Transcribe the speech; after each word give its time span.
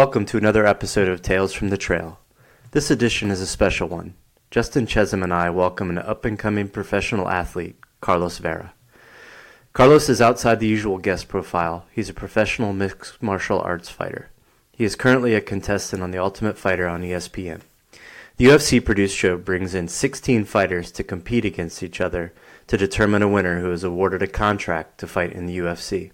Welcome 0.00 0.24
to 0.24 0.38
another 0.38 0.64
episode 0.64 1.08
of 1.08 1.20
Tales 1.20 1.52
from 1.52 1.68
the 1.68 1.76
Trail. 1.76 2.20
This 2.70 2.90
edition 2.90 3.30
is 3.30 3.42
a 3.42 3.46
special 3.46 3.86
one. 3.86 4.14
Justin 4.50 4.86
Chezem 4.86 5.22
and 5.22 5.30
I 5.30 5.50
welcome 5.50 5.90
an 5.90 5.98
up 5.98 6.24
and 6.24 6.38
coming 6.38 6.68
professional 6.68 7.28
athlete, 7.28 7.76
Carlos 8.00 8.38
Vera. 8.38 8.72
Carlos 9.74 10.08
is 10.08 10.22
outside 10.22 10.58
the 10.58 10.66
usual 10.66 10.96
guest 10.96 11.28
profile. 11.28 11.84
He's 11.92 12.08
a 12.08 12.14
professional 12.14 12.72
mixed 12.72 13.22
martial 13.22 13.60
arts 13.60 13.90
fighter. 13.90 14.30
He 14.72 14.84
is 14.84 14.96
currently 14.96 15.34
a 15.34 15.40
contestant 15.42 16.02
on 16.02 16.12
The 16.12 16.18
Ultimate 16.18 16.56
Fighter 16.56 16.88
on 16.88 17.02
ESPN. 17.02 17.60
The 18.38 18.46
UFC 18.46 18.82
produced 18.82 19.18
show 19.18 19.36
brings 19.36 19.74
in 19.74 19.86
16 19.86 20.46
fighters 20.46 20.90
to 20.92 21.04
compete 21.04 21.44
against 21.44 21.82
each 21.82 22.00
other 22.00 22.32
to 22.68 22.78
determine 22.78 23.20
a 23.20 23.28
winner 23.28 23.60
who 23.60 23.70
is 23.70 23.84
awarded 23.84 24.22
a 24.22 24.26
contract 24.26 24.96
to 25.00 25.06
fight 25.06 25.34
in 25.34 25.44
the 25.44 25.58
UFC. 25.58 26.12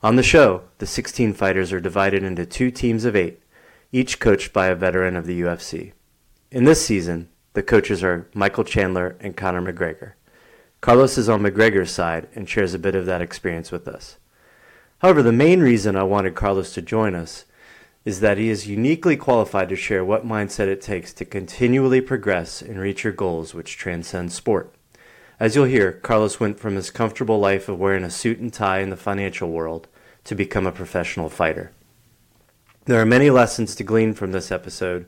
On 0.00 0.14
the 0.14 0.22
show, 0.22 0.62
the 0.78 0.86
16 0.86 1.32
fighters 1.32 1.72
are 1.72 1.80
divided 1.80 2.22
into 2.22 2.46
two 2.46 2.70
teams 2.70 3.04
of 3.04 3.16
eight, 3.16 3.42
each 3.90 4.20
coached 4.20 4.52
by 4.52 4.68
a 4.68 4.76
veteran 4.76 5.16
of 5.16 5.26
the 5.26 5.40
UFC. 5.40 5.92
In 6.52 6.62
this 6.62 6.86
season, 6.86 7.28
the 7.54 7.64
coaches 7.64 8.04
are 8.04 8.28
Michael 8.32 8.62
Chandler 8.62 9.16
and 9.18 9.36
Conor 9.36 9.60
McGregor. 9.60 10.12
Carlos 10.80 11.18
is 11.18 11.28
on 11.28 11.42
McGregor's 11.42 11.90
side 11.90 12.28
and 12.36 12.48
shares 12.48 12.74
a 12.74 12.78
bit 12.78 12.94
of 12.94 13.06
that 13.06 13.20
experience 13.20 13.72
with 13.72 13.88
us. 13.88 14.18
However, 14.98 15.20
the 15.20 15.32
main 15.32 15.60
reason 15.60 15.96
I 15.96 16.04
wanted 16.04 16.36
Carlos 16.36 16.72
to 16.74 16.82
join 16.82 17.16
us 17.16 17.44
is 18.04 18.20
that 18.20 18.38
he 18.38 18.50
is 18.50 18.68
uniquely 18.68 19.16
qualified 19.16 19.68
to 19.70 19.76
share 19.76 20.04
what 20.04 20.24
mindset 20.24 20.68
it 20.68 20.80
takes 20.80 21.12
to 21.14 21.24
continually 21.24 22.00
progress 22.00 22.62
and 22.62 22.78
reach 22.78 23.02
your 23.02 23.12
goals, 23.12 23.52
which 23.52 23.76
transcend 23.76 24.30
sport. 24.30 24.72
As 25.40 25.54
you'll 25.54 25.66
hear, 25.66 25.92
Carlos 25.92 26.40
went 26.40 26.58
from 26.58 26.74
his 26.74 26.90
comfortable 26.90 27.38
life 27.38 27.68
of 27.68 27.78
wearing 27.78 28.02
a 28.02 28.10
suit 28.10 28.40
and 28.40 28.52
tie 28.52 28.80
in 28.80 28.90
the 28.90 28.96
financial 28.96 29.50
world 29.50 29.86
to 30.28 30.34
become 30.34 30.66
a 30.66 30.72
professional 30.72 31.30
fighter. 31.30 31.72
There 32.84 33.00
are 33.00 33.06
many 33.06 33.30
lessons 33.30 33.74
to 33.74 33.82
glean 33.82 34.12
from 34.12 34.32
this 34.32 34.52
episode 34.52 35.06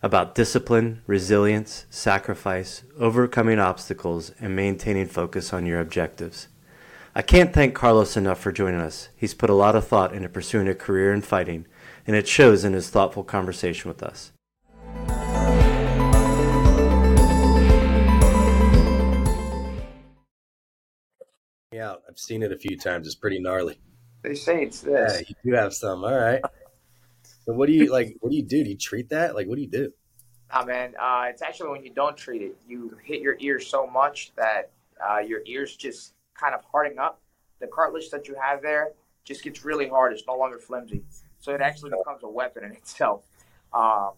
about 0.00 0.36
discipline, 0.36 1.02
resilience, 1.08 1.86
sacrifice, 1.90 2.84
overcoming 2.96 3.58
obstacles, 3.58 4.30
and 4.38 4.54
maintaining 4.54 5.06
focus 5.06 5.52
on 5.52 5.66
your 5.66 5.80
objectives. 5.80 6.46
I 7.16 7.22
can't 7.22 7.52
thank 7.52 7.74
Carlos 7.74 8.16
enough 8.16 8.38
for 8.38 8.52
joining 8.52 8.80
us. 8.80 9.08
He's 9.16 9.34
put 9.34 9.50
a 9.50 9.54
lot 9.54 9.74
of 9.74 9.88
thought 9.88 10.14
into 10.14 10.28
pursuing 10.28 10.68
a 10.68 10.74
career 10.76 11.12
in 11.12 11.22
fighting, 11.22 11.66
and 12.06 12.14
it 12.14 12.28
shows 12.28 12.64
in 12.64 12.72
his 12.72 12.90
thoughtful 12.90 13.24
conversation 13.24 13.88
with 13.88 14.04
us. 14.04 14.30
out. 21.80 22.02
I've 22.08 22.18
seen 22.18 22.42
it 22.42 22.52
a 22.52 22.58
few 22.58 22.76
times. 22.76 23.06
It's 23.06 23.16
pretty 23.16 23.40
gnarly. 23.40 23.80
They 24.22 24.34
say 24.34 24.64
it's 24.64 24.80
this. 24.80 25.20
Yeah, 25.20 25.26
you 25.28 25.52
do 25.52 25.56
have 25.56 25.74
some. 25.74 26.04
All 26.04 26.14
right. 26.14 26.42
So 27.46 27.54
what 27.54 27.66
do 27.66 27.72
you 27.72 27.90
like? 27.90 28.16
What 28.20 28.30
do 28.30 28.36
you 28.36 28.42
do? 28.42 28.62
Do 28.62 28.70
you 28.70 28.76
treat 28.76 29.08
that? 29.10 29.34
Like, 29.34 29.46
what 29.46 29.56
do 29.56 29.62
you 29.62 29.68
do? 29.70 29.92
Ah, 30.52 30.64
man, 30.64 30.94
uh, 31.00 31.26
it's 31.28 31.42
actually 31.42 31.70
when 31.70 31.84
you 31.84 31.90
don't 31.90 32.16
treat 32.16 32.42
it, 32.42 32.56
you 32.66 32.98
hit 33.04 33.20
your 33.20 33.36
ears 33.38 33.66
so 33.66 33.86
much 33.86 34.32
that 34.36 34.70
uh, 35.00 35.18
your 35.18 35.40
ears 35.46 35.76
just 35.76 36.14
kind 36.34 36.54
of 36.54 36.62
harden 36.64 36.98
up. 36.98 37.20
The 37.60 37.66
cartilage 37.66 38.10
that 38.10 38.26
you 38.26 38.34
have 38.40 38.62
there 38.62 38.92
just 39.24 39.44
gets 39.44 39.64
really 39.64 39.88
hard. 39.88 40.12
It's 40.12 40.24
no 40.26 40.36
longer 40.36 40.58
flimsy, 40.58 41.02
so 41.38 41.54
it 41.54 41.60
actually 41.60 41.90
becomes 41.90 42.22
a 42.22 42.28
weapon 42.28 42.64
in 42.64 42.72
itself. 42.76 43.24
Um, 43.72 44.12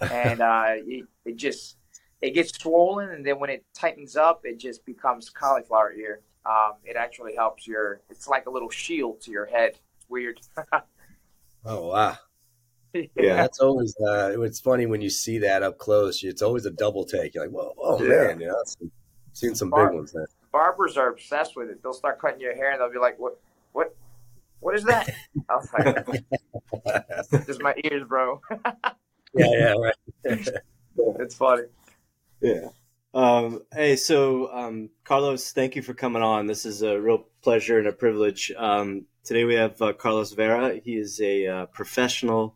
and 0.00 0.40
uh, 0.40 0.64
it, 0.68 1.06
it 1.24 1.36
just 1.36 1.76
it 2.20 2.34
gets 2.34 2.56
swollen, 2.58 3.10
and 3.10 3.24
then 3.24 3.38
when 3.38 3.48
it 3.48 3.64
tightens 3.74 4.16
up, 4.16 4.42
it 4.44 4.58
just 4.58 4.84
becomes 4.84 5.30
cauliflower 5.30 5.92
ear. 5.92 6.20
Um, 6.46 6.72
it 6.84 6.96
actually 6.96 7.34
helps 7.34 7.66
your. 7.66 8.00
It's 8.10 8.28
like 8.28 8.46
a 8.46 8.50
little 8.50 8.70
shield 8.70 9.20
to 9.22 9.30
your 9.30 9.46
head. 9.46 9.72
It's 9.96 10.08
weird. 10.08 10.40
oh 11.64 11.88
wow. 11.88 12.16
Yeah, 12.92 13.36
that's 13.36 13.60
always. 13.60 13.94
Uh, 14.00 14.40
it's 14.42 14.58
funny 14.60 14.86
when 14.86 15.00
you 15.00 15.10
see 15.10 15.38
that 15.38 15.62
up 15.62 15.78
close. 15.78 16.24
It's 16.24 16.42
always 16.42 16.66
a 16.66 16.70
double 16.70 17.04
take. 17.04 17.34
You're 17.34 17.44
like, 17.44 17.52
whoa, 17.52 17.72
whoa, 17.76 18.02
yeah. 18.02 18.08
man! 18.08 18.40
You 18.40 18.46
know, 18.48 18.90
seen 19.32 19.54
some 19.54 19.70
Bar- 19.70 19.88
big 19.88 19.96
ones 19.96 20.12
there. 20.12 20.26
Barbers 20.52 20.96
are 20.96 21.08
obsessed 21.08 21.56
with 21.56 21.70
it. 21.70 21.82
They'll 21.82 21.92
start 21.92 22.20
cutting 22.20 22.40
your 22.40 22.54
hair, 22.54 22.72
and 22.72 22.80
they'll 22.80 22.90
be 22.90 22.98
like, 22.98 23.18
"What? 23.18 23.38
What? 23.72 23.94
What 24.58 24.74
is 24.74 24.82
that?" 24.84 25.14
I 25.48 25.54
was 25.54 25.68
like, 25.72 27.46
"Just 27.46 27.62
my 27.62 27.74
ears, 27.84 28.02
bro." 28.08 28.40
yeah, 29.34 29.46
yeah, 29.46 29.74
right. 29.74 29.94
it's 30.24 31.36
funny. 31.36 31.64
Yeah. 32.40 32.68
Um, 33.12 33.62
hey, 33.74 33.96
so 33.96 34.52
um, 34.52 34.90
Carlos, 35.04 35.50
thank 35.50 35.74
you 35.74 35.82
for 35.82 35.94
coming 35.94 36.22
on. 36.22 36.46
This 36.46 36.64
is 36.64 36.82
a 36.82 37.00
real 37.00 37.26
pleasure 37.42 37.76
and 37.78 37.88
a 37.88 37.92
privilege. 37.92 38.52
Um, 38.56 39.06
today 39.24 39.42
we 39.44 39.54
have 39.54 39.82
uh, 39.82 39.92
Carlos 39.94 40.30
Vera. 40.32 40.80
He 40.84 40.96
is 40.96 41.20
a 41.20 41.46
uh, 41.46 41.66
professional 41.66 42.54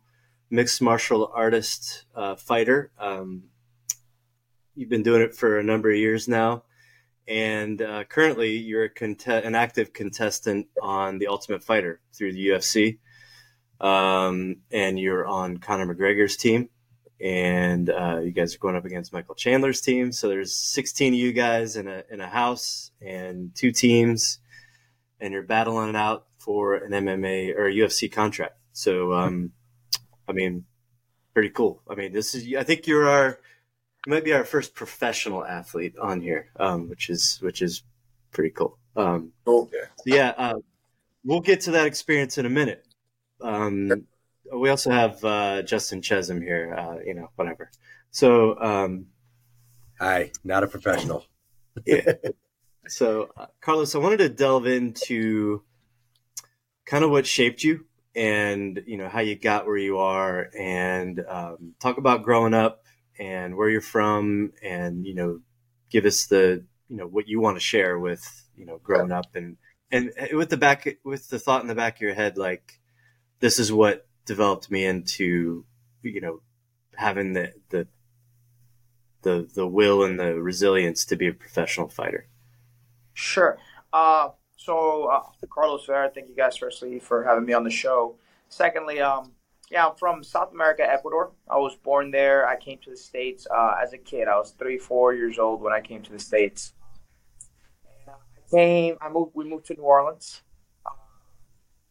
mixed 0.49 0.81
martial 0.81 1.29
artist 1.35 2.05
uh, 2.15 2.35
fighter. 2.35 2.91
Um, 2.97 3.49
you've 4.75 4.89
been 4.89 5.03
doing 5.03 5.21
it 5.21 5.35
for 5.35 5.59
a 5.59 5.63
number 5.63 5.91
of 5.91 5.97
years 5.97 6.29
now, 6.29 6.63
and 7.27 7.81
uh, 7.81 8.05
currently 8.05 8.55
you're 8.55 8.89
an 9.01 9.55
active 9.55 9.91
contestant 9.91 10.67
on 10.81 11.19
The 11.19 11.27
Ultimate 11.27 11.63
Fighter 11.63 11.99
through 12.13 12.31
the 12.31 12.47
UFC, 12.47 12.99
um, 13.81 14.61
and 14.71 14.97
you're 14.97 15.27
on 15.27 15.57
Conor 15.57 15.93
McGregor's 15.93 16.37
team 16.37 16.69
and 17.21 17.89
uh, 17.89 18.19
you 18.19 18.31
guys 18.31 18.55
are 18.55 18.59
going 18.59 18.75
up 18.75 18.85
against 18.85 19.13
Michael 19.13 19.35
Chandler's 19.35 19.81
team. 19.81 20.11
So 20.11 20.27
there's 20.27 20.53
16 20.53 21.13
of 21.13 21.19
you 21.19 21.33
guys 21.33 21.75
in 21.75 21.87
a 21.87 22.03
in 22.09 22.21
a 22.21 22.27
house 22.27 22.91
and 23.01 23.53
two 23.55 23.71
teams, 23.71 24.39
and 25.19 25.33
you're 25.33 25.43
battling 25.43 25.89
it 25.89 25.95
out 25.95 26.25
for 26.37 26.75
an 26.75 26.91
MMA 26.91 27.55
or 27.55 27.67
a 27.67 27.73
UFC 27.73 28.11
contract. 28.11 28.57
So, 28.73 29.13
um, 29.13 29.51
I 30.27 30.33
mean, 30.33 30.65
pretty 31.33 31.49
cool. 31.49 31.81
I 31.89 31.95
mean, 31.95 32.13
this 32.13 32.35
is 32.35 32.53
I 32.55 32.63
think 32.63 32.87
you're 32.87 33.07
our 33.07 33.39
you 34.05 34.11
might 34.11 34.23
be 34.23 34.33
our 34.33 34.45
first 34.45 34.75
professional 34.75 35.45
athlete 35.45 35.95
on 35.99 36.21
here, 36.21 36.49
um, 36.59 36.89
which 36.89 37.09
is 37.09 37.39
which 37.41 37.61
is 37.61 37.83
pretty 38.31 38.51
cool. 38.51 38.77
Um, 38.95 39.31
okay. 39.47 39.77
Yeah, 40.05 40.33
uh, 40.37 40.59
we'll 41.23 41.41
get 41.41 41.61
to 41.61 41.71
that 41.71 41.87
experience 41.87 42.37
in 42.37 42.45
a 42.45 42.49
minute. 42.49 42.85
Um, 43.41 44.05
we 44.53 44.69
also 44.69 44.91
have 44.91 45.23
uh, 45.23 45.61
Justin 45.61 46.01
Chezem 46.01 46.41
here. 46.41 46.75
Uh, 46.77 46.99
you 47.05 47.13
know, 47.13 47.29
whatever. 47.35 47.69
So, 48.11 48.59
um, 48.59 49.07
hi, 49.99 50.31
not 50.43 50.63
a 50.63 50.67
professional. 50.67 51.25
yeah. 51.85 52.13
So, 52.87 53.31
uh, 53.35 53.47
Carlos, 53.61 53.95
I 53.95 53.97
wanted 53.97 54.17
to 54.17 54.29
delve 54.29 54.67
into 54.67 55.63
kind 56.85 57.03
of 57.03 57.09
what 57.09 57.25
shaped 57.25 57.63
you, 57.63 57.85
and 58.15 58.83
you 58.85 58.97
know 58.97 59.09
how 59.09 59.21
you 59.21 59.35
got 59.35 59.65
where 59.65 59.75
you 59.75 59.97
are, 59.97 60.51
and 60.55 61.19
um, 61.27 61.73
talk 61.79 61.97
about 61.97 62.21
growing 62.21 62.53
up 62.53 62.83
and 63.17 63.55
where 63.55 63.69
you're 63.69 63.81
from, 63.81 64.53
and 64.61 65.03
you 65.03 65.15
know, 65.15 65.39
give 65.89 66.05
us 66.05 66.27
the 66.27 66.63
you 66.87 66.97
know 66.97 67.07
what 67.07 67.27
you 67.27 67.39
want 67.41 67.55
to 67.57 67.59
share 67.59 67.97
with 67.97 68.47
you 68.55 68.67
know 68.67 68.77
growing 68.83 69.11
up, 69.11 69.35
and 69.35 69.57
and 69.91 70.11
with 70.33 70.51
the 70.51 70.57
back 70.57 70.87
with 71.03 71.27
the 71.29 71.39
thought 71.39 71.61
in 71.61 71.67
the 71.67 71.73
back 71.73 71.95
of 71.95 72.01
your 72.01 72.13
head, 72.13 72.37
like 72.37 72.79
this 73.39 73.57
is 73.57 73.71
what 73.71 74.05
developed 74.25 74.69
me 74.71 74.85
into 74.85 75.65
you 76.01 76.21
know 76.21 76.41
having 76.95 77.33
the 77.33 77.53
the 77.69 77.87
the 79.21 79.47
the 79.53 79.67
will 79.67 80.03
and 80.03 80.19
the 80.19 80.35
resilience 80.35 81.05
to 81.05 81.15
be 81.15 81.27
a 81.27 81.33
professional 81.33 81.87
fighter. 81.87 82.27
Sure. 83.13 83.57
Uh, 83.91 84.29
so 84.55 85.05
uh, 85.05 85.23
Carlos 85.49 85.85
Vera, 85.85 86.11
thank 86.13 86.29
you 86.29 86.35
guys 86.35 86.57
firstly 86.57 86.99
for 86.99 87.23
having 87.23 87.45
me 87.45 87.53
on 87.53 87.63
the 87.63 87.69
show. 87.69 88.17
Secondly, 88.49 88.99
um, 89.01 89.31
yeah, 89.71 89.87
I'm 89.87 89.95
from 89.95 90.23
South 90.23 90.53
America, 90.53 90.83
Ecuador. 90.87 91.31
I 91.49 91.57
was 91.57 91.75
born 91.75 92.11
there. 92.11 92.47
I 92.47 92.55
came 92.55 92.77
to 92.83 92.91
the 92.91 92.97
states 92.97 93.47
uh, 93.49 93.75
as 93.81 93.93
a 93.93 93.97
kid. 93.97 94.27
I 94.27 94.37
was 94.37 94.51
three, 94.51 94.77
four 94.77 95.13
years 95.13 95.39
old 95.39 95.61
when 95.61 95.73
I 95.73 95.81
came 95.81 96.03
to 96.03 96.11
the 96.11 96.19
states. 96.19 96.73
Uh, 98.07 98.11
I 98.11 98.51
came. 98.51 98.97
I 99.01 99.09
moved. 99.09 99.31
We 99.33 99.45
moved 99.45 99.65
to 99.67 99.73
New 99.73 99.83
Orleans. 99.83 100.43
Uh, 100.85 100.91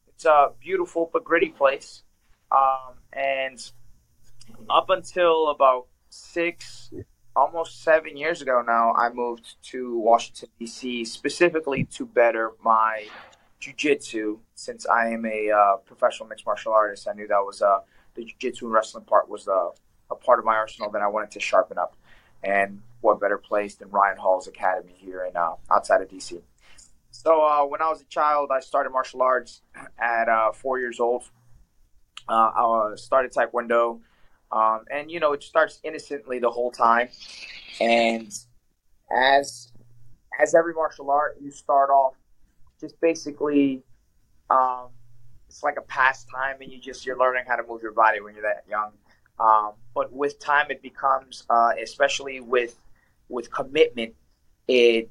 it's 0.06 0.24
a 0.24 0.52
beautiful 0.60 1.10
but 1.12 1.24
gritty 1.24 1.48
place. 1.48 2.03
Um, 2.54 2.94
and 3.12 3.70
up 4.70 4.90
until 4.90 5.48
about 5.48 5.86
six, 6.10 6.92
almost 7.34 7.82
seven 7.82 8.16
years 8.16 8.42
ago 8.42 8.62
now, 8.66 8.92
I 8.94 9.10
moved 9.10 9.56
to 9.70 9.98
Washington, 9.98 10.48
D.C., 10.58 11.04
specifically 11.04 11.84
to 11.84 12.06
better 12.06 12.52
my 12.62 13.06
jiu-jitsu 13.60 14.38
since 14.54 14.86
I 14.86 15.08
am 15.08 15.24
a 15.24 15.50
uh, 15.50 15.76
professional 15.78 16.28
mixed 16.28 16.46
martial 16.46 16.72
artist. 16.72 17.08
I 17.08 17.14
knew 17.14 17.26
that 17.26 17.38
was 17.38 17.62
uh, 17.62 17.78
the 18.14 18.24
jiu-jitsu 18.24 18.66
and 18.66 18.74
wrestling 18.74 19.04
part 19.04 19.28
was 19.28 19.48
uh, 19.48 19.70
a 20.10 20.14
part 20.14 20.38
of 20.38 20.44
my 20.44 20.54
arsenal 20.54 20.90
that 20.90 21.02
I 21.02 21.08
wanted 21.08 21.30
to 21.32 21.40
sharpen 21.40 21.78
up. 21.78 21.96
And 22.42 22.82
what 23.00 23.20
better 23.20 23.38
place 23.38 23.74
than 23.74 23.90
Ryan 23.90 24.18
Hall's 24.18 24.48
Academy 24.48 24.94
here 24.96 25.24
in 25.24 25.36
uh, 25.36 25.54
outside 25.70 26.02
of 26.02 26.08
DC. 26.08 26.40
So 27.10 27.42
uh, 27.42 27.64
when 27.64 27.80
I 27.80 27.88
was 27.88 28.02
a 28.02 28.06
child, 28.06 28.50
I 28.52 28.60
started 28.60 28.90
martial 28.90 29.22
arts 29.22 29.62
at 29.98 30.28
uh, 30.28 30.52
four 30.52 30.78
years 30.78 31.00
old 31.00 31.24
uh, 32.28 32.50
I 32.54 32.92
started 32.96 33.32
Taekwondo, 33.32 34.00
um, 34.52 34.84
and 34.90 35.10
you 35.10 35.20
know 35.20 35.32
it 35.32 35.42
starts 35.42 35.80
innocently 35.84 36.38
the 36.38 36.50
whole 36.50 36.70
time, 36.70 37.08
and 37.80 38.32
as 39.14 39.72
as 40.40 40.54
every 40.54 40.74
martial 40.74 41.10
art, 41.10 41.38
you 41.40 41.50
start 41.50 41.90
off 41.90 42.14
just 42.80 43.00
basically 43.00 43.82
um, 44.50 44.88
it's 45.48 45.62
like 45.62 45.76
a 45.78 45.82
pastime, 45.82 46.56
and 46.60 46.70
you 46.70 46.78
just 46.78 47.06
you're 47.06 47.18
learning 47.18 47.44
how 47.46 47.56
to 47.56 47.62
move 47.62 47.82
your 47.82 47.92
body 47.92 48.20
when 48.20 48.34
you're 48.34 48.42
that 48.42 48.64
young. 48.68 48.92
Um, 49.38 49.72
but 49.94 50.12
with 50.12 50.38
time, 50.38 50.66
it 50.70 50.82
becomes, 50.82 51.44
uh, 51.50 51.72
especially 51.82 52.40
with 52.40 52.76
with 53.28 53.50
commitment, 53.52 54.14
it 54.68 55.10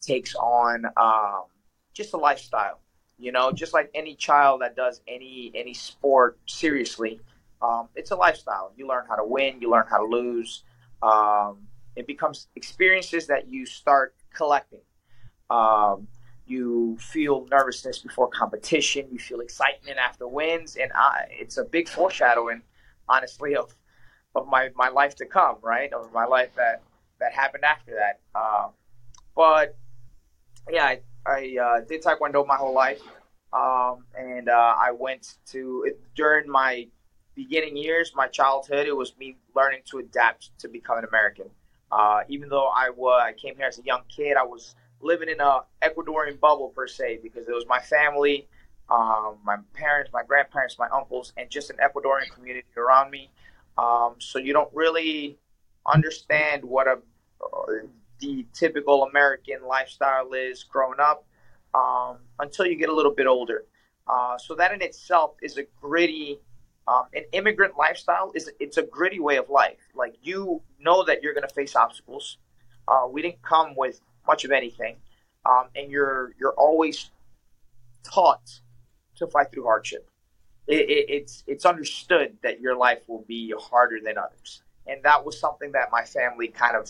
takes 0.00 0.34
on 0.34 0.86
um, 0.96 1.44
just 1.92 2.14
a 2.14 2.16
lifestyle. 2.16 2.80
You 3.18 3.32
know, 3.32 3.50
just 3.50 3.72
like 3.72 3.90
any 3.94 4.14
child 4.14 4.60
that 4.60 4.76
does 4.76 5.00
any 5.08 5.50
any 5.54 5.72
sport 5.72 6.38
seriously, 6.46 7.20
um, 7.62 7.88
it's 7.94 8.10
a 8.10 8.16
lifestyle. 8.16 8.72
You 8.76 8.86
learn 8.86 9.04
how 9.08 9.16
to 9.16 9.24
win, 9.24 9.60
you 9.60 9.70
learn 9.70 9.86
how 9.88 9.98
to 9.98 10.04
lose. 10.04 10.64
Um, 11.02 11.66
it 11.94 12.06
becomes 12.06 12.48
experiences 12.56 13.26
that 13.28 13.48
you 13.48 13.64
start 13.64 14.14
collecting. 14.34 14.80
Um, 15.48 16.08
you 16.46 16.96
feel 17.00 17.46
nervousness 17.50 17.98
before 17.98 18.28
competition. 18.28 19.06
You 19.10 19.18
feel 19.18 19.40
excitement 19.40 19.98
after 19.98 20.28
wins, 20.28 20.76
and 20.76 20.92
I, 20.94 21.26
it's 21.30 21.56
a 21.56 21.64
big 21.64 21.88
foreshadowing, 21.88 22.62
honestly, 23.08 23.56
of 23.56 23.74
of 24.34 24.46
my, 24.46 24.68
my 24.76 24.88
life 24.88 25.14
to 25.16 25.24
come, 25.26 25.56
right? 25.62 25.92
Of 25.92 26.12
my 26.12 26.26
life 26.26 26.50
that 26.56 26.82
that 27.18 27.32
happened 27.32 27.64
after 27.64 27.94
that. 27.94 28.20
Um, 28.38 28.70
but 29.34 29.76
yeah, 30.70 30.96
I, 31.26 31.56
uh, 31.60 31.80
did 31.80 32.02
Taekwondo 32.02 32.46
my 32.46 32.56
whole 32.56 32.74
life, 32.74 33.02
um, 33.52 34.04
and 34.16 34.48
uh, 34.48 34.74
I 34.78 34.92
went 34.92 35.34
to 35.46 35.90
during 36.14 36.48
my 36.48 36.86
beginning 37.34 37.76
years, 37.76 38.12
my 38.14 38.28
childhood. 38.28 38.86
It 38.86 38.96
was 38.96 39.16
me 39.18 39.36
learning 39.54 39.80
to 39.90 39.98
adapt 39.98 40.58
to 40.60 40.68
become 40.68 40.98
an 40.98 41.04
American. 41.04 41.50
Uh, 41.90 42.20
even 42.28 42.48
though 42.48 42.68
I 42.68 42.90
was, 42.90 43.22
I 43.24 43.32
came 43.32 43.56
here 43.56 43.66
as 43.66 43.78
a 43.78 43.82
young 43.82 44.02
kid, 44.14 44.36
I 44.36 44.42
was 44.42 44.74
living 45.00 45.28
in 45.28 45.40
a 45.40 45.60
Ecuadorian 45.82 46.40
bubble 46.40 46.70
per 46.70 46.86
se 46.86 47.20
because 47.22 47.48
it 47.48 47.52
was 47.52 47.66
my 47.68 47.78
family, 47.78 48.48
um, 48.90 49.36
my 49.44 49.56
parents, 49.74 50.10
my 50.12 50.22
grandparents, 50.24 50.78
my 50.78 50.88
uncles, 50.88 51.32
and 51.36 51.50
just 51.50 51.70
an 51.70 51.76
Ecuadorian 51.76 52.30
community 52.34 52.66
around 52.76 53.10
me. 53.10 53.30
Um, 53.78 54.14
so 54.18 54.38
you 54.38 54.52
don't 54.52 54.70
really 54.72 55.38
understand 55.86 56.64
what 56.64 56.86
a 56.88 56.98
the 58.20 58.46
typical 58.52 59.04
American 59.04 59.66
lifestyle 59.66 60.32
is 60.32 60.64
growing 60.64 61.00
up 61.00 61.24
um, 61.74 62.18
until 62.38 62.66
you 62.66 62.76
get 62.76 62.88
a 62.88 62.94
little 62.94 63.14
bit 63.14 63.26
older. 63.26 63.64
Uh, 64.06 64.38
so 64.38 64.54
that 64.54 64.72
in 64.72 64.82
itself 64.82 65.34
is 65.42 65.58
a 65.58 65.64
gritty, 65.80 66.38
um, 66.86 67.04
an 67.14 67.24
immigrant 67.32 67.76
lifestyle 67.76 68.32
is 68.34 68.50
it's 68.60 68.76
a 68.76 68.82
gritty 68.82 69.20
way 69.20 69.36
of 69.36 69.50
life. 69.50 69.78
Like 69.94 70.14
you 70.22 70.62
know 70.78 71.04
that 71.04 71.22
you're 71.22 71.34
going 71.34 71.46
to 71.46 71.54
face 71.54 71.74
obstacles. 71.74 72.38
Uh, 72.86 73.06
we 73.10 73.20
didn't 73.22 73.42
come 73.42 73.74
with 73.76 74.00
much 74.26 74.44
of 74.44 74.52
anything, 74.52 74.96
um, 75.44 75.66
and 75.74 75.90
you're 75.90 76.32
you're 76.38 76.54
always 76.54 77.10
taught 78.04 78.60
to 79.16 79.26
fight 79.26 79.50
through 79.52 79.64
hardship. 79.64 80.08
It, 80.68 80.88
it, 80.88 81.06
it's 81.08 81.44
it's 81.48 81.66
understood 81.66 82.36
that 82.42 82.60
your 82.60 82.76
life 82.76 83.02
will 83.08 83.24
be 83.26 83.52
harder 83.58 83.98
than 84.00 84.18
others, 84.18 84.62
and 84.86 85.02
that 85.02 85.24
was 85.24 85.38
something 85.38 85.72
that 85.72 85.90
my 85.90 86.04
family 86.04 86.48
kind 86.48 86.76
of 86.76 86.88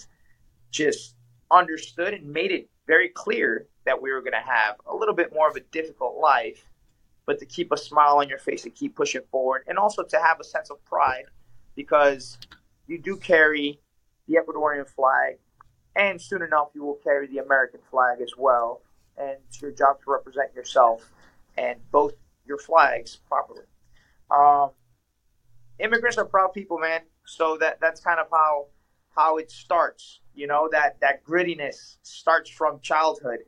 just 0.70 1.15
understood 1.50 2.14
and 2.14 2.32
made 2.32 2.52
it 2.52 2.68
very 2.86 3.08
clear 3.08 3.66
that 3.84 4.00
we 4.00 4.12
were 4.12 4.20
going 4.20 4.32
to 4.32 4.38
have 4.38 4.76
a 4.86 4.94
little 4.94 5.14
bit 5.14 5.32
more 5.32 5.48
of 5.48 5.56
a 5.56 5.60
difficult 5.60 6.16
life, 6.16 6.64
but 7.24 7.38
to 7.38 7.46
keep 7.46 7.72
a 7.72 7.76
smile 7.76 8.18
on 8.18 8.28
your 8.28 8.38
face 8.38 8.64
and 8.64 8.74
keep 8.74 8.94
pushing 8.94 9.22
forward, 9.30 9.64
and 9.66 9.78
also 9.78 10.02
to 10.02 10.18
have 10.18 10.40
a 10.40 10.44
sense 10.44 10.70
of 10.70 10.84
pride 10.84 11.24
because 11.74 12.38
you 12.86 12.98
do 12.98 13.16
carry 13.16 13.80
the 14.26 14.36
Ecuadorian 14.36 14.88
flag, 14.88 15.38
and 15.94 16.20
soon 16.20 16.42
enough 16.42 16.68
you 16.74 16.82
will 16.82 16.98
carry 17.02 17.26
the 17.26 17.38
American 17.38 17.80
flag 17.90 18.20
as 18.20 18.32
well. 18.36 18.82
And 19.18 19.36
it's 19.48 19.62
your 19.62 19.70
job 19.70 19.98
to 20.04 20.10
represent 20.10 20.54
yourself 20.54 21.10
and 21.56 21.78
both 21.90 22.14
your 22.46 22.58
flags 22.58 23.16
properly. 23.28 23.62
Um, 24.30 24.70
immigrants 25.78 26.18
are 26.18 26.24
proud 26.24 26.52
people, 26.52 26.78
man. 26.78 27.00
So 27.24 27.56
that 27.58 27.80
that's 27.80 28.00
kind 28.00 28.20
of 28.20 28.26
how 28.30 28.66
how 29.14 29.38
it 29.38 29.50
starts. 29.50 30.20
You 30.36 30.46
know 30.46 30.68
that 30.72 31.00
that 31.00 31.24
grittiness 31.24 31.96
starts 32.02 32.50
from 32.50 32.80
childhood. 32.80 33.40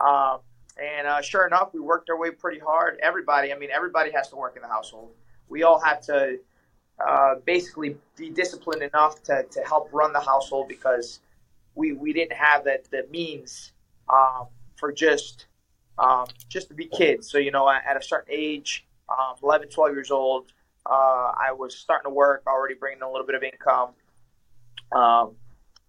Um, 0.00 0.38
and 0.78 1.06
uh, 1.06 1.22
sure 1.22 1.46
enough, 1.46 1.70
we 1.72 1.80
worked 1.80 2.10
our 2.10 2.18
way 2.18 2.30
pretty 2.30 2.58
hard. 2.58 2.98
Everybody, 3.02 3.52
I 3.52 3.58
mean, 3.58 3.70
everybody 3.70 4.12
has 4.12 4.28
to 4.28 4.36
work 4.36 4.56
in 4.56 4.62
the 4.62 4.68
household. 4.68 5.12
We 5.48 5.62
all 5.62 5.80
have 5.80 6.02
to 6.02 6.38
uh, 7.04 7.36
basically 7.46 7.96
be 8.16 8.30
disciplined 8.30 8.82
enough 8.82 9.22
to, 9.24 9.44
to 9.50 9.60
help 9.62 9.88
run 9.92 10.12
the 10.12 10.20
household 10.20 10.68
because 10.68 11.20
we, 11.74 11.92
we 11.92 12.12
didn't 12.12 12.36
have 12.36 12.64
the, 12.64 12.80
the 12.90 13.06
means 13.10 13.72
um, 14.08 14.48
for 14.76 14.92
just 14.92 15.46
um, 15.98 16.26
just 16.48 16.68
to 16.68 16.74
be 16.74 16.86
kids. 16.86 17.30
So, 17.30 17.38
you 17.38 17.50
know, 17.50 17.68
at 17.68 17.96
a 17.96 18.02
certain 18.02 18.32
age, 18.32 18.86
um, 19.08 19.36
11, 19.42 19.68
12 19.68 19.94
years 19.94 20.10
old, 20.10 20.52
uh, 20.84 21.32
I 21.38 21.52
was 21.52 21.76
starting 21.76 22.10
to 22.10 22.14
work, 22.14 22.42
already 22.46 22.74
bringing 22.74 23.02
a 23.02 23.10
little 23.10 23.26
bit 23.26 23.34
of 23.34 23.42
income. 23.42 23.90
Um, 24.92 25.36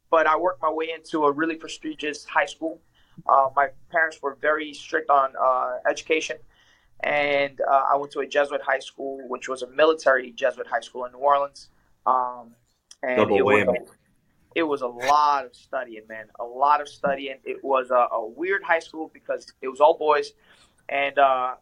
but 0.09 0.27
I 0.27 0.38
worked 0.38 0.62
my 0.62 0.71
way 0.71 0.89
into 0.94 1.25
a 1.25 1.31
really 1.31 1.56
prestigious 1.56 2.25
high 2.25 2.45
school. 2.45 2.81
Uh, 3.27 3.50
my 3.56 3.69
parents 3.92 4.21
were 4.21 4.38
very 4.42 4.74
strict 4.74 5.09
on 5.09 5.33
uh, 5.42 5.77
education, 5.89 6.38
and 7.04 7.59
uh, 7.62 7.86
I 7.92 7.95
went 7.98 8.12
to 8.13 8.19
a 8.19 8.27
Jesuit 8.27 8.62
high 8.62 8.80
school, 8.80 9.27
which 9.27 9.50
was 9.50 9.63
a 9.63 9.69
military 9.69 10.31
Jesuit 10.31 10.68
high 10.68 10.81
school 10.81 11.06
in 11.06 11.12
New 11.12 11.19
Orleans. 11.19 11.69
Um, 12.06 12.56
and 13.04 13.18
Double 13.18 13.38
it 13.38 13.42
whammy. 13.42 13.68
Was 13.68 13.89
a, 13.89 13.94
it 14.56 14.63
was 14.63 14.81
a 14.81 14.88
lot 14.88 15.45
of 15.45 15.56
studying, 15.56 16.04
man. 16.07 16.27
A 16.39 16.44
lot 16.44 16.81
of 16.81 16.88
studying. 16.88 17.38
It 17.44 17.63
was 17.63 17.92
a, 17.92 18.07
a 18.12 18.27
weird 18.27 18.63
high 18.63 18.80
school 18.80 19.09
because 19.13 19.51
it 19.62 19.68
was 19.68 19.80
all 19.80 19.98
boys, 19.98 20.33
and 20.89 21.18
uh, 21.18 21.56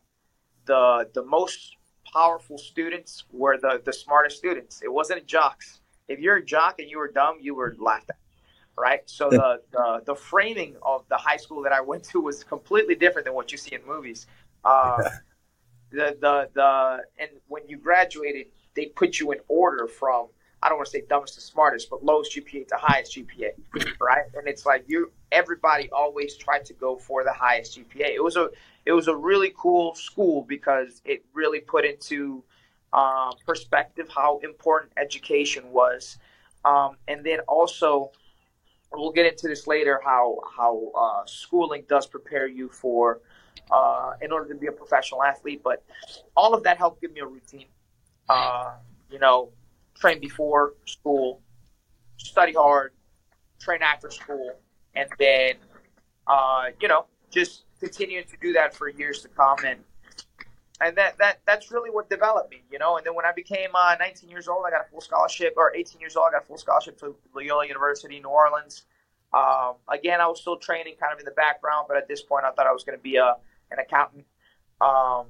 the 0.65 1.09
the 1.13 1.23
most 1.23 1.77
powerful 2.13 2.57
students 2.57 3.23
were 3.31 3.57
the 3.57 3.81
the 3.83 3.93
smartest 3.93 4.37
students. 4.37 4.81
It 4.83 4.91
wasn't 4.91 5.25
jocks 5.25 5.79
if 6.07 6.19
you're 6.19 6.37
a 6.37 6.45
jock 6.45 6.79
and 6.79 6.89
you 6.89 6.97
were 6.97 7.07
dumb, 7.07 7.37
you 7.41 7.55
were 7.55 7.75
laughed 7.79 8.09
at, 8.09 8.17
right? 8.77 9.01
So 9.05 9.29
the, 9.29 9.61
the, 9.71 10.01
the 10.05 10.15
framing 10.15 10.75
of 10.81 11.05
the 11.09 11.17
high 11.17 11.37
school 11.37 11.63
that 11.63 11.71
I 11.71 11.81
went 11.81 12.03
to 12.05 12.21
was 12.21 12.43
completely 12.43 12.95
different 12.95 13.25
than 13.25 13.33
what 13.33 13.51
you 13.51 13.57
see 13.57 13.75
in 13.75 13.85
movies. 13.85 14.27
Uh, 14.63 15.01
the 15.91 16.17
the 16.19 16.49
the 16.53 17.03
and 17.19 17.29
when 17.47 17.67
you 17.67 17.77
graduated, 17.77 18.47
they 18.75 18.87
put 18.87 19.19
you 19.19 19.31
in 19.31 19.39
order 19.47 19.87
from 19.87 20.27
I 20.61 20.69
don't 20.69 20.77
want 20.77 20.87
to 20.87 20.91
say 20.91 21.03
dumbest 21.07 21.35
to 21.35 21.41
smartest, 21.41 21.89
but 21.89 22.03
lowest 22.03 22.35
GPA 22.35 22.67
to 22.69 22.75
highest 22.77 23.15
GPA, 23.15 23.51
right? 24.01 24.23
And 24.33 24.47
it's 24.47 24.65
like 24.65 24.83
you 24.87 25.11
everybody 25.31 25.89
always 25.91 26.35
tried 26.35 26.65
to 26.65 26.73
go 26.73 26.97
for 26.97 27.23
the 27.23 27.33
highest 27.33 27.77
GPA. 27.77 28.09
It 28.15 28.23
was 28.23 28.35
a 28.35 28.49
it 28.85 28.91
was 28.91 29.07
a 29.07 29.15
really 29.15 29.53
cool 29.57 29.95
school 29.95 30.43
because 30.47 31.01
it 31.05 31.23
really 31.33 31.59
put 31.59 31.85
into 31.85 32.43
uh, 32.93 33.31
perspective 33.45 34.09
how 34.13 34.39
important 34.43 34.91
education 34.97 35.71
was, 35.71 36.17
um, 36.63 36.97
and 37.07 37.23
then 37.23 37.39
also 37.41 38.11
we'll 38.91 39.11
get 39.11 39.25
into 39.25 39.47
this 39.47 39.67
later 39.67 39.99
how 40.03 40.39
how 40.55 40.91
uh, 40.97 41.25
schooling 41.25 41.83
does 41.87 42.05
prepare 42.07 42.47
you 42.47 42.69
for 42.69 43.21
uh, 43.71 44.13
in 44.21 44.31
order 44.31 44.53
to 44.53 44.59
be 44.59 44.67
a 44.67 44.71
professional 44.71 45.23
athlete. 45.23 45.61
But 45.63 45.83
all 46.35 46.53
of 46.53 46.63
that 46.63 46.77
helped 46.77 47.01
give 47.01 47.11
me 47.11 47.21
a 47.21 47.25
routine. 47.25 47.67
Uh, 48.29 48.73
you 49.11 49.19
know, 49.19 49.49
train 49.95 50.19
before 50.19 50.73
school, 50.85 51.41
study 52.17 52.53
hard, 52.53 52.93
train 53.59 53.81
after 53.81 54.09
school, 54.09 54.53
and 54.95 55.09
then 55.19 55.53
uh, 56.27 56.65
you 56.81 56.87
know 56.87 57.05
just 57.31 57.63
continuing 57.79 58.25
to 58.25 58.37
do 58.41 58.53
that 58.53 58.73
for 58.73 58.89
years 58.89 59.21
to 59.21 59.27
come 59.27 59.57
and 59.65 59.79
and 60.81 60.95
that, 60.97 61.17
that 61.19 61.39
that's 61.45 61.71
really 61.71 61.89
what 61.89 62.09
developed 62.09 62.51
me, 62.51 62.61
you 62.69 62.79
know. 62.79 62.97
And 62.97 63.05
then 63.05 63.15
when 63.15 63.25
I 63.25 63.31
became 63.31 63.69
uh, 63.73 63.95
19 63.99 64.29
years 64.29 64.47
old, 64.47 64.65
I 64.67 64.71
got 64.71 64.85
a 64.85 64.89
full 64.89 65.01
scholarship, 65.01 65.53
or 65.55 65.73
18 65.73 66.01
years 66.01 66.15
old, 66.15 66.27
I 66.29 66.33
got 66.33 66.43
a 66.43 66.45
full 66.45 66.57
scholarship 66.57 66.99
to 66.99 67.15
Loyola 67.33 67.65
University, 67.67 68.19
New 68.19 68.29
Orleans. 68.29 68.83
Um, 69.33 69.75
again, 69.89 70.19
I 70.19 70.27
was 70.27 70.41
still 70.41 70.57
training 70.57 70.95
kind 70.99 71.13
of 71.13 71.19
in 71.19 71.25
the 71.25 71.31
background, 71.31 71.85
but 71.87 71.97
at 71.97 72.07
this 72.07 72.21
point, 72.21 72.45
I 72.45 72.51
thought 72.51 72.67
I 72.67 72.73
was 72.73 72.83
going 72.83 72.97
to 72.97 73.03
be 73.03 73.15
a 73.15 73.35
an 73.71 73.79
accountant. 73.79 74.25
Um, 74.81 75.27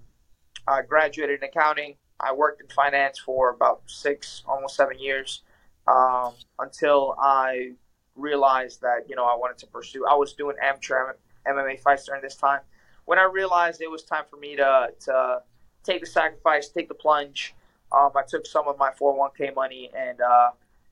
I 0.68 0.82
graduated 0.82 1.44
in 1.44 1.50
accounting. 1.50 1.96
I 2.20 2.34
worked 2.34 2.62
in 2.62 2.68
finance 2.70 3.20
for 3.20 3.52
about 3.52 3.84
six, 3.86 4.44
almost 4.48 4.76
seven 4.76 5.00
years, 5.00 5.44
um, 5.88 6.34
until 6.58 7.16
I 7.20 7.74
realized 8.16 8.82
that 8.82 9.08
you 9.08 9.16
know 9.16 9.26
I 9.26 9.36
wanted 9.36 9.60
to 9.60 9.68
pursue. 9.68 10.08
I 10.10 10.16
was 10.16 10.34
doing 10.34 10.56
amateur 10.62 11.14
MMA 11.48 11.80
fights 11.82 12.06
during 12.06 12.24
this 12.24 12.36
time 12.36 12.62
when 13.06 13.20
I 13.20 13.24
realized 13.24 13.82
it 13.82 13.90
was 13.90 14.04
time 14.04 14.24
for 14.30 14.38
me 14.38 14.56
to 14.56 14.90
to 15.02 15.42
take 15.84 16.02
the 16.02 16.08
sacrifice, 16.08 16.70
take 16.70 16.88
the 16.88 16.96
plunge, 16.96 17.56
um, 17.92 18.12
I 18.16 18.24
took 18.28 18.46
some 18.46 18.68
of 18.68 18.78
my 18.78 18.92
401k 18.92 19.56
money 19.56 19.92
and 19.96 20.20
uh, 20.20 20.50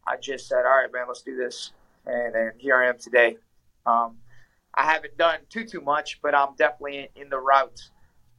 I 0.08 0.18
just 0.18 0.48
said, 0.48 0.66
"All 0.66 0.78
right, 0.78 0.92
man, 0.92 1.06
let's 1.08 1.22
do 1.22 1.36
this." 1.36 1.72
And, 2.06 2.36
and 2.36 2.52
here 2.60 2.76
I 2.78 2.90
am 2.90 2.98
today. 2.98 3.38
Um, 3.86 4.18
I 4.76 4.86
haven't 4.86 5.18
done 5.18 5.40
too 5.50 5.66
too 5.66 5.82
much, 5.82 6.20
but 6.22 6.36
I'm 6.36 6.56
definitely 6.58 7.10
in 7.16 7.30
the 7.30 7.40
route 7.40 7.82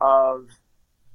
of 0.01 0.49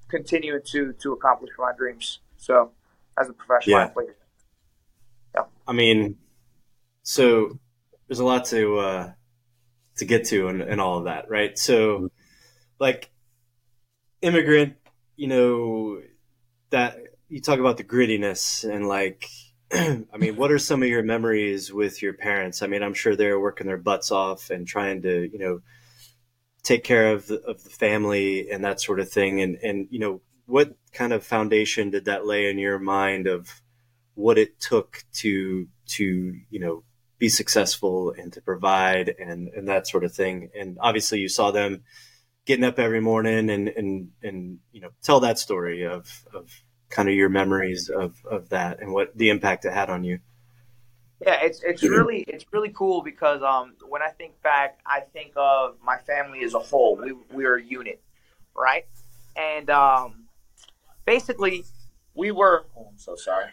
continuing 0.09 0.61
to 0.71 0.93
to 0.93 1.13
accomplish 1.13 1.51
my 1.57 1.71
dreams. 1.75 2.19
So, 2.37 2.71
as 3.17 3.29
a 3.29 3.33
professional 3.33 3.79
yeah. 3.79 3.85
athlete, 3.85 4.09
yeah. 5.35 5.43
I 5.67 5.73
mean, 5.73 6.17
so 7.03 7.57
there's 8.07 8.19
a 8.19 8.25
lot 8.25 8.45
to 8.45 8.77
uh, 8.79 9.11
to 9.97 10.05
get 10.05 10.25
to 10.25 10.47
and, 10.47 10.61
and 10.61 10.81
all 10.81 10.97
of 10.97 11.05
that, 11.05 11.29
right? 11.29 11.57
So 11.57 12.09
like 12.79 13.09
immigrant, 14.21 14.75
you 15.15 15.27
know, 15.27 16.01
that 16.69 16.97
you 17.27 17.41
talk 17.41 17.59
about 17.59 17.77
the 17.77 17.83
grittiness 17.83 18.69
and 18.69 18.87
like, 18.87 19.27
I 19.71 20.17
mean, 20.17 20.35
what 20.35 20.51
are 20.51 20.57
some 20.57 20.81
of 20.81 20.89
your 20.89 21.03
memories 21.03 21.71
with 21.71 22.01
your 22.01 22.13
parents? 22.13 22.61
I 22.61 22.67
mean, 22.67 22.81
I'm 22.81 22.93
sure 22.93 23.15
they're 23.15 23.39
working 23.39 23.67
their 23.67 23.77
butts 23.77 24.11
off 24.11 24.49
and 24.49 24.67
trying 24.67 25.03
to, 25.03 25.29
you 25.31 25.39
know, 25.39 25.61
take 26.63 26.83
care 26.83 27.13
of 27.13 27.27
the, 27.27 27.39
of 27.41 27.63
the 27.63 27.69
family 27.69 28.49
and 28.49 28.63
that 28.63 28.81
sort 28.81 28.99
of 28.99 29.09
thing. 29.09 29.41
And, 29.41 29.57
and, 29.57 29.87
you 29.91 29.99
know, 29.99 30.21
what 30.45 30.75
kind 30.91 31.13
of 31.13 31.23
foundation 31.23 31.91
did 31.91 32.05
that 32.05 32.25
lay 32.25 32.49
in 32.49 32.57
your 32.57 32.79
mind 32.79 33.27
of 33.27 33.61
what 34.15 34.37
it 34.37 34.59
took 34.59 35.03
to, 35.13 35.67
to, 35.85 36.35
you 36.49 36.59
know, 36.59 36.83
be 37.19 37.29
successful 37.29 38.13
and 38.17 38.33
to 38.33 38.41
provide 38.41 39.13
and, 39.19 39.49
and 39.49 39.67
that 39.67 39.87
sort 39.87 40.03
of 40.03 40.13
thing. 40.13 40.49
And 40.57 40.77
obviously 40.81 41.19
you 41.19 41.29
saw 41.29 41.51
them 41.51 41.83
getting 42.49 42.65
up 42.65 42.79
every 42.79 42.99
morning 42.99 43.51
and, 43.51 43.67
and, 43.69 44.09
and, 44.23 44.57
you 44.71 44.81
know, 44.81 44.89
tell 45.03 45.19
that 45.19 45.37
story 45.37 45.85
of, 45.85 46.25
of 46.33 46.51
kind 46.89 47.07
of 47.07 47.13
your 47.13 47.29
memories 47.29 47.89
of, 47.89 48.15
of 48.25 48.49
that 48.49 48.81
and 48.81 48.91
what 48.91 49.15
the 49.15 49.29
impact 49.29 49.65
it 49.65 49.71
had 49.71 49.87
on 49.87 50.03
you. 50.03 50.17
Yeah, 51.23 51.37
it's 51.43 51.61
it's 51.63 51.83
really 51.83 52.23
it's 52.29 52.45
really 52.51 52.69
cool 52.69 53.03
because 53.03 53.43
um 53.43 53.73
when 53.89 54.01
I 54.01 54.07
think 54.07 54.41
back, 54.41 54.79
I 54.85 55.01
think 55.01 55.33
of 55.35 55.75
my 55.83 55.97
family 55.97 56.45
as 56.45 56.53
a 56.53 56.59
whole. 56.59 56.95
We 56.95 57.13
we 57.29 57.43
are 57.43 57.55
a 57.55 57.61
unit, 57.61 58.01
right? 58.55 58.85
And 59.35 59.69
um 59.69 60.23
basically 61.05 61.65
we 62.15 62.31
were. 62.31 62.67
Oh, 62.75 62.87
I'm 62.89 62.97
so 62.97 63.17
sorry. 63.17 63.47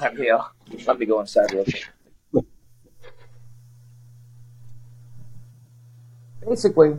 Let 0.00 0.16
me 0.16 0.30
uh, 0.30 0.44
let 0.86 0.98
me 0.98 1.04
go 1.04 1.20
inside 1.20 1.52
real 1.52 1.64
quick. 1.64 2.46
basically, 6.48 6.96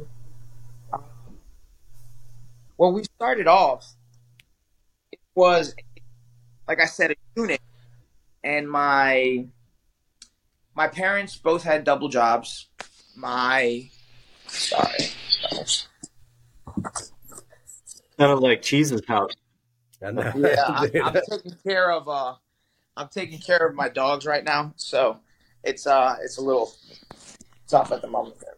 when 2.82 2.94
we 2.94 3.04
started 3.04 3.46
off, 3.46 3.94
it 5.12 5.20
was 5.36 5.76
like 6.68 6.82
I 6.82 6.86
said, 6.86 7.12
a 7.12 7.16
unit, 7.36 7.62
and 8.44 8.68
my 8.68 9.46
my 10.74 10.88
parents 10.88 11.36
both 11.36 11.62
had 11.62 11.84
double 11.84 12.10
jobs. 12.10 12.70
My 13.16 13.88
sorry, 14.48 14.98
kind 18.18 18.32
of 18.32 18.40
like 18.40 18.64
Cheese's 18.64 19.06
house. 19.08 19.30
yeah, 20.02 20.10
I'm, 20.10 20.90
I'm 21.04 21.22
taking 21.30 21.56
care 21.64 21.92
of 21.92 22.10
uh, 22.10 22.34
I'm 22.98 23.10
taking 23.10 23.38
care 23.38 23.68
of 23.68 23.76
my 23.76 23.90
dogs 23.90 24.26
right 24.26 24.44
now, 24.44 24.74
so 24.76 25.20
it's 25.64 25.86
uh, 25.86 26.16
it's 26.24 26.40
a 26.40 26.42
little 26.42 26.74
tough 27.68 27.92
at 27.92 28.02
the 28.02 28.08
moment. 28.08 28.40
There 28.40 28.56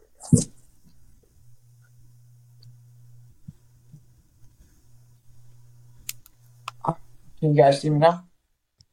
Can 7.43 7.53
you 7.53 7.61
guys 7.61 7.81
see 7.81 7.89
me 7.89 7.99
now? 7.99 8.25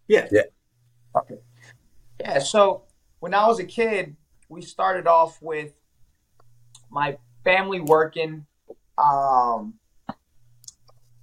Yeah. 0.08 0.26
Yeah. 0.32 0.42
Okay. 1.16 1.36
Yeah. 2.18 2.40
So 2.40 2.82
when 3.20 3.32
I 3.32 3.46
was 3.46 3.60
a 3.60 3.64
kid, 3.64 4.16
we 4.48 4.60
started 4.60 5.06
off 5.06 5.40
with 5.40 5.72
my 6.90 7.16
family 7.44 7.78
working 7.78 8.46
um, 8.98 9.74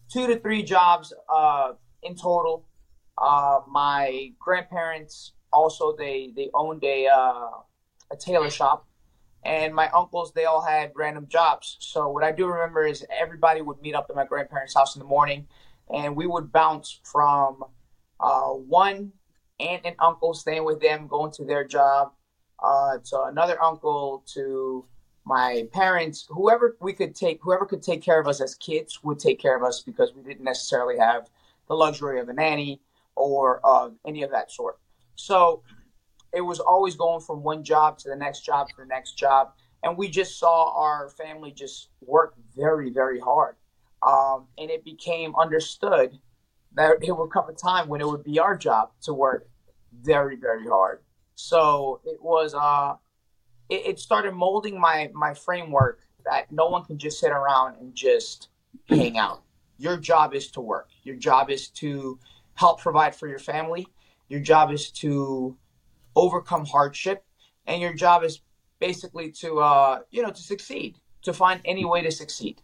two 0.09 0.25
to 0.27 0.39
three 0.39 0.63
jobs 0.63 1.11
uh, 1.27 1.73
in 2.01 2.15
total. 2.15 2.65
Uh, 3.17 3.59
my 3.67 4.31
grandparents 4.39 5.33
also 5.51 5.97
they 5.97 6.31
they 6.33 6.49
owned 6.53 6.81
a 6.85 7.07
uh, 7.07 7.49
a 8.09 8.15
tailor 8.17 8.49
shop, 8.49 8.87
and 9.43 9.75
my 9.75 9.89
uncles 9.89 10.31
they 10.31 10.45
all 10.45 10.61
had 10.61 10.93
random 10.95 11.27
jobs. 11.27 11.75
So 11.81 12.07
what 12.07 12.23
I 12.23 12.31
do 12.31 12.47
remember 12.47 12.87
is 12.87 13.05
everybody 13.11 13.61
would 13.61 13.81
meet 13.81 13.95
up 13.95 14.05
at 14.09 14.15
my 14.15 14.25
grandparents' 14.25 14.75
house 14.75 14.95
in 14.95 14.99
the 14.99 15.05
morning 15.05 15.45
and 15.93 16.15
we 16.15 16.27
would 16.27 16.51
bounce 16.51 16.99
from 17.03 17.63
uh, 18.19 18.49
one 18.49 19.11
aunt 19.59 19.81
and 19.85 19.95
uncle 19.99 20.33
staying 20.33 20.65
with 20.65 20.81
them, 20.81 21.07
going 21.07 21.31
to 21.31 21.43
their 21.43 21.63
job, 21.63 22.11
uh, 22.63 22.97
to 23.05 23.23
another 23.23 23.61
uncle, 23.61 24.23
to 24.33 24.85
my 25.25 25.67
parents, 25.73 26.25
whoever 26.29 26.77
we 26.79 26.93
could 26.93 27.13
take, 27.13 27.39
whoever 27.41 27.65
could 27.65 27.83
take 27.83 28.01
care 28.01 28.19
of 28.19 28.27
us 28.27 28.39
as 28.39 28.55
kids 28.55 29.03
would 29.03 29.19
take 29.19 29.39
care 29.39 29.55
of 29.55 29.63
us 29.63 29.81
because 29.81 30.13
we 30.15 30.23
didn't 30.23 30.43
necessarily 30.43 30.97
have 30.97 31.29
the 31.67 31.75
luxury 31.75 32.19
of 32.19 32.29
a 32.29 32.33
nanny 32.33 32.79
or 33.15 33.59
uh, 33.63 33.89
any 34.05 34.23
of 34.23 34.31
that 34.31 34.51
sort. 34.51 34.79
So 35.15 35.63
it 36.33 36.41
was 36.41 36.59
always 36.59 36.95
going 36.95 37.21
from 37.21 37.43
one 37.43 37.63
job 37.63 37.97
to 37.99 38.09
the 38.09 38.15
next 38.15 38.41
job 38.45 38.69
to 38.69 38.75
the 38.77 38.85
next 38.85 39.17
job. 39.17 39.51
And 39.83 39.97
we 39.97 40.07
just 40.07 40.39
saw 40.39 40.73
our 40.79 41.09
family 41.09 41.51
just 41.51 41.89
work 42.01 42.35
very, 42.55 42.89
very 42.89 43.19
hard. 43.19 43.55
Um, 44.03 44.47
and 44.57 44.69
it 44.69 44.83
became 44.83 45.35
understood 45.35 46.17
that 46.75 46.97
it 47.01 47.11
would 47.11 47.31
come 47.31 47.49
a 47.49 47.53
time 47.53 47.87
when 47.87 48.01
it 48.01 48.07
would 48.07 48.23
be 48.23 48.39
our 48.39 48.55
job 48.55 48.91
to 49.01 49.13
work 49.13 49.47
very, 50.01 50.35
very 50.35 50.67
hard. 50.67 51.01
So 51.35 52.01
it 52.05 52.21
was, 52.21 52.53
uh, 52.53 52.95
it, 53.69 53.85
it 53.85 53.99
started 53.99 54.33
molding 54.33 54.79
my, 54.79 55.09
my 55.13 55.33
framework 55.33 56.01
that 56.25 56.51
no 56.51 56.67
one 56.67 56.83
can 56.83 56.97
just 56.97 57.19
sit 57.19 57.31
around 57.31 57.77
and 57.79 57.95
just 57.95 58.49
hang 58.89 59.17
out. 59.17 59.41
Your 59.77 59.97
job 59.97 60.33
is 60.33 60.49
to 60.51 60.61
work. 60.61 60.89
Your 61.03 61.15
job 61.15 61.49
is 61.49 61.69
to 61.69 62.19
help 62.55 62.81
provide 62.81 63.15
for 63.15 63.27
your 63.27 63.39
family. 63.39 63.87
Your 64.29 64.39
job 64.39 64.71
is 64.71 64.91
to 64.91 65.55
overcome 66.15 66.65
hardship, 66.65 67.23
and 67.65 67.81
your 67.81 67.93
job 67.93 68.23
is 68.23 68.41
basically 68.79 69.31
to 69.31 69.59
uh, 69.59 69.99
you 70.09 70.21
know 70.21 70.31
to 70.31 70.41
succeed, 70.41 70.97
to 71.21 71.33
find 71.33 71.61
any 71.63 71.85
way 71.85 72.01
to 72.01 72.11
succeed. 72.11 72.61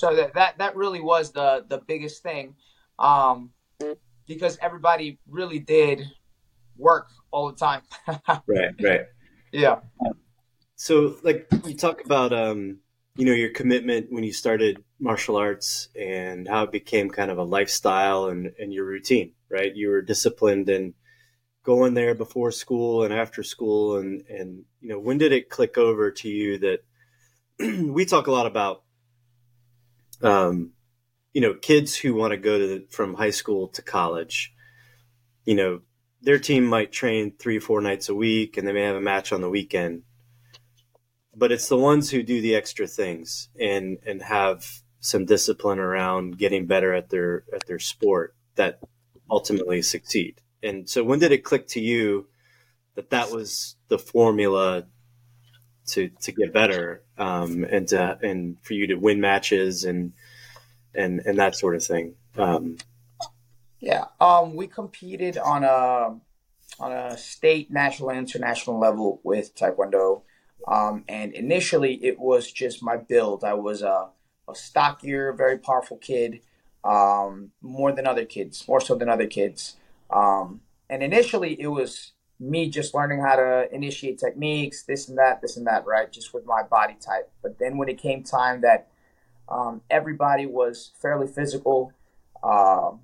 So 0.00 0.16
that 0.16 0.32
that, 0.32 0.56
that 0.56 0.76
really 0.76 1.02
was 1.02 1.30
the 1.32 1.66
the 1.68 1.76
biggest 1.76 2.22
thing, 2.22 2.54
um, 2.98 3.50
because 4.26 4.56
everybody 4.62 5.18
really 5.28 5.58
did 5.58 6.02
work 6.78 7.10
all 7.30 7.52
the 7.52 7.58
time. 7.58 7.82
right, 8.46 8.74
right. 8.82 9.00
Yeah. 9.52 9.80
So, 10.76 11.16
like 11.22 11.48
you 11.66 11.74
talk 11.76 12.02
about, 12.02 12.32
um, 12.32 12.78
you 13.16 13.26
know, 13.26 13.34
your 13.34 13.50
commitment 13.50 14.06
when 14.10 14.24
you 14.24 14.32
started 14.32 14.82
martial 14.98 15.36
arts 15.36 15.90
and 15.94 16.48
how 16.48 16.62
it 16.62 16.72
became 16.72 17.10
kind 17.10 17.30
of 17.30 17.36
a 17.36 17.44
lifestyle 17.44 18.28
and, 18.28 18.54
and 18.58 18.72
your 18.72 18.86
routine, 18.86 19.32
right? 19.50 19.76
You 19.76 19.90
were 19.90 20.00
disciplined 20.00 20.70
and 20.70 20.94
going 21.62 21.92
there 21.92 22.14
before 22.14 22.52
school 22.52 23.02
and 23.04 23.12
after 23.12 23.42
school, 23.42 23.98
and 23.98 24.24
and 24.30 24.64
you 24.80 24.88
know, 24.88 24.98
when 24.98 25.18
did 25.18 25.32
it 25.32 25.50
click 25.50 25.76
over 25.76 26.10
to 26.10 26.28
you 26.30 26.56
that 26.56 26.78
we 27.84 28.06
talk 28.06 28.28
a 28.28 28.32
lot 28.32 28.46
about 28.46 28.82
um, 30.22 30.72
you 31.32 31.40
know, 31.40 31.54
kids 31.54 31.96
who 31.96 32.14
want 32.14 32.32
to 32.32 32.36
go 32.36 32.58
to 32.58 32.66
the, 32.66 32.86
from 32.90 33.14
high 33.14 33.30
school 33.30 33.68
to 33.68 33.82
college, 33.82 34.52
you 35.44 35.54
know, 35.54 35.80
their 36.22 36.38
team 36.38 36.64
might 36.64 36.92
train 36.92 37.32
three 37.38 37.56
or 37.56 37.60
four 37.60 37.80
nights 37.80 38.08
a 38.08 38.14
week 38.14 38.56
and 38.56 38.66
they 38.66 38.72
may 38.72 38.82
have 38.82 38.96
a 38.96 39.00
match 39.00 39.32
on 39.32 39.40
the 39.40 39.48
weekend. 39.48 40.02
But 41.34 41.52
it's 41.52 41.68
the 41.68 41.78
ones 41.78 42.10
who 42.10 42.22
do 42.22 42.40
the 42.40 42.54
extra 42.54 42.86
things 42.86 43.48
and, 43.58 43.98
and 44.04 44.22
have 44.22 44.82
some 44.98 45.24
discipline 45.24 45.78
around 45.78 46.36
getting 46.36 46.66
better 46.66 46.92
at 46.92 47.08
their 47.08 47.44
at 47.54 47.66
their 47.66 47.78
sport 47.78 48.34
that 48.56 48.80
ultimately 49.30 49.80
succeed. 49.80 50.42
And 50.62 50.88
so 50.88 51.02
when 51.02 51.18
did 51.18 51.32
it 51.32 51.44
click 51.44 51.66
to 51.68 51.80
you 51.80 52.28
that 52.94 53.10
that 53.10 53.30
was 53.30 53.76
the 53.88 53.98
formula 53.98 54.84
to 55.92 56.08
to 56.20 56.32
get 56.32 56.52
better 56.52 57.02
um, 57.18 57.64
and 57.64 57.88
to 57.88 58.18
and 58.22 58.56
for 58.62 58.74
you 58.74 58.86
to 58.88 58.94
win 58.96 59.20
matches 59.20 59.84
and 59.84 60.12
and 60.94 61.20
and 61.20 61.38
that 61.38 61.54
sort 61.54 61.74
of 61.74 61.84
thing. 61.84 62.14
Um, 62.36 62.78
yeah, 63.80 64.06
um, 64.20 64.54
we 64.56 64.66
competed 64.66 65.38
on 65.38 65.64
a 65.64 66.18
on 66.78 66.92
a 66.92 67.16
state, 67.16 67.70
national, 67.70 68.10
and 68.10 68.18
international 68.18 68.78
level 68.78 69.20
with 69.22 69.54
Taekwondo. 69.54 70.22
Um, 70.68 71.04
and 71.08 71.32
initially, 71.32 71.94
it 72.04 72.18
was 72.18 72.50
just 72.50 72.82
my 72.82 72.96
build. 72.96 73.44
I 73.44 73.54
was 73.54 73.82
a, 73.82 74.08
a 74.48 74.54
stockier, 74.54 75.32
very 75.32 75.58
powerful 75.58 75.96
kid, 75.96 76.40
um, 76.84 77.50
more 77.60 77.92
than 77.92 78.06
other 78.06 78.24
kids, 78.24 78.66
more 78.68 78.80
so 78.80 78.94
than 78.94 79.08
other 79.08 79.26
kids. 79.26 79.76
Um, 80.10 80.60
and 80.88 81.02
initially, 81.02 81.60
it 81.60 81.68
was 81.68 82.12
me 82.40 82.70
just 82.70 82.94
learning 82.94 83.20
how 83.20 83.36
to 83.36 83.68
initiate 83.72 84.18
techniques, 84.18 84.82
this 84.84 85.08
and 85.08 85.18
that, 85.18 85.42
this 85.42 85.56
and 85.56 85.66
that, 85.66 85.86
right? 85.86 86.10
Just 86.10 86.32
with 86.32 86.46
my 86.46 86.62
body 86.62 86.96
type. 86.98 87.30
But 87.42 87.58
then 87.58 87.76
when 87.76 87.88
it 87.88 87.98
came 87.98 88.22
time 88.22 88.62
that 88.62 88.88
um, 89.48 89.82
everybody 89.90 90.46
was 90.46 90.92
fairly 91.00 91.26
physical, 91.26 91.92
um, 92.42 93.00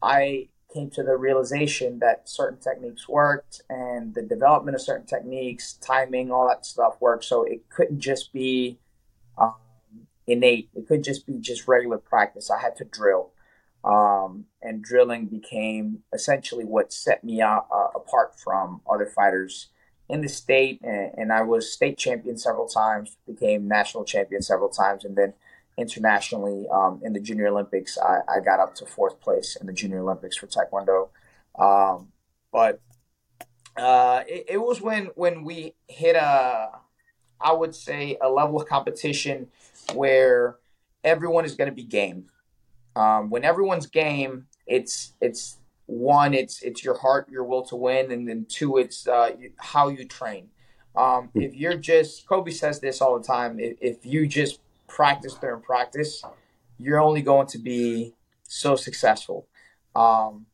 I 0.00 0.48
came 0.72 0.90
to 0.90 1.02
the 1.02 1.16
realization 1.16 1.98
that 1.98 2.28
certain 2.28 2.58
techniques 2.58 3.08
worked 3.08 3.62
and 3.68 4.14
the 4.14 4.22
development 4.22 4.74
of 4.74 4.80
certain 4.80 5.06
techniques, 5.06 5.72
timing, 5.72 6.30
all 6.30 6.46
that 6.46 6.64
stuff 6.64 6.96
worked. 7.00 7.24
So 7.24 7.42
it 7.42 7.68
couldn't 7.70 8.00
just 8.00 8.32
be 8.32 8.78
um, 9.36 9.54
innate. 10.26 10.68
It 10.74 10.86
could 10.86 11.02
just 11.02 11.26
be 11.26 11.38
just 11.40 11.66
regular 11.66 11.98
practice. 11.98 12.50
I 12.50 12.60
had 12.60 12.76
to 12.76 12.84
drill 12.84 13.30
um, 13.84 14.46
and 14.60 14.82
drilling 14.82 15.26
became 15.26 16.02
essentially 16.12 16.64
what 16.64 16.92
set 16.92 17.22
me 17.22 17.40
uh, 17.40 17.60
apart 17.94 18.38
from 18.38 18.80
other 18.90 19.06
fighters 19.06 19.68
in 20.08 20.20
the 20.20 20.28
state. 20.28 20.80
And, 20.82 21.12
and, 21.16 21.32
I 21.32 21.42
was 21.42 21.72
state 21.72 21.96
champion 21.96 22.36
several 22.36 22.66
times, 22.66 23.16
became 23.26 23.68
national 23.68 24.04
champion 24.04 24.42
several 24.42 24.68
times, 24.68 25.04
and 25.04 25.16
then 25.16 25.34
internationally 25.76 26.66
um, 26.72 27.00
in 27.04 27.12
the 27.12 27.20
Junior 27.20 27.48
Olympics. 27.48 27.96
I, 27.98 28.20
I, 28.28 28.40
got 28.40 28.58
up 28.58 28.74
to 28.76 28.86
fourth 28.86 29.20
place 29.20 29.56
in 29.56 29.66
the 29.66 29.72
Junior 29.72 30.00
Olympics 30.00 30.36
for 30.36 30.48
Taekwondo. 30.48 31.08
Um, 31.58 32.08
but 32.52 32.80
uh, 33.76 34.24
it, 34.26 34.46
it, 34.48 34.58
was 34.58 34.80
when 34.80 35.06
when 35.14 35.44
we 35.44 35.74
hit 35.86 36.16
a, 36.16 36.70
I 37.40 37.52
would 37.52 37.74
say, 37.74 38.18
a 38.20 38.28
level 38.28 38.60
of 38.60 38.68
competition 38.68 39.48
where 39.94 40.56
everyone 41.04 41.44
is 41.44 41.54
going 41.54 41.70
to 41.70 41.74
be 41.74 41.84
game. 41.84 42.26
Um, 42.98 43.30
when 43.30 43.44
everyone's 43.44 43.86
game, 43.86 44.46
it's 44.66 45.14
it's 45.20 45.58
one, 45.86 46.34
it's 46.34 46.62
it's 46.62 46.82
your 46.84 46.98
heart, 46.98 47.28
your 47.30 47.44
will 47.44 47.62
to 47.66 47.76
win, 47.76 48.10
and 48.10 48.28
then 48.28 48.44
two, 48.48 48.76
it's 48.76 49.06
uh, 49.06 49.30
how 49.58 49.88
you 49.88 50.04
train. 50.04 50.48
Um, 50.96 51.30
if 51.34 51.54
you're 51.54 51.76
just 51.76 52.26
Kobe 52.26 52.50
says 52.50 52.80
this 52.80 53.00
all 53.00 53.16
the 53.16 53.24
time. 53.24 53.60
If, 53.60 53.76
if 53.80 54.04
you 54.04 54.26
just 54.26 54.60
practice 54.88 55.34
during 55.34 55.62
practice, 55.62 56.24
you're 56.76 57.00
only 57.00 57.22
going 57.22 57.46
to 57.48 57.58
be 57.58 58.14
so 58.42 58.74
successful. 58.74 59.46
Um, 59.94 60.46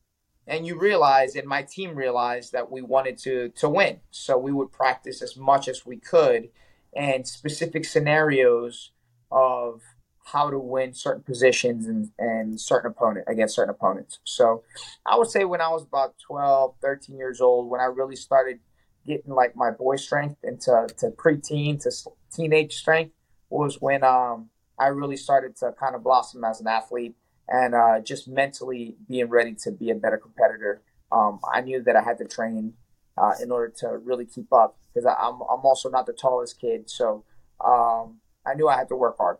and 0.46 0.66
you 0.66 0.78
realize, 0.78 1.36
and 1.36 1.48
my 1.48 1.62
team 1.62 1.94
realized 1.94 2.52
that 2.52 2.70
we 2.70 2.82
wanted 2.82 3.16
to 3.20 3.48
to 3.60 3.70
win, 3.70 4.00
so 4.10 4.36
we 4.36 4.52
would 4.52 4.70
practice 4.70 5.22
as 5.22 5.34
much 5.34 5.66
as 5.66 5.86
we 5.86 5.96
could, 5.96 6.50
and 6.94 7.26
specific 7.26 7.86
scenarios 7.86 8.90
of 9.32 9.80
how 10.24 10.50
to 10.50 10.58
win 10.58 10.94
certain 10.94 11.22
positions 11.22 11.86
and, 11.86 12.10
and 12.18 12.60
certain 12.60 12.90
opponent 12.90 13.26
against 13.28 13.54
certain 13.54 13.70
opponents. 13.70 14.20
So 14.24 14.62
I 15.06 15.16
would 15.16 15.28
say 15.28 15.44
when 15.44 15.60
I 15.60 15.68
was 15.68 15.82
about 15.82 16.14
12, 16.26 16.74
13 16.80 17.16
years 17.16 17.40
old, 17.40 17.70
when 17.70 17.80
I 17.80 17.84
really 17.84 18.16
started 18.16 18.58
getting 19.06 19.34
like 19.34 19.54
my 19.54 19.70
boy 19.70 19.96
strength 19.96 20.42
into 20.42 20.88
to 20.98 21.10
preteen 21.10 21.80
to 21.82 21.90
teenage 22.34 22.74
strength 22.74 23.12
was 23.50 23.80
when 23.80 24.02
um, 24.02 24.48
I 24.78 24.86
really 24.86 25.16
started 25.16 25.56
to 25.56 25.72
kind 25.78 25.94
of 25.94 26.02
blossom 26.02 26.42
as 26.42 26.60
an 26.60 26.66
athlete 26.66 27.14
and 27.48 27.74
uh, 27.74 28.00
just 28.00 28.26
mentally 28.26 28.96
being 29.06 29.28
ready 29.28 29.54
to 29.62 29.70
be 29.70 29.90
a 29.90 29.94
better 29.94 30.16
competitor. 30.16 30.82
Um, 31.12 31.38
I 31.52 31.60
knew 31.60 31.82
that 31.82 31.96
I 31.96 32.02
had 32.02 32.16
to 32.18 32.24
train 32.24 32.72
uh, 33.18 33.32
in 33.42 33.50
order 33.50 33.72
to 33.80 33.98
really 33.98 34.24
keep 34.24 34.52
up 34.52 34.78
because 34.92 35.06
I'm, 35.06 35.34
I'm 35.34 35.64
also 35.64 35.90
not 35.90 36.06
the 36.06 36.14
tallest 36.14 36.60
kid. 36.60 36.88
So 36.88 37.24
um, 37.64 38.20
I 38.46 38.54
knew 38.54 38.68
I 38.68 38.76
had 38.76 38.88
to 38.88 38.96
work 38.96 39.18
hard. 39.18 39.36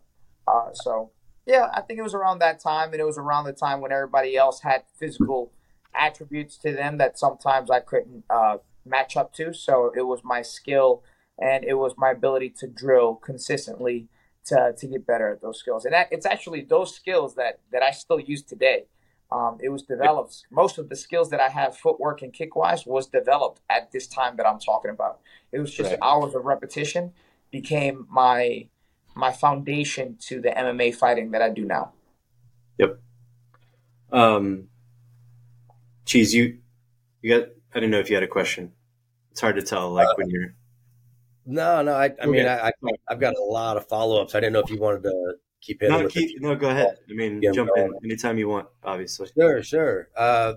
Uh, 0.47 0.73
so 0.73 1.11
yeah, 1.47 1.71
I 1.75 1.81
think 1.83 1.99
it 1.99 2.03
was 2.03 2.15
around 2.15 2.39
that 2.39 2.61
time, 2.61 2.93
and 2.93 3.01
it 3.01 3.05
was 3.05 3.19
around 3.19 3.45
the 3.45 3.53
time 3.53 3.81
when 3.81 3.93
everybody 3.93 4.37
else 4.37 4.61
had 4.61 4.85
physical 4.99 5.53
attributes 5.95 6.57
to 6.59 6.73
them 6.73 6.99
that 6.99 7.19
sometimes 7.19 7.71
I 7.71 7.81
couldn't 7.81 8.25
uh, 8.29 8.59
match 8.85 9.17
up 9.17 9.33
to. 9.35 9.53
So 9.53 9.93
it 9.97 10.03
was 10.03 10.21
my 10.25 10.43
skill 10.43 11.03
and 11.39 11.65
it 11.65 11.75
was 11.75 11.95
my 11.97 12.11
ability 12.11 12.51
to 12.59 12.67
drill 12.67 13.15
consistently 13.17 14.09
to, 14.47 14.75
to 14.77 14.87
get 14.87 15.07
better 15.07 15.31
at 15.31 15.41
those 15.41 15.59
skills. 15.59 15.85
And 15.85 15.95
that, 15.95 16.09
it's 16.11 16.27
actually 16.27 16.63
those 16.63 16.95
skills 16.95 17.35
that, 17.37 17.61
that 17.73 17.83
I 17.83 17.91
still 17.91 18.21
use 18.21 18.43
today. 18.43 18.85
Um, 19.33 19.59
it 19.61 19.71
was 19.71 19.83
developed. 19.83 20.45
Most 20.51 20.79
of 20.79 20.89
the 20.89 20.97
skills 20.97 21.31
that 21.31 21.41
I 21.41 21.49
have, 21.49 21.77
footwork 21.77 22.23
and 22.23 22.33
kick 22.33 22.55
wise, 22.55 22.87
was 22.87 23.07
developed 23.07 23.63
at 23.71 23.91
this 23.91 24.07
time 24.07 24.37
that 24.37 24.47
I'm 24.47 24.61
talking 24.61 24.91
about. 24.91 25.21
It 25.51 25.59
was 25.59 25.73
just 25.73 25.91
right. 25.91 25.99
hours 26.03 26.35
of 26.35 26.45
repetition 26.45 27.13
became 27.51 28.07
my 28.11 28.69
my 29.15 29.33
foundation 29.33 30.17
to 30.21 30.41
the 30.41 30.51
MMA 30.51 30.95
fighting 30.95 31.31
that 31.33 31.43
I 31.43 31.51
do 31.51 31.65
now. 31.65 31.93
Yep. 32.79 33.01
Um, 34.13 34.69
Cheese, 36.05 36.35
you 36.35 36.59
you 37.23 37.39
got. 37.39 37.49
I 37.73 37.81
didn't 37.81 37.91
know 37.91 37.99
if 37.99 38.09
you 38.09 38.17
had 38.17 38.23
a 38.23 38.29
question. 38.29 38.73
It's 39.33 39.41
hard 39.41 39.57
to 39.57 39.63
tell, 39.63 39.91
like 39.91 40.07
uh, 40.07 40.15
when 40.17 40.31
you're. 40.31 40.55
No, 41.47 41.83
no. 41.83 41.95
I, 41.95 42.05
I 42.05 42.09
okay. 42.09 42.27
mean, 42.27 42.47
I, 42.47 42.69
I, 42.69 42.73
have 43.09 43.21
got 43.21 43.35
a 43.35 43.43
lot 43.43 43.77
of 43.77 43.89
follow 43.89 44.23
ups. 44.23 44.35
I 44.35 44.41
didn't 44.41 44.53
know 44.53 44.61
if 44.61 44.71
you 44.71 44.79
wanted 44.79 45.03
to 45.03 45.35
keep 45.61 45.81
hitting. 45.81 45.99
No, 45.99 46.09
keep, 46.09 46.41
no, 46.41 46.55
go 46.55 46.71
ahead. 46.71 46.97
I 47.11 47.15
mean, 47.15 47.43
jump 47.53 47.71
in 47.77 47.93
anytime 48.05 48.39
you 48.39 48.49
want. 48.49 48.69
Obviously. 48.85 49.29
Sure, 49.37 49.63
sure. 49.63 50.09
Uh, 50.17 50.55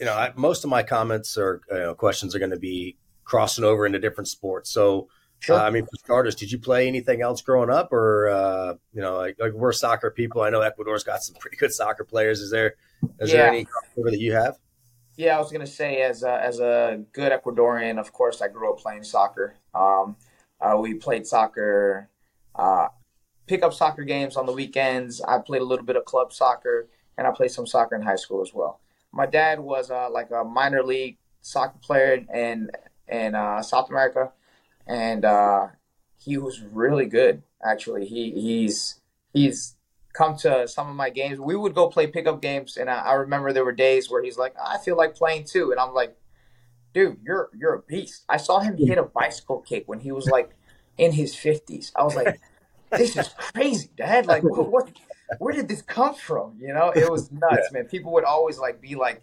you 0.00 0.06
know, 0.06 0.14
I, 0.14 0.32
most 0.34 0.64
of 0.64 0.70
my 0.70 0.82
comments 0.82 1.38
or 1.38 1.60
you 1.70 1.78
know, 1.78 1.94
questions 1.94 2.34
are 2.34 2.38
going 2.38 2.50
to 2.50 2.58
be 2.58 2.96
crossing 3.24 3.64
over 3.64 3.86
into 3.86 3.98
different 3.98 4.28
sports. 4.28 4.70
So, 4.70 5.08
Sure. 5.42 5.58
Uh, 5.58 5.64
I 5.64 5.70
mean, 5.70 5.84
for 5.86 5.96
starters, 5.96 6.36
did 6.36 6.52
you 6.52 6.58
play 6.60 6.86
anything 6.86 7.20
else 7.20 7.42
growing 7.42 7.68
up, 7.68 7.92
or 7.92 8.28
uh, 8.28 8.74
you 8.92 9.00
know, 9.00 9.16
like, 9.16 9.40
like, 9.40 9.52
we're 9.52 9.72
soccer 9.72 10.08
people? 10.08 10.40
I 10.40 10.50
know 10.50 10.60
Ecuador's 10.60 11.02
got 11.02 11.20
some 11.20 11.34
pretty 11.34 11.56
good 11.56 11.72
soccer 11.72 12.04
players. 12.04 12.40
Is 12.40 12.52
there 12.52 12.76
is 13.18 13.32
yeah. 13.32 13.38
there 13.38 13.48
any 13.48 13.66
that 13.96 14.20
you 14.20 14.34
have? 14.34 14.56
Yeah, 15.16 15.36
I 15.36 15.40
was 15.40 15.50
gonna 15.50 15.66
say 15.66 16.00
as 16.02 16.22
a, 16.22 16.40
as 16.40 16.60
a 16.60 17.02
good 17.12 17.32
Ecuadorian, 17.32 17.98
of 17.98 18.12
course, 18.12 18.40
I 18.40 18.46
grew 18.46 18.72
up 18.72 18.78
playing 18.78 19.02
soccer. 19.02 19.56
Um, 19.74 20.14
uh, 20.60 20.76
we 20.78 20.94
played 20.94 21.26
soccer, 21.26 22.08
uh, 22.54 22.86
pickup 23.48 23.74
soccer 23.74 24.04
games 24.04 24.36
on 24.36 24.46
the 24.46 24.52
weekends. 24.52 25.20
I 25.22 25.38
played 25.38 25.62
a 25.62 25.64
little 25.64 25.84
bit 25.84 25.96
of 25.96 26.04
club 26.04 26.32
soccer, 26.32 26.86
and 27.18 27.26
I 27.26 27.32
played 27.32 27.50
some 27.50 27.66
soccer 27.66 27.96
in 27.96 28.02
high 28.02 28.14
school 28.14 28.42
as 28.42 28.54
well. 28.54 28.78
My 29.10 29.26
dad 29.26 29.58
was 29.58 29.90
uh, 29.90 30.08
like 30.08 30.30
a 30.30 30.44
minor 30.44 30.84
league 30.84 31.18
soccer 31.40 31.78
player 31.82 32.24
in 32.32 32.70
in 33.08 33.34
uh, 33.34 33.60
South 33.60 33.90
America 33.90 34.30
and 34.86 35.24
uh, 35.24 35.68
he 36.18 36.36
was 36.36 36.62
really 36.62 37.06
good. 37.06 37.42
Actually, 37.64 38.06
he 38.06 38.30
he's 38.32 39.00
he's 39.32 39.76
come 40.12 40.36
to 40.36 40.68
some 40.68 40.88
of 40.88 40.96
my 40.96 41.10
games. 41.10 41.38
We 41.40 41.56
would 41.56 41.74
go 41.74 41.88
play 41.88 42.06
pickup 42.06 42.42
games, 42.42 42.76
and 42.76 42.90
I, 42.90 42.98
I 42.98 43.12
remember 43.14 43.52
there 43.52 43.64
were 43.64 43.72
days 43.72 44.10
where 44.10 44.22
he's 44.22 44.38
like, 44.38 44.54
"I 44.62 44.78
feel 44.78 44.96
like 44.96 45.14
playing 45.14 45.44
too," 45.44 45.70
and 45.70 45.80
I'm 45.80 45.94
like, 45.94 46.16
"Dude, 46.92 47.18
you're 47.22 47.50
you're 47.54 47.74
a 47.74 47.82
beast." 47.82 48.24
I 48.28 48.36
saw 48.36 48.60
him 48.60 48.76
hit 48.76 48.98
a 48.98 49.04
bicycle 49.04 49.60
kick 49.60 49.84
when 49.86 50.00
he 50.00 50.12
was 50.12 50.26
like 50.26 50.50
in 50.98 51.12
his 51.12 51.34
fifties. 51.34 51.92
I 51.96 52.02
was 52.02 52.16
like, 52.16 52.40
"This 52.90 53.16
is 53.16 53.28
crazy, 53.28 53.90
Dad! 53.96 54.26
Like, 54.26 54.42
what, 54.42 54.70
what? 54.70 54.92
Where 55.38 55.54
did 55.54 55.68
this 55.68 55.82
come 55.82 56.14
from?" 56.14 56.58
You 56.60 56.74
know, 56.74 56.90
it 56.90 57.10
was 57.10 57.30
nuts, 57.32 57.68
yeah. 57.70 57.78
man. 57.78 57.84
People 57.86 58.12
would 58.12 58.24
always 58.24 58.58
like 58.58 58.80
be 58.80 58.96
like, 58.96 59.22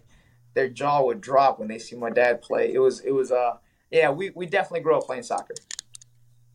their 0.54 0.68
jaw 0.68 1.02
would 1.02 1.20
drop 1.20 1.58
when 1.58 1.68
they 1.68 1.78
see 1.78 1.96
my 1.96 2.10
dad 2.10 2.42
play. 2.42 2.72
It 2.72 2.78
was 2.78 3.00
it 3.00 3.12
was 3.12 3.30
uh 3.30 3.56
yeah, 3.90 4.10
we, 4.10 4.30
we 4.30 4.46
definitely 4.46 4.80
grew 4.80 4.96
up 4.96 5.04
playing 5.04 5.22
soccer. 5.22 5.54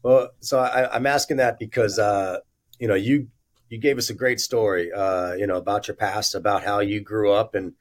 Well, 0.03 0.29
so 0.39 0.59
I, 0.59 0.95
am 0.95 1.05
asking 1.05 1.37
that 1.37 1.57
because 1.59 1.97
uh, 1.97 2.39
you 2.79 2.87
know 2.87 2.95
you 2.95 3.27
you 3.69 3.79
gave 3.79 3.97
us 3.97 4.09
a 4.09 4.13
great 4.13 4.39
story, 4.39 4.91
uh, 4.91 5.33
you 5.33 5.47
know, 5.47 5.55
about 5.55 5.87
your 5.87 5.95
past, 5.95 6.35
about 6.35 6.63
how 6.63 6.79
you 6.79 7.01
grew 7.01 7.31
up, 7.31 7.55
and 7.55 7.73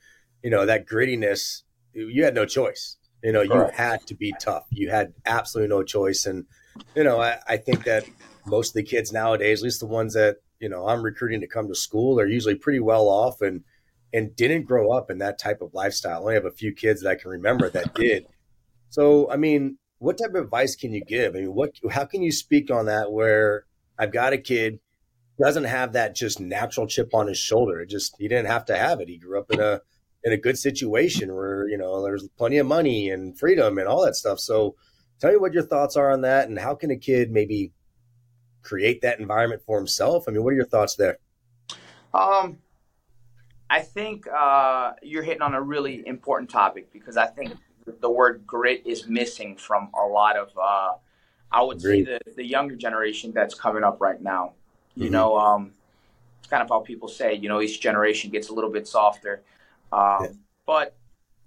you 0.43 0.51
know 0.51 0.64
that 0.67 0.87
grittiness. 0.87 1.62
You 1.93 2.25
had 2.25 2.35
no 2.35 2.47
choice. 2.47 2.97
You 3.23 3.33
know, 3.33 3.47
Correct. 3.47 3.73
you 3.73 3.77
had 3.77 4.07
to 4.09 4.14
be 4.14 4.35
tough. 4.40 4.64
You 4.71 4.90
had 4.90 5.12
absolutely 5.27 5.69
no 5.69 5.83
choice, 5.83 6.27
and 6.27 6.47
you 6.95 7.05
know, 7.05 7.21
I, 7.21 7.38
I 7.47 7.57
think 7.59 7.85
that 7.85 8.07
most 8.47 8.71
of 8.71 8.75
the 8.75 8.83
kids 8.83 9.12
nowadays, 9.12 9.61
at 9.61 9.64
least 9.64 9.81
the 9.81 9.87
ones 9.87 10.14
that 10.14 10.38
you 10.59 10.69
know 10.69 10.88
I'm 10.88 11.03
recruiting 11.03 11.43
to 11.43 11.47
come 11.47 11.69
to 11.69 11.75
school, 11.75 12.19
are 12.19 12.27
usually 12.27 12.55
pretty 12.55 12.81
well 12.81 13.09
off 13.09 13.43
and 13.43 13.64
and 14.14 14.35
didn't 14.35 14.62
grow 14.62 14.93
up 14.93 15.11
in 15.11 15.19
that 15.19 15.38
type 15.38 15.61
of 15.61 15.75
lifestyle. 15.75 16.19
I 16.19 16.21
only 16.21 16.35
have 16.35 16.45
a 16.47 16.51
few 16.51 16.73
kids 16.73 17.03
that 17.03 17.11
I 17.11 17.14
can 17.17 17.31
remember 17.31 17.69
that 17.69 17.95
did. 17.95 18.27
So, 18.94 19.28
I 19.28 19.37
mean, 19.37 19.78
what 19.98 20.18
type 20.18 20.37
of 20.37 20.44
advice 20.44 20.76
can 20.76 20.92
you 20.92 21.04
give? 21.04 21.35
I 21.35 21.40
mean, 21.40 21.52
what, 21.52 21.72
how 21.90 22.04
can 22.04 22.22
you 22.22 22.30
speak 22.30 22.70
on 22.70 22.87
that 22.87 23.11
where 23.11 23.64
I've 23.98 24.12
got 24.12 24.33
a 24.33 24.38
kid 24.38 24.78
doesn't 25.37 25.64
have 25.64 25.94
that 25.94 26.14
just 26.14 26.38
natural 26.38 26.87
chip 26.87 27.12
on 27.12 27.26
his 27.26 27.37
shoulder. 27.37 27.80
It 27.80 27.88
just, 27.88 28.14
he 28.20 28.28
didn't 28.28 28.46
have 28.46 28.64
to 28.66 28.76
have 28.76 29.00
it. 29.00 29.09
He 29.09 29.18
grew 29.18 29.40
up 29.40 29.50
in 29.50 29.59
a, 29.59 29.80
in 30.22 30.33
a 30.33 30.37
good 30.37 30.57
situation 30.57 31.35
where, 31.35 31.66
you 31.68 31.76
know, 31.76 32.04
there's 32.04 32.28
plenty 32.38 32.59
of 32.59 32.68
money 32.68 33.11
and 33.11 33.37
freedom 33.37 33.78
and 33.78 33.88
all 33.88 34.04
that 34.04 34.14
stuff. 34.14 34.38
So 34.38 34.76
tell 35.18 35.33
me 35.33 35.38
what 35.38 35.54
your 35.54 35.64
thoughts 35.64 35.96
are 35.96 36.12
on 36.12 36.20
that 36.20 36.48
and 36.48 36.57
how 36.57 36.76
can 36.76 36.92
a 36.92 36.96
kid 36.96 37.33
maybe 37.33 37.72
create 38.62 39.02
that 39.02 39.18
environment 39.18 39.62
for 39.66 39.76
himself? 39.76 40.26
I 40.28 40.30
mean, 40.30 40.44
what 40.44 40.52
are 40.52 40.57
your 40.57 40.66
thoughts 40.66 40.94
there? 40.94 41.18
Um, 42.14 42.59
I 43.68 43.80
think 43.80 44.28
uh, 44.28 44.92
you're 45.02 45.24
hitting 45.24 45.42
on 45.42 45.54
a 45.54 45.61
really 45.61 46.07
important 46.07 46.48
topic 46.48 46.92
because 46.92 47.16
I 47.16 47.26
think 47.26 47.54
the 47.87 48.11
word 48.11 48.47
grit 48.47 48.83
is 48.87 49.07
missing 49.07 49.57
from 49.57 49.90
a 49.94 50.07
lot 50.07 50.37
of 50.37 50.51
uh, 50.61 50.92
I 51.51 51.62
would 51.62 51.79
Agreed. 51.79 52.07
say 52.07 52.18
the, 52.27 52.33
the 52.33 52.44
younger 52.44 52.75
generation 52.75 53.33
that's 53.33 53.55
coming 53.55 53.85
up 53.85 54.01
right 54.01 54.20
now. 54.20 54.53
You 54.97 55.05
mm-hmm. 55.05 55.12
know, 55.12 55.38
um, 55.38 55.73
it's 56.40 56.49
kind 56.49 56.62
of 56.62 56.68
how 56.68 56.81
people 56.81 57.09
say, 57.09 57.35
you 57.35 57.49
know, 57.49 57.61
each 57.61 57.81
generation 57.81 58.31
gets 58.31 58.49
a 58.49 58.55
little 58.55 58.70
bit 58.70 58.88
softer. 58.88 59.42
Um, 59.92 60.18
yeah. 60.20 60.27
But 60.66 60.97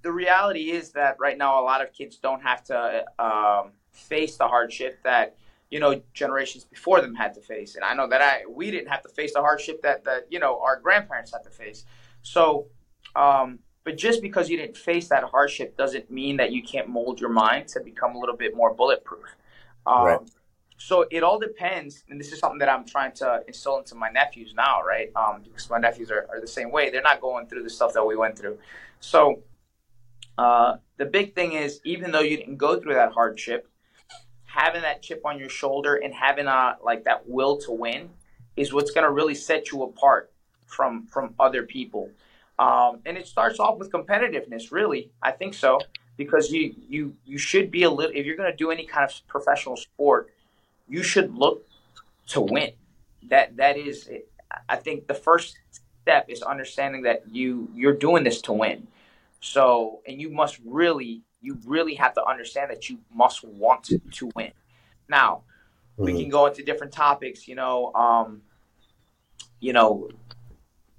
the 0.01 0.11
reality 0.11 0.71
is 0.71 0.91
that 0.91 1.17
right 1.19 1.37
now, 1.37 1.61
a 1.61 1.63
lot 1.63 1.81
of 1.81 1.91
kids 1.91 2.17
don't 2.17 2.41
have 2.41 2.63
to 2.65 3.05
um, 3.19 3.71
face 3.91 4.37
the 4.37 4.47
hardship 4.47 4.99
that 5.03 5.35
you 5.69 5.81
know 5.81 6.01
generations 6.13 6.63
before 6.63 7.01
them 7.01 7.13
had 7.13 7.33
to 7.33 7.41
face. 7.41 7.75
And 7.75 7.83
I 7.83 7.93
know 7.93 8.07
that 8.07 8.21
I 8.21 8.43
we 8.49 8.71
didn't 8.71 8.87
have 8.87 9.01
to 9.03 9.09
face 9.09 9.33
the 9.33 9.41
hardship 9.41 9.81
that 9.81 10.05
that 10.05 10.27
you 10.29 10.39
know 10.39 10.61
our 10.61 10.79
grandparents 10.79 11.33
had 11.33 11.43
to 11.43 11.49
face. 11.49 11.83
So 12.21 12.67
um, 13.15 13.59
but 13.87 13.95
just 13.95 14.21
because 14.21 14.49
you 14.49 14.57
didn't 14.57 14.75
face 14.75 15.07
that 15.07 15.23
hardship 15.23 15.77
doesn't 15.77 16.11
mean 16.11 16.35
that 16.35 16.51
you 16.51 16.61
can't 16.61 16.89
mold 16.89 17.21
your 17.21 17.29
mind 17.29 17.69
to 17.69 17.79
become 17.79 18.17
a 18.17 18.19
little 18.19 18.35
bit 18.35 18.53
more 18.53 18.73
bulletproof. 18.73 19.33
Um, 19.85 20.05
right. 20.05 20.19
So 20.77 21.05
it 21.09 21.23
all 21.23 21.39
depends, 21.39 22.03
and 22.09 22.19
this 22.19 22.33
is 22.33 22.39
something 22.39 22.59
that 22.59 22.67
I'm 22.67 22.85
trying 22.85 23.13
to 23.13 23.45
instill 23.47 23.77
into 23.77 23.95
my 23.95 24.09
nephews 24.09 24.53
now, 24.53 24.81
right? 24.83 25.09
Um, 25.15 25.41
because 25.41 25.69
my 25.69 25.77
nephews 25.77 26.11
are, 26.11 26.27
are 26.29 26.41
the 26.41 26.49
same 26.49 26.69
way. 26.69 26.89
They're 26.89 27.01
not 27.01 27.21
going 27.21 27.47
through 27.47 27.63
the 27.63 27.69
stuff 27.69 27.93
that 27.93 28.05
we 28.05 28.17
went 28.17 28.37
through. 28.37 28.57
So 28.99 29.41
uh, 30.37 30.75
the 30.97 31.05
big 31.05 31.33
thing 31.33 31.53
is, 31.53 31.79
even 31.85 32.11
though 32.11 32.19
you 32.19 32.35
didn't 32.35 32.57
go 32.57 32.81
through 32.81 32.95
that 32.95 33.13
hardship, 33.13 33.69
having 34.43 34.81
that 34.81 35.01
chip 35.01 35.21
on 35.23 35.39
your 35.39 35.47
shoulder 35.47 35.95
and 35.95 36.13
having 36.13 36.47
a 36.47 36.75
like 36.83 37.05
that 37.05 37.25
will 37.25 37.55
to 37.59 37.71
win 37.71 38.09
is 38.57 38.73
what's 38.73 38.91
going 38.91 39.05
to 39.05 39.11
really 39.11 39.35
set 39.35 39.71
you 39.71 39.83
apart 39.83 40.29
from 40.65 41.07
from 41.07 41.33
other 41.39 41.63
people. 41.63 42.11
Um, 42.59 42.99
and 43.05 43.17
it 43.17 43.27
starts 43.27 43.59
off 43.59 43.77
with 43.77 43.91
competitiveness, 43.91 44.71
really. 44.71 45.11
I 45.21 45.31
think 45.31 45.53
so 45.53 45.79
because 46.17 46.51
you 46.51 46.75
you 46.89 47.15
you 47.25 47.37
should 47.37 47.71
be 47.71 47.83
a 47.83 47.89
little. 47.89 48.11
If 48.13 48.25
you're 48.25 48.35
going 48.35 48.51
to 48.51 48.57
do 48.57 48.71
any 48.71 48.85
kind 48.85 49.09
of 49.09 49.27
professional 49.27 49.77
sport, 49.77 50.33
you 50.89 51.03
should 51.03 51.33
look 51.33 51.65
to 52.29 52.41
win. 52.41 52.71
That 53.29 53.55
that 53.57 53.77
is, 53.77 54.09
I 54.67 54.75
think 54.75 55.07
the 55.07 55.13
first 55.13 55.57
step 56.01 56.25
is 56.29 56.41
understanding 56.41 57.03
that 57.03 57.23
you 57.31 57.69
you're 57.73 57.93
doing 57.93 58.23
this 58.23 58.41
to 58.41 58.53
win. 58.53 58.87
So, 59.39 60.01
and 60.07 60.19
you 60.19 60.29
must 60.29 60.59
really 60.65 61.21
you 61.41 61.59
really 61.65 61.93
have 61.95 62.13
to 62.15 62.25
understand 62.25 62.71
that 62.71 62.89
you 62.89 62.97
must 63.13 63.43
want 63.43 63.83
to, 63.85 63.99
to 63.99 64.31
win. 64.35 64.51
Now, 65.07 65.43
mm-hmm. 65.93 66.05
we 66.05 66.19
can 66.19 66.29
go 66.29 66.47
into 66.47 66.63
different 66.63 66.91
topics. 66.91 67.47
You 67.47 67.55
know, 67.55 67.93
um, 67.93 68.41
you 69.59 69.73
know, 69.73 70.09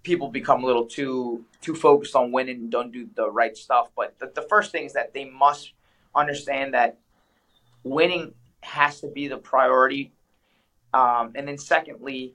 people 0.08 0.28
become 0.28 0.64
a 0.64 0.66
little 0.66 0.86
too 0.86 1.44
too 1.60 1.74
focused 1.74 2.16
on 2.16 2.32
winning 2.32 2.56
and 2.56 2.70
don't 2.70 2.92
do 2.92 3.06
the 3.14 3.30
right 3.30 3.54
stuff. 3.54 3.90
But 3.94 4.18
the, 4.18 4.32
the 4.34 4.40
first 4.40 4.72
thing 4.72 4.84
is 4.86 4.94
that 4.94 5.12
they 5.12 5.26
must 5.26 5.74
understand 6.14 6.72
that 6.72 6.96
winning 7.84 8.32
has 8.62 9.02
to 9.02 9.08
be 9.08 9.28
the 9.28 9.36
priority. 9.36 10.12
Um, 10.94 11.32
and 11.34 11.46
then 11.46 11.58
secondly, 11.58 12.34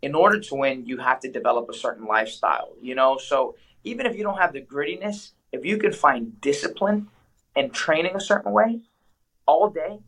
in 0.00 0.14
order 0.14 0.40
to 0.40 0.54
win, 0.54 0.86
you 0.86 0.96
have 0.96 1.20
to 1.20 1.30
develop 1.30 1.68
a 1.68 1.74
certain 1.74 2.06
lifestyle. 2.06 2.70
You 2.80 2.94
know, 2.94 3.18
so 3.18 3.54
even 3.84 4.06
if 4.06 4.16
you 4.16 4.22
don't 4.22 4.38
have 4.38 4.54
the 4.54 4.62
grittiness, 4.62 5.32
if 5.52 5.62
you 5.66 5.76
can 5.76 5.92
find 5.92 6.40
discipline 6.40 7.08
and 7.54 7.70
training 7.74 8.16
a 8.16 8.20
certain 8.20 8.52
way 8.52 8.80
all 9.44 9.68
day, 9.68 9.98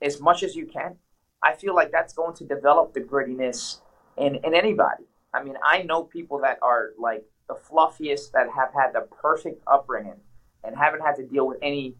as 0.00 0.20
much 0.20 0.44
as 0.44 0.54
you 0.54 0.66
can, 0.66 0.94
I 1.42 1.54
feel 1.54 1.74
like 1.74 1.90
that's 1.90 2.12
going 2.12 2.36
to 2.36 2.44
develop 2.44 2.94
the 2.94 3.00
grittiness 3.00 3.78
in, 4.16 4.36
in 4.36 4.54
anybody. 4.54 5.06
I 5.36 5.42
mean, 5.42 5.56
I 5.62 5.82
know 5.82 6.02
people 6.02 6.40
that 6.40 6.58
are 6.62 6.90
like 6.98 7.24
the 7.48 7.54
fluffiest 7.54 8.32
that 8.32 8.48
have 8.48 8.72
had 8.72 8.92
the 8.92 9.02
perfect 9.02 9.62
upbringing 9.66 10.20
and 10.64 10.76
haven't 10.76 11.02
had 11.02 11.16
to 11.16 11.24
deal 11.24 11.46
with 11.46 11.58
any 11.62 11.94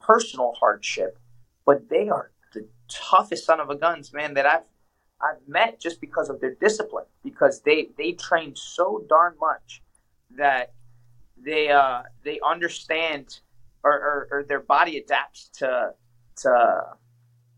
personal 0.00 0.52
hardship, 0.58 1.18
but 1.66 1.88
they 1.88 2.08
are 2.08 2.30
the 2.54 2.66
toughest 2.88 3.44
son 3.44 3.60
of 3.60 3.70
a 3.70 3.76
guns, 3.76 4.12
man, 4.12 4.34
that 4.34 4.46
I've 4.46 4.62
I've 5.20 5.46
met 5.46 5.78
just 5.78 6.00
because 6.00 6.30
of 6.30 6.40
their 6.40 6.54
discipline, 6.54 7.04
because 7.22 7.60
they 7.60 7.90
they 7.98 8.12
train 8.12 8.56
so 8.56 9.04
darn 9.08 9.34
much 9.38 9.82
that 10.36 10.72
they 11.36 11.68
uh 11.68 12.02
they 12.24 12.40
understand 12.46 13.40
or, 13.82 13.92
or, 13.92 14.28
or 14.30 14.44
their 14.44 14.60
body 14.60 14.98
adapts 14.98 15.48
to 15.58 15.94
to 16.36 16.82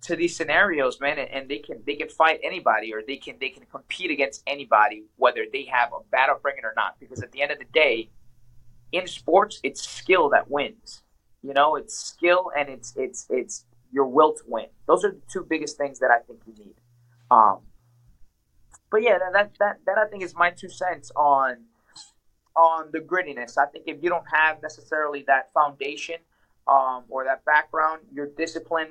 to 0.02 0.16
these 0.16 0.36
scenarios, 0.36 1.00
man, 1.00 1.18
and, 1.18 1.30
and, 1.30 1.48
they 1.48 1.58
can 1.58 1.80
they 1.86 1.94
can 1.94 2.08
fight 2.08 2.40
anybody 2.42 2.92
or 2.92 3.02
they 3.06 3.16
can 3.16 3.36
they 3.40 3.48
can 3.48 3.64
compete 3.66 4.10
against 4.10 4.42
anybody, 4.46 5.04
whether 5.16 5.46
they 5.52 5.64
have 5.64 5.92
a 5.92 5.98
bad 6.10 6.28
upbringing 6.28 6.64
or 6.64 6.72
not. 6.76 6.98
Because 6.98 7.22
at 7.22 7.30
the 7.32 7.40
end 7.40 7.52
of 7.52 7.58
the 7.58 7.66
day, 7.72 8.10
in 8.90 9.06
sports, 9.06 9.60
it's 9.62 9.82
skill 9.82 10.28
that 10.30 10.50
wins. 10.50 11.02
You 11.42 11.54
know, 11.54 11.76
it's 11.76 11.96
skill 11.96 12.50
and 12.56 12.68
it's 12.68 12.94
it's 12.96 13.26
it's 13.30 13.64
your 13.92 14.06
will 14.06 14.34
to 14.34 14.42
win. 14.46 14.66
Those 14.86 15.04
are 15.04 15.12
the 15.12 15.22
two 15.30 15.46
biggest 15.48 15.76
things 15.76 15.98
that 16.00 16.10
I 16.10 16.18
think 16.20 16.40
you 16.46 16.54
need. 16.64 16.74
Um, 17.30 17.60
but 18.90 19.02
yeah, 19.02 19.18
that 19.32 19.52
that 19.58 19.78
that 19.86 19.98
I 19.98 20.06
think 20.06 20.22
is 20.22 20.34
my 20.34 20.50
two 20.50 20.68
cents 20.68 21.12
on 21.14 21.64
on 22.56 22.90
the 22.92 23.00
grittiness. 23.00 23.56
I 23.56 23.66
think 23.66 23.84
if 23.86 24.02
you 24.02 24.10
don't 24.10 24.26
have 24.32 24.60
necessarily 24.62 25.24
that 25.26 25.50
foundation 25.54 26.16
um, 26.66 27.04
or 27.08 27.24
that 27.24 27.44
background, 27.44 28.02
your 28.12 28.26
discipline 28.36 28.88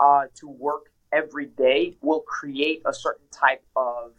uh, 0.00 0.24
to 0.34 0.48
work 0.48 0.90
every 1.12 1.46
day 1.46 1.96
will 2.00 2.20
create 2.20 2.82
a 2.86 2.94
certain 2.94 3.26
type 3.30 3.62
of, 3.76 4.12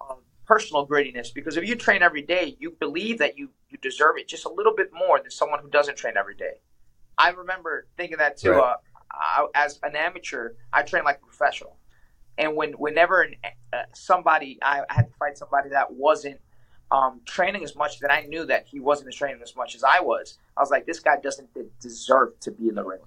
of 0.00 0.18
personal 0.46 0.86
grittiness. 0.86 1.32
Because 1.34 1.56
if 1.56 1.68
you 1.68 1.76
train 1.76 2.02
every 2.02 2.22
day, 2.22 2.56
you 2.58 2.70
believe 2.70 3.18
that 3.18 3.36
you, 3.36 3.50
you 3.68 3.78
deserve 3.78 4.16
it 4.18 4.28
just 4.28 4.44
a 4.44 4.48
little 4.48 4.74
bit 4.74 4.90
more 4.92 5.20
than 5.20 5.30
someone 5.30 5.60
who 5.60 5.68
doesn't 5.68 5.96
train 5.96 6.14
every 6.16 6.34
day. 6.34 6.54
I 7.18 7.30
remember 7.30 7.86
thinking 7.96 8.18
that 8.18 8.36
too. 8.36 8.52
Right. 8.52 8.60
Uh, 8.60 8.76
I, 9.12 9.46
as 9.54 9.78
an 9.82 9.94
amateur, 9.94 10.54
I 10.72 10.82
train 10.82 11.04
like 11.04 11.18
a 11.22 11.26
professional. 11.26 11.76
And 12.38 12.56
when 12.56 12.72
whenever 12.72 13.20
an, 13.20 13.34
uh, 13.72 13.82
somebody 13.92 14.58
I, 14.62 14.82
I 14.88 14.94
had 14.94 15.08
to 15.08 15.14
fight 15.18 15.36
somebody 15.36 15.68
that 15.68 15.92
wasn't 15.92 16.40
um, 16.90 17.20
training 17.26 17.62
as 17.62 17.76
much 17.76 18.00
that 18.00 18.10
I 18.10 18.22
knew 18.22 18.46
that 18.46 18.66
he 18.66 18.80
wasn't 18.80 19.12
training 19.12 19.42
as 19.42 19.54
much 19.54 19.74
as 19.74 19.84
I 19.84 20.00
was. 20.00 20.38
I 20.56 20.60
was 20.60 20.70
like, 20.70 20.86
this 20.86 21.00
guy 21.00 21.16
doesn't 21.22 21.50
deserve 21.78 22.40
to 22.40 22.50
be 22.50 22.68
in 22.68 22.74
the 22.74 22.84
ring. 22.84 23.00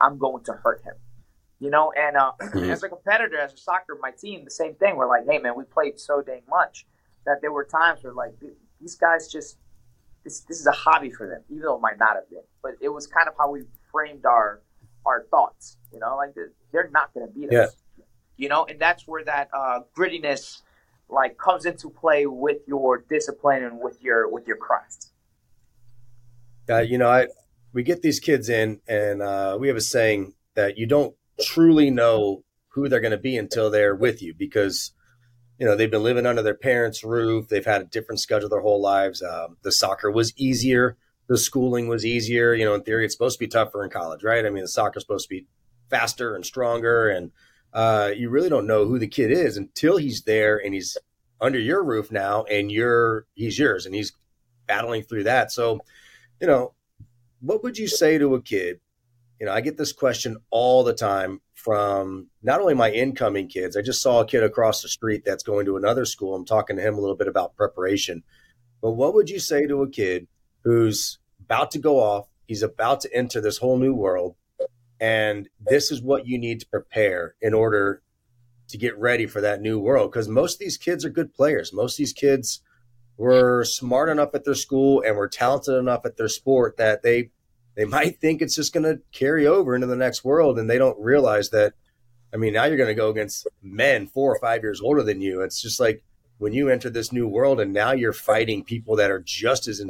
I'm 0.00 0.16
going 0.16 0.42
to 0.44 0.52
hurt 0.52 0.82
him 0.82 0.94
you 1.58 1.70
know. 1.70 1.92
And 1.96 2.16
uh, 2.16 2.32
mm-hmm. 2.40 2.70
as 2.70 2.82
a 2.82 2.88
competitor, 2.88 3.38
as 3.38 3.52
a 3.52 3.56
soccer, 3.56 3.98
my 4.00 4.10
team, 4.10 4.44
the 4.44 4.50
same 4.50 4.74
thing. 4.74 4.96
We're 4.96 5.08
like, 5.08 5.24
hey 5.28 5.38
man, 5.38 5.54
we 5.56 5.64
played 5.64 5.98
so 5.98 6.22
dang 6.22 6.42
much 6.48 6.86
that 7.24 7.40
there 7.40 7.52
were 7.52 7.64
times 7.64 8.02
where 8.02 8.12
like 8.12 8.32
these 8.80 8.94
guys 8.94 9.28
just 9.28 9.58
this 10.24 10.40
this 10.40 10.60
is 10.60 10.66
a 10.66 10.72
hobby 10.72 11.10
for 11.10 11.28
them, 11.28 11.42
even 11.50 11.62
though 11.62 11.76
it 11.76 11.80
might 11.80 11.98
not 11.98 12.16
have 12.16 12.28
been. 12.30 12.42
But 12.62 12.72
it 12.80 12.88
was 12.88 13.06
kind 13.06 13.28
of 13.28 13.34
how 13.38 13.50
we 13.50 13.62
framed 13.92 14.24
our 14.26 14.62
our 15.06 15.26
thoughts, 15.30 15.78
you 15.92 16.00
know, 16.00 16.16
like 16.16 16.34
they're 16.72 16.90
not 16.92 17.14
going 17.14 17.26
to 17.26 17.32
beat 17.32 17.48
yeah. 17.50 17.60
us, 17.60 17.76
you 18.36 18.48
know, 18.48 18.64
and 18.64 18.80
that's 18.80 19.06
where 19.06 19.24
that 19.24 19.48
uh, 19.56 19.80
grittiness 19.96 20.62
like 21.08 21.38
comes 21.38 21.64
into 21.64 21.88
play 21.88 22.26
with 22.26 22.58
your 22.66 23.04
discipline 23.08 23.62
and 23.62 23.78
with 23.78 24.02
your 24.02 24.28
with 24.28 24.46
your 24.46 24.56
craft. 24.56 25.06
Uh, 26.68 26.78
you 26.78 26.98
know, 26.98 27.08
I 27.08 27.28
we 27.72 27.82
get 27.82 28.02
these 28.02 28.18
kids 28.20 28.48
in, 28.48 28.80
and 28.88 29.22
uh, 29.22 29.56
we 29.60 29.68
have 29.68 29.76
a 29.76 29.80
saying 29.80 30.34
that 30.54 30.76
you 30.76 30.86
don't 30.86 31.14
truly 31.40 31.90
know 31.90 32.44
who 32.68 32.88
they're 32.88 33.00
going 33.00 33.10
to 33.10 33.16
be 33.16 33.36
until 33.36 33.70
they're 33.70 33.94
with 33.94 34.22
you 34.22 34.34
because 34.34 34.92
you 35.58 35.66
know 35.66 35.74
they've 35.74 35.90
been 35.90 36.02
living 36.02 36.26
under 36.26 36.42
their 36.42 36.54
parents' 36.54 37.02
roof. 37.02 37.48
They've 37.48 37.64
had 37.64 37.80
a 37.80 37.86
different 37.86 38.20
schedule 38.20 38.48
their 38.48 38.60
whole 38.60 38.80
lives. 38.80 39.22
Um, 39.22 39.56
the 39.62 39.72
soccer 39.72 40.10
was 40.10 40.34
easier. 40.36 40.96
The 41.28 41.38
schooling 41.38 41.88
was 41.88 42.04
easier. 42.04 42.54
You 42.54 42.64
know, 42.64 42.74
in 42.74 42.82
theory, 42.82 43.04
it's 43.04 43.14
supposed 43.14 43.38
to 43.38 43.44
be 43.44 43.48
tougher 43.48 43.82
in 43.82 43.90
college, 43.90 44.22
right? 44.22 44.44
I 44.44 44.50
mean, 44.50 44.62
the 44.62 44.68
soccer's 44.68 45.02
supposed 45.02 45.28
to 45.28 45.34
be 45.34 45.46
faster 45.88 46.34
and 46.34 46.44
stronger, 46.44 47.08
and 47.08 47.32
uh, 47.72 48.10
you 48.14 48.28
really 48.28 48.48
don't 48.48 48.66
know 48.66 48.84
who 48.84 48.98
the 48.98 49.08
kid 49.08 49.30
is 49.30 49.56
until 49.56 49.96
he's 49.96 50.22
there 50.22 50.58
and 50.62 50.74
he's 50.74 50.96
under 51.40 51.58
your 51.58 51.82
roof 51.82 52.12
now, 52.12 52.44
and 52.44 52.70
you're 52.70 53.26
he's 53.34 53.58
yours, 53.58 53.86
and 53.86 53.94
he's 53.94 54.12
battling 54.66 55.02
through 55.02 55.24
that. 55.24 55.52
So, 55.52 55.80
you 56.40 56.46
know, 56.46 56.74
what 57.40 57.62
would 57.62 57.78
you 57.78 57.88
say 57.88 58.18
to 58.18 58.34
a 58.34 58.42
kid 58.42 58.80
you 59.40 59.46
know, 59.46 59.52
I 59.52 59.60
get 59.60 59.76
this 59.76 59.92
question 59.92 60.38
all 60.50 60.82
the 60.84 60.94
time 60.94 61.40
from 61.54 62.28
not 62.42 62.60
only 62.60 62.74
my 62.74 62.90
incoming 62.90 63.48
kids. 63.48 63.76
I 63.76 63.82
just 63.82 64.02
saw 64.02 64.20
a 64.20 64.26
kid 64.26 64.42
across 64.42 64.82
the 64.82 64.88
street 64.88 65.22
that's 65.24 65.42
going 65.42 65.66
to 65.66 65.76
another 65.76 66.04
school. 66.04 66.34
I'm 66.34 66.46
talking 66.46 66.76
to 66.76 66.82
him 66.82 66.94
a 66.94 67.00
little 67.00 67.16
bit 67.16 67.28
about 67.28 67.56
preparation. 67.56 68.22
But 68.80 68.92
what 68.92 69.14
would 69.14 69.28
you 69.28 69.38
say 69.38 69.66
to 69.66 69.82
a 69.82 69.90
kid 69.90 70.26
who's 70.64 71.18
about 71.40 71.70
to 71.72 71.78
go 71.78 71.98
off? 71.98 72.28
He's 72.46 72.62
about 72.62 73.00
to 73.00 73.14
enter 73.14 73.40
this 73.40 73.58
whole 73.58 73.78
new 73.78 73.94
world. 73.94 74.36
And 75.00 75.48
this 75.60 75.90
is 75.90 76.00
what 76.00 76.26
you 76.26 76.38
need 76.38 76.60
to 76.60 76.68
prepare 76.68 77.34
in 77.42 77.52
order 77.52 78.02
to 78.68 78.78
get 78.78 78.98
ready 78.98 79.26
for 79.26 79.40
that 79.42 79.60
new 79.60 79.78
world. 79.78 80.10
Because 80.10 80.28
most 80.28 80.54
of 80.54 80.60
these 80.60 80.78
kids 80.78 81.04
are 81.04 81.10
good 81.10 81.34
players. 81.34 81.72
Most 81.72 81.94
of 81.94 81.98
these 81.98 82.12
kids 82.12 82.62
were 83.18 83.64
smart 83.64 84.08
enough 84.08 84.34
at 84.34 84.44
their 84.44 84.54
school 84.54 85.02
and 85.04 85.16
were 85.16 85.28
talented 85.28 85.74
enough 85.74 86.04
at 86.04 86.16
their 86.16 86.28
sport 86.28 86.76
that 86.76 87.02
they 87.02 87.30
they 87.76 87.84
might 87.84 88.20
think 88.20 88.42
it's 88.42 88.56
just 88.56 88.72
going 88.72 88.84
to 88.84 89.00
carry 89.12 89.46
over 89.46 89.74
into 89.74 89.86
the 89.86 89.96
next 89.96 90.24
world 90.24 90.58
and 90.58 90.68
they 90.68 90.78
don't 90.78 90.98
realize 90.98 91.50
that 91.50 91.74
i 92.34 92.36
mean 92.36 92.52
now 92.52 92.64
you're 92.64 92.76
going 92.76 92.88
to 92.88 92.94
go 92.94 93.10
against 93.10 93.46
men 93.62 94.06
four 94.06 94.34
or 94.34 94.38
five 94.38 94.62
years 94.62 94.80
older 94.80 95.02
than 95.02 95.20
you. 95.20 95.42
It's 95.42 95.60
just 95.60 95.80
like 95.80 96.02
when 96.38 96.52
you 96.52 96.68
enter 96.68 96.90
this 96.90 97.12
new 97.12 97.26
world 97.26 97.60
and 97.60 97.72
now 97.72 97.92
you're 97.92 98.12
fighting 98.12 98.64
people 98.64 98.96
that 98.96 99.10
are 99.10 99.20
just 99.20 99.68
as 99.68 99.80
in, 99.80 99.88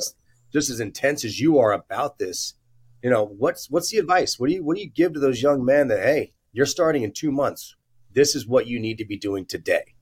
just 0.53 0.71
as 0.71 0.81
intense 0.81 1.25
as 1.25 1.41
you 1.41 1.59
are 1.59 1.73
about 1.73 2.19
this. 2.19 2.55
You 3.03 3.11
know 3.11 3.25
what's 3.25 3.71
what's 3.71 3.91
the 3.91 3.99
advice? 3.99 4.39
What 4.39 4.49
do 4.49 4.55
you 4.55 4.65
what 4.65 4.77
do 4.77 4.83
you 4.83 4.91
give 4.91 5.13
to 5.15 5.21
those 5.21 5.43
young 5.43 5.65
men 5.65 5.89
that 5.89 6.03
hey 6.03 6.33
you're 6.53 6.67
starting 6.67 7.03
in 7.03 7.13
two 7.13 7.31
months. 7.31 7.77
This 8.13 8.35
is 8.35 8.47
what 8.47 8.67
you 8.67 8.81
need 8.81 8.99
to 8.99 9.05
be 9.05 9.17
doing 9.17 9.45
today. 9.45 9.95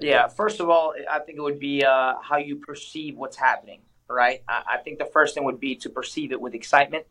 Yeah 0.00 0.28
first 0.28 0.60
of 0.60 0.70
all 0.70 0.94
i 1.10 1.18
think 1.18 1.38
it 1.38 1.42
would 1.42 1.58
be 1.58 1.84
uh, 1.84 2.14
how 2.22 2.36
you 2.36 2.56
perceive 2.56 3.16
what's 3.16 3.36
happening 3.36 3.80
right? 4.08 4.42
I, 4.48 4.62
I, 4.74 4.76
think 4.78 4.98
the 4.98 5.06
first 5.06 5.34
thing 5.34 5.44
would 5.44 5.60
be 5.60 5.76
to 5.76 5.90
perceive 5.90 6.32
it 6.32 6.40
with 6.40 6.54
excitement, 6.54 7.06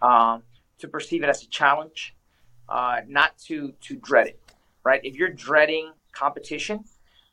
um, 0.00 0.42
to 0.78 0.88
perceive 0.88 1.22
it 1.22 1.28
as 1.28 1.42
a 1.42 1.48
challenge, 1.48 2.14
uh, 2.68 3.00
not 3.08 3.36
to 3.46 3.72
to 3.82 3.96
dread 3.96 4.28
it, 4.28 4.40
right? 4.84 5.00
If 5.04 5.16
you're 5.16 5.30
dreading 5.30 5.92
competition, 6.12 6.84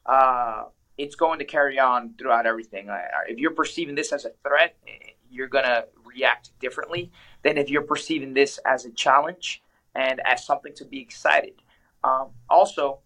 uh, 0.06 0.66
it's 0.98 1.16
going 1.16 1.40
to 1.40 1.46
carry 1.46 1.80
on 1.80 2.16
throughout 2.18 2.46
everything. 2.46 2.90
If 3.28 3.38
you're 3.38 3.52
perceiving 3.52 3.96
this 3.96 4.12
as 4.12 4.26
a 4.26 4.32
threat, 4.44 4.76
you're 5.30 5.48
to 5.66 5.88
react 6.04 6.52
differently 6.60 7.12
than 7.44 7.58
if 7.58 7.70
you're 7.70 7.84
perceiving 7.84 8.34
this 8.34 8.60
as 8.66 8.86
a 8.86 8.92
challenge 8.92 9.62
and 9.96 10.22
as 10.26 10.46
something 10.46 10.74
to 10.76 10.86
be 10.86 11.00
excited. 11.00 11.54
Um, 12.04 12.30
also, 12.50 13.00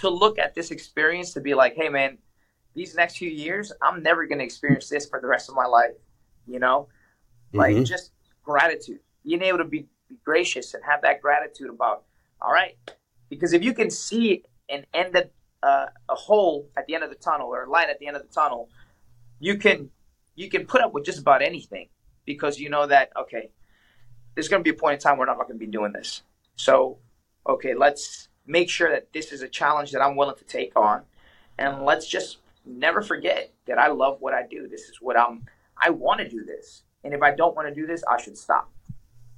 to 0.00 0.10
look 0.10 0.38
at 0.38 0.54
this 0.54 0.70
experience 0.70 1.32
to 1.34 1.40
be 1.40 1.54
like, 1.54 1.74
hey, 1.74 1.88
man, 1.88 2.18
these 2.76 2.94
next 2.94 3.16
few 3.16 3.30
years, 3.30 3.72
I'm 3.82 4.02
never 4.02 4.26
going 4.26 4.38
to 4.38 4.44
experience 4.44 4.88
this 4.88 5.06
for 5.08 5.20
the 5.20 5.26
rest 5.26 5.48
of 5.48 5.56
my 5.56 5.66
life. 5.66 5.94
You 6.46 6.60
know, 6.60 6.88
like 7.52 7.74
mm-hmm. 7.74 7.84
just 7.84 8.12
gratitude, 8.44 9.00
being 9.24 9.42
able 9.42 9.58
to 9.58 9.64
be, 9.64 9.88
be 10.08 10.16
gracious 10.24 10.74
and 10.74 10.84
have 10.84 11.02
that 11.02 11.20
gratitude 11.20 11.70
about, 11.70 12.04
all 12.40 12.52
right, 12.52 12.76
because 13.28 13.52
if 13.52 13.64
you 13.64 13.74
can 13.74 13.90
see 13.90 14.44
an 14.68 14.86
end 14.94 15.16
uh, 15.62 15.86
a 16.08 16.14
hole 16.14 16.68
at 16.76 16.86
the 16.86 16.94
end 16.94 17.02
of 17.02 17.10
the 17.10 17.16
tunnel 17.16 17.48
or 17.48 17.64
a 17.64 17.70
light 17.70 17.88
at 17.88 17.98
the 17.98 18.06
end 18.06 18.16
of 18.16 18.22
the 18.22 18.32
tunnel, 18.32 18.68
you 19.40 19.56
can 19.56 19.90
you 20.36 20.48
can 20.48 20.66
put 20.66 20.80
up 20.80 20.92
with 20.92 21.04
just 21.04 21.18
about 21.18 21.42
anything 21.42 21.88
because 22.24 22.60
you 22.60 22.68
know 22.68 22.86
that 22.86 23.10
okay, 23.18 23.50
there's 24.34 24.48
going 24.48 24.62
to 24.62 24.64
be 24.64 24.76
a 24.76 24.78
point 24.78 24.94
in 24.94 25.00
time 25.00 25.18
where 25.18 25.28
I'm 25.28 25.38
not 25.38 25.48
going 25.48 25.58
to 25.58 25.66
be 25.66 25.70
doing 25.70 25.92
this. 25.92 26.22
So, 26.54 26.98
okay, 27.48 27.74
let's 27.74 28.28
make 28.46 28.70
sure 28.70 28.90
that 28.90 29.12
this 29.12 29.32
is 29.32 29.42
a 29.42 29.48
challenge 29.48 29.90
that 29.92 30.00
I'm 30.00 30.14
willing 30.14 30.36
to 30.36 30.44
take 30.44 30.76
on, 30.76 31.02
and 31.58 31.84
let's 31.84 32.06
just 32.06 32.38
never 32.66 33.02
forget 33.02 33.52
that 33.66 33.78
I 33.78 33.88
love 33.88 34.18
what 34.20 34.34
I 34.34 34.42
do. 34.46 34.68
This 34.68 34.82
is 34.82 34.98
what 35.00 35.18
I'm. 35.18 35.44
I 35.82 35.90
want 35.90 36.20
to 36.20 36.28
do 36.28 36.44
this, 36.44 36.82
and 37.04 37.12
if 37.12 37.22
I 37.22 37.34
don't 37.34 37.54
want 37.54 37.68
to 37.68 37.74
do 37.74 37.86
this, 37.86 38.02
I 38.10 38.20
should 38.20 38.36
stop 38.36 38.70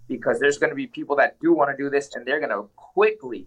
because 0.06 0.40
there's 0.40 0.58
going 0.58 0.70
to 0.70 0.76
be 0.76 0.86
people 0.86 1.16
that 1.16 1.38
do 1.40 1.52
want 1.52 1.70
to 1.70 1.76
do 1.76 1.90
this, 1.90 2.14
and 2.14 2.24
they're 2.24 2.40
going 2.40 2.50
to 2.50 2.68
quickly 2.76 3.46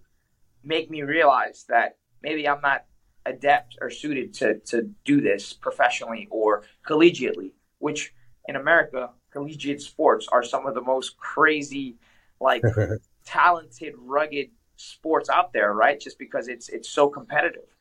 make 0.63 0.91
me 0.91 1.02
realize 1.02 1.65
that 1.70 1.98
maybe 2.22 2.48
I'm 2.48 2.62
not 2.62 2.86
adept 3.26 3.78
or 3.82 3.89
suited 3.89 4.34
to 4.36 4.60
to 4.60 4.89
do 5.06 5.22
this 5.22 5.54
professionally 5.54 6.28
or 6.32 6.63
collegiately, 6.88 7.52
which 7.80 8.13
in 8.48 8.56
America, 8.56 9.12
collegiate 9.32 9.82
sports 9.82 10.28
are 10.32 10.44
some 10.44 10.65
of 10.65 10.76
the 10.76 10.82
most 10.82 11.17
crazy, 11.17 11.98
like 12.39 12.63
talented, 13.26 13.94
rugged 13.98 14.50
sports 14.76 15.30
out 15.30 15.54
there, 15.54 15.74
right? 15.74 16.00
Just 16.00 16.17
because 16.17 16.48
it's 16.48 16.70
it's 16.70 16.89
so 16.89 17.10
competitive. 17.10 17.76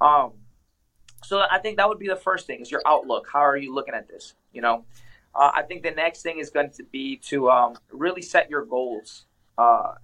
Um, 0.00 0.32
so 1.24 1.42
I 1.50 1.58
think 1.58 1.76
that 1.78 1.88
would 1.88 1.98
be 1.98 2.08
the 2.08 2.16
first 2.16 2.46
thing 2.46 2.60
is 2.60 2.70
your 2.70 2.82
outlook. 2.86 3.28
How 3.32 3.40
are 3.40 3.56
you 3.56 3.74
looking 3.74 3.94
at 3.94 4.08
this? 4.08 4.34
You 4.52 4.62
know, 4.62 4.84
uh, 5.34 5.50
I 5.54 5.62
think 5.62 5.82
the 5.82 5.90
next 5.90 6.22
thing 6.22 6.38
is 6.38 6.50
going 6.50 6.70
to 6.70 6.84
be 6.84 7.16
to 7.28 7.50
um, 7.50 7.76
really 7.90 8.22
set 8.22 8.50
your 8.50 8.64
goals. 8.64 9.26
Uh, 9.58 9.94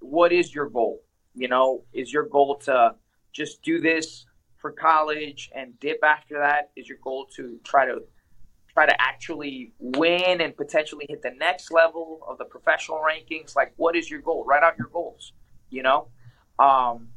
what 0.00 0.32
is 0.32 0.54
your 0.54 0.68
goal? 0.68 1.02
You 1.34 1.48
know, 1.48 1.82
is 1.92 2.12
your 2.12 2.24
goal 2.24 2.56
to 2.64 2.94
just 3.32 3.62
do 3.62 3.80
this 3.80 4.26
for 4.56 4.70
college 4.70 5.50
and 5.54 5.78
dip 5.80 6.02
after 6.02 6.38
that? 6.38 6.70
Is 6.76 6.88
your 6.88 6.98
goal 7.02 7.26
to 7.36 7.58
try 7.64 7.84
to 7.86 8.02
try 8.72 8.86
to 8.86 9.00
actually 9.00 9.72
win 9.78 10.40
and 10.40 10.56
potentially 10.56 11.06
hit 11.08 11.22
the 11.22 11.30
next 11.38 11.70
level 11.70 12.20
of 12.28 12.38
the 12.38 12.44
professional 12.44 12.98
rankings? 12.98 13.54
Like, 13.54 13.72
what 13.76 13.96
is 13.96 14.10
your 14.10 14.20
goal? 14.20 14.44
Write 14.46 14.62
out 14.62 14.78
your 14.78 14.88
goals. 14.88 15.32
You 15.70 15.82
know, 15.82 16.08
um, 16.58 17.08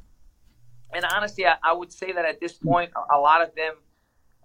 and 0.94 1.06
honestly, 1.06 1.46
I, 1.46 1.56
I, 1.64 1.74
would 1.74 1.92
say 1.92 2.12
that 2.12 2.26
at 2.26 2.40
this 2.40 2.54
point, 2.54 2.92
a, 3.14 3.18
lot 3.18 3.42
of 3.42 3.54
them, 3.56 3.76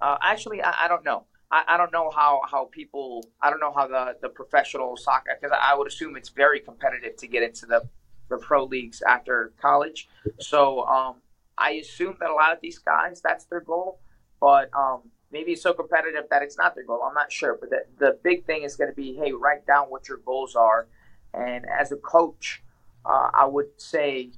uh, 0.01 0.19
actually, 0.23 0.63
I, 0.63 0.85
I, 0.85 0.89
don't 0.89 1.05
know. 1.05 1.25
I, 1.51 1.65
I, 1.69 1.77
don't 1.77 1.93
know 1.93 2.11
how, 2.11 2.41
how 2.51 2.65
people, 2.67 3.25
I 3.41 3.51
don't 3.51 3.61
know 3.61 3.73
how 3.73 3.87
the, 3.87 4.17
the 4.21 4.29
professional 4.29 4.97
soccer, 4.97 5.39
because 5.41 5.57
I 5.61 5.75
would 5.75 5.87
assume 5.87 6.17
it's 6.17 6.31
very 6.31 6.61
competitive 6.61 7.17
to 7.17 7.27
get 7.27 7.43
into 7.43 7.67
the, 7.67 7.89
the 8.29 8.39
pro 8.39 8.65
leagues 8.65 9.03
after 9.03 9.53
college. 9.61 10.09
So 10.41 10.85
um, 10.87 11.17
I 11.57 11.73
assume 11.73 12.17
that 12.21 12.31
a 12.31 12.35
lot 12.35 12.53
of 12.53 12.59
these 12.61 12.79
guys, 12.79 13.21
that's 13.21 13.45
their 13.45 13.61
goal. 13.61 14.01
But 14.41 14.71
um, 14.75 15.03
maybe 15.31 15.53
it's 15.53 15.63
so 15.63 15.73
competitive 15.73 16.25
that 16.31 16.43
it's 16.43 16.59
not 16.59 16.75
their 16.75 16.85
goal. 16.85 17.03
I'm 17.03 17.15
not 17.15 17.31
sure. 17.31 17.57
But 17.59 17.71
the, 17.71 17.85
the 17.99 18.19
big 18.23 18.45
thing 18.45 18.63
is 18.65 18.77
going 18.77 18.91
to 18.91 18.97
be 18.97 19.15
hey, 19.15 19.33
write 19.33 19.67
down 19.67 19.87
what 19.87 20.09
your 20.09 20.19
goals 20.19 20.57
are. 20.57 20.89
And 21.35 21.65
as 21.67 21.93
a 21.93 21.97
coach, 21.97 22.63
uh, 23.05 23.31
I 23.33 23.47
would 23.47 23.69
say, 23.81 24.31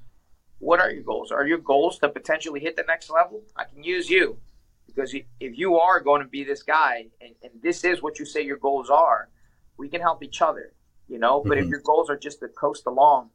what 0.64 0.80
are 0.80 0.90
your 0.90 1.02
goals? 1.02 1.30
Are 1.30 1.46
your 1.46 1.58
goals 1.58 1.98
to 1.98 2.08
potentially 2.08 2.60
hit 2.60 2.76
the 2.76 2.84
next 2.88 3.10
level? 3.10 3.42
I 3.54 3.64
can 3.64 3.84
use 3.84 4.08
you 4.08 4.38
because 4.86 5.14
if 5.14 5.58
you 5.58 5.76
are 5.76 6.00
going 6.00 6.22
to 6.22 6.28
be 6.28 6.42
this 6.42 6.62
guy 6.62 7.06
and, 7.20 7.34
and 7.42 7.52
this 7.62 7.84
is 7.84 8.02
what 8.02 8.18
you 8.18 8.24
say 8.24 8.42
your 8.42 8.56
goals 8.56 8.88
are, 8.88 9.28
we 9.76 9.88
can 9.88 10.00
help 10.00 10.22
each 10.22 10.40
other, 10.40 10.72
you 11.08 11.18
know. 11.18 11.42
But 11.44 11.58
mm-hmm. 11.58 11.64
if 11.64 11.68
your 11.68 11.80
goals 11.80 12.08
are 12.08 12.16
just 12.16 12.40
to 12.40 12.48
coast 12.48 12.86
along, 12.86 13.30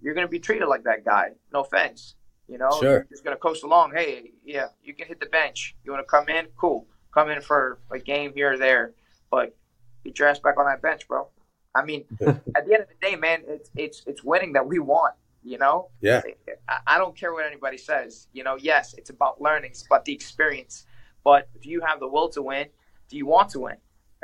you're 0.00 0.14
going 0.14 0.26
to 0.26 0.30
be 0.30 0.38
treated 0.38 0.66
like 0.66 0.84
that 0.84 1.04
guy. 1.04 1.30
No 1.52 1.60
offense. 1.60 2.14
You 2.48 2.58
know, 2.58 2.70
sure. 2.80 3.06
just 3.10 3.24
gonna 3.24 3.36
coast 3.36 3.64
along. 3.64 3.92
Hey, 3.92 4.30
yeah, 4.44 4.66
you 4.84 4.94
can 4.94 5.08
hit 5.08 5.18
the 5.18 5.26
bench. 5.26 5.74
You 5.82 5.90
want 5.90 6.06
to 6.06 6.08
come 6.08 6.28
in? 6.28 6.46
Cool. 6.56 6.86
Come 7.12 7.28
in 7.28 7.40
for 7.40 7.80
a 7.90 7.98
game 7.98 8.32
here 8.36 8.52
or 8.52 8.56
there, 8.56 8.92
but 9.32 9.56
get 10.04 10.16
your 10.16 10.28
ass 10.28 10.38
back 10.38 10.56
on 10.56 10.66
that 10.66 10.80
bench, 10.80 11.08
bro. 11.08 11.26
I 11.74 11.84
mean, 11.84 12.04
at 12.20 12.44
the 12.66 12.72
end 12.72 12.82
of 12.82 12.88
the 12.88 12.94
day, 13.02 13.16
man, 13.16 13.42
it's 13.48 13.68
it's 13.74 14.02
it's 14.06 14.22
winning 14.22 14.52
that 14.52 14.64
we 14.64 14.78
want. 14.78 15.14
You 15.46 15.58
know. 15.58 15.90
Yeah. 16.00 16.22
I, 16.68 16.78
I 16.86 16.98
don't 16.98 17.16
care 17.16 17.32
what 17.32 17.46
anybody 17.46 17.78
says. 17.78 18.26
You 18.32 18.42
know, 18.42 18.56
yes, 18.56 18.94
it's 18.98 19.10
about 19.10 19.40
learning. 19.40 19.70
It's 19.70 19.86
about 19.86 20.04
the 20.04 20.12
experience. 20.12 20.86
But 21.22 21.48
do 21.62 21.70
you 21.70 21.80
have 21.82 22.00
the 22.00 22.08
will 22.08 22.28
to 22.30 22.42
win? 22.42 22.66
Do 23.08 23.16
you 23.16 23.26
want 23.26 23.50
to 23.50 23.60
win? 23.60 23.76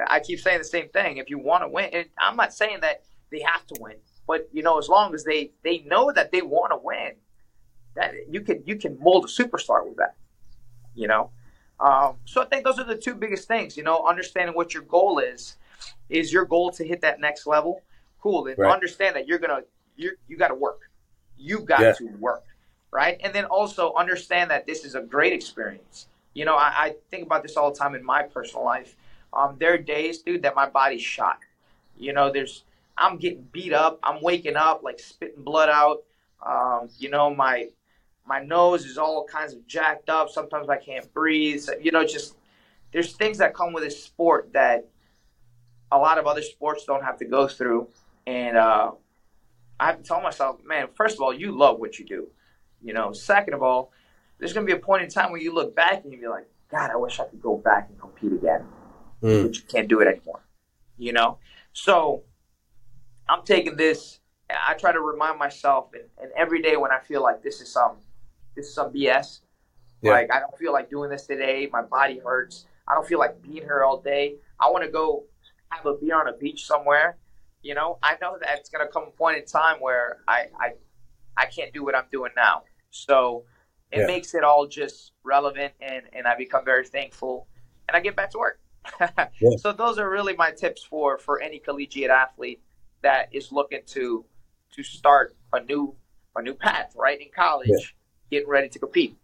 I 0.09 0.19
keep 0.19 0.41
saying 0.41 0.59
the 0.59 0.65
same 0.65 0.89
thing. 0.89 1.19
If 1.19 1.31
you 1.31 1.39
want 1.39 1.63
to 1.63 1.69
win, 1.69 1.91
and 1.93 2.07
I'm 2.19 2.35
not 2.37 2.53
saying 2.53 2.79
that 2.81 3.05
they 3.31 3.41
have 3.41 3.65
to 3.69 3.77
win, 3.81 3.97
but 4.27 4.49
you 4.53 4.65
know, 4.65 4.79
as 4.79 4.89
long 4.89 5.15
as 5.15 5.23
they 5.23 5.53
they 5.63 5.79
know 5.81 6.11
that 6.13 6.33
they 6.33 6.43
want 6.43 6.73
to 6.73 6.79
win, 6.83 7.13
that 7.95 8.15
you 8.29 8.41
can 8.41 8.65
you 8.67 8.77
can 8.77 8.99
mold 8.99 9.25
a 9.25 9.29
superstar 9.29 9.87
with 9.87 9.99
that. 9.99 10.17
You 10.95 11.07
know, 11.07 11.31
um, 11.79 12.17
so 12.25 12.43
I 12.43 12.47
think 12.47 12.65
those 12.65 12.79
are 12.79 12.85
the 12.85 12.97
two 12.97 13.15
biggest 13.15 13.47
things. 13.47 13.77
You 13.77 13.85
know, 13.85 14.05
understanding 14.07 14.57
what 14.57 14.75
your 14.75 14.83
goal 14.83 15.19
is. 15.19 15.57
Is 16.09 16.33
your 16.33 16.45
goal 16.45 16.71
to 16.73 16.85
hit 16.85 17.01
that 17.03 17.21
next 17.21 17.47
level? 17.47 17.83
Cool. 18.21 18.45
Then 18.45 18.57
right. 18.59 18.73
understand 18.73 19.17
that 19.17 19.27
you're 19.27 19.39
gonna 19.39 19.63
you 19.97 20.13
you 20.29 20.37
got 20.37 20.49
to 20.49 20.55
work. 20.55 20.81
You 21.43 21.61
got 21.61 21.81
yeah. 21.81 21.93
to 21.93 22.07
work, 22.19 22.45
right? 22.91 23.21
And 23.23 23.35
then 23.35 23.45
also 23.47 23.93
understand 23.95 24.51
that 24.51 24.67
this 24.67 24.85
is 24.85 24.95
a 24.95 25.01
great 25.01 25.33
experience. 25.33 26.07
You 26.35 26.45
know, 26.45 26.57
I, 26.57 26.73
I 26.77 26.95
think 27.11 27.27
about 27.27 27.43
this 27.43 27.57
all 27.57 27.71
the 27.73 27.79
time 27.79 27.95
in 27.95 28.05
my 28.05 28.23
personal 28.23 28.65
life. 28.65 28.97
Um, 29.33 29.57
there 29.59 29.75
are 29.75 29.79
days, 29.79 30.19
dude, 30.19 30.43
that 30.43 30.55
my 30.55 30.69
body's 30.69 31.03
shot. 31.03 31.39
You 31.99 32.13
know, 32.13 32.33
there's 32.33 32.65
I'm 32.97 33.17
getting 33.17 33.49
beat 33.53 33.73
up. 33.73 33.99
I'm 34.03 34.23
waking 34.23 34.57
up 34.57 34.83
like 34.83 35.01
spitting 35.01 35.43
blood 35.43 35.69
out. 35.69 36.03
Um, 36.45 36.89
you 36.99 37.11
know, 37.11 37.35
my 37.35 37.69
my 38.27 38.43
nose 38.43 38.85
is 38.85 38.99
all 38.99 39.25
kinds 39.25 39.53
of 39.53 39.67
jacked 39.67 40.09
up. 40.09 40.31
Sometimes 40.31 40.69
I 40.69 40.77
can't 40.77 41.13
breathe. 41.13 41.61
So, 41.61 41.75
you 41.81 41.91
know, 41.91 42.05
just 42.05 42.37
there's 42.93 43.15
things 43.15 43.39
that 43.39 43.55
come 43.55 43.73
with 43.73 43.83
this 43.83 44.03
sport 44.03 44.53
that 44.53 44.87
a 45.91 45.99
lot 45.99 46.19
of 46.19 46.27
other 46.27 46.43
sports 46.43 46.85
don't 46.85 47.03
have 47.03 47.19
to 47.19 47.25
go 47.25 47.49
through. 47.49 47.89
And 48.27 48.57
uh, 48.57 48.93
I 49.83 49.87
have 49.87 49.97
to 49.97 50.05
tell 50.05 50.21
myself, 50.21 50.61
man, 50.65 50.87
first 50.95 51.17
of 51.17 51.23
all, 51.23 51.35
you 51.35 51.51
love 51.51 51.81
what 51.81 51.99
you 51.99 52.05
do. 52.05 52.29
You 52.81 52.93
know, 52.93 53.13
second 53.13 53.55
of 53.55 53.65
all, 53.65 53.91
there's 54.39 54.53
going 54.53 54.65
to 54.65 54.73
be 54.73 54.79
a 54.79 54.81
point 54.81 55.03
in 55.03 55.09
time 55.09 55.33
where 55.33 55.41
you 55.41 55.53
look 55.53 55.75
back 55.75 56.05
and 56.05 56.13
you 56.13 56.21
be 56.21 56.29
like, 56.29 56.47
God, 56.71 56.93
I 56.93 56.97
wish 56.97 57.19
I 57.19 57.25
could 57.25 57.43
go 57.43 57.57
back 57.57 57.89
and 57.89 57.99
compete 57.99 58.33
again. 58.33 58.65
Mm. 59.23 59.43
But 59.43 59.57
you 59.57 59.63
can't 59.63 59.89
do 59.89 60.01
it 60.01 60.07
anymore. 60.07 60.41
You 60.99 61.13
know? 61.13 61.39
So 61.73 62.23
I'm 63.29 63.43
taking 63.45 63.77
this. 63.77 64.21
I 64.49 64.75
try 64.75 64.93
to 64.93 65.01
remind 65.01 65.39
myself, 65.41 65.91
and, 65.95 66.05
and 66.23 66.31
every 66.37 66.63
day 66.63 66.77
when 66.77 66.93
I 66.93 67.01
feel 67.01 67.23
like 67.23 67.43
this 67.43 67.61
is 67.61 67.73
some 67.73 67.97
this 68.55 68.67
is 68.67 68.75
some 68.75 68.93
BS. 68.93 69.41
Yeah. 70.01 70.13
Like 70.13 70.33
I 70.33 70.39
don't 70.39 70.57
feel 70.59 70.73
like 70.73 70.91
doing 70.91 71.11
this 71.11 71.27
today. 71.27 71.69
My 71.73 71.83
body 71.83 72.21
hurts. 72.25 72.67
I 72.87 72.95
don't 72.95 73.07
feel 73.07 73.19
like 73.19 73.43
being 73.43 73.63
here 73.63 73.83
all 73.83 74.01
day. 74.01 74.37
I 74.61 74.71
want 74.71 74.85
to 74.85 74.91
go 74.91 75.25
have 75.71 75.87
a 75.87 75.95
beer 75.95 76.21
on 76.21 76.29
a 76.29 76.35
beach 76.35 76.67
somewhere. 76.67 77.17
You 77.63 77.75
know, 77.75 77.99
I 78.03 78.17
know 78.21 78.37
that 78.41 78.59
it's 78.59 78.69
gonna 78.69 78.89
come 78.89 79.05
a 79.09 79.11
point 79.11 79.39
in 79.39 79.47
time 79.47 79.79
where 79.81 80.19
I 80.27 80.47
I, 80.59 80.73
I 81.37 81.47
can't 81.47 81.73
do 81.73 81.85
what 81.85 81.95
I'm 81.95 82.07
doing 82.11 82.33
now. 82.37 82.63
So 82.91 83.45
it 83.91 84.01
yeah. 84.01 84.07
makes 84.07 84.35
it 84.35 84.43
all 84.43 84.67
just 84.67 85.13
relevant 85.23 85.75
and, 85.81 86.03
and 86.13 86.27
I 86.27 86.37
become 86.37 86.65
very 86.65 86.87
thankful 86.87 87.47
and 87.89 87.97
I 87.97 88.01
get 88.01 88.17
back 88.17 88.31
to 88.31 88.39
work. 88.39 88.59
yeah. 89.01 89.57
So 89.59 89.73
those 89.73 89.99
are 89.99 90.09
really 90.09 90.35
my 90.35 90.51
tips 90.51 90.83
for 90.83 91.19
for 91.19 91.41
any 91.41 91.59
collegiate 91.59 92.11
athlete 92.11 92.61
that 93.03 93.29
is 93.33 93.53
looking 93.53 93.81
to 93.87 94.25
to 94.73 94.83
start 94.83 95.37
a 95.53 95.63
new 95.63 95.95
a 96.35 96.43
new 96.43 96.55
path 96.55 96.95
right 96.97 97.21
in 97.21 97.29
college 97.35 97.95
getting 98.31 98.49
ready 98.49 98.69
to 98.71 98.79
compete. 98.79 99.17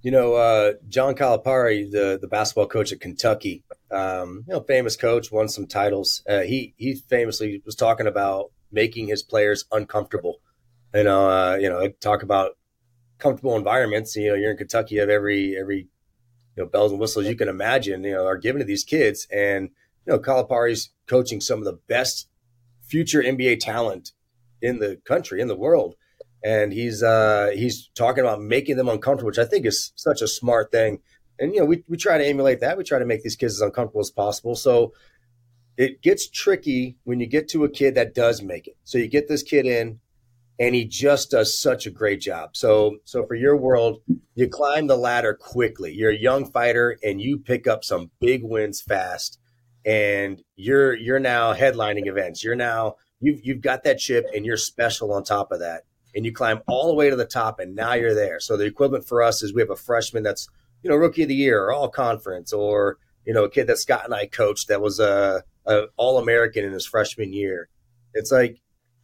You 0.00 0.10
know, 0.12 0.34
uh, 0.34 0.74
John 0.88 1.14
Calipari, 1.14 1.90
the 1.90 2.18
the 2.20 2.28
basketball 2.28 2.66
coach 2.66 2.92
at 2.92 3.00
Kentucky, 3.00 3.62
um, 3.90 4.44
you 4.46 4.54
know, 4.54 4.60
famous 4.60 4.96
coach, 4.96 5.32
won 5.32 5.48
some 5.48 5.66
titles. 5.66 6.22
Uh, 6.28 6.40
he 6.40 6.74
he 6.76 6.94
famously 6.94 7.62
was 7.64 7.74
talking 7.74 8.06
about 8.06 8.50
making 8.70 9.08
his 9.08 9.22
players 9.22 9.64
uncomfortable. 9.72 10.40
You 10.94 11.04
know, 11.04 11.30
uh, 11.30 11.56
you 11.56 11.68
know, 11.68 11.88
talk 12.00 12.22
about 12.22 12.56
comfortable 13.18 13.56
environments. 13.56 14.16
You 14.16 14.30
know, 14.30 14.34
you're 14.34 14.52
in 14.52 14.56
Kentucky, 14.56 14.96
you 14.96 15.00
have 15.00 15.10
every 15.10 15.56
every 15.56 15.88
you 16.56 16.62
know 16.62 16.66
bells 16.66 16.92
and 16.92 17.00
whistles 17.00 17.26
you 17.26 17.36
can 17.36 17.48
imagine. 17.48 18.04
You 18.04 18.12
know, 18.12 18.26
are 18.26 18.36
given 18.36 18.60
to 18.60 18.64
these 18.66 18.84
kids, 18.84 19.26
and 19.32 19.70
you 20.06 20.12
know, 20.12 20.18
Calipari's 20.18 20.90
coaching 21.06 21.40
some 21.40 21.58
of 21.58 21.64
the 21.64 21.78
best 21.88 22.28
future 22.82 23.22
NBA 23.22 23.60
talent 23.60 24.12
in 24.60 24.78
the 24.78 24.96
country, 25.04 25.40
in 25.40 25.48
the 25.48 25.56
world 25.56 25.94
and 26.44 26.72
he's 26.72 27.02
uh, 27.02 27.50
he's 27.54 27.88
talking 27.94 28.22
about 28.22 28.40
making 28.40 28.76
them 28.76 28.88
uncomfortable, 28.88 29.28
which 29.28 29.38
I 29.38 29.44
think 29.44 29.66
is 29.66 29.92
such 29.96 30.22
a 30.22 30.28
smart 30.28 30.70
thing. 30.70 31.00
And 31.38 31.54
you 31.54 31.60
know, 31.60 31.66
we 31.66 31.84
we 31.88 31.96
try 31.96 32.18
to 32.18 32.26
emulate 32.26 32.60
that. 32.60 32.76
We 32.76 32.84
try 32.84 32.98
to 32.98 33.06
make 33.06 33.22
these 33.22 33.36
kids 33.36 33.54
as 33.54 33.60
uncomfortable 33.60 34.00
as 34.00 34.10
possible. 34.10 34.54
So 34.54 34.92
it 35.76 36.02
gets 36.02 36.28
tricky 36.28 36.96
when 37.04 37.20
you 37.20 37.26
get 37.26 37.48
to 37.50 37.64
a 37.64 37.68
kid 37.68 37.94
that 37.94 38.14
does 38.14 38.42
make 38.42 38.66
it. 38.66 38.76
So 38.84 38.98
you 38.98 39.06
get 39.06 39.28
this 39.28 39.42
kid 39.42 39.64
in, 39.64 40.00
and 40.58 40.74
he 40.74 40.84
just 40.84 41.30
does 41.30 41.58
such 41.58 41.86
a 41.86 41.90
great 41.90 42.20
job. 42.20 42.56
So 42.56 42.98
so 43.04 43.24
for 43.26 43.34
your 43.34 43.56
world, 43.56 44.02
you 44.34 44.48
climb 44.48 44.86
the 44.86 44.96
ladder 44.96 45.34
quickly. 45.34 45.92
You're 45.92 46.10
a 46.10 46.18
young 46.18 46.50
fighter, 46.50 46.98
and 47.02 47.20
you 47.20 47.38
pick 47.38 47.66
up 47.66 47.84
some 47.84 48.10
big 48.20 48.42
wins 48.42 48.80
fast. 48.80 49.38
And 49.84 50.42
you're 50.56 50.94
you're 50.94 51.20
now 51.20 51.54
headlining 51.54 52.08
events. 52.08 52.42
You're 52.42 52.56
now 52.56 52.96
you've 53.20 53.40
you've 53.44 53.60
got 53.60 53.84
that 53.84 53.98
chip, 53.98 54.26
and 54.34 54.44
you're 54.44 54.56
special 54.56 55.12
on 55.12 55.22
top 55.24 55.52
of 55.52 55.60
that 55.60 55.84
and 56.14 56.24
you 56.24 56.32
climb 56.32 56.60
all 56.66 56.88
the 56.88 56.94
way 56.94 57.10
to 57.10 57.16
the 57.16 57.24
top, 57.24 57.60
and 57.60 57.74
now 57.74 57.94
you're 57.94 58.14
there. 58.14 58.40
So 58.40 58.56
the 58.56 58.64
equivalent 58.64 59.06
for 59.06 59.22
us 59.22 59.42
is 59.42 59.54
we 59.54 59.60
have 59.60 59.70
a 59.70 59.76
freshman 59.76 60.22
that's 60.22 60.48
you 60.82 60.90
know 60.90 60.96
rookie 60.96 61.22
of 61.22 61.28
the 61.28 61.34
year 61.34 61.64
or 61.64 61.72
all 61.72 61.88
conference, 61.88 62.52
or 62.52 62.98
you 63.24 63.32
know 63.32 63.44
a 63.44 63.50
kid 63.50 63.66
that 63.66 63.78
Scott 63.78 64.04
and 64.04 64.14
I 64.14 64.26
coached 64.26 64.68
that 64.68 64.80
was 64.80 65.00
a, 65.00 65.42
a 65.66 65.82
all 65.96 66.18
American 66.18 66.64
in 66.64 66.72
his 66.72 66.86
freshman 66.86 67.32
year. 67.32 67.68
It's 68.14 68.32
like, 68.32 68.60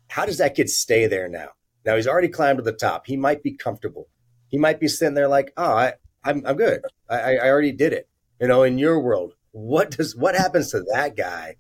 how 0.09 0.27
does 0.27 0.39
that 0.39 0.55
kid 0.55 0.71
stay 0.71 1.07
there 1.07 1.29
now? 1.29 1.51
Now 1.85 1.97
he's 1.97 2.09
already 2.09 2.29
climbed 2.29 2.59
to 2.59 2.63
the 2.63 2.73
top. 2.73 3.07
He 3.07 3.17
might 3.17 3.43
be 3.43 3.53
comfortable. 3.53 4.09
He 4.49 4.59
might 4.59 4.81
be 4.81 4.89
sitting 4.89 5.15
there 5.15 5.29
like, 5.29 5.53
oh, 5.57 5.73
I, 5.73 5.95
I'm 6.25 6.45
I'm 6.47 6.57
good. 6.57 6.83
I, 7.09 7.37
I 7.37 7.49
already 7.49 7.73
did 7.73 7.93
it. 7.93 8.09
You 8.41 8.49
know, 8.49 8.63
in 8.63 8.79
your 8.79 9.01
world, 9.01 9.35
what 9.53 9.93
does 9.93 10.17
what 10.17 10.35
happens 10.35 10.71
to 10.71 10.83
that 10.93 11.17
guy 11.17 11.57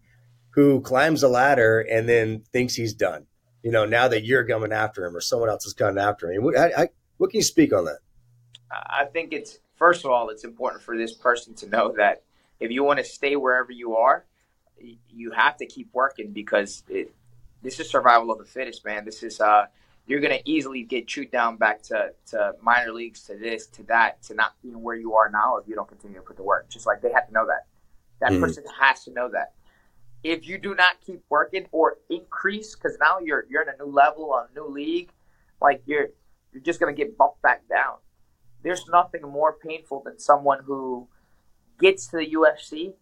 who 0.51 0.81
climbs 0.81 1.23
a 1.23 1.29
ladder 1.29 1.81
and 1.81 2.09
then 2.09 2.43
thinks 2.53 2.75
he's 2.75 2.95
done? 2.95 3.27
You 3.63 3.71
know, 3.71 3.85
now 3.85 4.09
that 4.09 4.25
you're 4.25 4.47
coming 4.47 4.73
after 4.73 5.05
him 5.05 5.17
or 5.17 5.21
someone 5.21 5.49
else 5.49 5.65
is 5.65 5.73
coming 5.73 6.03
after 6.03 6.31
him. 6.31 6.45
What, 6.45 6.59
I, 6.59 6.73
I, 6.77 6.89
what 7.17 7.31
can 7.31 7.39
you 7.39 7.45
speak 7.45 7.73
on 7.73 7.87
that? 7.87 7.99
I 8.71 9.07
think 9.07 9.33
it's 9.33 9.59
first 9.85 10.03
of 10.07 10.11
all, 10.11 10.31
it's 10.31 10.45
important 10.45 10.83
for 10.83 10.97
this 10.97 11.13
person 11.13 11.53
to 11.53 11.69
know 11.69 11.93
that 11.95 12.23
if 12.59 12.71
you 12.71 12.83
want 12.83 12.99
to 12.99 13.05
stay 13.05 13.37
wherever 13.37 13.71
you 13.71 13.95
are, 13.95 14.25
you 15.11 15.31
have 15.31 15.59
to 15.59 15.67
keep 15.67 15.91
working 15.93 16.33
because 16.33 16.85
it, 16.89 17.15
this 17.61 17.79
is 17.79 17.91
survival 17.91 18.31
of 18.33 18.39
the 18.39 18.47
fittest, 18.47 18.83
man. 18.87 19.05
This 19.05 19.23
is 19.23 19.43
uh, 19.43 19.67
you're 20.07 20.21
going 20.21 20.39
to 20.39 20.51
easily 20.51 20.85
get 20.85 21.07
chewed 21.07 21.31
down 21.31 21.59
back 21.59 21.83
to, 21.83 22.15
to 22.29 22.55
minor 22.63 22.93
leagues, 22.93 23.25
to 23.25 23.37
this, 23.37 23.67
to 23.77 23.83
that, 23.83 24.23
to 24.23 24.33
not 24.33 24.55
being 24.63 24.81
where 24.81 24.97
you 24.97 25.17
are 25.17 25.29
now 25.29 25.59
if 25.59 25.69
you 25.69 25.75
don't 25.75 25.87
continue 25.87 26.17
to 26.17 26.23
put 26.23 26.39
the 26.39 26.43
work. 26.43 26.71
Just 26.71 26.87
like 26.87 27.03
they 27.03 27.13
have 27.13 27.27
to 27.27 27.35
know 27.35 27.47
that. 27.47 27.67
That 28.21 28.31
mm-hmm. 28.31 28.41
person 28.43 28.65
has 28.81 29.05
to 29.05 29.13
know 29.13 29.29
that. 29.33 29.53
If 30.23 30.49
you 30.49 30.57
do 30.57 30.75
not 30.75 31.03
keep 31.05 31.23
working 31.29 31.67
or 31.73 31.99
increase, 32.09 32.75
because 32.75 32.97
now 32.99 33.19
you're 33.19 33.45
you're 33.51 33.61
in 33.61 33.69
a 33.69 33.85
new 33.85 33.93
level, 33.93 34.33
a 34.33 34.49
new 34.59 34.67
league, 34.67 35.11
like 35.61 35.83
you're 35.85 36.09
you're 36.55 36.63
just 36.63 36.81
gonna 36.81 36.95
get 36.95 37.19
bumped 37.19 37.43
back 37.43 37.69
down. 37.69 37.97
There's 38.65 38.89
nothing 38.89 39.23
more 39.23 39.53
painful 39.53 40.03
than 40.05 40.19
someone 40.19 40.65
who 40.65 41.07
gets 41.79 42.09
to 42.09 42.17
the 42.17 42.31
UFC 42.31 42.95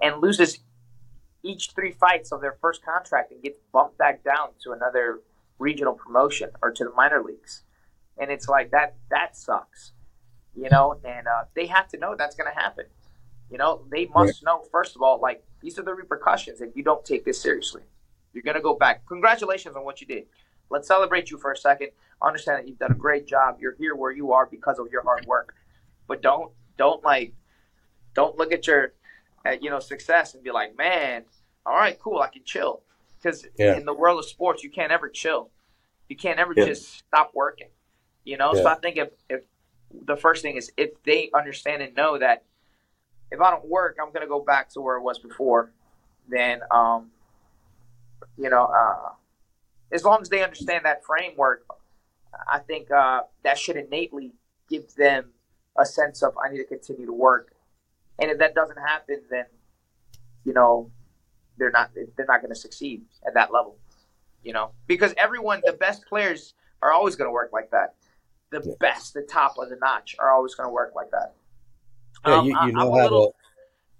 and 0.00 0.22
loses 0.22 0.60
each 1.42 1.72
three 1.74 1.90
fights 1.90 2.30
of 2.30 2.40
their 2.40 2.56
first 2.60 2.84
contract 2.84 3.32
and 3.32 3.42
gets 3.42 3.58
bumped 3.72 3.98
back 3.98 4.22
down 4.22 4.50
to 4.62 4.70
another 4.70 5.20
regional 5.58 5.92
promotion 5.92 6.50
or 6.62 6.70
to 6.70 6.84
the 6.84 6.92
minor 6.92 7.22
leagues. 7.22 7.64
And 8.18 8.30
it's 8.30 8.48
like 8.48 8.70
that 8.70 8.94
that 9.10 9.36
sucks. 9.36 9.92
You 10.54 10.68
know, 10.70 11.00
and 11.04 11.26
uh, 11.26 11.44
they 11.54 11.66
have 11.66 11.88
to 11.88 11.98
know 11.98 12.14
that's 12.16 12.36
going 12.36 12.52
to 12.52 12.60
happen. 12.60 12.84
You 13.50 13.58
know, 13.58 13.84
they 13.90 14.06
must 14.06 14.44
know 14.44 14.62
first 14.70 14.96
of 14.96 15.02
all, 15.02 15.20
like 15.20 15.42
these 15.60 15.78
are 15.78 15.82
the 15.82 15.94
repercussions 15.94 16.60
if 16.60 16.76
you 16.76 16.84
don't 16.84 17.04
take 17.04 17.24
this 17.24 17.40
seriously. 17.40 17.82
You're 18.32 18.42
going 18.42 18.56
to 18.56 18.62
go 18.62 18.74
back. 18.74 19.04
Congratulations 19.06 19.76
on 19.76 19.84
what 19.84 20.00
you 20.00 20.06
did. 20.06 20.24
Let's 20.72 20.88
celebrate 20.88 21.30
you 21.30 21.38
for 21.38 21.52
a 21.52 21.56
second. 21.56 21.90
Understand 22.22 22.58
that 22.58 22.68
you've 22.68 22.78
done 22.78 22.92
a 22.92 22.96
great 22.96 23.26
job. 23.26 23.58
You're 23.60 23.74
here 23.74 23.94
where 23.94 24.10
you 24.10 24.32
are 24.32 24.46
because 24.46 24.78
of 24.78 24.86
your 24.90 25.02
hard 25.02 25.26
work. 25.26 25.54
But 26.08 26.22
don't 26.22 26.52
don't 26.78 27.04
like 27.04 27.34
don't 28.14 28.36
look 28.38 28.52
at 28.52 28.66
your 28.66 28.94
at, 29.44 29.62
you 29.62 29.70
know 29.70 29.80
success 29.80 30.34
and 30.34 30.42
be 30.42 30.50
like, 30.50 30.76
man, 30.76 31.24
all 31.66 31.74
right, 31.74 31.98
cool, 31.98 32.20
I 32.20 32.28
can 32.28 32.42
chill 32.44 32.82
because 33.22 33.46
yeah. 33.58 33.76
in 33.76 33.84
the 33.84 33.94
world 33.94 34.18
of 34.18 34.24
sports, 34.24 34.62
you 34.64 34.70
can't 34.70 34.92
ever 34.92 35.08
chill. 35.08 35.50
You 36.08 36.16
can't 36.16 36.38
ever 36.38 36.54
yeah. 36.56 36.66
just 36.66 36.98
stop 36.98 37.32
working. 37.34 37.68
You 38.24 38.36
know, 38.36 38.54
yeah. 38.54 38.62
so 38.62 38.68
I 38.68 38.74
think 38.76 38.96
if, 38.96 39.08
if 39.28 39.40
the 40.06 40.16
first 40.16 40.42
thing 40.42 40.56
is 40.56 40.72
if 40.76 40.90
they 41.04 41.30
understand 41.34 41.82
and 41.82 41.94
know 41.94 42.18
that 42.18 42.44
if 43.30 43.40
I 43.40 43.50
don't 43.50 43.66
work, 43.66 43.96
I'm 44.00 44.12
gonna 44.12 44.26
go 44.26 44.40
back 44.40 44.70
to 44.70 44.80
where 44.80 44.96
it 44.96 45.02
was 45.02 45.18
before. 45.18 45.70
Then, 46.28 46.60
um, 46.70 47.10
you 48.38 48.48
know, 48.48 48.64
uh, 48.64 49.10
as 49.92 50.04
long 50.04 50.20
as 50.22 50.28
they 50.28 50.42
understand 50.42 50.84
that 50.84 51.04
framework, 51.04 51.66
I 52.50 52.58
think 52.58 52.90
uh, 52.90 53.22
that 53.44 53.58
should 53.58 53.76
innately 53.76 54.32
give 54.68 54.94
them 54.94 55.30
a 55.78 55.84
sense 55.84 56.22
of 56.22 56.34
I 56.42 56.50
need 56.50 56.58
to 56.58 56.64
continue 56.64 57.06
to 57.06 57.12
work. 57.12 57.54
And 58.18 58.30
if 58.30 58.38
that 58.38 58.54
doesn't 58.54 58.78
happen, 58.78 59.22
then 59.30 59.44
you 60.44 60.52
know 60.52 60.90
they're 61.58 61.70
not 61.70 61.90
they're 61.94 62.26
not 62.26 62.40
going 62.40 62.52
to 62.52 62.58
succeed 62.58 63.02
at 63.26 63.34
that 63.34 63.52
level. 63.52 63.76
You 64.42 64.52
know, 64.52 64.72
because 64.88 65.14
everyone, 65.16 65.62
the 65.64 65.74
best 65.74 66.04
players 66.06 66.54
are 66.82 66.92
always 66.92 67.14
going 67.14 67.28
to 67.28 67.32
work 67.32 67.50
like 67.52 67.70
that. 67.70 67.94
The 68.50 68.60
yeah. 68.64 68.74
best, 68.80 69.14
the 69.14 69.22
top 69.22 69.54
of 69.58 69.68
the 69.70 69.76
notch, 69.76 70.16
are 70.18 70.32
always 70.32 70.54
going 70.54 70.68
to 70.68 70.72
work 70.72 70.92
like 70.96 71.10
that. 71.12 71.34
Yeah, 72.26 72.34
um, 72.34 72.46
you, 72.46 72.50
you 72.66 72.72
know 72.72 72.80
I'm 72.80 72.88
how 72.88 72.92
little, 72.92 73.26
to... 73.28 73.34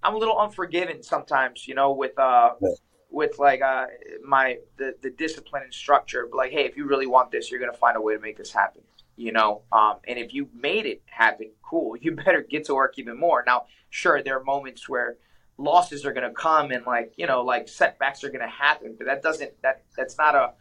I'm 0.02 0.14
a 0.14 0.18
little 0.18 0.40
unforgiving 0.40 1.02
sometimes, 1.02 1.68
you 1.68 1.74
know, 1.74 1.92
with 1.92 2.18
uh, 2.18 2.54
yeah. 2.60 2.68
With 3.12 3.38
like 3.38 3.62
uh, 3.62 3.86
my 4.24 4.58
the 4.76 4.96
the 5.02 5.10
discipline 5.10 5.62
and 5.62 5.74
structure. 5.74 6.26
But 6.30 6.36
like, 6.36 6.52
hey, 6.52 6.64
if 6.64 6.76
you 6.76 6.86
really 6.86 7.06
want 7.06 7.30
this, 7.30 7.50
you're 7.50 7.60
going 7.60 7.72
to 7.72 7.78
find 7.78 7.96
a 7.96 8.00
way 8.00 8.14
to 8.14 8.20
make 8.20 8.36
this 8.36 8.52
happen. 8.52 8.82
You 9.16 9.32
know, 9.32 9.62
um, 9.70 9.96
and 10.08 10.18
if 10.18 10.32
you 10.32 10.48
made 10.54 10.86
it 10.86 11.02
happen, 11.06 11.50
cool. 11.62 11.96
You 12.00 12.12
better 12.12 12.42
get 12.42 12.64
to 12.66 12.74
work 12.74 12.94
even 12.98 13.18
more. 13.18 13.44
Now, 13.46 13.66
sure, 13.90 14.22
there 14.22 14.38
are 14.38 14.44
moments 14.44 14.88
where 14.88 15.16
losses 15.58 16.04
are 16.04 16.12
going 16.12 16.28
to 16.28 16.34
come 16.34 16.70
and 16.70 16.84
like 16.86 17.12
you 17.16 17.26
know 17.26 17.42
like 17.42 17.68
setbacks 17.68 18.24
are 18.24 18.30
going 18.30 18.40
to 18.40 18.48
happen 18.48 18.94
but 18.96 19.06
that 19.06 19.22
doesn't 19.22 19.52
that 19.62 19.82
that's 19.96 20.16
not 20.16 20.34
a 20.34 20.52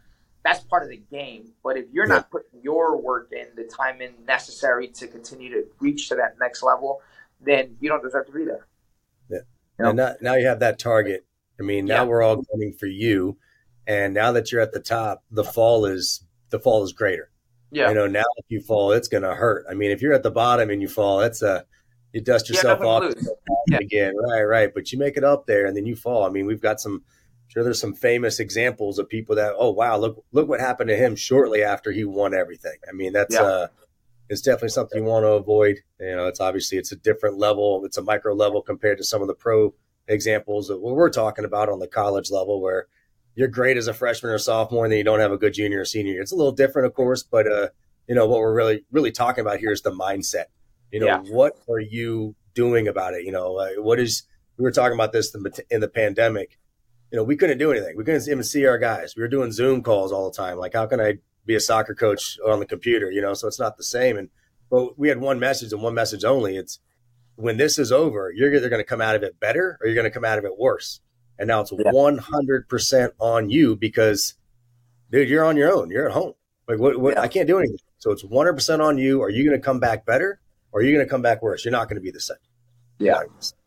that's 0.44 0.60
part 0.60 0.84
of 0.84 0.90
the 0.90 1.02
game 1.10 1.52
but 1.64 1.78
if 1.78 1.86
you're 1.92 2.08
yeah. 2.08 2.16
not 2.16 2.30
putting 2.30 2.62
your 2.62 2.98
work 2.98 3.32
in 3.32 3.48
the 3.56 3.64
time 3.64 4.02
in 4.02 4.14
necessary 4.28 4.88
to 4.88 5.08
continue 5.08 5.50
to 5.50 5.64
reach 5.80 6.10
to 6.10 6.16
that 6.16 6.36
next 6.40 6.62
level 6.62 7.02
then 7.40 7.76
you 7.80 7.90
don't 7.90 8.04
deserve 8.04 8.26
to 8.26 8.34
be 8.34 8.44
there 8.44 8.68
yeah 9.30 9.38
you 9.80 9.84
know? 9.84 9.90
and 9.90 9.98
now, 9.98 10.16
now 10.22 10.36
you 10.36 10.46
have 10.46 10.60
that 10.60 10.78
target 10.78 11.26
i 11.62 11.66
mean 11.66 11.86
now 11.86 12.04
yeah. 12.04 12.04
we're 12.04 12.22
all 12.22 12.38
going 12.38 12.74
for 12.74 12.88
you 12.88 13.38
and 13.88 14.14
now 14.14 14.32
that 14.32 14.52
you're 14.52 14.62
at 14.62 14.74
the 14.74 14.80
top 14.80 15.24
the 15.32 15.44
fall 15.44 15.86
is 15.86 16.26
the 16.50 16.60
fall 16.60 16.84
is 16.84 16.94
greater 16.94 17.30
yeah 17.72 17.90
you 17.90 17.96
know 17.96 18.08
now 18.08 18.26
if 18.38 18.46
you 18.50 18.60
fall 18.62 18.92
it's 18.92 19.08
going 19.08 19.24
to 19.24 19.36
hurt 19.36 19.66
i 19.70 19.74
mean 19.74 19.92
if 19.92 20.02
you're 20.02 20.14
at 20.14 20.24
the 20.24 20.32
bottom 20.32 20.70
and 20.70 20.82
you 20.82 20.88
fall 20.88 21.20
that's 21.20 21.42
a 21.42 21.66
you 22.14 22.22
dust 22.22 22.50
yourself 22.50 22.80
yeah, 22.82 22.88
off 22.88 23.14
yeah. 23.68 23.78
again. 23.78 24.14
Right, 24.16 24.44
right. 24.44 24.74
But 24.74 24.92
you 24.92 25.00
make 25.00 25.18
it 25.18 25.24
up 25.24 25.46
there 25.46 25.66
and 25.66 25.76
then 25.76 25.86
you 25.86 25.96
fall. 25.96 26.26
I 26.26 26.30
mean, 26.30 26.46
we've 26.46 26.62
got 26.62 26.80
some 26.80 27.04
sure 27.48 27.64
there's 27.64 27.82
some 27.82 27.94
famous 27.94 28.40
examples 28.40 28.98
of 28.98 29.10
people 29.10 29.36
that, 29.36 29.54
oh 29.58 29.72
wow, 29.72 29.98
look 29.98 30.24
look 30.32 30.48
what 30.48 30.60
happened 30.60 30.90
to 30.90 30.96
him 30.96 31.16
shortly 31.16 31.64
after 31.64 31.92
he 31.92 32.04
won 32.04 32.34
everything. 32.34 32.78
I 32.88 32.94
mean, 32.94 33.14
that's 33.14 33.36
uh 33.36 33.68
it's 34.30 34.42
definitely 34.42 34.70
something 34.70 35.04
you 35.04 35.10
want 35.10 35.24
to 35.24 35.32
avoid. 35.32 35.80
You 36.00 36.16
know, 36.16 36.28
it's 36.28 36.40
obviously 36.40 36.78
it's 36.78 36.92
a 36.92 36.98
different 36.98 37.38
level, 37.38 37.84
it's 37.86 37.98
a 37.98 38.04
micro 38.04 38.34
level 38.34 38.62
compared 38.62 38.98
to 39.00 39.04
some 39.04 39.22
of 39.22 39.28
the 39.28 39.34
pro 39.34 39.74
examples 40.12 40.68
that 40.68 40.80
what 40.80 40.96
we're 40.96 41.10
talking 41.10 41.46
about 41.46 41.70
on 41.70 41.80
the 41.80 41.88
college 41.88 42.30
level 42.32 42.62
where 42.62 42.88
you're 43.36 43.48
great 43.48 43.78
as 43.78 43.88
a 43.88 43.94
freshman 43.94 44.32
or 44.32 44.38
sophomore 44.38 44.86
and 44.86 44.92
then 44.92 44.98
you 44.98 45.04
don't 45.04 45.20
have 45.20 45.32
a 45.32 45.38
good 45.38 45.54
junior 45.54 45.82
or 45.82 45.86
senior. 45.86 46.14
year. 46.14 46.22
It's 46.22 46.34
a 46.34 46.36
little 46.36 46.52
different, 46.52 46.86
of 46.86 46.94
course, 46.94 47.24
but 47.24 47.52
uh, 47.52 47.70
you 48.08 48.16
know, 48.16 48.28
what 48.28 48.40
we're 48.40 48.54
really 48.54 48.84
really 48.92 49.12
talking 49.12 49.42
about 49.42 49.60
here 49.60 49.72
is 49.72 49.82
the 49.82 49.92
mindset 49.92 50.46
you 50.92 51.00
know, 51.00 51.06
yeah. 51.06 51.22
what 51.30 51.58
are 51.70 51.80
you 51.80 52.36
doing 52.54 52.88
about 52.88 53.14
it? 53.14 53.24
You 53.24 53.32
know, 53.32 53.58
uh, 53.58 53.82
what 53.82 54.00
is, 54.00 54.24
we 54.58 54.64
were 54.64 54.72
talking 54.72 54.94
about 54.94 55.14
this 55.14 55.34
in 55.70 55.80
the 55.80 55.88
pandemic. 55.88 56.60
You 57.12 57.18
know, 57.18 57.24
we 57.24 57.36
couldn't 57.36 57.58
do 57.58 57.72
anything. 57.72 57.98
We 57.98 58.04
couldn't 58.04 58.28
even 58.28 58.44
see 58.44 58.66
our 58.66 58.78
guys. 58.78 59.16
We 59.16 59.22
were 59.22 59.28
doing 59.28 59.52
Zoom 59.52 59.82
calls 59.82 60.12
all 60.12 60.30
the 60.30 60.36
time. 60.36 60.58
Like, 60.58 60.74
how 60.74 60.86
can 60.86 61.02
I 61.02 61.16
be 61.46 61.56
a 61.56 61.60
soccer 61.60 61.96
coach 61.96 62.38
on 62.46 62.60
the 62.60 62.66
computer? 62.66 63.10
You 63.10 63.22
know, 63.22 63.34
so 63.34 63.48
it's 63.48 63.60
not 63.60 63.78
the 63.78 63.84
same. 63.84 64.18
And, 64.18 64.30
but 64.70 65.00
we 65.00 65.10
had 65.10 65.20
one 65.20 65.40
message 65.40 65.74
and 65.74 65.82
one 65.82 65.94
message 65.94 66.24
only. 66.24 66.58
It's 66.58 66.80
when 67.42 67.58
this 67.58 67.78
is 67.78 67.92
over, 67.92 68.32
you're 68.36 68.54
either 68.54 68.70
going 68.70 68.82
to 68.82 68.86
come 68.86 69.02
out 69.02 69.16
of 69.16 69.24
it 69.24 69.40
better 69.40 69.78
or 69.82 69.88
you're 69.88 69.96
going 69.96 70.10
to 70.10 70.12
come 70.12 70.26
out 70.26 70.38
of 70.38 70.46
it 70.46 70.58
worse. 70.58 71.02
And 71.40 71.48
now 71.48 71.62
it's 71.62 71.72
yeah. 71.72 71.92
100% 71.92 73.12
on 73.20 73.50
you 73.50 73.76
because, 73.76 74.36
dude, 75.12 75.30
you're 75.30 75.44
on 75.44 75.58
your 75.58 75.74
own. 75.74 75.90
You're 75.90 76.08
at 76.08 76.14
home. 76.14 76.34
Like, 76.68 76.80
what, 76.80 77.00
what 77.00 77.16
yeah. 77.16 77.22
I 77.22 77.28
can't 77.28 77.48
do 77.48 77.58
anything. 77.58 77.78
So 77.98 78.12
it's 78.12 78.24
100% 78.24 78.80
on 78.80 78.98
you. 78.98 79.22
Are 79.22 79.30
you 79.30 79.44
going 79.44 79.60
to 79.60 79.64
come 79.64 79.80
back 79.80 80.06
better 80.06 80.40
or 80.72 80.82
you're 80.82 80.94
going 80.94 81.06
to 81.06 81.10
come 81.10 81.22
back 81.22 81.42
worse. 81.42 81.66
You're 81.66 81.72
not 81.72 81.88
going 81.88 81.96
to 81.96 82.02
be 82.02 82.12
the 82.12 82.20
same. 82.20 82.38
Yeah. 83.00 83.22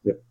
Yep. 0.05 0.23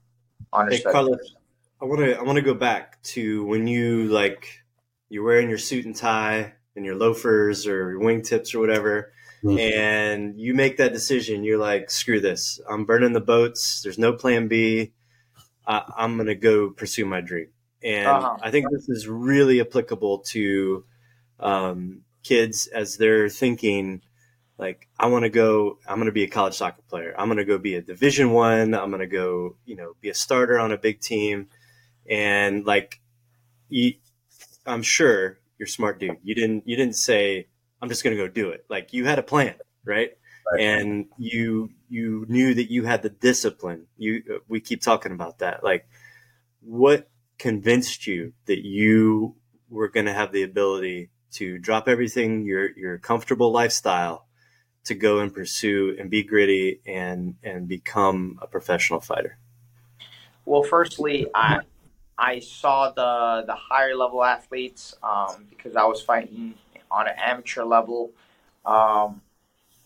Hey, 0.70 0.82
Carlos, 0.82 1.36
I 1.82 1.86
want 1.86 2.02
to 2.02 2.18
I 2.18 2.22
want 2.22 2.36
to 2.38 2.42
go 2.42 2.54
back 2.54 3.02
to 3.04 3.44
when 3.46 3.68
you 3.68 4.06
like 4.06 4.64
you're 5.10 5.24
wearing 5.24 5.50
your 5.50 5.58
suit 5.58 5.86
and 5.86 5.96
tie 5.96 6.54
and 6.76 6.86
your 6.86 6.96
loafers 6.96 7.68
or 7.68 7.92
your 7.92 8.00
wingtips 8.00 8.54
or 8.54 8.60
whatever, 8.60 9.14
mm-hmm. 9.44 9.58
and 9.58 10.40
you 10.40 10.54
make 10.54 10.78
that 10.78 10.94
decision. 10.94 11.44
You're 11.44 11.60
like, 11.60 11.90
screw 11.90 12.20
this. 12.20 12.60
I'm 12.70 12.86
burning 12.86 13.14
the 13.14 13.22
boats. 13.22 13.82
There's 13.82 14.00
no 14.00 14.14
plan 14.14 14.48
B. 14.48 14.94
I, 15.66 15.84
am 15.98 16.16
going 16.16 16.28
to 16.28 16.36
go 16.36 16.70
pursue 16.70 17.06
my 17.06 17.22
dream. 17.22 17.48
And 17.84 18.08
uh-huh. 18.08 18.38
I 18.42 18.52
think 18.52 18.68
this 18.72 18.88
is 18.90 19.08
really 19.08 19.60
applicable 19.60 20.20
to 20.20 20.86
um, 21.40 22.02
kids 22.24 22.68
as 22.68 22.98
they're 22.98 23.30
thinking 23.30 24.02
like 24.58 24.88
I 24.98 25.08
want 25.08 25.24
to 25.24 25.30
go 25.30 25.80
I'm 25.88 25.96
going 25.96 26.06
to 26.06 26.14
be 26.14 26.24
a 26.24 26.30
college 26.30 26.54
soccer 26.54 26.82
player. 26.90 27.14
I'm 27.18 27.28
going 27.28 27.38
to 27.38 27.46
go 27.46 27.58
be 27.58 27.76
a 27.76 27.82
division 27.82 28.32
1. 28.32 28.74
I'm 28.74 28.90
going 28.90 29.02
to 29.02 29.08
go, 29.08 29.58
you 29.66 29.76
know, 29.76 29.94
be 30.00 30.10
a 30.10 30.14
starter 30.14 30.60
on 30.60 30.72
a 30.72 30.78
big 30.78 31.02
team 31.02 31.48
and 32.10 32.66
like 32.66 33.02
you, 33.70 33.94
I'm 34.66 34.84
sure 34.84 35.40
you're 35.58 35.68
smart 35.68 36.00
dude. 36.00 36.18
You 36.24 36.36
didn't 36.36 36.68
you 36.68 36.76
didn't 36.76 36.96
say 36.96 37.48
I'm 37.84 37.90
just 37.90 38.02
going 38.02 38.16
to 38.16 38.24
go 38.24 38.30
do 38.30 38.52
it. 38.52 38.66
Like 38.70 38.94
you 38.94 39.04
had 39.04 39.20
a 39.20 39.24
plan, 39.24 39.56
right? 39.84 40.12
right? 40.50 40.62
And 40.62 41.08
you 41.18 41.70
you 41.90 42.26
knew 42.30 42.54
that 42.54 42.72
you 42.72 42.86
had 42.86 43.02
the 43.02 43.10
discipline. 43.10 43.88
You 43.98 44.42
we 44.48 44.62
keep 44.62 44.82
talking 44.82 45.12
about 45.12 45.40
that. 45.40 45.66
Like 45.66 45.86
what 46.62 47.10
convinced 47.38 48.08
you 48.08 48.32
that 48.46 48.66
you 48.66 49.36
were 49.70 49.90
going 49.90 50.06
to 50.06 50.14
have 50.14 50.32
the 50.32 50.44
ability 50.44 51.10
to 51.34 51.58
drop 51.58 51.90
everything, 51.90 52.46
your 52.46 52.72
your 52.78 53.00
comfortable 53.00 53.52
lifestyle, 53.52 54.28
to 54.86 54.96
go 54.96 55.20
and 55.20 55.34
pursue 55.34 55.98
and 56.00 56.10
be 56.10 56.24
gritty 56.24 56.80
and 56.86 57.36
and 57.44 57.68
become 57.68 58.40
a 58.42 58.48
professional 58.48 59.02
fighter? 59.02 59.38
Well, 60.46 60.64
firstly, 60.64 61.28
I 61.36 61.60
I 62.18 62.40
saw 62.40 62.92
the 62.92 63.44
the 63.46 63.56
higher 63.56 63.94
level 63.94 64.24
athletes 64.24 64.96
um, 65.04 65.48
because 65.50 65.76
I 65.76 65.84
was 65.84 66.02
fighting 66.02 66.54
on 66.94 67.08
an 67.08 67.16
amateur 67.18 67.64
level, 67.64 68.12
um, 68.66 69.22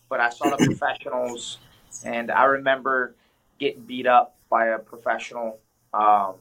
but 0.09 0.19
I 0.19 0.29
saw 0.29 0.55
the 0.55 0.57
professionals, 0.65 1.57
and 2.03 2.29
I 2.29 2.43
remember 2.43 3.15
getting 3.59 3.81
beat 3.81 4.05
up 4.05 4.35
by 4.49 4.67
a 4.67 4.79
professional, 4.79 5.59
um, 5.93 6.35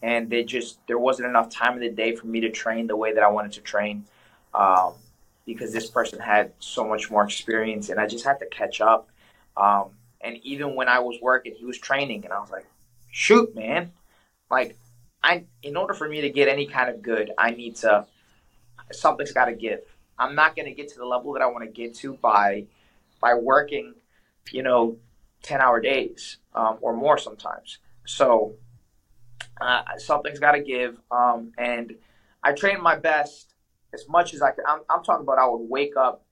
and 0.00 0.30
they 0.30 0.44
just 0.44 0.78
there 0.86 0.98
wasn't 0.98 1.28
enough 1.28 1.50
time 1.50 1.74
in 1.74 1.80
the 1.80 1.90
day 1.90 2.14
for 2.14 2.26
me 2.28 2.40
to 2.40 2.50
train 2.50 2.86
the 2.86 2.96
way 2.96 3.12
that 3.12 3.22
I 3.22 3.28
wanted 3.28 3.52
to 3.52 3.60
train, 3.60 4.04
um, 4.54 4.94
because 5.44 5.72
this 5.72 5.90
person 5.90 6.20
had 6.20 6.52
so 6.60 6.86
much 6.86 7.10
more 7.10 7.24
experience, 7.24 7.88
and 7.88 8.00
I 8.00 8.06
just 8.06 8.24
had 8.24 8.38
to 8.38 8.46
catch 8.46 8.80
up. 8.80 9.08
Um, 9.56 9.90
and 10.20 10.38
even 10.42 10.74
when 10.74 10.88
I 10.88 11.00
was 11.00 11.18
working, 11.20 11.54
he 11.54 11.64
was 11.64 11.78
training, 11.78 12.24
and 12.24 12.32
I 12.32 12.40
was 12.40 12.50
like, 12.50 12.66
"Shoot, 13.10 13.54
man!" 13.54 13.92
Like, 14.50 14.76
I 15.22 15.44
in 15.62 15.76
order 15.76 15.94
for 15.94 16.08
me 16.08 16.20
to 16.20 16.30
get 16.30 16.48
any 16.48 16.66
kind 16.66 16.88
of 16.88 17.02
good, 17.02 17.32
I 17.36 17.50
need 17.50 17.76
to 17.76 18.06
something's 18.92 19.32
got 19.32 19.46
to 19.46 19.54
give. 19.54 19.80
I'm 20.18 20.34
not 20.34 20.56
going 20.56 20.66
to 20.66 20.74
get 20.74 20.88
to 20.92 20.98
the 20.98 21.04
level 21.04 21.32
that 21.34 21.42
I 21.42 21.46
want 21.46 21.64
to 21.64 21.70
get 21.70 21.94
to 21.96 22.14
by 22.14 22.66
by 23.20 23.34
working, 23.34 23.94
you 24.50 24.62
know, 24.62 24.98
ten 25.42 25.60
hour 25.60 25.80
days 25.80 26.38
um, 26.54 26.78
or 26.80 26.94
more 26.94 27.18
sometimes. 27.18 27.78
So 28.06 28.54
uh, 29.60 29.82
something's 29.98 30.38
got 30.38 30.52
to 30.52 30.60
give, 30.60 30.98
um, 31.10 31.52
and 31.58 31.94
I 32.42 32.52
train 32.52 32.80
my 32.80 32.96
best 32.96 33.54
as 33.92 34.08
much 34.08 34.34
as 34.34 34.42
I 34.42 34.52
can. 34.52 34.64
I'm, 34.66 34.80
I'm 34.88 35.02
talking 35.02 35.22
about 35.22 35.38
I 35.38 35.46
would 35.46 35.68
wake 35.68 35.96
up 35.96 36.22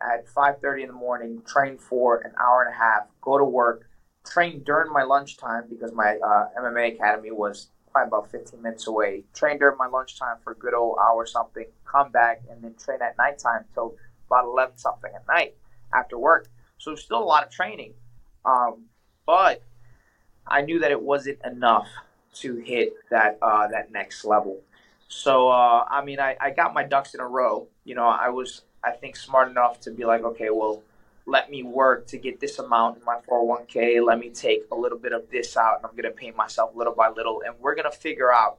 at 0.00 0.26
5:30 0.26 0.82
in 0.82 0.88
the 0.88 0.94
morning, 0.94 1.42
train 1.46 1.78
for 1.78 2.18
an 2.18 2.32
hour 2.40 2.62
and 2.62 2.74
a 2.74 2.76
half, 2.76 3.06
go 3.20 3.38
to 3.38 3.44
work, 3.44 3.88
train 4.24 4.62
during 4.64 4.92
my 4.92 5.02
lunchtime 5.02 5.64
because 5.68 5.92
my 5.92 6.16
uh, 6.16 6.48
MMA 6.60 6.94
academy 6.94 7.30
was 7.30 7.68
probably 7.94 8.08
about 8.08 8.30
15 8.30 8.60
minutes 8.60 8.86
away. 8.86 9.22
Train 9.34 9.58
during 9.58 9.78
my 9.78 9.86
lunchtime 9.86 10.36
for 10.42 10.52
a 10.52 10.56
good 10.56 10.74
old 10.74 10.98
hour 11.00 11.24
something, 11.24 11.66
come 11.84 12.10
back, 12.10 12.42
and 12.50 12.62
then 12.62 12.74
train 12.74 12.98
at 13.00 13.16
nighttime 13.16 13.64
till 13.72 13.94
about 14.26 14.44
11 14.44 14.76
something 14.76 15.12
at 15.14 15.26
night 15.28 15.54
after 15.94 16.18
work. 16.18 16.48
So 16.78 16.96
still 16.96 17.22
a 17.22 17.24
lot 17.24 17.44
of 17.44 17.50
training. 17.50 17.94
Um, 18.44 18.86
but 19.26 19.62
I 20.46 20.62
knew 20.62 20.80
that 20.80 20.90
it 20.90 21.00
wasn't 21.00 21.38
enough 21.44 21.88
to 22.34 22.56
hit 22.56 22.94
that 23.10 23.38
uh, 23.40 23.68
that 23.68 23.92
next 23.92 24.24
level. 24.24 24.60
So 25.06 25.48
uh, 25.48 25.84
I 25.88 26.04
mean, 26.04 26.18
I, 26.18 26.36
I 26.40 26.50
got 26.50 26.74
my 26.74 26.82
ducks 26.82 27.14
in 27.14 27.20
a 27.20 27.26
row. 27.26 27.68
You 27.84 27.94
know, 27.94 28.08
I 28.08 28.28
was 28.30 28.62
I 28.82 28.90
think 28.90 29.16
smart 29.16 29.48
enough 29.48 29.80
to 29.82 29.92
be 29.92 30.04
like, 30.04 30.24
okay, 30.24 30.50
well, 30.50 30.82
let 31.26 31.50
me 31.50 31.62
work 31.62 32.06
to 32.08 32.18
get 32.18 32.40
this 32.40 32.58
amount 32.58 32.98
in 32.98 33.04
my 33.04 33.18
401k. 33.28 34.04
Let 34.04 34.18
me 34.18 34.30
take 34.30 34.64
a 34.70 34.74
little 34.74 34.98
bit 34.98 35.12
of 35.12 35.30
this 35.30 35.56
out, 35.56 35.76
and 35.78 35.86
I'm 35.86 35.92
going 35.92 36.04
to 36.04 36.10
pay 36.10 36.30
myself 36.32 36.72
little 36.74 36.94
by 36.94 37.08
little, 37.08 37.42
and 37.44 37.54
we're 37.58 37.74
going 37.74 37.90
to 37.90 37.96
figure 37.96 38.32
out 38.32 38.58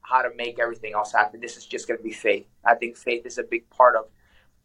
how 0.00 0.22
to 0.22 0.30
make 0.34 0.58
everything 0.58 0.94
else 0.94 1.12
happen. 1.12 1.40
This 1.40 1.56
is 1.56 1.66
just 1.66 1.86
going 1.86 1.98
to 1.98 2.04
be 2.04 2.12
faith. 2.12 2.46
I 2.64 2.76
think 2.76 2.96
faith 2.96 3.26
is 3.26 3.36
a 3.36 3.42
big 3.42 3.68
part 3.68 3.94
of 3.94 4.06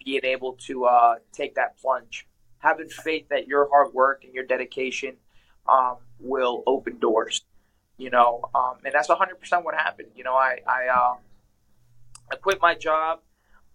being 0.04 0.24
able 0.24 0.54
to 0.54 0.86
uh, 0.86 1.16
take 1.34 1.56
that 1.56 1.78
plunge. 1.78 2.28
Having 2.60 2.90
faith 2.90 3.28
that 3.30 3.46
your 3.46 3.68
hard 3.70 3.94
work 3.94 4.24
and 4.24 4.34
your 4.34 4.46
dedication 4.46 5.18
um, 5.68 5.98
will 6.20 6.64
open 6.66 6.98
doors. 7.00 7.42
You 7.98 8.10
know, 8.10 8.50
um, 8.56 8.78
and 8.86 8.94
that's 8.94 9.10
100% 9.10 9.64
what 9.64 9.76
happened. 9.76 10.10
You 10.16 10.24
know, 10.24 10.34
I 10.34 10.60
I, 10.66 10.88
uh, 10.88 11.16
I 12.32 12.36
quit 12.38 12.60
my 12.62 12.74
job 12.74 13.20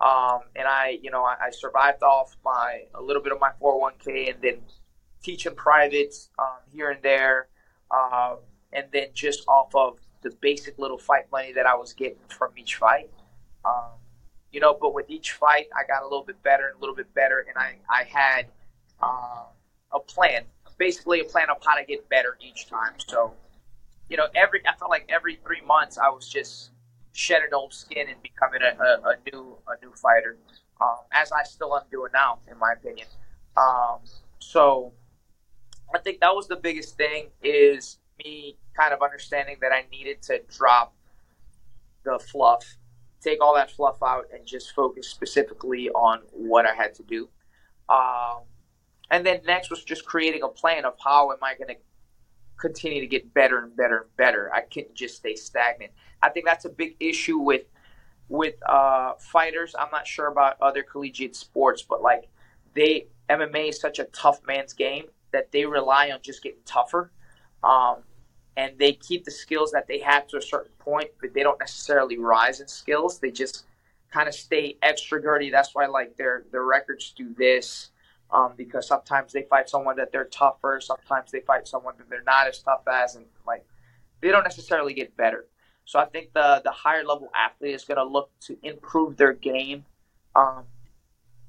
um, 0.00 0.40
and 0.54 0.68
I, 0.68 0.98
you 1.02 1.10
know, 1.10 1.24
I, 1.24 1.36
I, 1.46 1.50
survived 1.50 2.04
off 2.04 2.36
my 2.44 2.84
a 2.94 3.02
little 3.02 3.22
bit 3.22 3.32
of 3.32 3.40
my 3.40 3.50
401k, 3.60 4.32
and 4.32 4.40
then 4.40 4.58
teaching 5.24 5.56
privates 5.56 6.30
um, 6.38 6.58
here 6.72 6.90
and 6.90 7.02
there, 7.02 7.48
uh, 7.90 8.36
and 8.72 8.86
then 8.92 9.08
just 9.12 9.46
off 9.48 9.74
of 9.74 9.98
the 10.22 10.30
basic 10.40 10.78
little 10.78 10.98
fight 10.98 11.24
money 11.32 11.52
that 11.52 11.66
I 11.66 11.74
was 11.74 11.92
getting 11.92 12.18
from 12.28 12.52
each 12.56 12.76
fight. 12.76 13.10
Um, 13.64 13.90
you 14.52 14.60
know, 14.60 14.76
but 14.80 14.94
with 14.94 15.10
each 15.10 15.32
fight, 15.32 15.66
I 15.76 15.86
got 15.86 16.02
a 16.02 16.06
little 16.06 16.24
bit 16.24 16.40
better 16.44 16.68
and 16.68 16.76
a 16.76 16.80
little 16.80 16.94
bit 16.94 17.12
better, 17.14 17.44
and 17.48 17.58
I 17.58 17.74
I 17.90 18.04
had 18.04 18.46
uh, 19.02 19.46
a 19.92 19.98
plan, 19.98 20.44
basically 20.78 21.20
a 21.20 21.24
plan 21.24 21.50
of 21.50 21.56
how 21.64 21.76
to 21.76 21.84
get 21.84 22.08
better 22.08 22.38
each 22.40 22.68
time. 22.68 22.94
So, 23.04 23.34
you 24.08 24.16
know, 24.16 24.28
every 24.36 24.60
I 24.64 24.76
felt 24.76 24.92
like 24.92 25.06
every 25.08 25.40
three 25.44 25.60
months 25.62 25.98
I 25.98 26.08
was 26.08 26.28
just 26.28 26.70
shedding 27.12 27.52
old 27.52 27.72
skin 27.72 28.08
and 28.08 28.22
becoming 28.22 28.60
a, 28.62 28.82
a, 28.82 29.10
a 29.10 29.14
new 29.30 29.56
a 29.66 29.84
new 29.84 29.92
fighter, 29.94 30.36
um, 30.80 30.98
as 31.12 31.32
I 31.32 31.42
still 31.42 31.76
am 31.76 31.84
doing 31.90 32.10
now, 32.12 32.38
in 32.50 32.58
my 32.58 32.72
opinion. 32.72 33.06
Um, 33.56 33.98
so 34.38 34.92
I 35.94 35.98
think 35.98 36.20
that 36.20 36.34
was 36.34 36.48
the 36.48 36.56
biggest 36.56 36.96
thing 36.96 37.28
is 37.42 37.98
me 38.24 38.56
kind 38.76 38.92
of 38.92 39.02
understanding 39.02 39.56
that 39.60 39.72
I 39.72 39.84
needed 39.90 40.22
to 40.22 40.40
drop 40.56 40.94
the 42.04 42.18
fluff, 42.18 42.76
take 43.20 43.42
all 43.42 43.54
that 43.54 43.70
fluff 43.70 43.98
out, 44.02 44.26
and 44.32 44.46
just 44.46 44.74
focus 44.74 45.08
specifically 45.08 45.90
on 45.90 46.20
what 46.32 46.66
I 46.66 46.74
had 46.74 46.94
to 46.94 47.02
do. 47.02 47.28
Um, 47.88 48.42
and 49.10 49.24
then 49.24 49.40
next 49.46 49.70
was 49.70 49.82
just 49.84 50.04
creating 50.04 50.42
a 50.42 50.48
plan 50.48 50.84
of 50.84 50.94
how 51.02 51.32
am 51.32 51.38
I 51.42 51.54
going 51.54 51.68
to 51.68 51.76
continue 52.58 53.00
to 53.00 53.06
get 53.06 53.32
better 53.34 53.58
and 53.58 53.74
better 53.76 53.98
and 53.98 54.16
better. 54.16 54.52
I 54.52 54.62
couldn't 54.62 54.94
just 54.94 55.16
stay 55.16 55.34
stagnant. 55.34 55.92
I 56.22 56.28
think 56.30 56.46
that's 56.46 56.64
a 56.64 56.70
big 56.70 56.96
issue 57.00 57.38
with 57.38 57.62
with 58.28 58.56
uh, 58.68 59.14
fighters. 59.18 59.74
I'm 59.78 59.90
not 59.90 60.06
sure 60.06 60.26
about 60.26 60.60
other 60.60 60.82
collegiate 60.82 61.34
sports, 61.34 61.82
but 61.82 62.02
like 62.02 62.28
they 62.74 63.06
MMA 63.30 63.70
is 63.70 63.80
such 63.80 63.98
a 63.98 64.04
tough 64.04 64.40
man's 64.46 64.72
game 64.72 65.04
that 65.32 65.50
they 65.52 65.64
rely 65.64 66.10
on 66.10 66.20
just 66.22 66.42
getting 66.42 66.60
tougher. 66.64 67.12
Um, 67.62 67.96
and 68.56 68.76
they 68.78 68.92
keep 68.92 69.24
the 69.24 69.30
skills 69.30 69.70
that 69.70 69.86
they 69.86 70.00
have 70.00 70.26
to 70.28 70.36
a 70.36 70.42
certain 70.42 70.72
point, 70.78 71.10
but 71.20 71.32
they 71.32 71.42
don't 71.42 71.58
necessarily 71.60 72.18
rise 72.18 72.60
in 72.60 72.66
skills. 72.66 73.20
They 73.20 73.30
just 73.30 73.64
kind 74.10 74.28
of 74.28 74.34
stay 74.34 74.76
extra 74.82 75.22
gritty. 75.22 75.50
That's 75.50 75.74
why 75.74 75.86
like 75.86 76.16
their 76.16 76.44
their 76.50 76.64
records 76.64 77.12
do 77.16 77.34
this 77.38 77.90
um, 78.30 78.52
because 78.56 78.86
sometimes 78.86 79.32
they 79.32 79.42
fight 79.42 79.68
someone 79.68 79.96
that 79.96 80.12
they're 80.12 80.26
tougher, 80.26 80.80
sometimes 80.80 81.30
they 81.30 81.40
fight 81.40 81.66
someone 81.66 81.94
that 81.98 82.08
they're 82.10 82.22
not 82.22 82.46
as 82.46 82.60
tough 82.60 82.82
as, 82.86 83.16
and 83.16 83.26
like 83.46 83.64
they 84.20 84.28
don't 84.28 84.44
necessarily 84.44 84.94
get 84.94 85.16
better. 85.16 85.46
So 85.84 85.98
I 85.98 86.04
think 86.04 86.34
the 86.34 86.60
the 86.62 86.70
higher 86.70 87.04
level 87.04 87.30
athlete 87.34 87.74
is 87.74 87.84
going 87.84 87.96
to 87.96 88.04
look 88.04 88.30
to 88.40 88.58
improve 88.62 89.16
their 89.16 89.32
game, 89.32 89.86
um, 90.36 90.64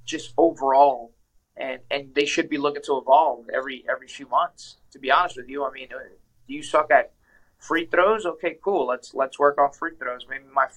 just 0.05 0.33
overall, 0.37 1.11
and 1.57 1.81
and 1.91 2.15
they 2.15 2.25
should 2.25 2.49
be 2.49 2.57
looking 2.57 2.83
to 2.83 2.97
evolve 2.97 3.49
every 3.53 3.83
every 3.91 4.07
few 4.07 4.27
months. 4.27 4.77
To 4.91 4.99
be 4.99 5.11
honest 5.11 5.35
with 5.35 5.49
you, 5.49 5.65
I 5.65 5.71
mean, 5.71 5.89
uh, 5.93 5.99
do 6.47 6.53
you 6.53 6.63
suck 6.63 6.89
at 6.91 7.11
free 7.57 7.85
throws? 7.85 8.25
Okay, 8.25 8.57
cool. 8.63 8.87
Let's 8.87 9.13
let's 9.13 9.37
work 9.37 9.57
on 9.59 9.73
free 9.73 9.91
throws. 9.99 10.25
Maybe 10.29 10.45
my 10.53 10.67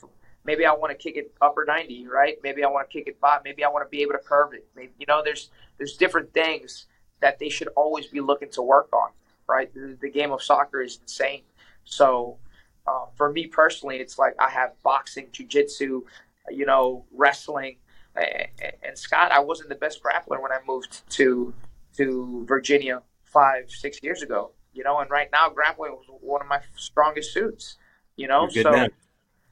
maybe 0.45 0.67
I 0.67 0.73
want 0.73 0.91
to 0.91 0.97
kick 0.97 1.17
it 1.17 1.33
upper 1.41 1.65
90, 1.67 2.07
right? 2.09 2.37
Maybe 2.43 2.65
I 2.65 2.69
want 2.69 2.89
to 2.89 2.93
kick 2.93 3.07
it 3.07 3.19
five. 3.21 3.43
Maybe 3.45 3.65
I 3.65 3.69
want 3.69 3.87
to 3.87 3.91
be 3.91 4.03
able 4.03 4.13
to 4.13 4.19
curve 4.19 4.55
it. 4.55 4.67
Maybe, 4.75 4.93
you 4.99 5.07
know, 5.07 5.23
there's 5.25 5.51
there's 5.79 5.97
different 5.97 6.33
things 6.33 6.87
that 7.21 7.39
they 7.39 7.49
should 7.49 7.69
always 7.77 8.07
be 8.07 8.21
looking 8.21 8.51
to 8.51 8.63
work 8.63 8.93
on, 8.93 9.11
right? 9.49 9.73
The, 9.73 9.97
the 10.01 10.11
game 10.11 10.33
of 10.33 10.43
soccer 10.43 10.83
is 10.83 10.99
insane. 11.01 11.43
So 11.85 12.39
uh, 12.87 13.07
for 13.15 13.33
me 13.33 13.47
personally, 13.47 13.97
it's 13.97 14.19
like 14.19 14.35
I 14.39 14.51
have 14.51 14.73
boxing, 14.83 15.29
jujitsu, 15.33 16.03
you 16.51 16.67
know, 16.67 17.05
wrestling. 17.13 17.77
And, 18.15 18.49
and 18.83 18.99
Scott, 18.99 19.33
I 19.33 19.41
wasn't 19.41 19.69
the 19.69 19.75
best 19.77 20.03
grappler 20.03 20.41
when 20.43 20.53
I 20.53 20.59
moved 20.67 21.09
to 21.11 21.55
to 21.97 22.45
Virginia 22.49 23.03
five, 23.25 23.71
six 23.71 24.03
years 24.03 24.23
ago. 24.23 24.53
You 24.75 24.85
know, 24.85 24.99
and 24.99 25.11
right 25.11 25.29
now 25.31 25.51
grappling 25.51 25.93
was 25.93 26.07
one 26.21 26.41
of 26.41 26.49
my 26.49 26.61
strongest 26.77 27.33
suits. 27.33 27.77
You 28.17 28.29
know, 28.29 28.49
so 28.49 28.71
man. 28.71 28.91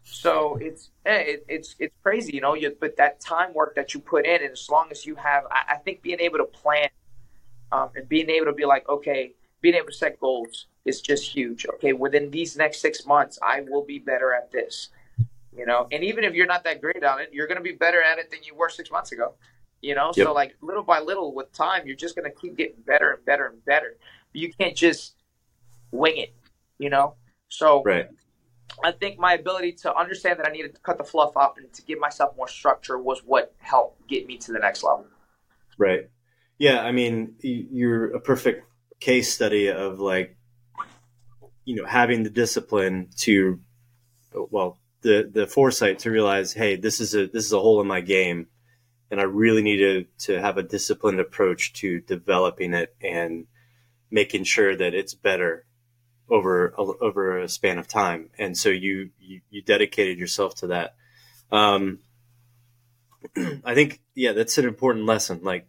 So 0.03 0.57
it's 0.61 0.91
it, 1.05 1.45
it's 1.49 1.77
it's 1.79 1.95
crazy, 2.03 2.33
you 2.33 2.41
know. 2.41 2.55
You, 2.55 2.77
but 2.81 2.97
that 2.97 3.21
time 3.21 3.55
work 3.55 3.75
that 3.77 3.95
you 3.95 4.01
put 4.01 4.27
in, 4.27 4.43
and 4.43 4.53
as 4.53 4.69
long 4.71 4.89
as 4.91 5.07
you 5.07 5.15
have, 5.17 5.45
I, 5.51 5.75
I 5.75 5.77
think 5.77 6.03
being 6.03 6.21
able 6.21 6.39
to 6.39 6.45
plan 6.45 6.89
um, 7.73 7.91
and 7.95 8.09
being 8.09 8.31
able 8.31 8.47
to 8.47 8.53
be 8.53 8.65
like, 8.65 8.89
okay, 8.89 9.35
being 9.61 9.75
able 9.75 9.87
to 9.87 9.93
set 9.93 10.19
goals 10.19 10.67
is 10.85 11.01
just 11.01 11.31
huge. 11.31 11.67
Okay, 11.75 11.93
within 11.93 12.31
these 12.31 12.57
next 12.57 12.81
six 12.81 13.07
months, 13.07 13.39
I 13.43 13.63
will 13.69 13.85
be 13.85 13.99
better 13.99 14.33
at 14.33 14.51
this. 14.51 14.89
You 15.57 15.67
know, 15.67 15.89
and 15.91 16.05
even 16.05 16.25
if 16.25 16.35
you're 16.35 16.47
not 16.47 16.65
that 16.65 16.81
great 16.81 17.03
at 17.03 17.21
it, 17.21 17.31
you're 17.33 17.47
going 17.47 17.59
to 17.59 17.63
be 17.63 17.73
better 17.73 18.01
at 18.03 18.19
it 18.19 18.31
than 18.31 18.41
you 18.43 18.55
were 18.55 18.69
six 18.69 18.91
months 18.91 19.13
ago. 19.13 19.35
You 19.83 19.95
know, 19.95 20.13
yep. 20.17 20.27
so 20.27 20.33
like 20.33 20.57
little 20.61 20.83
by 20.83 21.01
little 21.01 21.35
with 21.35 21.53
time, 21.53 21.87
you're 21.87 21.97
just 21.97 22.15
going 22.15 22.31
to 22.31 22.37
keep 22.39 22.57
getting 22.57 22.81
better 22.87 23.13
and 23.13 23.25
better 23.25 23.47
and 23.47 23.65
better. 23.65 23.97
You 24.33 24.53
can't 24.53 24.77
just 24.77 25.15
wing 25.91 26.19
it. 26.19 26.35
You 26.79 26.91
know, 26.91 27.15
so 27.49 27.83
right. 27.83 28.09
I 28.83 28.93
think 28.93 29.19
my 29.19 29.35
ability 29.35 29.73
to 29.83 29.95
understand 29.95 30.39
that 30.39 30.47
I 30.47 30.51
needed 30.51 30.75
to 30.75 30.81
cut 30.81 30.99
the 30.99 31.05
fluff 31.05 31.37
out 31.37 31.55
and 31.59 31.73
to 31.73 31.83
give 31.83 31.99
myself 31.99 32.37
more 32.37 32.49
structure 32.49 32.99
was 32.99 33.21
what 33.25 33.55
helped 33.59 34.07
get 34.07 34.27
me 34.27 34.39
to 34.39 34.53
the 34.53 34.59
next 34.59 34.83
level. 34.83 35.07
Right. 35.79 36.11
Yeah. 36.59 36.81
I 36.81 36.93
mean, 36.93 37.35
you're 37.41 38.15
a 38.15 38.21
perfect 38.21 38.65
case 39.01 39.33
study 39.33 39.69
of 39.71 39.99
like, 39.99 40.37
you 41.65 41.77
know, 41.77 41.87
having 41.87 42.23
the 42.23 42.31
discipline 42.31 43.09
to, 43.19 43.61
well, 44.33 44.79
the 45.03 45.31
the 45.33 45.47
foresight 45.47 46.01
to 46.01 46.11
realize, 46.11 46.53
hey, 46.53 46.77
this 46.77 47.01
is 47.01 47.15
a 47.15 47.27
this 47.27 47.45
is 47.47 47.53
a 47.53 47.61
hole 47.61 47.81
in 47.81 47.87
my 47.87 48.01
game, 48.01 48.49
and 49.11 49.21
I 49.21 49.25
really 49.25 49.63
need 49.63 49.79
to 49.79 50.05
to 50.27 50.41
have 50.41 50.59
a 50.59 50.63
disciplined 50.63 51.21
approach 51.21 51.73
to 51.75 52.01
developing 52.01 52.75
it 52.75 52.95
and 53.03 53.47
making 54.11 54.45
sure 54.45 54.77
that 54.77 54.95
it's 54.95 55.15
better 55.15 55.65
over 56.31 56.75
over 56.77 57.39
a 57.39 57.49
span 57.49 57.79
of 57.79 57.89
time. 57.89 58.31
And 58.39 58.57
so 58.57 58.69
you 58.69 59.11
you, 59.21 59.41
you 59.51 59.63
dedicated 59.63 60.19
yourself 60.19 60.55
to 60.57 60.69
that. 60.69 60.95
Um, 61.51 61.99
I 63.65 63.75
think 63.75 64.01
yeah, 64.15 64.33
that's 64.33 64.59
an 64.59 64.67
important 64.67 65.07
lesson. 65.07 65.41
Like 65.43 65.69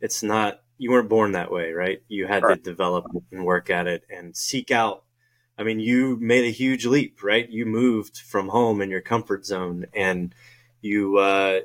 it's 0.00 0.22
not 0.22 0.60
you 0.78 0.90
weren't 0.90 1.08
born 1.08 1.32
that 1.32 1.50
way, 1.50 1.72
right? 1.72 2.02
You 2.08 2.26
had 2.26 2.42
right. 2.42 2.56
to 2.56 2.70
develop 2.70 3.06
and 3.32 3.44
work 3.44 3.70
at 3.70 3.86
it 3.86 4.04
and 4.10 4.36
seek 4.36 4.70
out. 4.70 5.04
I 5.56 5.62
mean, 5.62 5.78
you 5.78 6.18
made 6.20 6.44
a 6.44 6.50
huge 6.50 6.84
leap, 6.84 7.22
right? 7.22 7.48
You 7.48 7.64
moved 7.64 8.18
from 8.18 8.48
home 8.48 8.82
in 8.82 8.90
your 8.90 9.00
comfort 9.00 9.46
zone, 9.46 9.86
and 9.94 10.34
you 10.80 11.18
uh, 11.18 11.60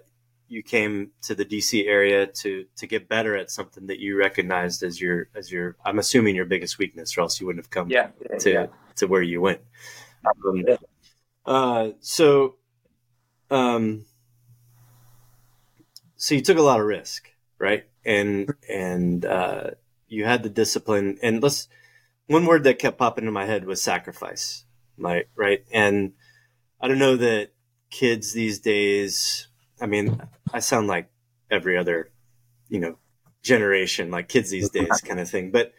you 0.49 0.63
came 0.63 1.11
to 1.21 1.35
the 1.35 1.45
DC 1.45 1.87
area 1.87 2.27
to 2.27 2.65
to 2.75 2.87
get 2.87 3.07
better 3.07 3.35
at 3.35 3.51
something 3.51 3.87
that 3.87 3.99
you 3.99 4.17
recognized 4.17 4.83
as 4.83 4.99
your 4.99 5.29
as 5.35 5.51
your 5.51 5.77
I'm 5.85 5.99
assuming 5.99 6.35
your 6.35 6.45
biggest 6.45 6.77
weakness, 6.77 7.17
or 7.17 7.21
else 7.21 7.39
you 7.39 7.45
wouldn't 7.45 7.63
have 7.63 7.69
come 7.69 7.89
yeah, 7.89 8.09
to 8.39 8.51
yeah. 8.51 8.67
to 8.97 9.07
where 9.07 9.21
you 9.21 9.41
went. 9.41 9.61
Um, 10.45 10.65
uh, 11.45 11.89
so, 12.01 12.55
um, 13.49 14.05
so 16.15 16.35
you 16.35 16.41
took 16.41 16.57
a 16.57 16.61
lot 16.61 16.79
of 16.79 16.85
risk, 16.85 17.29
right? 17.57 17.85
And 18.03 18.53
and 18.67 19.25
uh, 19.25 19.71
you 20.07 20.25
had 20.25 20.43
the 20.43 20.49
discipline. 20.49 21.17
And 21.21 21.41
let's 21.41 21.67
one 22.27 22.45
word 22.45 22.63
that 22.65 22.79
kept 22.79 22.97
popping 22.97 23.25
in 23.25 23.33
my 23.33 23.45
head 23.45 23.65
was 23.65 23.81
sacrifice, 23.81 24.65
right? 24.97 25.27
Right. 25.35 25.63
And 25.71 26.13
I 26.81 26.87
don't 26.87 26.99
know 26.99 27.17
that 27.17 27.51
kids 27.89 28.33
these 28.33 28.59
days. 28.59 29.47
I 29.81 29.85
mean, 29.85 30.21
I 30.53 30.59
sound 30.59 30.87
like 30.87 31.09
every 31.49 31.77
other, 31.77 32.11
you 32.67 32.79
know, 32.79 32.97
generation, 33.41 34.11
like 34.11 34.27
kids 34.27 34.49
these 34.49 34.69
days, 34.69 35.01
kind 35.01 35.19
of 35.19 35.29
thing. 35.29 35.51
But 35.51 35.73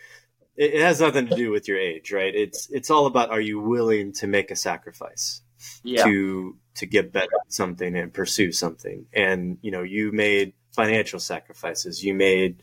it, 0.57 0.75
it 0.75 0.81
has 0.83 1.01
nothing 1.01 1.29
to 1.29 1.37
do 1.37 1.51
with 1.51 1.69
your 1.69 1.79
age, 1.79 2.13
right? 2.13 2.35
It's 2.35 2.71
it's 2.71 2.91
all 2.91 3.07
about 3.07 3.31
are 3.31 3.41
you 3.41 3.61
willing 3.61 4.13
to 4.15 4.27
make 4.27 4.51
a 4.51 4.57
sacrifice 4.57 5.43
yeah. 5.83 6.05
to 6.05 6.57
to 6.77 6.87
get 6.87 7.13
better 7.13 7.31
at 7.45 7.53
something 7.53 7.97
and 7.97 8.13
pursue 8.13 8.53
something. 8.53 9.07
And 9.13 9.59
you 9.63 9.71
know, 9.71 9.83
you 9.83 10.13
made 10.13 10.55
financial 10.73 11.19
sacrifices. 11.19 12.05
You 12.05 12.15
made 12.15 12.63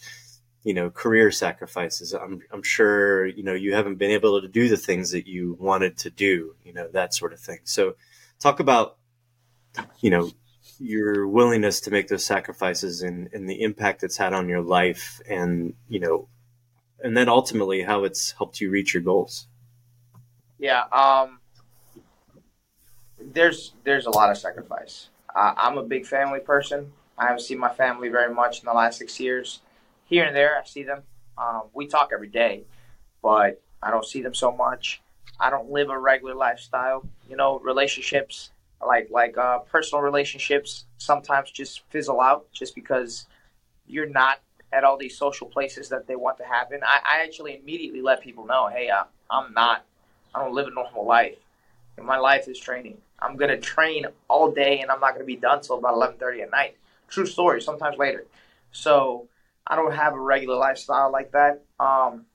you 0.63 0.73
know 0.73 0.89
career 0.89 1.31
sacrifices. 1.31 2.13
I'm 2.13 2.41
I'm 2.51 2.63
sure 2.63 3.25
you 3.25 3.43
know 3.43 3.53
you 3.53 3.73
haven't 3.73 3.95
been 3.95 4.11
able 4.11 4.41
to 4.41 4.47
do 4.47 4.67
the 4.67 4.77
things 4.77 5.11
that 5.11 5.27
you 5.27 5.55
wanted 5.59 5.97
to 5.99 6.09
do. 6.09 6.55
You 6.63 6.73
know 6.73 6.87
that 6.93 7.13
sort 7.13 7.33
of 7.33 7.39
thing. 7.39 7.59
So 7.63 7.95
talk 8.39 8.59
about 8.59 8.97
you 10.01 10.09
know 10.09 10.31
your 10.79 11.27
willingness 11.27 11.81
to 11.81 11.91
make 11.91 12.07
those 12.07 12.25
sacrifices 12.25 13.01
and, 13.01 13.29
and 13.33 13.49
the 13.49 13.61
impact 13.61 14.03
it's 14.03 14.17
had 14.17 14.33
on 14.33 14.47
your 14.47 14.61
life 14.61 15.19
and 15.29 15.73
you 15.89 15.99
know 15.99 16.27
and 17.03 17.15
then 17.15 17.29
ultimately 17.29 17.81
how 17.81 18.03
it's 18.03 18.31
helped 18.31 18.61
you 18.61 18.69
reach 18.69 18.93
your 18.93 19.03
goals 19.03 19.47
yeah 20.59 20.83
um 20.91 21.39
there's 23.19 23.73
there's 23.83 24.05
a 24.05 24.09
lot 24.09 24.29
of 24.29 24.37
sacrifice. 24.37 25.09
Uh, 25.35 25.53
I'm 25.57 25.77
a 25.77 25.83
big 25.83 26.05
family 26.05 26.39
person. 26.39 26.91
I 27.17 27.25
haven't 27.25 27.41
seen 27.41 27.59
my 27.59 27.73
family 27.73 28.09
very 28.09 28.33
much 28.33 28.59
in 28.59 28.65
the 28.65 28.73
last 28.73 28.99
six 28.99 29.19
years. 29.19 29.61
Here 30.05 30.23
and 30.23 30.35
there, 30.35 30.57
I 30.57 30.65
see 30.65 30.83
them. 30.83 31.03
Um, 31.37 31.63
we 31.73 31.87
talk 31.87 32.11
every 32.13 32.29
day, 32.29 32.63
but 33.21 33.61
I 33.81 33.91
don't 33.91 34.05
see 34.05 34.21
them 34.21 34.33
so 34.33 34.51
much. 34.51 35.01
I 35.39 35.49
don't 35.49 35.69
live 35.69 35.89
a 35.89 35.97
regular 35.97 36.35
lifestyle. 36.35 37.07
You 37.29 37.35
know, 37.35 37.59
relationships 37.59 38.51
like 38.85 39.09
like 39.09 39.37
uh, 39.37 39.59
personal 39.59 40.01
relationships 40.01 40.85
sometimes 40.97 41.51
just 41.51 41.81
fizzle 41.89 42.21
out 42.21 42.51
just 42.51 42.75
because 42.75 43.25
you're 43.87 44.09
not 44.09 44.39
at 44.71 44.83
all 44.83 44.97
these 44.97 45.17
social 45.17 45.47
places 45.47 45.89
that 45.89 46.07
they 46.07 46.15
want 46.15 46.37
to 46.37 46.43
happen. 46.43 46.81
I, 46.83 46.99
I 47.03 47.23
actually 47.23 47.57
immediately 47.57 48.01
let 48.01 48.21
people 48.21 48.45
know, 48.45 48.67
hey, 48.67 48.89
uh, 48.89 49.05
I'm 49.29 49.53
not. 49.53 49.85
I 50.35 50.43
don't 50.43 50.53
live 50.53 50.67
a 50.67 50.71
normal 50.71 51.05
life. 51.05 51.37
My 52.01 52.17
life 52.17 52.47
is 52.47 52.59
training. 52.59 52.97
I'm 53.19 53.37
gonna 53.37 53.59
train 53.59 54.05
all 54.27 54.51
day, 54.51 54.81
and 54.81 54.91
I'm 54.91 54.99
not 54.99 55.13
gonna 55.13 55.25
be 55.25 55.35
done 55.35 55.61
till 55.61 55.77
about 55.77 55.95
11:30 55.95 56.43
at 56.43 56.51
night. 56.51 56.77
True 57.09 57.25
story. 57.25 57.61
Sometimes 57.61 57.97
later. 57.97 58.25
So 58.71 59.27
I 59.65 59.75
don't 59.75 59.93
have 59.93 60.13
a 60.13 60.19
regular 60.19 60.55
lifestyle 60.55 61.11
like 61.11 61.31
that. 61.31 61.63
Um, 61.79 62.25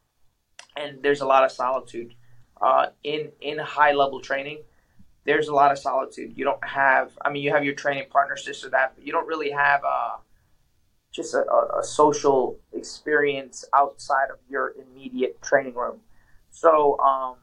and 0.77 1.03
there's 1.03 1.21
a 1.21 1.27
lot 1.27 1.45
of 1.45 1.53
solitude 1.53 2.15
uh, 2.61 2.87
in 3.05 3.31
in 3.41 3.59
high 3.59 3.93
level 3.93 4.21
training. 4.21 4.59
There's 5.25 5.49
a 5.49 5.55
lot 5.55 5.71
of 5.71 5.79
solitude. 5.79 6.33
You 6.37 6.45
don't 6.45 6.65
have. 6.65 7.13
I 7.25 7.31
mean, 7.31 7.43
you 7.43 7.53
have 7.53 7.65
your 7.65 7.75
training 7.75 8.07
partners, 8.11 8.45
this 8.45 8.65
or 8.65 8.71
that, 8.71 8.95
but 8.97 9.07
you 9.07 9.13
don't 9.13 9.27
really 9.27 9.51
have 9.51 9.83
uh, 9.85 10.17
just 11.13 11.35
a, 11.35 11.45
a 11.79 11.85
social 11.85 12.59
experience 12.73 13.65
outside 13.73 14.31
of 14.33 14.39
your 14.49 14.75
immediate 14.81 15.41
training 15.43 15.75
room. 15.75 16.01
So 16.51 16.99
um, 16.99 17.37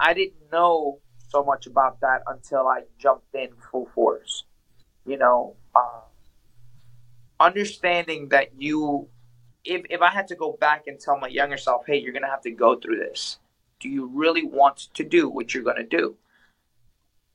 I 0.00 0.14
didn't 0.14 0.50
know 0.50 1.00
so 1.28 1.42
much 1.44 1.66
about 1.66 2.00
that 2.00 2.22
until 2.26 2.66
I 2.66 2.82
jumped 2.98 3.34
in 3.34 3.48
full 3.70 3.88
force. 3.94 4.44
You 5.04 5.18
know, 5.18 5.56
uh, 5.74 6.00
understanding 7.40 8.28
that 8.28 8.50
you, 8.56 9.08
if, 9.64 9.82
if 9.90 10.00
I 10.00 10.10
had 10.10 10.28
to 10.28 10.36
go 10.36 10.56
back 10.60 10.86
and 10.86 10.98
tell 10.98 11.18
my 11.18 11.28
younger 11.28 11.56
self, 11.56 11.82
hey, 11.86 11.98
you're 11.98 12.12
going 12.12 12.22
to 12.22 12.28
have 12.28 12.42
to 12.42 12.50
go 12.50 12.78
through 12.78 12.98
this, 12.98 13.38
do 13.80 13.88
you 13.88 14.06
really 14.14 14.44
want 14.44 14.88
to 14.94 15.04
do 15.04 15.28
what 15.28 15.52
you're 15.52 15.64
going 15.64 15.76
to 15.76 15.82
do? 15.84 16.16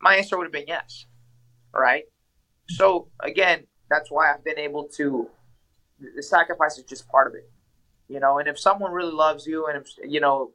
My 0.02 0.16
answer 0.16 0.38
would 0.38 0.46
have 0.46 0.54
been 0.54 0.68
yes. 0.68 1.06
Right? 1.74 2.06
So, 2.70 3.08
again, 3.20 3.66
that's 3.90 4.12
why 4.12 4.34
I've 4.34 4.44
been 4.44 4.60
able 4.60 4.86
to, 4.96 5.30
the 6.16 6.24
sacrifice 6.24 6.78
is 6.78 6.84
just 6.84 7.08
part 7.08 7.28
of 7.28 7.36
it. 7.36 7.50
You 8.10 8.20
know, 8.20 8.40
and 8.40 8.48
if 8.48 8.58
someone 8.60 8.92
really 8.92 9.12
loves 9.12 9.46
you 9.46 9.68
and, 9.68 9.78
if, 9.78 9.88
you 10.04 10.20
know, 10.20 10.52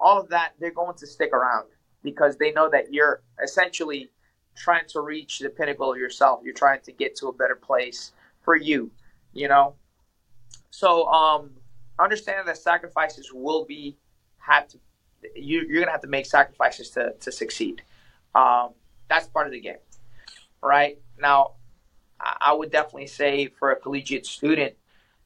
all 0.00 0.20
of 0.20 0.28
that, 0.30 0.52
they're 0.58 0.72
going 0.72 0.96
to 0.96 1.06
stick 1.06 1.32
around 1.32 1.68
because 2.02 2.36
they 2.36 2.50
know 2.52 2.68
that 2.70 2.92
you're 2.92 3.22
essentially 3.42 4.10
trying 4.56 4.86
to 4.88 5.00
reach 5.00 5.38
the 5.38 5.50
pinnacle 5.50 5.92
of 5.92 5.98
yourself. 5.98 6.40
You're 6.44 6.54
trying 6.54 6.80
to 6.82 6.92
get 6.92 7.16
to 7.16 7.28
a 7.28 7.32
better 7.32 7.56
place 7.56 8.12
for 8.42 8.56
you, 8.56 8.90
you 9.32 9.48
know? 9.48 9.74
So, 10.70 11.06
um, 11.06 11.50
understanding 11.98 12.46
that 12.46 12.58
sacrifices 12.58 13.30
will 13.32 13.64
be, 13.64 13.96
have 14.38 14.68
to, 14.68 14.78
you, 15.34 15.60
you're 15.60 15.76
going 15.76 15.86
to 15.86 15.92
have 15.92 16.02
to 16.02 16.08
make 16.08 16.26
sacrifices 16.26 16.90
to, 16.90 17.14
to 17.20 17.32
succeed. 17.32 17.82
Um, 18.34 18.70
that's 19.14 19.28
part 19.28 19.46
of 19.46 19.52
the 19.52 19.60
game, 19.60 19.76
right? 20.62 20.98
Now, 21.18 21.52
I 22.20 22.52
would 22.52 22.70
definitely 22.70 23.06
say 23.06 23.46
for 23.46 23.72
a 23.72 23.76
collegiate 23.76 24.26
student, 24.26 24.74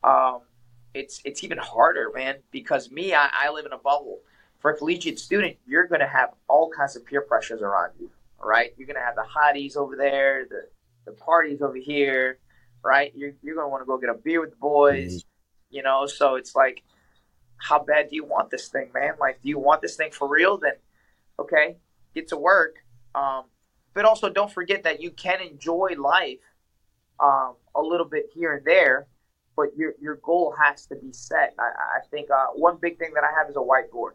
um, 0.02 0.40
it's 0.94 1.20
it's 1.24 1.44
even 1.44 1.58
harder, 1.58 2.10
man, 2.14 2.36
because 2.50 2.90
me, 2.90 3.14
I, 3.14 3.28
I 3.32 3.50
live 3.50 3.66
in 3.66 3.72
a 3.72 3.78
bubble 3.78 4.20
for 4.58 4.72
a 4.72 4.76
collegiate 4.76 5.18
student, 5.18 5.56
you're 5.66 5.86
going 5.86 6.00
to 6.00 6.08
have 6.08 6.30
all 6.48 6.70
kinds 6.70 6.96
of 6.96 7.04
peer 7.06 7.20
pressures 7.20 7.62
around 7.62 7.92
you, 7.98 8.10
right? 8.40 8.74
You're 8.76 8.86
going 8.86 8.96
to 8.96 9.02
have 9.02 9.14
the 9.14 9.24
hotties 9.24 9.76
over 9.76 9.96
there, 9.96 10.46
the, 10.48 10.68
the 11.06 11.12
parties 11.12 11.62
over 11.62 11.76
here, 11.76 12.38
right? 12.84 13.12
You're, 13.14 13.32
you're 13.42 13.54
going 13.54 13.66
to 13.66 13.70
want 13.70 13.82
to 13.82 13.86
go 13.86 13.98
get 13.98 14.10
a 14.10 14.14
beer 14.14 14.40
with 14.40 14.50
the 14.50 14.56
boys, 14.56 15.18
mm-hmm. 15.18 15.76
you 15.76 15.82
know? 15.82 16.06
So 16.06 16.34
it's 16.34 16.56
like, 16.56 16.82
how 17.56 17.82
bad 17.82 18.10
do 18.10 18.16
you 18.16 18.24
want 18.24 18.50
this 18.50 18.68
thing, 18.68 18.90
man? 18.92 19.14
Like, 19.20 19.40
do 19.42 19.48
you 19.48 19.58
want 19.58 19.80
this 19.80 19.96
thing 19.96 20.10
for 20.10 20.28
real? 20.28 20.58
Then, 20.58 20.74
okay, 21.38 21.76
get 22.14 22.28
to 22.28 22.36
work. 22.36 22.76
Um, 23.14 23.44
but 23.98 24.04
also 24.04 24.28
don't 24.28 24.52
forget 24.52 24.84
that 24.84 25.02
you 25.02 25.10
can 25.10 25.40
enjoy 25.40 25.88
life 25.98 26.38
um, 27.18 27.56
a 27.74 27.82
little 27.82 28.06
bit 28.06 28.26
here 28.32 28.54
and 28.54 28.64
there, 28.64 29.08
but 29.56 29.70
your, 29.76 29.94
your 30.00 30.20
goal 30.22 30.54
has 30.56 30.86
to 30.86 30.94
be 30.94 31.12
set. 31.12 31.52
I, 31.58 31.96
I 31.96 32.06
think 32.08 32.30
uh, 32.30 32.46
one 32.54 32.78
big 32.80 32.96
thing 32.96 33.10
that 33.14 33.24
I 33.24 33.36
have 33.36 33.50
is 33.50 33.56
a 33.56 33.58
whiteboard 33.58 34.12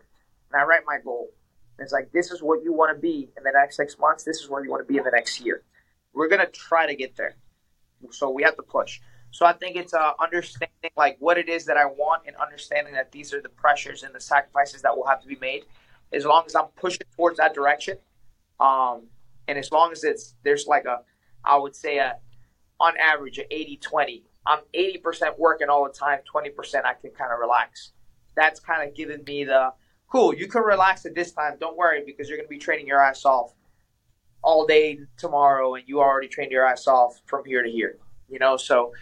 and 0.49 0.61
I 0.61 0.63
write 0.63 0.84
my 0.88 0.99
goal. 1.03 1.31
It's 1.79 1.91
like, 1.91 2.13
this 2.13 2.31
is 2.31 2.41
what 2.41 2.63
you 2.63 2.71
want 2.71 2.95
to 2.95 3.01
be 3.01 3.27
in 3.36 3.43
the 3.43 3.51
next 3.53 3.75
six 3.75 3.99
months. 3.99 4.23
This 4.23 4.38
is 4.38 4.49
where 4.49 4.63
you 4.63 4.71
want 4.71 4.88
to 4.88 4.89
be 4.89 4.99
in 4.99 5.03
the 5.03 5.11
next 5.11 5.41
year. 5.41 5.63
We're 6.13 6.29
going 6.29 6.39
to 6.39 6.49
try 6.49 6.88
to 6.88 6.95
get 6.95 7.17
there. 7.17 7.36
So 8.11 8.29
we 8.29 8.41
have 8.43 8.55
to 8.55 8.63
push. 8.63 9.01
So 9.31 9.45
I 9.45 9.51
think 9.51 9.75
it's 9.75 9.93
uh, 9.93 10.13
understanding 10.17 10.91
like 10.95 11.17
what 11.19 11.38
it 11.38 11.49
is 11.49 11.65
that 11.65 11.75
I 11.75 11.88
want 11.88 12.21
and 12.25 12.38
understanding 12.38 12.93
that 12.93 13.11
these 13.11 13.34
are 13.34 13.41
the 13.41 13.49
pressures 13.49 14.03
and 14.03 14.15
the 14.15 14.21
sacrifices 14.21 14.81
that 14.84 14.95
will 14.95 15.07
have 15.07 15.21
to 15.23 15.27
be 15.27 15.36
made. 15.41 15.65
As 16.13 16.23
long 16.23 16.43
as 16.45 16.55
I'm 16.55 16.67
pushing 16.77 17.05
towards 17.17 17.36
that 17.39 17.53
direction, 17.53 17.97
um, 18.61 19.07
and 19.48 19.58
as 19.58 19.72
long 19.72 19.91
as 19.91 20.04
it's 20.04 20.36
there's 20.44 20.68
like 20.68 20.86
a, 20.86 21.00
I 21.46 21.58
would 21.58 21.76
say 21.76 21.98
a, 21.98 22.18
on 22.80 22.94
average 22.98 23.39
a 23.39 23.44
80-20. 23.44 24.24
I'm 24.46 24.60
80% 24.76 25.38
working 25.38 25.70
all 25.70 25.86
the 25.86 25.94
time, 25.94 26.20
20% 26.34 26.86
I 26.86 26.94
can 26.96 27.12
kind 27.12 27.32
of 27.32 27.39
relax. 27.39 27.91
That's 28.36 28.60
kind 28.60 28.88
of 28.88 28.96
given 28.96 29.24
me 29.26 29.46
the 29.46 29.74
cool, 30.14 30.34
you 30.34 30.48
can 30.48 30.62
relax 30.64 31.06
at 31.06 31.16
this 31.16 31.32
time. 31.32 31.58
Don't 31.60 31.76
worry 31.76 32.04
because 32.06 32.30
you're 32.30 32.38
going 32.38 32.48
to 32.48 32.50
be 32.50 32.60
training 32.60 32.88
your 32.88 33.02
ass 33.02 33.26
off 33.26 33.54
all 34.44 34.66
day 34.66 35.00
tomorrow, 35.18 35.76
and 35.76 35.84
you 35.88 36.00
already 36.00 36.28
trained 36.28 36.52
your 36.52 36.68
ass 36.68 36.88
off 36.88 37.22
from 37.26 37.44
here 37.46 37.64
to 37.64 37.70
here. 37.70 37.98
You 38.30 38.39
know, 38.39 38.58
so 38.58 38.94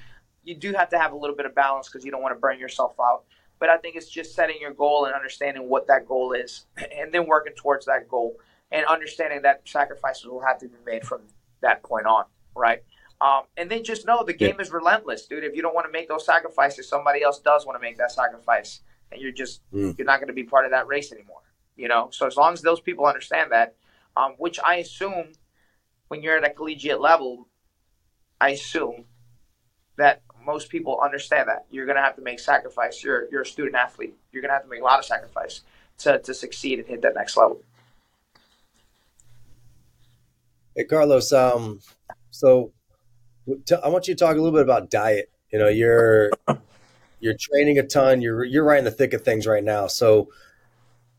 you 0.43 0.55
do 0.55 0.73
have 0.73 0.89
to 0.89 0.99
have 0.99 1.11
a 1.11 1.17
little 1.17 1.35
bit 1.35 1.45
of 1.45 1.53
balance 1.53 1.89
because 1.89 2.05
you 2.05 2.11
don't 2.11 2.21
want 2.21 2.35
to 2.35 2.39
burn 2.39 2.59
yourself 2.59 2.93
out. 2.99 3.23
But 3.59 3.69
I 3.69 3.77
think 3.77 3.95
it's 3.95 4.09
just 4.09 4.33
setting 4.33 4.57
your 4.59 4.73
goal 4.73 5.05
and 5.05 5.13
understanding 5.13 5.67
what 5.67 5.87
that 5.87 6.07
goal 6.07 6.33
is, 6.33 6.65
and 6.77 7.11
then 7.11 7.27
working 7.27 7.53
towards 7.55 7.85
that 7.87 8.07
goal. 8.07 8.37
And 8.71 8.85
understanding 8.85 9.41
that 9.43 9.61
sacrifices 9.65 10.25
will 10.25 10.41
have 10.41 10.59
to 10.59 10.67
be 10.67 10.77
made 10.85 11.03
from 11.03 11.21
that 11.61 11.83
point 11.83 12.05
on, 12.05 12.25
right? 12.55 12.83
Um, 13.19 13.43
and 13.55 13.69
then 13.69 13.83
just 13.83 14.07
know 14.07 14.23
the 14.23 14.33
game 14.33 14.55
yeah. 14.57 14.63
is 14.63 14.71
relentless, 14.71 15.27
dude. 15.27 15.43
If 15.43 15.55
you 15.55 15.61
don't 15.61 15.75
want 15.75 15.85
to 15.85 15.91
make 15.91 16.07
those 16.07 16.25
sacrifices, 16.25 16.87
somebody 16.87 17.21
else 17.21 17.39
does 17.39 17.65
want 17.65 17.77
to 17.77 17.81
make 17.81 17.97
that 17.97 18.11
sacrifice, 18.11 18.81
and 19.11 19.21
you're 19.21 19.31
just 19.31 19.61
mm. 19.71 19.95
you're 19.97 20.07
not 20.07 20.19
going 20.19 20.29
to 20.29 20.33
be 20.33 20.43
part 20.43 20.65
of 20.65 20.71
that 20.71 20.87
race 20.87 21.11
anymore. 21.11 21.41
You 21.75 21.87
know, 21.87 22.09
so 22.11 22.25
as 22.25 22.35
long 22.35 22.53
as 22.53 22.61
those 22.61 22.81
people 22.81 23.05
understand 23.05 23.51
that, 23.51 23.75
um, 24.17 24.33
which 24.37 24.59
I 24.65 24.77
assume 24.77 25.33
when 26.07 26.23
you're 26.23 26.37
at 26.37 26.43
a 26.43 26.49
collegiate 26.49 26.99
level, 26.99 27.47
I 28.39 28.49
assume 28.49 29.05
that 29.97 30.23
most 30.43 30.69
people 30.69 30.99
understand 30.99 31.47
that 31.47 31.65
you're 31.69 31.85
going 31.85 31.97
to 31.97 32.01
have 32.01 32.15
to 32.15 32.21
make 32.23 32.39
sacrifice. 32.39 33.03
You're 33.03 33.29
you're 33.31 33.41
a 33.41 33.45
student 33.45 33.75
athlete. 33.75 34.15
You're 34.31 34.41
going 34.41 34.49
to 34.49 34.53
have 34.53 34.63
to 34.63 34.69
make 34.69 34.81
a 34.81 34.83
lot 34.83 34.97
of 34.97 35.05
sacrifice 35.05 35.61
to 35.99 36.17
to 36.17 36.33
succeed 36.33 36.79
and 36.79 36.87
hit 36.87 37.03
that 37.03 37.13
next 37.13 37.37
level. 37.37 37.61
Hey 40.81 40.87
Carlos, 40.87 41.31
um, 41.31 41.79
so 42.31 42.71
I 43.47 43.87
want 43.89 44.07
you 44.07 44.15
to 44.15 44.19
talk 44.19 44.35
a 44.35 44.41
little 44.41 44.51
bit 44.51 44.63
about 44.63 44.89
diet. 44.89 45.29
You 45.53 45.59
know, 45.59 45.67
you're 45.67 46.31
you're 47.19 47.35
training 47.39 47.77
a 47.77 47.83
ton. 47.83 48.19
You're 48.19 48.43
you're 48.43 48.63
right 48.63 48.79
in 48.79 48.85
the 48.85 48.89
thick 48.89 49.13
of 49.13 49.21
things 49.21 49.45
right 49.45 49.63
now. 49.63 49.85
So, 49.85 50.29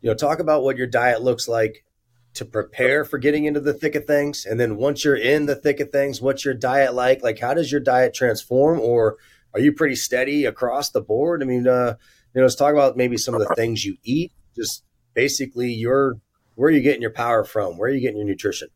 you 0.01 0.09
know, 0.09 0.15
talk 0.15 0.39
about 0.39 0.63
what 0.63 0.75
your 0.75 0.87
diet 0.87 1.21
looks 1.21 1.47
like 1.47 1.85
to 2.33 2.43
prepare 2.43 3.05
for 3.05 3.17
getting 3.17 3.45
into 3.45 3.61
the 3.61 3.73
thick 3.73 3.95
of 3.95 4.03
things, 4.03 4.45
and 4.45 4.59
then 4.59 4.75
once 4.75 5.05
you're 5.05 5.15
in 5.15 5.45
the 5.45 5.55
thick 5.55 5.79
of 5.79 5.93
things, 5.93 6.21
what's 6.21 6.43
your 6.43 6.55
diet 6.55 6.93
like? 6.93 7.23
Like, 7.23 7.39
how 7.39 7.53
does 7.53 7.71
your 7.71 7.79
diet 7.79 8.13
transform, 8.13 8.81
or 8.81 9.15
are 9.53 9.61
you 9.61 9.71
pretty 9.71 9.95
steady 9.95 10.43
across 10.43 10.89
the 10.89 10.99
board? 10.99 11.41
I 11.41 11.45
mean, 11.45 11.69
uh, 11.69 11.95
you 12.33 12.41
know, 12.41 12.43
let's 12.43 12.55
talk 12.55 12.73
about 12.73 12.97
maybe 12.97 13.15
some 13.15 13.33
of 13.33 13.39
the 13.39 13.55
things 13.55 13.85
you 13.85 13.95
eat. 14.03 14.33
Just 14.57 14.83
basically, 15.13 15.71
your 15.71 16.17
where 16.55 16.67
are 16.67 16.73
you 16.73 16.81
getting 16.81 17.01
your 17.01 17.11
power 17.11 17.45
from? 17.45 17.77
Where 17.77 17.89
are 17.89 17.93
you 17.93 18.01
getting 18.01 18.17
your 18.17 18.27
nutrition? 18.27 18.67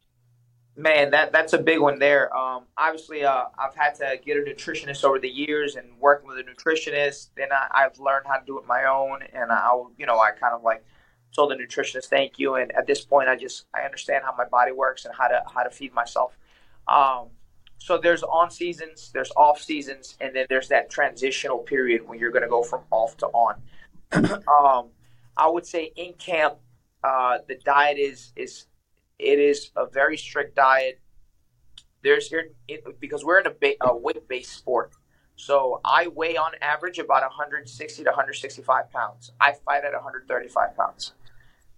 Man, 0.79 1.09
that 1.09 1.31
that's 1.31 1.53
a 1.53 1.57
big 1.57 1.79
one 1.79 1.97
there. 1.97 2.35
Um, 2.37 2.65
obviously, 2.77 3.23
uh, 3.23 3.45
I've 3.57 3.73
had 3.75 3.95
to 3.95 4.19
get 4.23 4.37
a 4.37 4.41
nutritionist 4.41 5.03
over 5.03 5.17
the 5.17 5.27
years, 5.27 5.75
and 5.75 5.87
working 5.99 6.27
with 6.27 6.37
a 6.37 6.43
nutritionist, 6.43 7.29
then 7.35 7.47
I, 7.51 7.81
have 7.81 7.97
learned 7.97 8.27
how 8.27 8.37
to 8.37 8.45
do 8.45 8.59
it 8.59 8.67
my 8.67 8.83
own, 8.85 9.23
and 9.33 9.51
I'll 9.51 9.91
you 9.97 10.05
know, 10.05 10.19
I 10.19 10.29
kind 10.31 10.53
of 10.53 10.61
like 10.61 10.85
told 11.35 11.49
the 11.49 11.55
nutritionist 11.55 12.05
thank 12.05 12.37
you, 12.37 12.55
and 12.55 12.71
at 12.73 12.85
this 12.85 13.03
point, 13.03 13.27
I 13.27 13.35
just 13.35 13.65
I 13.73 13.81
understand 13.81 14.23
how 14.23 14.35
my 14.37 14.45
body 14.45 14.71
works 14.71 15.05
and 15.05 15.15
how 15.15 15.27
to 15.27 15.41
how 15.51 15.63
to 15.63 15.71
feed 15.71 15.95
myself. 15.95 16.37
Um, 16.87 17.29
so 17.79 17.97
there's 17.97 18.21
on 18.21 18.51
seasons, 18.51 19.09
there's 19.11 19.31
off 19.35 19.59
seasons, 19.59 20.15
and 20.21 20.35
then 20.35 20.45
there's 20.47 20.67
that 20.67 20.91
transitional 20.91 21.57
period 21.57 22.07
when 22.07 22.19
you're 22.19 22.31
going 22.31 22.43
to 22.43 22.49
go 22.49 22.61
from 22.61 22.81
off 22.91 23.17
to 23.17 23.25
on. 23.27 23.61
um, 24.13 24.89
I 25.35 25.49
would 25.49 25.65
say 25.65 25.91
in 25.95 26.13
camp, 26.13 26.57
uh, 27.03 27.39
the 27.47 27.55
diet 27.55 27.97
is 27.97 28.31
is 28.35 28.67
it 29.19 29.39
is 29.39 29.71
a 29.75 29.85
very 29.85 30.17
strict 30.17 30.55
diet. 30.55 30.99
There's 32.03 32.27
here 32.27 32.51
because 32.99 33.25
we're 33.25 33.39
in 33.39 33.47
a, 33.47 33.51
ba- 33.51 33.75
a 33.81 33.95
weight-based 33.95 34.53
sport. 34.53 34.93
So 35.35 35.81
I 35.85 36.07
weigh 36.07 36.37
on 36.37 36.51
average 36.61 36.99
about 36.99 37.21
160 37.21 38.03
to 38.03 38.09
165 38.09 38.91
pounds. 38.91 39.31
I 39.39 39.53
fight 39.65 39.83
at 39.83 39.93
135 39.93 40.75
pounds. 40.75 41.13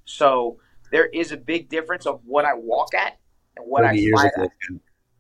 So 0.06 0.60
there 0.92 1.08
is 1.08 1.32
a 1.32 1.38
big 1.38 1.70
difference 1.70 2.06
of 2.06 2.22
what 2.26 2.46
I 2.46 2.54
walk 2.54 2.94
at 2.94 3.20
and 3.56 3.66
what 3.66 3.84
I 3.86 3.96
fight 4.16 4.32
at, 4.38 4.50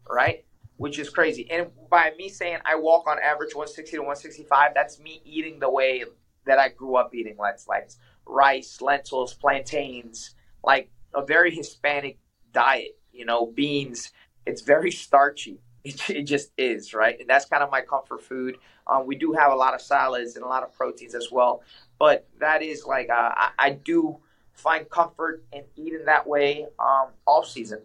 right? 0.09 0.45
Which 0.77 0.99
is 0.99 1.09
crazy. 1.09 1.49
And 1.51 1.67
by 1.89 2.13
me 2.17 2.29
saying 2.29 2.59
I 2.65 2.75
walk 2.75 3.07
on 3.07 3.17
average 3.19 3.53
160 3.53 3.97
to 3.97 3.99
165, 3.99 4.71
that's 4.73 4.99
me 4.99 5.21
eating 5.25 5.59
the 5.59 5.69
way 5.69 6.03
that 6.45 6.59
I 6.59 6.69
grew 6.69 6.95
up 6.95 7.13
eating. 7.13 7.35
Let's 7.37 7.67
like 7.67 7.89
rice, 8.25 8.81
lentils, 8.81 9.33
plantains, 9.33 10.35
like 10.63 10.89
a 11.13 11.25
very 11.25 11.53
Hispanic 11.53 12.17
diet. 12.53 12.97
You 13.11 13.25
know, 13.25 13.47
beans. 13.47 14.11
It's 14.45 14.61
very 14.61 14.91
starchy. 14.91 15.59
It, 15.81 16.09
it 16.09 16.23
just 16.23 16.51
is, 16.57 16.93
right? 16.93 17.17
And 17.17 17.29
that's 17.29 17.45
kind 17.45 17.63
of 17.63 17.71
my 17.71 17.79
comfort 17.79 18.21
food. 18.21 18.57
Um, 18.85 19.07
we 19.07 19.15
do 19.15 19.31
have 19.31 19.53
a 19.53 19.55
lot 19.55 19.73
of 19.73 19.81
salads 19.81 20.35
and 20.35 20.43
a 20.43 20.47
lot 20.47 20.61
of 20.61 20.73
proteins 20.73 21.15
as 21.15 21.31
well, 21.31 21.63
but 21.97 22.27
that 22.41 22.61
is 22.61 22.85
like 22.85 23.09
uh, 23.09 23.31
I, 23.33 23.49
I, 23.57 23.69
do 23.69 24.19
find 24.51 24.89
comfort 24.89 25.45
in 25.53 25.63
eating 25.77 26.03
that 26.05 26.27
way 26.27 26.65
um, 26.79 27.07
off 27.25 27.47
season. 27.47 27.79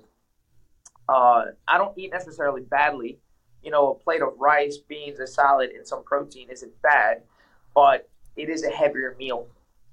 Uh, 1.08 1.44
I 1.68 1.78
don't 1.78 1.96
eat 1.96 2.10
necessarily 2.10 2.62
badly. 2.62 3.20
You 3.62 3.70
know, 3.70 3.92
a 3.92 3.94
plate 3.94 4.22
of 4.22 4.34
rice, 4.38 4.76
beans, 4.76 5.20
a 5.20 5.26
salad, 5.26 5.70
and 5.70 5.86
some 5.86 6.02
protein 6.02 6.48
isn't 6.50 6.82
bad, 6.82 7.22
but 7.74 8.08
it 8.36 8.48
is 8.48 8.64
a 8.64 8.70
heavier 8.70 9.14
meal. 9.18 9.46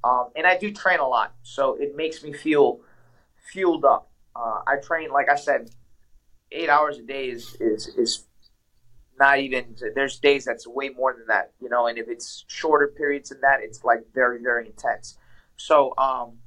Um, 0.04 0.30
and 0.36 0.48
I 0.48 0.58
do 0.58 0.72
train 0.72 1.00
a 1.00 1.08
lot, 1.08 1.36
so 1.44 1.76
it 1.76 1.96
makes 1.96 2.24
me 2.24 2.34
feel 2.34 2.80
fueled 3.52 3.86
up. 3.86 4.10
Uh, 4.36 4.62
I 4.68 4.78
train, 4.78 5.12
like 5.12 5.30
I 5.30 5.36
said, 5.36 5.70
eight 6.52 6.70
hours 6.70 6.98
a 6.98 7.04
day 7.04 7.30
is, 7.30 7.56
is, 7.60 7.88
is 7.98 8.26
not 9.20 9.39
even, 9.39 9.76
there's 9.96 10.20
days 10.20 10.46
that's 10.46 10.68
way 10.68 10.89
more 10.89 11.14
than 11.14 11.28
that, 11.28 11.52
you 11.62 11.70
know, 11.70 11.88
and 11.88 11.98
if 11.98 12.08
it's 12.08 12.46
shorter 12.48 12.88
periods 12.88 13.30
than 13.30 13.42
that, 13.42 13.60
it's 13.62 13.84
like 13.84 14.00
very, 14.14 14.42
very 14.42 14.68
intense. 14.68 15.18
So, 15.58 15.94
um, 15.98 16.38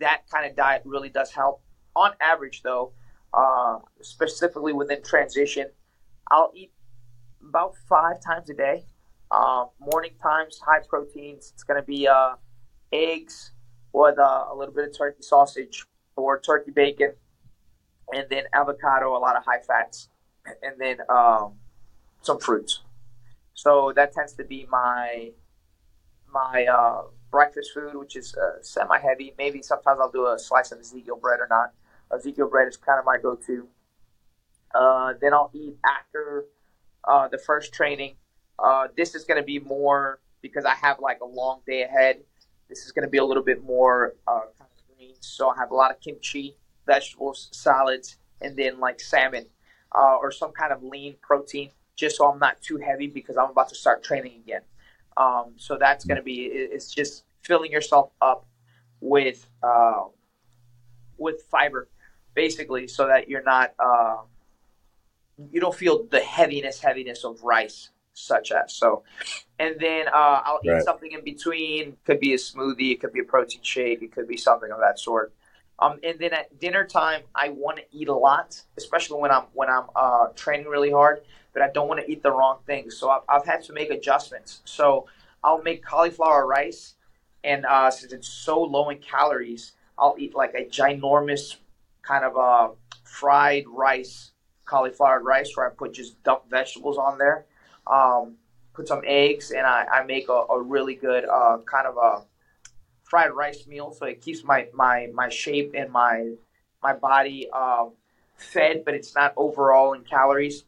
that 0.00 0.22
kind 0.30 0.48
of 0.48 0.56
diet 0.56 0.82
really 0.84 1.08
does 1.08 1.32
help. 1.32 1.60
On 1.96 2.12
average, 2.20 2.62
though, 2.62 2.92
uh, 3.34 3.78
specifically 4.00 4.72
within 4.72 5.02
transition, 5.02 5.66
I'll 6.30 6.52
eat 6.54 6.70
about 7.46 7.74
five 7.88 8.22
times 8.22 8.48
a 8.50 8.54
day. 8.54 8.84
Uh, 9.30 9.66
morning 9.80 10.12
times, 10.22 10.60
high 10.64 10.80
proteins. 10.88 11.50
It's 11.52 11.64
going 11.64 11.80
to 11.80 11.86
be 11.86 12.06
uh, 12.06 12.34
eggs 12.92 13.52
with 13.92 14.18
uh, 14.18 14.44
a 14.50 14.54
little 14.54 14.72
bit 14.72 14.88
of 14.88 14.96
turkey 14.96 15.22
sausage, 15.22 15.84
or 16.18 16.40
turkey 16.40 16.70
bacon, 16.70 17.12
and 18.12 18.26
then 18.30 18.44
avocado, 18.52 19.16
a 19.16 19.18
lot 19.18 19.36
of 19.36 19.44
high 19.44 19.60
fats, 19.60 20.08
and 20.62 20.78
then 20.78 20.98
um, 21.08 21.54
some 22.22 22.38
fruits. 22.38 22.80
So 23.54 23.92
that 23.96 24.12
tends 24.12 24.34
to 24.34 24.44
be 24.44 24.66
my 24.70 25.30
my 26.32 26.66
uh, 26.66 27.02
breakfast 27.30 27.72
food, 27.72 27.94
which 27.94 28.16
is 28.16 28.34
uh, 28.34 28.62
semi 28.62 28.98
heavy. 28.98 29.34
Maybe 29.38 29.62
sometimes 29.62 29.98
I'll 30.00 30.10
do 30.10 30.26
a 30.26 30.38
slice 30.38 30.72
of 30.72 30.80
Ezekiel 30.80 31.16
bread 31.16 31.40
or 31.40 31.48
not. 31.48 31.72
Ezekiel 32.14 32.48
bread 32.48 32.68
is 32.68 32.76
kind 32.76 32.98
of 32.98 33.04
my 33.04 33.18
go 33.18 33.34
to. 33.34 33.68
Uh, 34.74 35.14
then 35.20 35.32
I'll 35.32 35.50
eat 35.54 35.76
after 35.84 36.44
uh, 37.06 37.28
the 37.28 37.38
first 37.38 37.72
training. 37.72 38.16
Uh, 38.58 38.88
this 38.96 39.14
is 39.14 39.24
going 39.24 39.40
to 39.40 39.46
be 39.46 39.58
more 39.58 40.20
because 40.42 40.64
I 40.64 40.74
have 40.74 41.00
like 41.00 41.20
a 41.20 41.26
long 41.26 41.60
day 41.66 41.82
ahead. 41.82 42.18
This 42.68 42.84
is 42.84 42.92
going 42.92 43.04
to 43.04 43.10
be 43.10 43.18
a 43.18 43.24
little 43.24 43.42
bit 43.42 43.62
more 43.64 44.14
uh, 44.26 44.40
so 45.20 45.50
I 45.50 45.56
have 45.56 45.70
a 45.70 45.74
lot 45.74 45.90
of 45.90 46.00
kimchi, 46.00 46.56
vegetables, 46.86 47.48
salads, 47.52 48.16
and 48.40 48.56
then 48.56 48.80
like 48.80 49.00
salmon 49.00 49.46
uh, 49.94 50.16
or 50.20 50.30
some 50.30 50.52
kind 50.52 50.72
of 50.72 50.82
lean 50.82 51.16
protein, 51.22 51.70
just 51.96 52.16
so 52.16 52.30
I'm 52.30 52.38
not 52.38 52.60
too 52.62 52.76
heavy 52.76 53.06
because 53.06 53.36
I'm 53.36 53.50
about 53.50 53.68
to 53.70 53.74
start 53.74 54.02
training 54.02 54.40
again. 54.44 54.62
Um, 55.16 55.52
so 55.56 55.76
that's 55.78 56.04
going 56.04 56.16
to 56.16 56.22
be 56.22 56.42
it's 56.44 56.92
just 56.94 57.24
filling 57.42 57.72
yourself 57.72 58.10
up 58.20 58.46
with 59.00 59.48
uh, 59.62 60.04
with 61.16 61.42
fiber, 61.50 61.88
basically, 62.34 62.86
so 62.86 63.06
that 63.06 63.28
you're 63.28 63.42
not 63.42 63.74
uh, 63.78 64.18
you 65.50 65.60
don't 65.60 65.74
feel 65.74 66.04
the 66.04 66.20
heaviness 66.20 66.80
heaviness 66.80 67.24
of 67.24 67.42
rice 67.42 67.90
such 68.18 68.52
as. 68.52 68.74
So, 68.74 69.04
and 69.58 69.76
then 69.78 70.08
uh, 70.08 70.42
I'll 70.44 70.60
eat 70.64 70.82
something 70.82 71.12
in 71.12 71.24
between. 71.24 71.96
Could 72.04 72.20
be 72.20 72.34
a 72.34 72.36
smoothie, 72.36 72.92
it 72.92 73.00
could 73.00 73.12
be 73.12 73.20
a 73.20 73.24
protein 73.24 73.62
shake, 73.62 74.02
it 74.02 74.12
could 74.12 74.28
be 74.28 74.36
something 74.36 74.70
of 74.70 74.78
that 74.80 74.98
sort. 74.98 75.32
Um, 75.80 76.00
and 76.02 76.18
then 76.18 76.32
at 76.32 76.58
dinner 76.58 76.84
time, 76.84 77.22
I 77.34 77.50
want 77.50 77.78
to 77.78 77.84
eat 77.92 78.08
a 78.08 78.14
lot, 78.14 78.60
especially 78.76 79.20
when 79.20 79.30
I'm 79.30 79.44
when 79.54 79.68
I'm 79.68 79.84
uh, 79.94 80.28
training 80.34 80.66
really 80.66 80.90
hard. 80.90 81.22
But 81.52 81.62
I 81.62 81.70
don't 81.70 81.88
want 81.88 82.00
to 82.00 82.10
eat 82.10 82.22
the 82.22 82.30
wrong 82.30 82.58
things, 82.66 82.96
so 82.96 83.10
I've, 83.10 83.22
I've 83.28 83.44
had 83.44 83.62
to 83.64 83.72
make 83.72 83.90
adjustments. 83.90 84.60
So 84.64 85.06
I'll 85.42 85.62
make 85.62 85.84
cauliflower 85.84 86.46
rice, 86.46 86.94
and 87.42 87.64
uh, 87.64 87.90
since 87.90 88.12
it's 88.12 88.28
so 88.28 88.60
low 88.62 88.90
in 88.90 88.98
calories, 88.98 89.72
I'll 89.98 90.16
eat 90.18 90.34
like 90.34 90.54
a 90.54 90.64
ginormous 90.64 91.56
kind 92.02 92.24
of 92.24 92.36
uh, 92.36 92.68
fried 93.04 93.64
rice, 93.68 94.32
cauliflower 94.66 95.22
rice, 95.22 95.56
where 95.56 95.66
I 95.66 95.74
put 95.74 95.94
just 95.94 96.22
dump 96.22 96.50
vegetables 96.50 96.98
on 96.98 97.18
there 97.18 97.46
um, 97.90 98.36
put 98.74 98.88
some 98.88 99.02
eggs, 99.06 99.50
and 99.50 99.66
I, 99.66 99.86
I 99.92 100.04
make 100.04 100.28
a, 100.28 100.32
a 100.50 100.60
really 100.60 100.94
good 100.94 101.24
uh, 101.24 101.58
kind 101.66 101.86
of 101.86 101.96
a 101.96 102.24
fried 103.04 103.32
rice 103.32 103.66
meal. 103.66 103.92
So 103.92 104.06
it 104.06 104.20
keeps 104.20 104.44
my 104.44 104.68
my 104.72 105.08
my 105.12 105.28
shape 105.28 105.74
and 105.74 105.90
my 105.90 106.34
my 106.82 106.92
body 106.92 107.48
uh, 107.52 107.86
fed, 108.36 108.84
but 108.84 108.94
it's 108.94 109.14
not 109.14 109.34
overall 109.36 109.94
in 109.94 110.04
calories, 110.04 110.64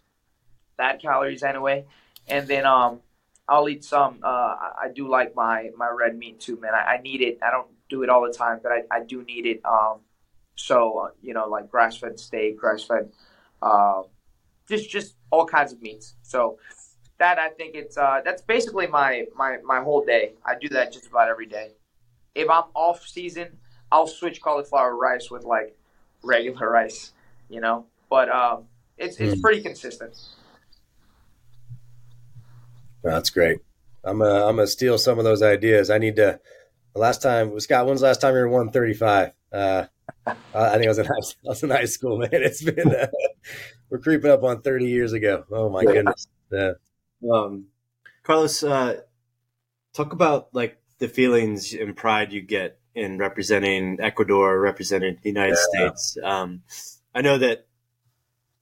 bad 0.77 1.01
calories 1.01 1.43
anyway. 1.43 1.85
And 2.29 2.47
then 2.49 2.67
um, 2.67 3.01
I'll 3.49 3.69
eat 3.69 3.85
some. 3.85 4.21
Uh, 4.23 4.27
I 4.27 4.89
do 4.95 5.09
like 5.09 5.35
my 5.35 5.71
my 5.77 5.89
red 5.89 6.17
meat 6.17 6.41
too, 6.41 6.59
man. 6.61 6.73
I, 6.75 6.95
I, 6.95 7.01
need 7.03 7.21
it. 7.21 7.39
I 7.43 7.51
don't 7.51 7.69
do 7.89 8.03
it 8.03 8.09
all 8.09 8.23
the 8.23 8.33
time, 8.33 8.61
but 8.63 8.73
I, 8.73 8.83
I 8.91 9.05
do 9.05 9.23
need 9.25 9.47
it. 9.47 9.61
Um, 9.65 10.01
so 10.55 10.99
uh, 10.99 11.11
you 11.23 11.35
know, 11.35 11.49
like 11.49 11.71
grass 11.71 11.97
fed 11.97 12.19
steak, 12.19 12.59
grass 12.59 12.85
fed, 12.85 13.11
uh, 13.63 14.03
just 14.69 14.91
just 14.91 15.17
all 15.31 15.47
kinds 15.47 15.73
of 15.73 15.83
meats. 15.83 16.15
So 16.23 16.59
that 17.21 17.39
I 17.39 17.51
think 17.51 17.75
it's 17.75 17.97
uh, 17.97 18.23
that's 18.25 18.43
basically 18.43 18.87
my, 18.87 19.27
my 19.37 19.59
my 19.63 19.81
whole 19.81 20.05
day. 20.05 20.33
I 20.45 20.57
do 20.59 20.69
that 20.71 20.93
just 20.93 21.07
about 21.07 21.29
every 21.29 21.47
day. 21.47 21.73
If 22.35 22.49
I'm 22.49 22.65
off 22.75 23.07
season, 23.07 23.59
I'll 23.93 24.07
switch 24.07 24.41
cauliflower 24.41 24.97
rice 24.97 25.31
with 25.31 25.45
like 25.45 25.77
regular 26.23 26.71
rice, 26.73 27.13
you 27.49 27.61
know. 27.61 27.87
But 28.09 28.31
um, 28.31 28.65
it's 28.97 29.21
it's 29.21 29.39
mm. 29.39 29.43
pretty 29.43 29.63
consistent. 29.63 30.19
That's 33.05 33.31
great. 33.31 33.59
I'm 34.03 34.19
gonna 34.19 34.47
I'm 34.47 34.57
gonna 34.57 34.67
steal 34.67 34.97
some 34.97 35.19
of 35.19 35.25
those 35.25 35.43
ideas. 35.43 35.91
I 35.91 35.99
need 35.99 36.17
to. 36.17 36.41
The 36.95 37.01
last 37.01 37.23
time 37.23 37.61
Scott, 37.61 37.87
when's 37.87 38.01
the 38.01 38.07
last 38.07 38.21
time 38.21 38.35
you 38.35 38.41
were 38.41 38.49
135? 38.49 39.31
Uh, 39.53 39.85
I 40.27 40.71
think 40.73 40.87
I 40.87 40.89
was 40.89 40.99
in 40.99 41.05
high, 41.05 41.13
I 41.13 41.49
was 41.49 41.63
in 41.63 41.71
high 41.71 41.85
school, 41.85 42.19
man. 42.19 42.31
It's 42.33 42.63
been 42.63 42.95
uh, 42.95 43.07
we're 43.91 43.99
creeping 43.99 44.31
up 44.31 44.43
on 44.43 44.63
30 44.63 44.87
years 44.87 45.13
ago. 45.13 45.45
Oh 45.53 45.69
my 45.69 45.85
goodness. 45.85 46.27
Yeah. 46.51 46.73
Um, 47.29 47.67
Carlos, 48.23 48.63
uh, 48.63 49.01
talk 49.93 50.13
about 50.13 50.49
like 50.53 50.79
the 50.99 51.09
feelings 51.09 51.75
and 51.75 51.97
pride 51.97 52.33
you 52.33 52.43
get 52.43 52.79
in 52.95 53.19
representing 53.19 53.99
Ecuador, 54.01 54.61
representing 54.61 55.19
the 55.23 55.31
United 55.31 55.57
yeah. 55.75 55.89
States. 55.89 56.19
Um, 56.23 56.63
I 57.15 57.23
know 57.23 57.39
that 57.39 57.67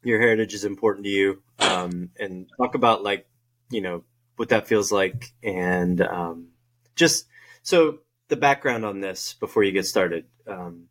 your 0.02 0.20
heritage 0.20 0.54
is 0.54 0.64
important 0.64 1.04
to 1.04 1.10
you, 1.10 1.42
um, 1.58 2.10
and 2.18 2.48
talk 2.56 2.74
about 2.74 3.02
like 3.02 3.26
you 3.70 3.80
know 3.80 4.04
what 4.36 4.50
that 4.50 4.68
feels 4.68 4.92
like, 4.92 5.32
and 5.42 6.00
um, 6.00 6.48
just 6.94 7.26
so 7.62 7.98
the 8.28 8.36
background 8.36 8.84
on 8.84 9.00
this 9.00 9.34
before 9.34 9.64
you 9.64 9.72
get 9.72 9.86
started. 9.86 10.26
Um, 10.46 10.84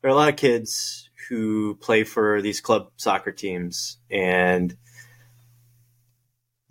there 0.00 0.10
are 0.10 0.14
a 0.14 0.16
lot 0.16 0.28
of 0.28 0.36
kids 0.36 1.08
who 1.28 1.76
play 1.76 2.04
for 2.04 2.42
these 2.42 2.60
club 2.60 2.90
soccer 2.96 3.32
teams, 3.32 3.98
and 4.10 4.76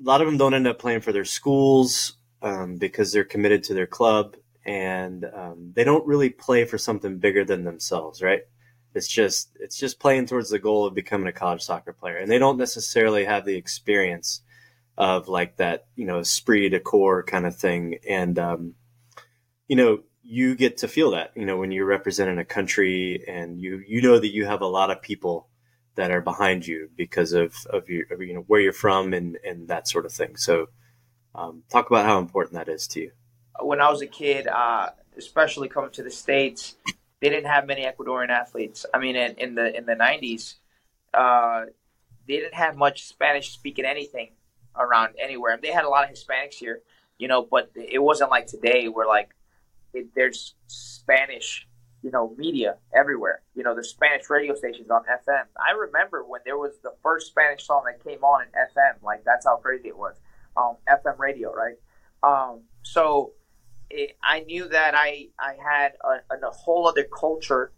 a 0.04 0.08
lot 0.08 0.22
of 0.22 0.28
them 0.28 0.38
don't 0.38 0.54
end 0.54 0.68
up 0.68 0.80
playing 0.80 1.02
for 1.02 1.14
their 1.14 1.26
schools 1.26 2.18
um, 2.42 2.76
because 2.76 3.12
they're 3.12 3.24
committed 3.24 3.64
to 3.64 3.74
their 3.74 3.88
club 3.88 4.36
and 4.66 5.26
um, 5.34 5.72
they 5.74 5.84
don't 5.84 6.06
really 6.06 6.30
play 6.30 6.66
for 6.66 6.78
something 6.78 7.18
bigger 7.18 7.46
than 7.46 7.64
themselves, 7.64 8.22
right? 8.22 8.42
It's 8.96 9.08
just 9.08 9.50
it's 9.60 9.78
just 9.78 10.00
playing 10.00 10.28
towards 10.28 10.50
the 10.50 10.60
goal 10.60 10.86
of 10.86 10.94
becoming 10.94 11.28
a 11.28 11.34
college 11.34 11.64
soccer 11.64 11.94
player, 11.94 12.18
and 12.18 12.30
they 12.30 12.38
don't 12.38 12.58
necessarily 12.58 13.26
have 13.26 13.44
the 13.44 13.56
experience 13.56 14.42
of 14.98 15.28
like 15.28 15.58
that, 15.58 15.88
you 15.96 16.06
know, 16.06 16.20
esprit 16.20 16.70
de 16.70 16.80
corps 16.80 17.24
kind 17.24 17.48
of 17.48 17.56
thing. 17.56 17.98
And 18.08 18.38
um, 18.38 18.76
you 19.68 19.76
know, 19.76 20.04
you 20.22 20.56
get 20.56 20.78
to 20.78 20.88
feel 20.88 21.12
that, 21.12 21.32
you 21.36 21.46
know, 21.46 21.58
when 21.58 21.72
you're 21.72 21.88
representing 21.88 22.38
a 22.38 22.46
country, 22.46 23.24
and 23.28 23.60
you 23.60 23.82
you 23.88 24.02
know 24.02 24.20
that 24.20 24.34
you 24.34 24.46
have 24.46 24.62
a 24.62 24.68
lot 24.68 24.92
of 24.92 25.02
people 25.02 25.48
that 25.96 26.12
are 26.12 26.22
behind 26.22 26.66
you 26.66 26.90
because 26.96 27.34
of 27.34 27.56
of 27.70 27.90
your 27.90 28.06
you 28.22 28.34
know 28.34 28.46
where 28.48 28.62
you're 28.62 28.74
from 28.74 29.14
and 29.14 29.38
and 29.46 29.68
that 29.68 29.88
sort 29.88 30.06
of 30.06 30.12
thing. 30.12 30.36
So, 30.36 30.68
um, 31.36 31.64
talk 31.70 31.90
about 31.90 32.06
how 32.06 32.20
important 32.20 32.54
that 32.54 32.70
is 32.70 32.88
to 32.90 33.02
you 33.02 33.12
when 33.62 33.82
I 33.82 33.90
was 33.90 34.02
a 34.02 34.08
kid, 34.08 34.48
uh, 34.48 34.90
especially 35.18 35.70
coming 35.70 35.92
to 35.92 36.04
the 36.04 36.12
states, 36.12 36.76
they 37.22 37.30
didn't 37.30 37.50
have 37.50 37.68
many 37.68 37.86
Ecuadorian 37.86 38.30
athletes. 38.30 38.86
I 38.94 39.00
mean, 39.00 39.16
in, 39.16 39.36
in 39.36 39.56
the 39.56 39.76
in 39.76 39.86
the 39.86 39.94
'90s, 39.94 40.56
uh, 41.14 41.66
they 42.28 42.38
didn't 42.38 42.56
have 42.56 42.76
much 42.76 43.06
Spanish 43.06 43.52
speaking 43.52 43.86
anything 43.86 44.32
around 44.76 45.16
anywhere. 45.22 45.58
They 45.62 45.72
had 45.72 45.86
a 45.86 45.90
lot 45.90 46.10
of 46.10 46.16
Hispanics 46.16 46.56
here, 46.56 46.82
you 47.18 47.28
know, 47.28 47.48
but 47.50 47.72
it 47.76 48.02
wasn't 48.02 48.32
like 48.32 48.48
today 48.48 48.88
where 48.88 49.08
like 49.08 49.30
it, 49.94 50.08
there's 50.16 50.56
Spanish, 50.68 51.68
you 52.04 52.12
know, 52.12 52.36
media 52.38 52.76
everywhere. 52.94 53.42
You 53.56 53.64
know, 53.64 53.74
there's 53.74 53.90
Spanish 53.90 54.30
radio 54.30 54.54
stations 54.56 54.92
on 54.92 55.04
FM. 55.04 55.46
I 55.58 55.72
remember 55.72 56.24
when 56.24 56.42
there 56.46 56.58
was 56.58 56.74
the 56.84 56.94
first 57.02 57.28
Spanish 57.28 57.66
song 57.66 57.84
that 57.86 58.04
came 58.04 58.24
on 58.24 58.44
in 58.44 58.50
FM. 58.50 59.02
Like 59.02 59.24
that's 59.24 59.46
how 59.46 59.56
crazy 59.56 59.88
it 59.88 59.98
was. 59.98 60.16
Um, 60.56 60.76
FM 60.88 61.18
radio, 61.18 61.52
right? 61.54 61.76
Um, 62.22 62.62
so 62.84 63.32
it, 63.90 64.18
I 64.22 64.42
knew 64.42 64.68
that 64.68 64.94
I 64.96 65.30
I 65.40 65.56
had 65.64 65.94
a, 66.04 66.48
a 66.48 66.52
whole 66.52 66.88
other 66.88 67.06
culture 67.06 67.72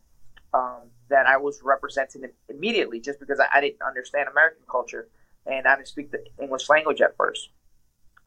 um, 0.54 0.90
that 1.10 1.28
I 1.28 1.38
was 1.38 1.62
representing 1.64 2.24
immediately, 2.50 3.00
just 3.00 3.20
because 3.20 3.40
I, 3.40 3.48
I, 3.54 3.62
didn't 3.62 3.82
understand 3.86 4.30
American 4.30 4.64
culture 4.70 5.10
and 5.46 5.68
I 5.68 5.76
didn't 5.76 5.90
speak 5.90 6.12
the 6.12 6.24
English 6.42 6.70
language 6.70 7.02
at 7.02 7.16
first. 7.18 7.50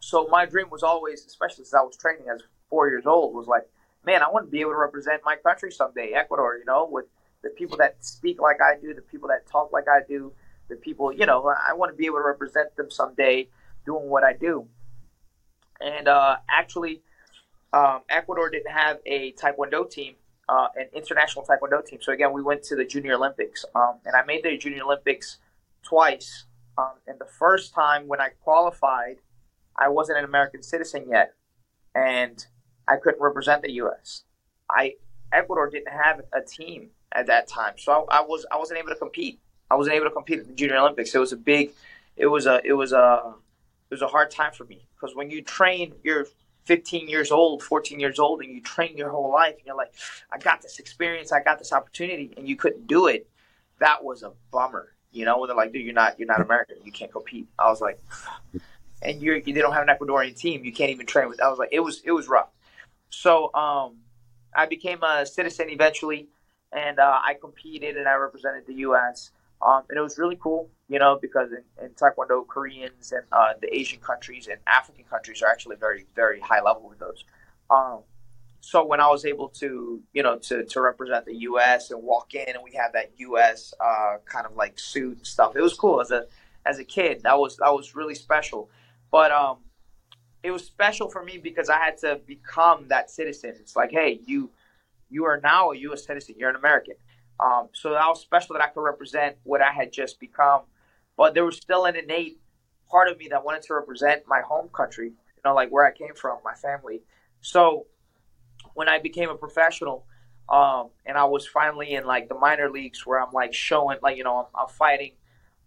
So 0.00 0.28
my 0.30 0.44
dream 0.44 0.68
was 0.70 0.82
always, 0.82 1.24
especially 1.24 1.64
since 1.64 1.74
I 1.74 1.80
was 1.80 1.96
training 1.96 2.26
as 2.32 2.42
four 2.68 2.88
years 2.88 3.06
old, 3.06 3.34
was 3.34 3.46
like, 3.46 3.68
man, 4.04 4.22
I 4.22 4.30
want 4.30 4.46
to 4.46 4.50
be 4.50 4.60
able 4.60 4.72
to 4.72 4.78
represent 4.78 5.22
my 5.24 5.36
country 5.36 5.70
someday, 5.70 6.12
Ecuador. 6.12 6.56
You 6.58 6.64
know, 6.64 6.88
with 6.90 7.06
the 7.42 7.50
people 7.50 7.76
that 7.78 8.04
speak 8.04 8.40
like 8.40 8.58
I 8.60 8.80
do, 8.80 8.94
the 8.94 9.02
people 9.02 9.28
that 9.28 9.46
talk 9.46 9.72
like 9.72 9.88
I 9.88 10.00
do, 10.06 10.32
the 10.68 10.76
people, 10.76 11.12
you 11.12 11.26
know, 11.26 11.46
I 11.48 11.72
want 11.74 11.92
to 11.92 11.96
be 11.96 12.06
able 12.06 12.18
to 12.18 12.24
represent 12.24 12.74
them 12.76 12.90
someday, 12.90 13.48
doing 13.84 14.08
what 14.08 14.24
I 14.24 14.32
do. 14.32 14.66
And 15.80 16.08
uh, 16.08 16.36
actually, 16.50 17.02
um, 17.72 18.00
Ecuador 18.08 18.50
didn't 18.50 18.72
have 18.72 18.98
a 19.06 19.32
Taekwondo 19.32 19.88
team, 19.90 20.14
uh, 20.48 20.68
an 20.76 20.86
international 20.94 21.44
Taekwondo 21.44 21.84
team. 21.84 22.00
So 22.02 22.12
again, 22.12 22.32
we 22.32 22.42
went 22.42 22.62
to 22.64 22.76
the 22.76 22.84
Junior 22.84 23.14
Olympics, 23.14 23.64
um, 23.74 23.98
and 24.04 24.14
I 24.14 24.24
made 24.24 24.42
the 24.42 24.56
Junior 24.56 24.82
Olympics 24.84 25.38
twice. 25.82 26.44
Um, 26.76 26.94
and 27.06 27.18
the 27.18 27.26
first 27.26 27.74
time 27.74 28.06
when 28.08 28.20
I 28.20 28.30
qualified, 28.42 29.16
I 29.76 29.88
wasn't 29.88 30.18
an 30.18 30.24
American 30.24 30.62
citizen 30.62 31.06
yet, 31.08 31.34
and 31.94 32.44
I 32.88 32.96
couldn't 32.96 33.20
represent 33.20 33.62
the 33.62 33.72
U.S. 33.72 34.22
I 34.70 34.94
Ecuador 35.32 35.68
didn't 35.68 35.92
have 35.92 36.22
a 36.32 36.40
team 36.40 36.90
at 37.12 37.26
that 37.26 37.48
time, 37.48 37.74
so 37.76 38.06
I, 38.10 38.18
I 38.18 38.20
was 38.22 38.46
I 38.50 38.56
wasn't 38.56 38.78
able 38.78 38.90
to 38.90 38.96
compete. 38.96 39.40
I 39.70 39.74
wasn't 39.74 39.96
able 39.96 40.06
to 40.06 40.12
compete 40.12 40.40
at 40.40 40.46
the 40.46 40.54
Junior 40.54 40.76
Olympics. 40.78 41.14
It 41.14 41.18
was 41.18 41.32
a 41.32 41.36
big, 41.36 41.72
it 42.16 42.26
was 42.26 42.46
a 42.46 42.60
it 42.64 42.72
was 42.72 42.92
a 42.92 43.34
it 43.90 43.94
was 43.94 44.02
a 44.02 44.08
hard 44.08 44.30
time 44.30 44.52
for 44.52 44.64
me 44.64 44.86
because 44.94 45.14
when 45.14 45.30
you 45.30 45.42
train, 45.42 45.94
you're 46.02 46.26
15 46.68 47.08
years 47.08 47.32
old, 47.32 47.62
14 47.62 47.98
years 47.98 48.18
old, 48.18 48.42
and 48.42 48.52
you 48.52 48.60
train 48.60 48.96
your 48.96 49.08
whole 49.08 49.32
life, 49.32 49.56
and 49.56 49.66
you're 49.66 49.76
like, 49.76 49.92
I 50.30 50.38
got 50.38 50.60
this 50.60 50.78
experience, 50.78 51.32
I 51.32 51.42
got 51.42 51.58
this 51.58 51.72
opportunity, 51.72 52.34
and 52.36 52.46
you 52.46 52.56
couldn't 52.56 52.86
do 52.86 53.06
it, 53.06 53.26
that 53.80 54.04
was 54.04 54.22
a 54.22 54.32
bummer. 54.50 54.92
You 55.10 55.24
know, 55.24 55.38
when 55.38 55.48
they're 55.48 55.56
like, 55.56 55.72
dude, 55.72 55.86
you're 55.86 55.94
not, 55.94 56.18
you're 56.18 56.28
not 56.28 56.42
American, 56.42 56.76
you 56.84 56.92
can't 56.92 57.10
compete. 57.10 57.48
I 57.58 57.70
was 57.70 57.80
like, 57.80 57.98
and 59.00 59.22
you're, 59.22 59.40
they 59.40 59.52
don't 59.52 59.72
have 59.72 59.88
an 59.88 59.96
Ecuadorian 59.96 60.36
team, 60.36 60.62
you 60.62 60.72
can't 60.72 60.90
even 60.90 61.06
train 61.06 61.30
with. 61.30 61.40
I 61.40 61.48
was 61.48 61.58
like, 61.58 61.70
it 61.72 61.80
was, 61.80 62.02
it 62.04 62.12
was 62.12 62.28
rough. 62.28 62.50
So, 63.10 63.52
um, 63.54 63.96
I 64.54 64.66
became 64.66 65.02
a 65.02 65.26
citizen 65.26 65.70
eventually, 65.70 66.28
and 66.72 66.98
uh, 66.98 67.20
I 67.24 67.34
competed 67.34 67.96
and 67.96 68.08
I 68.08 68.14
represented 68.14 68.66
the 68.66 68.74
U.S. 68.74 69.30
Um, 69.60 69.82
and 69.88 69.98
it 69.98 70.00
was 70.00 70.18
really 70.18 70.38
cool, 70.40 70.70
you 70.88 70.98
know, 70.98 71.18
because 71.20 71.50
in, 71.52 71.84
in 71.84 71.90
Taekwondo, 71.92 72.46
Koreans 72.46 73.12
and 73.12 73.22
uh, 73.32 73.54
the 73.60 73.74
Asian 73.74 74.00
countries 74.00 74.46
and 74.46 74.58
African 74.66 75.04
countries 75.04 75.42
are 75.42 75.48
actually 75.48 75.76
very, 75.76 76.06
very 76.14 76.40
high 76.40 76.60
level 76.60 76.88
with 76.88 76.98
those. 76.98 77.24
Um, 77.70 78.00
so 78.60 78.84
when 78.84 79.00
I 79.00 79.08
was 79.08 79.24
able 79.24 79.48
to, 79.50 80.02
you 80.12 80.22
know, 80.22 80.38
to, 80.38 80.64
to 80.64 80.80
represent 80.80 81.24
the 81.24 81.34
U.S. 81.36 81.90
and 81.90 82.02
walk 82.02 82.34
in, 82.34 82.48
and 82.48 82.58
we 82.62 82.72
had 82.72 82.92
that 82.94 83.12
U.S. 83.18 83.74
Uh, 83.80 84.16
kind 84.24 84.46
of 84.46 84.56
like 84.56 84.78
suit 84.78 85.26
stuff, 85.26 85.56
it 85.56 85.62
was 85.62 85.74
cool 85.74 86.00
as 86.00 86.10
a 86.10 86.26
as 86.66 86.78
a 86.78 86.84
kid. 86.84 87.22
That 87.22 87.38
was 87.38 87.56
that 87.58 87.72
was 87.72 87.94
really 87.94 88.14
special. 88.14 88.68
But 89.10 89.30
um, 89.30 89.58
it 90.42 90.50
was 90.50 90.64
special 90.64 91.10
for 91.10 91.22
me 91.22 91.38
because 91.38 91.68
I 91.68 91.78
had 91.78 91.98
to 91.98 92.20
become 92.26 92.88
that 92.88 93.10
citizen. 93.10 93.54
It's 93.58 93.76
like, 93.76 93.90
hey, 93.90 94.20
you 94.24 94.50
you 95.10 95.24
are 95.24 95.40
now 95.42 95.72
a 95.72 95.76
U.S. 95.78 96.04
citizen. 96.04 96.36
You're 96.38 96.50
an 96.50 96.56
American. 96.56 96.94
Um, 97.40 97.68
so 97.72 97.90
that 97.90 98.06
was 98.06 98.20
special 98.20 98.54
that 98.54 98.62
I 98.62 98.68
could 98.68 98.82
represent 98.82 99.36
what 99.44 99.62
I 99.62 99.72
had 99.72 99.92
just 99.92 100.20
become. 100.20 100.62
But 101.16 101.34
there 101.34 101.44
was 101.44 101.56
still 101.56 101.86
an 101.86 101.96
innate 101.96 102.38
part 102.90 103.08
of 103.08 103.18
me 103.18 103.28
that 103.28 103.44
wanted 103.44 103.62
to 103.62 103.74
represent 103.74 104.22
my 104.26 104.40
home 104.40 104.68
country, 104.68 105.08
you 105.08 105.42
know, 105.44 105.54
like 105.54 105.70
where 105.70 105.86
I 105.86 105.92
came 105.92 106.14
from, 106.14 106.38
my 106.44 106.54
family. 106.54 107.02
So 107.40 107.86
when 108.74 108.88
I 108.88 108.98
became 108.98 109.30
a 109.30 109.36
professional, 109.36 110.04
um, 110.48 110.90
and 111.04 111.18
I 111.18 111.24
was 111.24 111.46
finally 111.46 111.94
in 111.94 112.06
like 112.06 112.28
the 112.28 112.34
minor 112.34 112.70
leagues 112.70 113.06
where 113.06 113.20
I'm 113.20 113.32
like 113.32 113.52
showing, 113.52 113.98
like, 114.02 114.16
you 114.16 114.24
know, 114.24 114.38
I'm, 114.38 114.46
I'm 114.54 114.68
fighting 114.68 115.12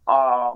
uh, 0.07 0.53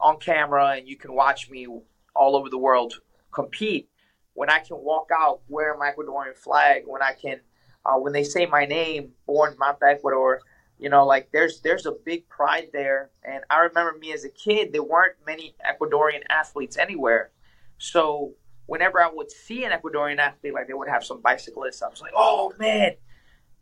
on 0.00 0.18
camera 0.18 0.74
and 0.76 0.88
you 0.88 0.96
can 0.96 1.14
watch 1.14 1.50
me 1.50 1.66
all 2.14 2.36
over 2.36 2.48
the 2.50 2.58
world 2.58 3.00
compete. 3.34 3.88
When 4.34 4.50
I 4.50 4.60
can 4.60 4.78
walk 4.78 5.10
out 5.12 5.40
wearing 5.48 5.78
my 5.78 5.90
Ecuadorian 5.92 6.36
flag, 6.36 6.82
when 6.86 7.02
I 7.02 7.12
can– 7.12 7.40
uh, 7.86 7.98
when 7.98 8.12
they 8.12 8.24
say 8.24 8.46
my 8.46 8.64
name, 8.64 9.12
born 9.26 9.56
Manta 9.58 9.86
Ecuador, 9.86 10.40
you 10.78 10.88
know, 10.88 11.06
like 11.06 11.30
there's 11.32 11.60
there's 11.60 11.86
a 11.86 11.92
big 11.92 12.28
pride 12.28 12.68
there. 12.72 13.10
And 13.24 13.44
I 13.50 13.58
remember 13.60 13.98
me 13.98 14.12
as 14.12 14.24
a 14.24 14.28
kid, 14.28 14.72
there 14.72 14.82
weren't 14.82 15.16
many 15.26 15.54
Ecuadorian 15.64 16.22
athletes 16.30 16.76
anywhere. 16.78 17.30
So 17.78 18.32
whenever 18.66 19.00
I 19.00 19.10
would 19.12 19.30
see 19.30 19.64
an 19.64 19.72
Ecuadorian 19.72 20.18
athlete, 20.18 20.54
like 20.54 20.66
they 20.66 20.74
would 20.74 20.88
have 20.88 21.04
some 21.04 21.20
bicyclists, 21.20 21.82
I 21.82 21.88
was 21.88 22.00
like, 22.00 22.12
oh 22.16 22.52
man, 22.58 22.92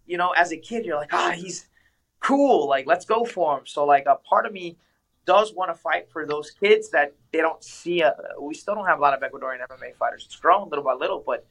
you 0.07 0.17
know, 0.17 0.31
as 0.31 0.53
a 0.53 0.57
kid, 0.57 0.85
you're 0.85 0.97
like, 0.97 1.13
ah, 1.13 1.33
he's 1.33 1.69
cool. 2.21 2.69
Like, 2.69 2.87
let's 2.87 3.05
go 3.05 3.25
for 3.25 3.59
him. 3.59 3.65
So 3.67 3.85
like 3.85 4.05
a 4.07 4.17
part 4.17 4.47
of 4.47 4.53
me 4.53 4.79
does 5.25 5.55
want 5.55 5.71
to 5.71 5.75
fight 5.75 6.09
for 6.11 6.27
those 6.27 6.51
kids 6.51 6.91
that 6.91 7.15
they 7.33 7.39
don't 7.39 7.63
see. 7.63 8.01
A, 8.01 8.15
we 8.41 8.55
still 8.55 8.75
don't 8.75 8.87
have 8.87 8.99
a 8.99 9.03
lot 9.03 9.15
of 9.15 9.21
Ecuadorian 9.21 9.67
MMA 9.67 9.95
fighters. 9.97 10.25
It's 10.27 10.37
growing 10.37 10.69
little 10.69 10.85
by 10.85 10.95
little, 10.95 11.23
but 11.25 11.47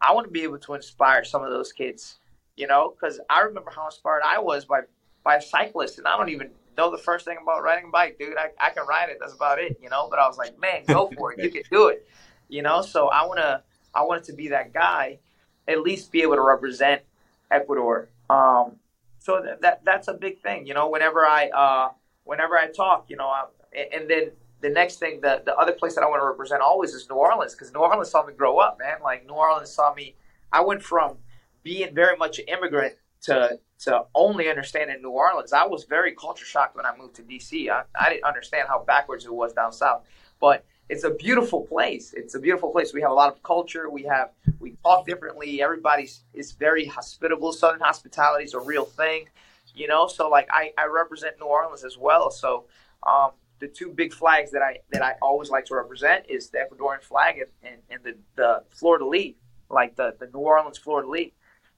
I 0.00 0.12
want 0.12 0.26
to 0.26 0.30
be 0.30 0.42
able 0.42 0.58
to 0.58 0.74
inspire 0.74 1.24
some 1.24 1.42
of 1.42 1.50
those 1.50 1.72
kids, 1.72 2.18
you 2.56 2.66
know, 2.66 2.94
because 2.94 3.20
I 3.30 3.40
remember 3.40 3.70
how 3.70 3.86
inspired 3.86 4.22
I 4.24 4.38
was 4.38 4.64
by 4.64 4.80
by 5.22 5.38
cyclists, 5.38 5.96
and 5.96 6.06
I 6.06 6.16
don't 6.18 6.28
even 6.28 6.50
know 6.76 6.90
the 6.90 6.98
first 6.98 7.24
thing 7.24 7.38
about 7.40 7.62
riding 7.62 7.86
a 7.86 7.90
bike, 7.90 8.18
dude. 8.18 8.36
I, 8.36 8.50
I 8.60 8.70
can 8.70 8.86
ride 8.86 9.08
it, 9.08 9.16
that's 9.20 9.32
about 9.32 9.58
it, 9.58 9.78
you 9.82 9.88
know. 9.88 10.08
But 10.10 10.18
I 10.18 10.26
was 10.26 10.36
like, 10.36 10.58
man, 10.60 10.84
go 10.86 11.10
for 11.16 11.32
it, 11.32 11.42
you 11.42 11.50
can 11.50 11.62
do 11.70 11.88
it, 11.88 12.06
you 12.48 12.62
know. 12.62 12.82
So 12.82 13.08
I 13.08 13.24
wanna 13.24 13.62
I 13.94 14.02
wanted 14.02 14.24
to 14.24 14.32
be 14.34 14.48
that 14.48 14.72
guy, 14.72 15.18
at 15.66 15.80
least 15.80 16.12
be 16.12 16.22
able 16.22 16.34
to 16.34 16.42
represent 16.42 17.02
Ecuador. 17.50 18.08
Um, 18.28 18.76
so 19.18 19.40
that, 19.42 19.62
that 19.62 19.84
that's 19.84 20.08
a 20.08 20.14
big 20.14 20.40
thing. 20.40 20.66
You 20.66 20.74
know, 20.74 20.90
whenever 20.90 21.24
I 21.24 21.48
uh, 21.48 21.88
whenever 22.24 22.58
I 22.58 22.70
talk, 22.70 23.06
you 23.08 23.16
know, 23.16 23.28
I, 23.28 23.44
and 23.92 24.08
then 24.08 24.32
the 24.60 24.70
next 24.70 24.96
thing, 24.96 25.20
the 25.20 25.42
the 25.44 25.54
other 25.56 25.72
place 25.72 25.94
that 25.94 26.02
I 26.02 26.06
want 26.06 26.20
to 26.22 26.26
represent 26.26 26.62
always 26.62 26.94
is 26.94 27.08
New 27.08 27.16
Orleans 27.16 27.54
because 27.54 27.72
New 27.72 27.80
Orleans 27.80 28.10
saw 28.10 28.24
me 28.24 28.32
grow 28.32 28.58
up, 28.58 28.78
man. 28.78 28.96
Like 29.02 29.26
New 29.26 29.34
Orleans 29.34 29.70
saw 29.70 29.94
me. 29.94 30.16
I 30.52 30.62
went 30.62 30.82
from 30.82 31.18
being 31.62 31.94
very 31.94 32.16
much 32.16 32.38
an 32.38 32.46
immigrant 32.48 32.94
to 33.22 33.58
to 33.80 34.04
only 34.14 34.48
understanding 34.48 35.02
New 35.02 35.10
Orleans. 35.10 35.52
I 35.52 35.66
was 35.66 35.84
very 35.84 36.12
culture 36.14 36.44
shocked 36.44 36.76
when 36.76 36.86
I 36.86 36.96
moved 36.96 37.16
to 37.16 37.22
DC. 37.22 37.68
I, 37.70 37.82
I 37.98 38.10
didn't 38.10 38.24
understand 38.24 38.68
how 38.68 38.82
backwards 38.84 39.24
it 39.24 39.34
was 39.34 39.52
down 39.52 39.72
south, 39.72 40.04
but 40.40 40.64
it's 40.88 41.04
a 41.04 41.10
beautiful 41.10 41.62
place. 41.62 42.12
It's 42.14 42.34
a 42.34 42.38
beautiful 42.38 42.70
place. 42.70 42.92
We 42.92 43.00
have 43.00 43.10
a 43.10 43.14
lot 43.14 43.32
of 43.32 43.42
culture. 43.42 43.88
We 43.88 44.02
have 44.04 44.30
we 44.60 44.76
talk 44.82 45.06
differently. 45.06 45.62
Everybody 45.62 46.08
is 46.32 46.52
very 46.52 46.86
hospitable. 46.86 47.52
Southern 47.52 47.80
hospitality 47.80 48.44
is 48.44 48.54
a 48.54 48.60
real 48.60 48.84
thing, 48.84 49.28
you 49.74 49.88
know. 49.88 50.06
So 50.06 50.28
like 50.28 50.48
I, 50.50 50.72
I 50.78 50.86
represent 50.86 51.36
New 51.40 51.46
Orleans 51.46 51.84
as 51.84 51.98
well. 51.98 52.30
So 52.30 52.66
um, 53.06 53.30
the 53.60 53.68
two 53.68 53.90
big 53.90 54.12
flags 54.12 54.50
that 54.52 54.62
I 54.62 54.78
that 54.90 55.02
I 55.02 55.14
always 55.22 55.50
like 55.50 55.64
to 55.66 55.74
represent 55.74 56.26
is 56.28 56.50
the 56.50 56.58
Ecuadorian 56.58 57.02
flag 57.02 57.38
and, 57.38 57.50
and, 57.62 57.80
and 57.90 58.04
the 58.04 58.16
the 58.36 58.98
de 58.98 59.04
Lis, 59.04 59.34
like 59.70 59.96
the 59.96 60.14
the 60.18 60.26
New 60.26 60.40
Orleans 60.40 60.78
fleur-de-lis, 60.78 61.30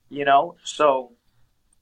you 0.09 0.25
know. 0.25 0.57
So 0.65 1.13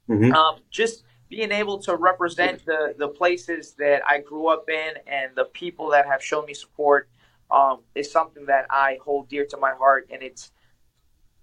mm-hmm. 0.09 0.33
um, 0.33 0.61
just 0.71 1.05
being 1.29 1.53
able 1.53 1.79
to 1.81 1.97
represent 1.97 2.65
the 2.65 2.95
the 2.99 3.09
places 3.09 3.75
that 3.79 4.03
I 4.07 4.21
grew 4.21 4.49
up 4.49 4.69
in 4.69 4.95
and 5.07 5.35
the 5.35 5.45
people 5.47 5.91
that 5.91 6.07
have 6.07 6.23
shown 6.23 6.47
me 6.47 6.55
support 6.55 7.09
um, 7.51 7.81
is 7.95 8.11
something 8.11 8.47
that 8.47 8.67
I 8.71 8.99
hold 9.05 9.29
dear 9.29 9.47
to 9.47 9.57
my 9.57 9.73
heart. 9.73 10.09
And 10.12 10.23
it's, 10.23 10.51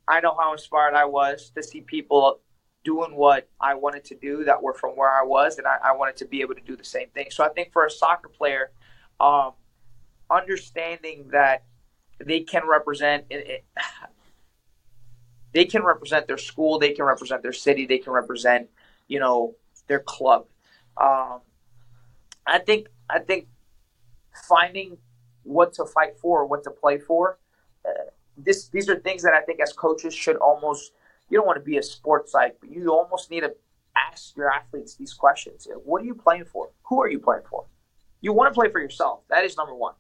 I 0.08 0.20
know 0.20 0.36
how 0.40 0.52
inspired 0.52 0.94
I 0.94 1.06
was 1.06 1.52
to 1.56 1.64
see 1.64 1.82
people 1.82 2.40
doing 2.84 3.16
what 3.16 3.48
I 3.60 3.76
wanted 3.76 4.06
to 4.06 4.16
do 4.16 4.44
that 4.46 4.62
were 4.62 4.74
from 4.74 4.92
where 4.92 5.10
I 5.10 5.24
was, 5.24 5.58
and 5.58 5.68
I, 5.68 5.78
I 5.84 5.92
wanted 5.94 6.18
to 6.18 6.26
be 6.26 6.42
able 6.42 6.56
to 6.56 6.62
do 6.62 6.76
the 6.76 6.84
same 6.84 7.10
thing. 7.10 7.28
So 7.30 7.44
I 7.44 7.50
think 7.50 7.72
for 7.72 7.86
a 7.86 7.92
soccer 7.92 8.30
player, 8.30 8.72
um, 9.20 9.54
understanding 10.30 11.30
that 11.32 11.64
they 12.20 12.42
can 12.42 12.68
represent 12.68 13.26
they 15.54 15.66
can 15.66 15.84
represent 15.84 16.28
their 16.28 16.38
school, 16.38 16.80
they 16.80 16.94
can 16.94 17.06
represent 17.06 17.44
their 17.44 17.54
city, 17.54 17.86
they 17.86 17.98
can 17.98 18.14
represent, 18.14 18.70
you 19.08 19.20
know, 19.20 19.56
their 19.88 20.00
club. 20.00 20.46
Um, 20.98 21.42
I 22.48 22.60
think 22.60 22.88
I 23.10 23.20
think 23.20 23.48
finding 24.48 24.98
what 25.44 25.74
to 25.74 25.86
fight 25.86 26.18
for, 26.18 26.46
what 26.46 26.64
to 26.64 26.72
play 26.72 26.98
for. 26.98 27.38
Uh, 27.86 27.90
this 28.38 28.70
these 28.70 28.90
are 28.90 28.96
things 28.96 29.22
that 29.24 29.34
I 29.34 29.42
think 29.42 29.60
as 29.60 29.74
coaches 29.74 30.14
should 30.14 30.38
almost 30.38 30.94
you 31.32 31.38
don't 31.38 31.48
want 31.48 31.58
to 31.58 31.64
be 31.64 31.78
a 31.78 31.84
sports 31.84 32.34
psych, 32.34 32.58
but 32.60 32.70
you 32.70 32.92
almost 32.92 33.32
need 33.32 33.40
to 33.40 33.56
ask 33.96 34.36
your 34.36 34.52
athletes 34.52 34.96
these 34.96 35.14
questions. 35.14 35.66
What 35.86 36.02
are 36.02 36.06
you 36.06 36.14
playing 36.14 36.46
for? 36.46 36.70
Who 36.84 37.02
are 37.02 37.10
you 37.10 37.20
playing 37.20 37.44
for? 37.50 37.66
You 38.20 38.34
want 38.34 38.54
to 38.54 38.54
play 38.54 38.70
for 38.70 38.82
yourself. 38.82 39.22
That 39.30 39.46
is 39.46 39.56
number 39.56 39.74
one. 39.74 39.94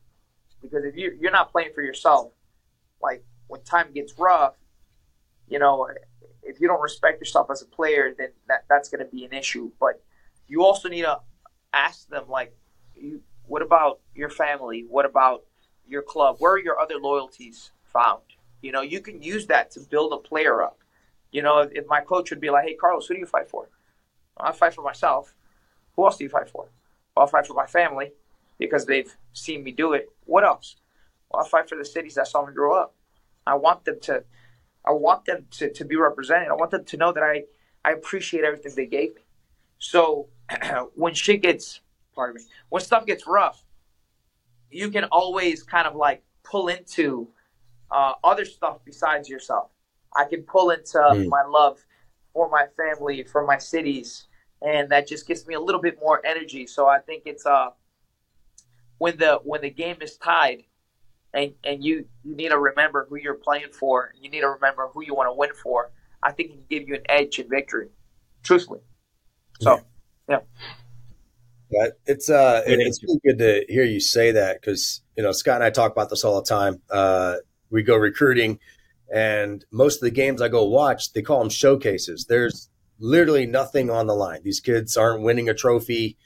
Because 0.61 0.83
if 0.83 0.95
you 0.95 1.17
you're 1.19 1.31
not 1.31 1.51
playing 1.51 1.71
for 1.73 1.81
yourself, 1.81 2.33
like 3.01 3.23
when 3.47 3.63
time 3.63 3.87
gets 3.93 4.13
rough, 4.19 4.55
you 5.47 5.57
know, 5.57 5.89
if 6.43 6.59
you 6.59 6.67
don't 6.67 6.81
respect 6.81 7.19
yourself 7.19 7.49
as 7.49 7.61
a 7.61 7.65
player, 7.65 8.13
then 8.15 8.29
that, 8.47 8.65
that's 8.69 8.89
going 8.89 9.03
to 9.03 9.09
be 9.09 9.23
an 9.23 9.33
issue. 9.33 9.71
But 9.79 10.03
you 10.47 10.63
also 10.65 10.89
need 10.89 11.03
to 11.03 11.19
ask 11.73 12.09
them 12.09 12.25
like, 12.27 12.53
you 12.95 13.21
what 13.47 13.61
about 13.61 14.01
your 14.13 14.29
family? 14.29 14.85
What 14.87 15.05
about 15.05 15.43
your 15.87 16.01
club? 16.01 16.35
Where 16.39 16.53
are 16.53 16.59
your 16.59 16.79
other 16.79 16.97
loyalties 16.97 17.71
found? 17.85 18.21
You 18.61 18.71
know, 18.73 18.81
you 18.81 18.99
can 18.99 19.23
use 19.23 19.47
that 19.47 19.71
to 19.71 19.79
build 19.79 20.13
a 20.13 20.17
player 20.17 20.61
up. 20.61 20.80
You 21.31 21.41
know, 21.41 21.59
if, 21.59 21.87
my 21.87 22.01
coach 22.01 22.29
would 22.29 22.41
be 22.41 22.49
like, 22.49 22.65
"Hey, 22.65 22.75
Carlos, 22.75 23.07
who 23.07 23.13
do 23.13 23.19
you 23.19 23.25
fight 23.25 23.49
for?" 23.49 23.69
I 24.37 24.51
fight 24.51 24.73
for 24.73 24.81
myself. 24.81 25.33
Who 25.95 26.05
else 26.05 26.17
do 26.17 26.23
you 26.23 26.29
fight 26.29 26.49
for? 26.49 26.69
I'll 27.15 27.27
fight 27.27 27.45
for 27.45 27.53
my 27.53 27.65
family 27.65 28.13
because 28.57 28.85
they've 28.85 29.13
seen 29.33 29.63
me 29.63 29.71
do 29.71 29.93
it. 29.93 30.09
What 30.25 30.43
else? 30.43 30.77
Well, 31.29 31.41
I'll 31.41 31.47
fight 31.47 31.69
for 31.69 31.77
the 31.77 31.85
cities 31.85 32.15
that 32.15 32.27
saw 32.27 32.45
me 32.45 32.53
grow 32.53 32.75
up. 32.75 32.95
I 33.45 33.55
want 33.55 33.85
them 33.85 33.99
to, 34.03 34.23
I 34.85 34.91
want 34.91 35.25
them 35.25 35.45
to, 35.51 35.71
to 35.71 35.85
be 35.85 35.95
represented. 35.95 36.47
I 36.47 36.53
want 36.53 36.71
them 36.71 36.85
to 36.85 36.97
know 36.97 37.11
that 37.11 37.23
I, 37.23 37.43
I 37.83 37.91
appreciate 37.91 38.43
everything 38.43 38.73
they 38.75 38.85
gave 38.85 39.15
me. 39.15 39.21
So 39.79 40.29
when 40.95 41.13
shit 41.13 41.41
gets 41.41 41.81
pardon 42.13 42.35
me, 42.35 42.41
when 42.69 42.81
stuff 42.81 43.05
gets 43.05 43.27
rough, 43.27 43.63
you 44.69 44.89
can 44.89 45.05
always 45.05 45.63
kind 45.63 45.87
of 45.87 45.95
like 45.95 46.23
pull 46.43 46.67
into 46.67 47.27
uh, 47.89 48.13
other 48.23 48.45
stuff 48.45 48.79
besides 48.85 49.29
yourself. 49.29 49.69
I 50.15 50.25
can 50.25 50.43
pull 50.43 50.71
into 50.71 50.97
mm. 50.97 51.27
my 51.27 51.43
love 51.43 51.83
for 52.33 52.49
my 52.49 52.65
family, 52.77 53.23
for 53.23 53.45
my 53.45 53.57
cities, 53.57 54.27
and 54.61 54.89
that 54.89 55.07
just 55.07 55.27
gives 55.27 55.45
me 55.47 55.55
a 55.55 55.59
little 55.59 55.81
bit 55.81 55.99
more 55.99 56.25
energy. 56.25 56.67
So 56.67 56.87
I 56.87 56.99
think 56.99 57.23
it's 57.25 57.45
uh 57.45 57.69
when 58.97 59.17
the 59.17 59.39
when 59.43 59.61
the 59.61 59.69
game 59.69 59.97
is 60.01 60.17
tied, 60.17 60.63
and 61.33 61.53
and 61.63 61.83
you 61.83 62.05
you 62.23 62.35
need 62.35 62.49
to 62.49 62.59
remember 62.59 63.07
who 63.09 63.17
you're 63.17 63.35
playing 63.35 63.71
for. 63.71 64.13
You 64.19 64.29
need 64.29 64.41
to 64.41 64.49
remember 64.49 64.89
who 64.93 65.03
you 65.03 65.15
want 65.15 65.27
to 65.27 65.33
win 65.33 65.51
for. 65.53 65.91
I 66.23 66.31
think 66.31 66.51
it 66.51 66.53
can 66.53 66.65
give 66.69 66.87
you 66.87 66.95
an 66.95 67.03
edge 67.09 67.39
in 67.39 67.49
victory, 67.49 67.87
truthfully. 68.43 68.81
So, 69.59 69.75
yeah. 70.29 70.37
yeah. 70.37 70.39
Yeah, 71.71 71.87
it's 72.05 72.29
uh, 72.29 72.63
it's 72.65 73.01
really 73.01 73.19
good 73.25 73.37
to 73.39 73.65
hear 73.69 73.85
you 73.85 74.01
say 74.01 74.33
that 74.33 74.59
because 74.59 75.01
you 75.15 75.23
know 75.23 75.31
Scott 75.31 75.55
and 75.55 75.63
I 75.63 75.69
talk 75.69 75.91
about 75.93 76.09
this 76.09 76.25
all 76.25 76.41
the 76.41 76.47
time. 76.47 76.81
Uh, 76.89 77.37
we 77.69 77.81
go 77.81 77.95
recruiting, 77.95 78.59
and 79.13 79.65
most 79.71 79.97
of 79.97 80.01
the 80.01 80.11
games 80.11 80.41
I 80.41 80.47
go 80.47 80.65
watch, 80.65 81.13
they 81.13 81.21
call 81.21 81.39
them 81.39 81.49
showcases. 81.49 82.25
There's 82.25 82.69
literally 82.99 83.45
nothing 83.45 83.89
on 83.89 84.07
the 84.07 84.13
line. 84.13 84.41
These 84.43 84.59
kids 84.59 84.95
aren't 84.95 85.23
winning 85.23 85.49
a 85.49 85.53
trophy. 85.53 86.17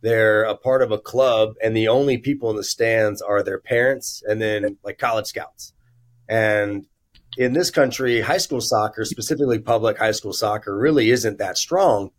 They're 0.00 0.42
a 0.42 0.56
part 0.56 0.82
of 0.82 0.90
a 0.90 0.98
club, 0.98 1.54
and 1.62 1.76
the 1.76 1.88
only 1.88 2.18
people 2.18 2.50
in 2.50 2.56
the 2.56 2.64
stands 2.64 3.22
are 3.22 3.42
their 3.42 3.58
parents 3.58 4.22
and 4.26 4.40
then 4.40 4.76
like 4.84 4.98
college 4.98 5.26
scouts. 5.26 5.72
And 6.28 6.86
in 7.36 7.52
this 7.52 7.70
country, 7.70 8.20
high 8.20 8.38
school 8.38 8.60
soccer, 8.60 9.04
specifically 9.04 9.58
public 9.58 9.98
high 9.98 10.12
school 10.12 10.32
soccer, 10.32 10.76
really 10.76 11.10
isn't 11.10 11.38
that 11.38 11.58
strong 11.58 12.10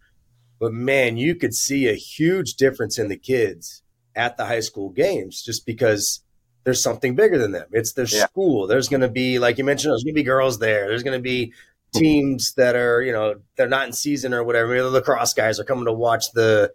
but 0.60 0.74
man, 0.74 1.18
you 1.18 1.36
could 1.36 1.54
see 1.54 1.88
a 1.88 1.96
huge 1.96 2.56
difference 2.56 2.98
in 2.98 3.10
the 3.10 3.18
kids 3.18 3.82
at 4.16 4.38
the 4.38 4.46
high 4.46 4.62
school 4.62 4.90
games 4.90 5.42
just 5.42 5.66
because 5.66 6.22
there's 6.66 6.84
something 6.84 7.16
bigger 7.16 7.38
than 7.38 7.52
them. 7.52 7.68
It's 7.72 7.94
their 7.94 8.06
yeah. 8.06 8.26
school. 8.26 8.68
There's 8.68 8.90
going 8.90 9.02
to 9.02 9.08
be, 9.08 9.40
like 9.40 9.58
you 9.58 9.64
mentioned, 9.64 9.92
there's 9.92 10.04
going 10.04 10.14
to 10.16 10.20
be 10.20 10.24
girls 10.24 10.60
there. 10.60 10.88
There's 10.88 11.04
going 11.04 11.18
to 11.18 11.24
be 11.24 11.54
teams 11.94 12.54
that 12.56 12.76
are, 12.76 13.02
you 13.02 13.14
know, 13.14 13.36
they're 13.56 13.70
not 13.70 13.88
in 13.88 13.94
season 13.94 14.34
or 14.34 14.44
whatever. 14.44 14.68
Maybe 14.68 14.82
the 14.82 14.90
lacrosse 14.90 15.34
guys 15.34 15.60
are 15.60 15.64
coming 15.64 15.86
to 15.86 15.94
watch 15.94 16.32
the 16.34 16.74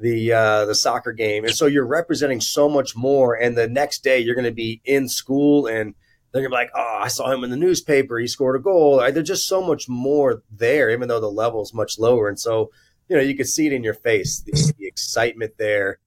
the 0.00 0.32
uh, 0.32 0.64
the 0.64 0.74
soccer 0.74 1.12
game, 1.12 1.44
and 1.44 1.54
so 1.54 1.66
you're 1.66 1.86
representing 1.86 2.40
so 2.40 2.68
much 2.68 2.96
more. 2.96 3.34
And 3.34 3.56
the 3.56 3.68
next 3.68 4.02
day, 4.02 4.18
you're 4.18 4.34
going 4.34 4.46
to 4.46 4.50
be 4.50 4.80
in 4.84 5.08
school, 5.08 5.66
and 5.66 5.94
they're 6.32 6.42
going 6.42 6.50
to 6.50 6.56
be 6.56 6.56
like, 6.56 6.70
"Oh, 6.74 6.98
I 7.02 7.06
saw 7.06 7.30
him 7.30 7.44
in 7.44 7.50
the 7.50 7.56
newspaper. 7.56 8.18
He 8.18 8.26
scored 8.26 8.56
a 8.56 8.58
goal." 8.58 8.98
There's 8.98 9.28
just 9.28 9.46
so 9.46 9.62
much 9.62 9.88
more 9.88 10.42
there, 10.50 10.90
even 10.90 11.06
though 11.06 11.20
the 11.20 11.30
level 11.30 11.62
is 11.62 11.72
much 11.72 12.00
lower. 12.00 12.28
And 12.28 12.40
so 12.40 12.70
you 13.12 13.16
know, 13.16 13.22
you 13.22 13.36
could 13.36 13.48
see 13.48 13.66
it 13.66 13.74
in 13.74 13.84
your 13.84 13.94
face, 13.94 14.40
the, 14.40 14.72
the 14.78 14.86
excitement 14.86 15.52
there 15.58 15.98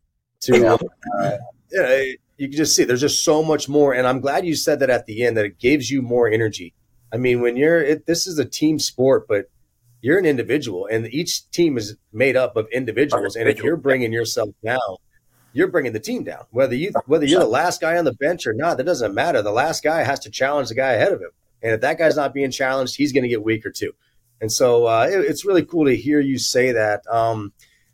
to, 0.41 0.57
yeah. 0.57 0.73
uh, 0.73 1.37
you, 1.71 1.81
know, 1.81 2.05
you 2.37 2.47
can 2.47 2.57
just 2.57 2.75
see 2.75 2.83
there's 2.83 3.01
just 3.01 3.23
so 3.23 3.43
much 3.43 3.69
more. 3.69 3.93
And 3.93 4.07
I'm 4.07 4.19
glad 4.19 4.45
you 4.45 4.55
said 4.55 4.79
that 4.79 4.89
at 4.89 5.05
the 5.05 5.23
end 5.23 5.37
that 5.37 5.45
it 5.45 5.59
gives 5.59 5.89
you 5.89 6.01
more 6.01 6.29
energy. 6.29 6.73
I 7.13 7.17
mean, 7.17 7.41
when 7.41 7.55
you're, 7.55 7.81
it, 7.81 8.05
this 8.05 8.27
is 8.27 8.39
a 8.39 8.45
team 8.45 8.79
sport, 8.79 9.27
but 9.27 9.49
you're 10.01 10.19
an 10.19 10.25
individual 10.25 10.87
and 10.91 11.11
each 11.13 11.49
team 11.51 11.77
is 11.77 11.95
made 12.11 12.35
up 12.35 12.55
of 12.55 12.67
individuals. 12.71 13.35
And 13.35 13.49
if 13.49 13.63
you're 13.63 13.77
bringing 13.77 14.11
yourself 14.11 14.49
down, 14.63 14.97
you're 15.55 15.69
bringing 15.69 15.93
the 15.93 15.99
team 15.99 16.23
down. 16.23 16.43
Whether 16.51 16.75
you 16.75 16.91
whether 17.05 17.25
you're 17.25 17.39
the 17.39 17.47
last 17.47 17.79
guy 17.79 17.97
on 17.97 18.03
the 18.05 18.13
bench 18.13 18.45
or 18.45 18.53
not, 18.53 18.77
that 18.77 18.83
doesn't 18.83 19.15
matter. 19.15 19.41
The 19.41 19.51
last 19.51 19.83
guy 19.83 20.03
has 20.03 20.19
to 20.19 20.29
challenge 20.29 20.67
the 20.67 20.75
guy 20.75 20.91
ahead 20.91 21.13
of 21.13 21.21
him, 21.21 21.31
and 21.63 21.71
if 21.71 21.81
that 21.81 21.97
guy's 21.97 22.17
not 22.17 22.33
being 22.33 22.51
challenged, 22.51 22.97
he's 22.97 23.13
going 23.13 23.23
to 23.23 23.29
get 23.29 23.41
weaker 23.41 23.71
too. 23.71 23.93
And 24.41 24.51
so 24.51 24.85
uh, 24.85 25.07
it, 25.09 25.19
it's 25.21 25.45
really 25.45 25.63
cool 25.63 25.85
to 25.85 25.95
hear 25.95 26.19
you 26.19 26.37
say 26.37 26.73
that. 26.73 27.07
Um, 27.09 27.53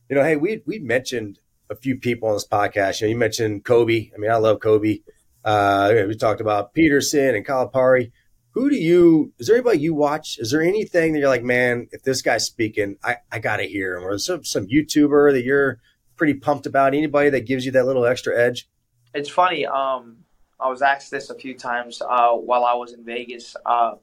you 0.09 0.15
know, 0.15 0.23
hey, 0.23 0.37
we 0.37 0.63
we 0.65 0.79
mentioned 0.79 1.39
a 1.71 1.75
few 1.75 1.97
people 1.97 2.27
on 2.27 2.35
this 2.35 2.47
podcast. 2.47 3.01
You 3.01 3.07
know, 3.07 3.11
you 3.11 3.17
mentioned 3.17 3.63
Kobe. 3.63 4.11
I 4.13 4.17
mean, 4.17 4.29
I 4.29 4.35
love 4.35 4.59
Kobe. 4.59 4.99
Uh, 5.43 5.93
we 6.07 6.15
talked 6.15 6.41
about 6.41 6.73
Peterson 6.73 7.33
and 7.33 7.45
Calipari. 7.45 8.11
Who 8.51 8.69
do 8.69 8.75
you? 8.75 9.31
Is 9.39 9.47
there 9.47 9.55
anybody 9.55 9.79
you 9.79 9.93
watch? 9.93 10.37
Is 10.37 10.51
there 10.51 10.61
anything 10.61 11.13
that 11.13 11.19
you're 11.19 11.29
like, 11.29 11.43
man, 11.43 11.87
if 11.91 12.03
this 12.03 12.21
guy's 12.21 12.45
speaking, 12.45 12.97
I, 13.03 13.17
I 13.31 13.39
got 13.39 13.57
to 13.57 13.63
hear 13.63 13.95
him? 13.95 14.03
Or 14.03 14.17
some 14.19 14.43
some 14.43 14.67
YouTuber 14.67 15.31
that 15.31 15.43
you're 15.45 15.79
pretty 16.17 16.33
pumped 16.33 16.65
about? 16.65 16.93
Anybody 16.93 17.29
that 17.29 17.47
gives 17.47 17.65
you 17.65 17.71
that 17.71 17.85
little 17.85 18.05
extra 18.05 18.37
edge? 18.37 18.67
It's 19.13 19.29
funny. 19.29 19.65
Um, 19.65 20.17
I 20.59 20.67
was 20.67 20.81
asked 20.81 21.11
this 21.11 21.29
a 21.29 21.35
few 21.35 21.57
times 21.57 22.01
uh, 22.01 22.33
while 22.33 22.65
I 22.65 22.73
was 22.73 22.91
in 22.91 23.05
Vegas. 23.05 23.55
Uh, 23.65 23.95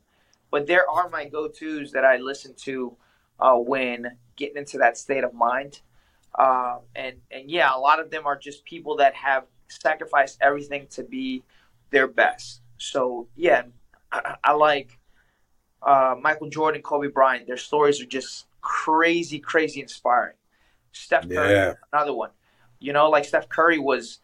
but 0.50 0.66
there 0.66 0.88
are 0.88 1.10
my 1.10 1.26
go-to's 1.26 1.92
that 1.92 2.06
I 2.06 2.16
listen 2.16 2.54
to 2.62 2.96
uh, 3.38 3.54
when 3.54 4.16
getting 4.36 4.56
into 4.56 4.78
that 4.78 4.96
state 4.96 5.24
of 5.24 5.34
mind. 5.34 5.80
Uh, 6.38 6.78
and 6.94 7.16
and 7.32 7.50
yeah, 7.50 7.74
a 7.74 7.80
lot 7.80 7.98
of 7.98 8.10
them 8.10 8.24
are 8.24 8.38
just 8.38 8.64
people 8.64 8.96
that 8.96 9.12
have 9.14 9.44
sacrificed 9.66 10.38
everything 10.40 10.86
to 10.88 11.02
be 11.02 11.42
their 11.90 12.06
best. 12.06 12.62
So 12.78 13.26
yeah, 13.34 13.64
I, 14.12 14.36
I 14.44 14.52
like 14.52 14.96
uh, 15.82 16.14
Michael 16.22 16.48
Jordan, 16.48 16.80
Kobe 16.80 17.08
Bryant. 17.08 17.48
Their 17.48 17.56
stories 17.56 18.00
are 18.00 18.06
just 18.06 18.46
crazy, 18.60 19.40
crazy 19.40 19.80
inspiring. 19.80 20.36
Steph 20.92 21.28
Curry, 21.28 21.54
Yeah. 21.54 21.74
another 21.92 22.14
one. 22.14 22.30
You 22.78 22.92
know, 22.92 23.10
like 23.10 23.24
Steph 23.24 23.48
Curry 23.48 23.80
was 23.80 24.20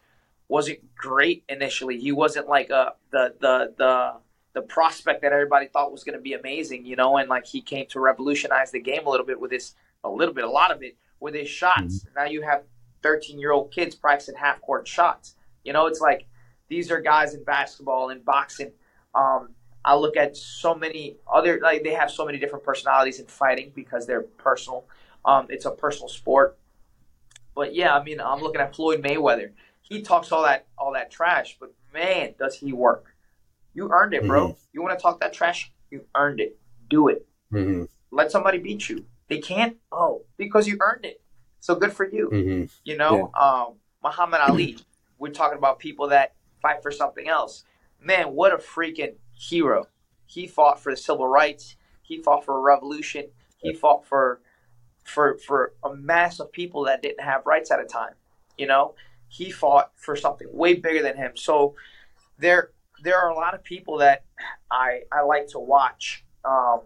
wasn't 0.47 0.95
great 0.95 1.43
initially. 1.49 1.99
He 1.99 2.13
wasn't 2.13 2.47
like 2.47 2.71
uh 2.71 2.91
the 3.11 3.35
the 3.41 3.73
the 3.77 4.13
the 4.53 4.61
prospect 4.61 5.21
that 5.21 5.33
everybody 5.33 5.67
thought 5.67 5.91
was 5.91 6.05
going 6.05 6.17
to 6.17 6.21
be 6.21 6.31
amazing. 6.31 6.85
You 6.85 6.95
know, 6.95 7.17
and 7.17 7.27
like 7.27 7.45
he 7.45 7.59
came 7.61 7.87
to 7.87 7.99
revolutionize 7.99 8.71
the 8.71 8.79
game 8.79 9.05
a 9.05 9.09
little 9.09 9.25
bit 9.25 9.37
with 9.37 9.51
his 9.51 9.75
a 10.05 10.09
little 10.09 10.33
bit, 10.33 10.45
a 10.45 10.49
lot 10.49 10.71
of 10.71 10.81
it 10.81 10.95
with 11.19 11.33
his 11.35 11.49
shots. 11.49 12.05
Now 12.15 12.25
you 12.25 12.41
have 12.41 12.63
thirteen 13.01 13.39
year 13.39 13.51
old 13.51 13.71
kids 13.71 13.95
practicing 13.95 14.35
half 14.35 14.61
court 14.61 14.87
shots. 14.87 15.35
You 15.63 15.73
know, 15.73 15.87
it's 15.87 16.01
like 16.01 16.27
these 16.69 16.91
are 16.91 17.01
guys 17.01 17.33
in 17.33 17.43
basketball 17.43 18.09
and 18.09 18.23
boxing. 18.25 18.71
Um, 19.13 19.49
I 19.83 19.95
look 19.95 20.17
at 20.17 20.35
so 20.35 20.73
many 20.75 21.17
other 21.31 21.59
like 21.61 21.83
they 21.83 21.93
have 21.93 22.11
so 22.11 22.25
many 22.25 22.39
different 22.39 22.65
personalities 22.65 23.19
in 23.19 23.27
fighting 23.27 23.71
because 23.75 24.05
they're 24.07 24.23
personal. 24.23 24.85
Um, 25.23 25.47
it's 25.49 25.65
a 25.65 25.71
personal 25.71 26.09
sport. 26.09 26.57
But 27.55 27.73
yeah, 27.73 27.95
I 27.95 28.03
mean, 28.03 28.19
I'm 28.19 28.41
looking 28.41 28.61
at 28.61 28.75
Floyd 28.75 29.01
Mayweather. 29.01 29.51
He 29.81 30.01
talks 30.01 30.31
all 30.31 30.43
that 30.43 30.67
all 30.77 30.93
that 30.93 31.11
trash, 31.11 31.57
but 31.59 31.73
man, 31.93 32.33
does 32.37 32.55
he 32.55 32.73
work? 32.73 33.15
You 33.73 33.89
earned 33.91 34.13
it, 34.13 34.25
bro. 34.27 34.57
You 34.73 34.81
want 34.81 34.97
to 34.97 35.01
talk 35.01 35.19
that 35.19 35.33
trash? 35.33 35.71
You 35.91 36.05
earned 36.15 36.39
it. 36.39 36.57
Do 36.89 37.07
it. 37.09 37.25
hmm 37.51 37.83
Let 38.11 38.31
somebody 38.31 38.57
beat 38.57 38.89
you. 38.89 39.05
They 39.27 39.39
can't. 39.39 39.77
Oh, 39.91 40.23
because 40.37 40.67
you 40.67 40.77
earned 40.81 41.05
it. 41.05 41.21
So 41.59 41.75
good 41.75 41.93
for 41.93 42.07
you. 42.07 42.29
hmm 42.29 42.63
You 42.83 42.97
know, 42.97 43.31
um, 43.39 43.75
Muhammad 44.03 44.41
Ali. 44.41 44.77
We're 45.17 45.31
talking 45.31 45.57
about 45.57 45.79
people 45.79 46.09
that 46.09 46.33
fight 46.61 46.83
for 46.83 46.91
something 46.91 47.27
else. 47.29 47.63
Man, 48.01 48.33
what 48.33 48.53
a 48.53 48.57
freaking 48.57 49.15
hero! 49.33 49.87
He 50.25 50.45
fought 50.45 50.79
for 50.79 50.91
the 50.91 50.97
civil 50.97 51.27
rights. 51.27 51.75
He 52.01 52.21
fought 52.21 52.43
for 52.45 52.57
a 52.57 52.61
revolution. 52.61 53.29
He 53.57 53.73
fought 53.73 54.05
for 54.05 54.41
for 55.03 55.37
for 55.37 55.73
a 55.83 55.95
mass 55.95 56.39
of 56.39 56.51
people 56.51 56.83
that 56.85 57.01
didn't 57.01 57.21
have 57.23 57.45
rights 57.45 57.71
at 57.71 57.79
a 57.79 57.85
time. 57.85 58.13
You 58.57 58.67
know, 58.67 58.95
he 59.29 59.51
fought 59.51 59.91
for 59.95 60.15
something 60.15 60.47
way 60.51 60.73
bigger 60.75 61.01
than 61.01 61.15
him. 61.15 61.31
So 61.35 61.75
there 62.37 62.71
there 63.03 63.17
are 63.17 63.29
a 63.29 63.35
lot 63.35 63.53
of 63.53 63.63
people 63.63 63.97
that 63.99 64.23
I 64.69 65.03
I 65.11 65.21
like 65.21 65.47
to 65.49 65.59
watch 65.59 66.25
um, 66.43 66.81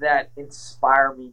that 0.00 0.30
inspire 0.36 1.14
me 1.14 1.32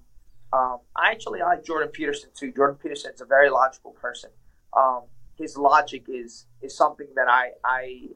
um, 0.54 0.78
I 0.96 1.10
actually 1.10 1.40
like 1.40 1.66
Jordan 1.66 1.90
Peterson 1.90 2.30
too. 2.36 2.52
Jordan 2.52 2.78
Peterson's 2.82 3.22
a 3.22 3.26
very 3.26 3.50
logical 3.50 3.92
person. 3.92 4.30
Um, 4.78 5.02
his 5.36 5.58
logic 5.58 6.06
is 6.08 6.46
is 6.62 6.78
something 6.78 7.08
that 7.16 7.28
I 7.28 7.52
I 7.66 8.10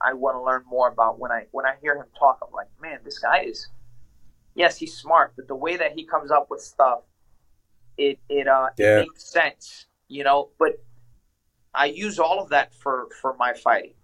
I 0.00 0.12
want 0.14 0.36
to 0.36 0.42
learn 0.42 0.64
more 0.68 0.88
about. 0.88 1.20
When 1.20 1.30
I 1.30 1.46
when 1.52 1.64
I 1.64 1.74
hear 1.80 1.94
him 1.94 2.06
talk, 2.18 2.40
I'm 2.42 2.52
like, 2.52 2.66
man, 2.82 2.98
this 3.04 3.20
guy 3.20 3.44
is. 3.44 3.68
Yes, 4.56 4.76
he's 4.76 4.96
smart, 4.96 5.34
but 5.36 5.48
the 5.48 5.54
way 5.54 5.76
that 5.76 5.92
he 5.92 6.04
comes 6.04 6.30
up 6.30 6.48
with 6.50 6.60
stuff, 6.60 7.00
it 7.96 8.18
it 8.28 8.48
uh 8.48 8.70
Yeah. 8.76 8.98
it 8.98 9.00
makes 9.02 9.24
sense, 9.24 9.86
you 10.08 10.24
know. 10.24 10.50
But 10.58 10.82
I 11.72 11.86
use 11.86 12.18
all 12.18 12.40
of 12.42 12.48
that 12.50 12.74
for 12.74 13.08
for 13.20 13.36
my 13.38 13.52
fighting. 13.52 13.94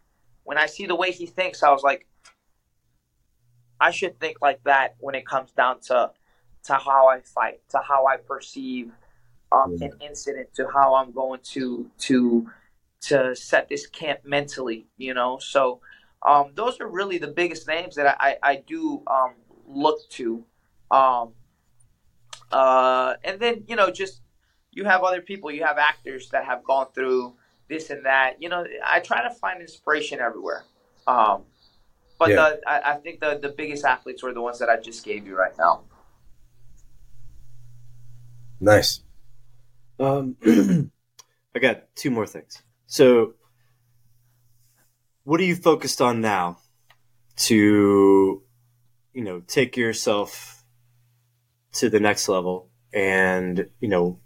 When 0.44 0.58
I 0.58 0.66
see 0.66 0.86
the 0.86 0.94
way 0.96 1.10
he 1.10 1.26
thinks, 1.26 1.64
I 1.64 1.70
was 1.70 1.82
like, 1.82 2.06
I 3.80 3.90
should 3.90 4.20
think 4.20 4.38
like 4.40 4.62
that 4.64 4.96
when 4.98 5.14
it 5.14 5.26
comes 5.26 5.52
down 5.52 5.80
to 5.82 6.10
to 6.64 6.74
how 6.74 7.08
I 7.08 7.20
fight, 7.20 7.60
to 7.70 7.78
how 7.78 8.06
I 8.06 8.18
perceive 8.18 8.92
um, 9.50 9.76
an 9.80 9.92
incident, 10.00 10.52
to 10.54 10.68
how 10.68 10.94
I'm 10.94 11.12
going 11.12 11.40
to 11.52 11.90
to 12.00 12.50
to 13.02 13.34
set 13.34 13.68
this 13.68 13.86
camp 13.86 14.20
mentally. 14.24 14.86
You 14.96 15.14
know, 15.14 15.38
so 15.38 15.80
um, 16.26 16.52
those 16.54 16.80
are 16.80 16.88
really 16.88 17.18
the 17.18 17.28
biggest 17.28 17.66
names 17.66 17.96
that 17.96 18.16
I 18.20 18.36
I, 18.42 18.50
I 18.50 18.56
do 18.66 19.02
um, 19.06 19.34
look 19.66 20.08
to. 20.10 20.44
Um, 20.90 21.32
uh, 22.52 23.14
and 23.24 23.40
then 23.40 23.64
you 23.66 23.76
know, 23.76 23.90
just 23.90 24.20
you 24.72 24.84
have 24.84 25.02
other 25.02 25.22
people, 25.22 25.50
you 25.50 25.64
have 25.64 25.78
actors 25.78 26.28
that 26.30 26.44
have 26.44 26.62
gone 26.64 26.88
through 26.94 27.34
this 27.68 27.90
and 27.90 28.04
that. 28.04 28.34
You 28.40 28.48
know, 28.48 28.66
I 28.84 29.00
try 29.00 29.22
to 29.22 29.30
find 29.34 29.60
inspiration 29.60 30.20
everywhere. 30.20 30.64
Um, 31.06 31.44
but 32.20 32.28
Yeah. 32.28 32.36
the, 32.36 32.60
I, 32.68 32.92
I 32.92 32.94
think 32.96 33.18
the 33.18 33.38
the 33.40 33.48
biggest 33.48 33.84
athletes 33.84 34.22
were 34.22 34.34
the 34.34 34.42
ones 34.42 34.58
that 34.58 34.68
I 34.68 34.76
just 34.76 35.04
gave 35.04 35.26
you 35.26 35.34
right 35.36 35.56
now. 35.58 35.84
Nice. 38.60 39.00
Um, 39.98 40.36
I 41.54 41.58
got 41.58 41.96
two 41.96 42.10
more 42.10 42.26
things. 42.26 42.62
So, 42.86 43.34
what 45.24 45.40
are 45.40 45.44
you 45.44 45.56
focused 45.56 46.02
on 46.02 46.20
now 46.20 46.58
to, 47.48 48.42
you 49.14 49.24
know, 49.24 49.40
take 49.40 49.78
yourself 49.78 50.62
to 51.72 51.88
the 51.88 52.00
next 52.00 52.28
level? 52.28 52.68
And, 52.92 53.70
you 53.80 53.88
know, 53.88 54.20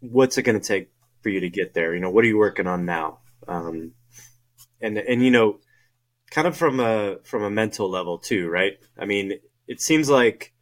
what's 0.00 0.36
it 0.36 0.42
going 0.42 0.60
to 0.60 0.66
take 0.66 0.90
for 1.22 1.30
you 1.30 1.40
to 1.40 1.48
get 1.48 1.72
there? 1.72 1.94
You 1.94 2.00
know, 2.00 2.10
what 2.10 2.24
are 2.24 2.28
you 2.28 2.36
working 2.36 2.66
on 2.66 2.84
now? 2.84 3.20
Um, 3.48 3.92
and, 4.82 4.98
and, 4.98 5.24
you 5.24 5.30
know, 5.30 5.60
kind 6.30 6.46
of 6.46 6.56
from 6.56 6.80
a, 6.80 7.16
from 7.24 7.42
a 7.42 7.50
mental 7.50 7.90
level 7.90 8.18
too, 8.18 8.48
right? 8.48 8.78
I 8.98 9.04
mean, 9.04 9.34
it 9.66 9.80
seems 9.80 10.08
like 10.08 10.52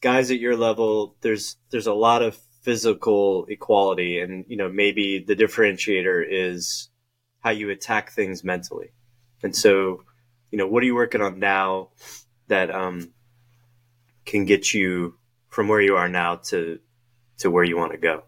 guys 0.00 0.30
at 0.30 0.40
your 0.40 0.56
level, 0.56 1.16
there's, 1.20 1.56
there's 1.70 1.86
a 1.86 1.94
lot 1.94 2.22
of 2.22 2.38
physical 2.62 3.44
equality 3.48 4.20
and 4.20 4.44
you 4.48 4.56
know 4.56 4.68
maybe 4.68 5.18
the 5.18 5.34
differentiator 5.34 6.24
is 6.28 6.90
how 7.40 7.50
you 7.50 7.70
attack 7.70 8.12
things 8.12 8.44
mentally 8.44 8.92
and 9.42 9.54
so 9.54 10.04
you 10.52 10.58
know 10.58 10.66
what 10.66 10.80
are 10.82 10.86
you 10.86 10.94
working 10.94 11.20
on 11.20 11.40
now 11.40 11.88
that 12.46 12.72
um 12.72 13.10
can 14.24 14.44
get 14.44 14.72
you 14.72 15.18
from 15.48 15.66
where 15.66 15.80
you 15.80 15.96
are 15.96 16.08
now 16.08 16.36
to 16.36 16.78
to 17.36 17.50
where 17.50 17.64
you 17.64 17.76
want 17.76 17.90
to 17.90 17.98
go 17.98 18.22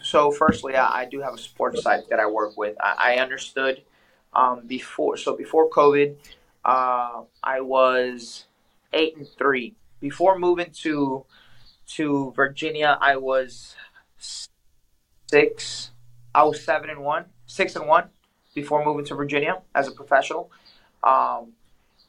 So, 0.00 0.30
firstly, 0.30 0.76
I, 0.76 1.04
do 1.06 1.20
have 1.20 1.34
a 1.34 1.38
sports 1.38 1.82
psych 1.82 2.08
that 2.10 2.20
I 2.20 2.26
work 2.26 2.56
with. 2.56 2.76
I 2.80 3.16
understood 3.16 3.82
um, 4.36 4.66
before. 4.66 5.16
So 5.16 5.34
before 5.34 5.68
COVID, 5.68 6.14
uh, 6.64 7.22
I 7.42 7.60
was 7.62 8.44
eight 8.92 9.16
and 9.16 9.26
three. 9.26 9.74
Before 9.98 10.38
moving 10.38 10.70
to 10.82 11.24
to 11.94 12.32
Virginia, 12.36 12.98
I 13.00 13.16
was 13.16 13.74
six. 14.18 15.90
I 16.34 16.44
was 16.44 16.62
seven 16.62 16.90
and 16.90 17.00
one, 17.00 17.24
six 17.46 17.74
and 17.74 17.88
one 17.88 18.10
before 18.54 18.84
moving 18.84 19.06
to 19.06 19.14
Virginia 19.14 19.62
as 19.74 19.88
a 19.88 19.92
professional. 19.92 20.50
Um, 21.02 21.52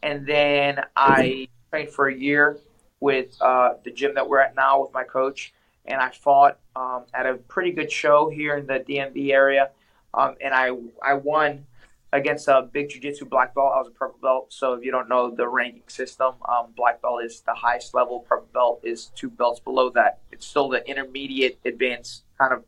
and 0.04 0.26
then 0.26 0.82
I 0.96 1.48
trained 1.70 1.90
for 1.90 2.08
a 2.08 2.16
year 2.16 2.60
with 3.00 3.38
uh, 3.42 3.76
the 3.84 3.92
gym 3.92 4.16
that 4.16 4.28
we're 4.28 4.40
at 4.40 4.56
now 4.56 4.82
with 4.82 4.94
my 4.94 5.04
coach, 5.04 5.54
and 5.86 6.02
I 6.02 6.10
fought 6.10 6.58
um, 6.76 7.06
at 7.14 7.26
a 7.26 7.36
pretty 7.36 7.72
good 7.72 7.92
show 7.92 8.30
here 8.30 8.58
in 8.58 8.66
the 8.66 8.80
DMV 8.80 9.32
area, 9.32 9.70
um, 10.14 10.36
and 10.42 10.54
I 10.54 10.72
I 11.02 11.14
won 11.14 11.66
against 12.14 12.48
a 12.48 12.62
big 12.62 12.90
jiu-jitsu 12.90 13.26
black 13.26 13.54
belt. 13.54 13.74
I 13.76 13.80
was 13.80 13.88
a 13.88 13.92
purple 13.92 14.20
belt. 14.22 14.54
So 14.54 14.74
if 14.74 14.84
you 14.84 14.92
don't 14.92 15.10
know 15.10 15.30
the 15.30 15.48
ranking 15.48 15.88
system, 15.88 16.36
um, 16.48 16.68
black 16.76 17.02
belt 17.02 17.24
is 17.24 17.42
the 17.42 17.54
highest 17.54 17.94
level. 17.94 18.22
Purple 18.22 18.48
belt 18.54 18.80
is 18.84 19.08
two 19.16 19.30
belts 19.30 19.60
below 19.60 19.90
that. 19.92 20.20
It's 20.32 20.46
still 20.46 20.70
the 20.70 20.88
intermediate 20.88 21.60
advanced 21.66 22.24
kind 22.40 22.54
of 22.54 22.64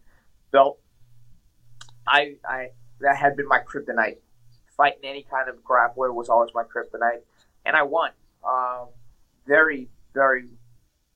belt. 0.51 0.79
I 2.05 2.35
I 2.47 2.69
that 3.01 3.15
had 3.15 3.37
been 3.37 3.47
my 3.47 3.59
kryptonite. 3.59 4.17
Fighting 4.75 5.01
any 5.03 5.23
kind 5.29 5.49
of 5.49 5.57
grappler 5.63 6.13
was 6.13 6.29
always 6.29 6.51
my 6.53 6.63
kryptonite, 6.63 7.21
and 7.65 7.75
I 7.75 7.83
won. 7.83 8.11
Um, 8.43 8.87
very 9.45 9.89
very 10.13 10.49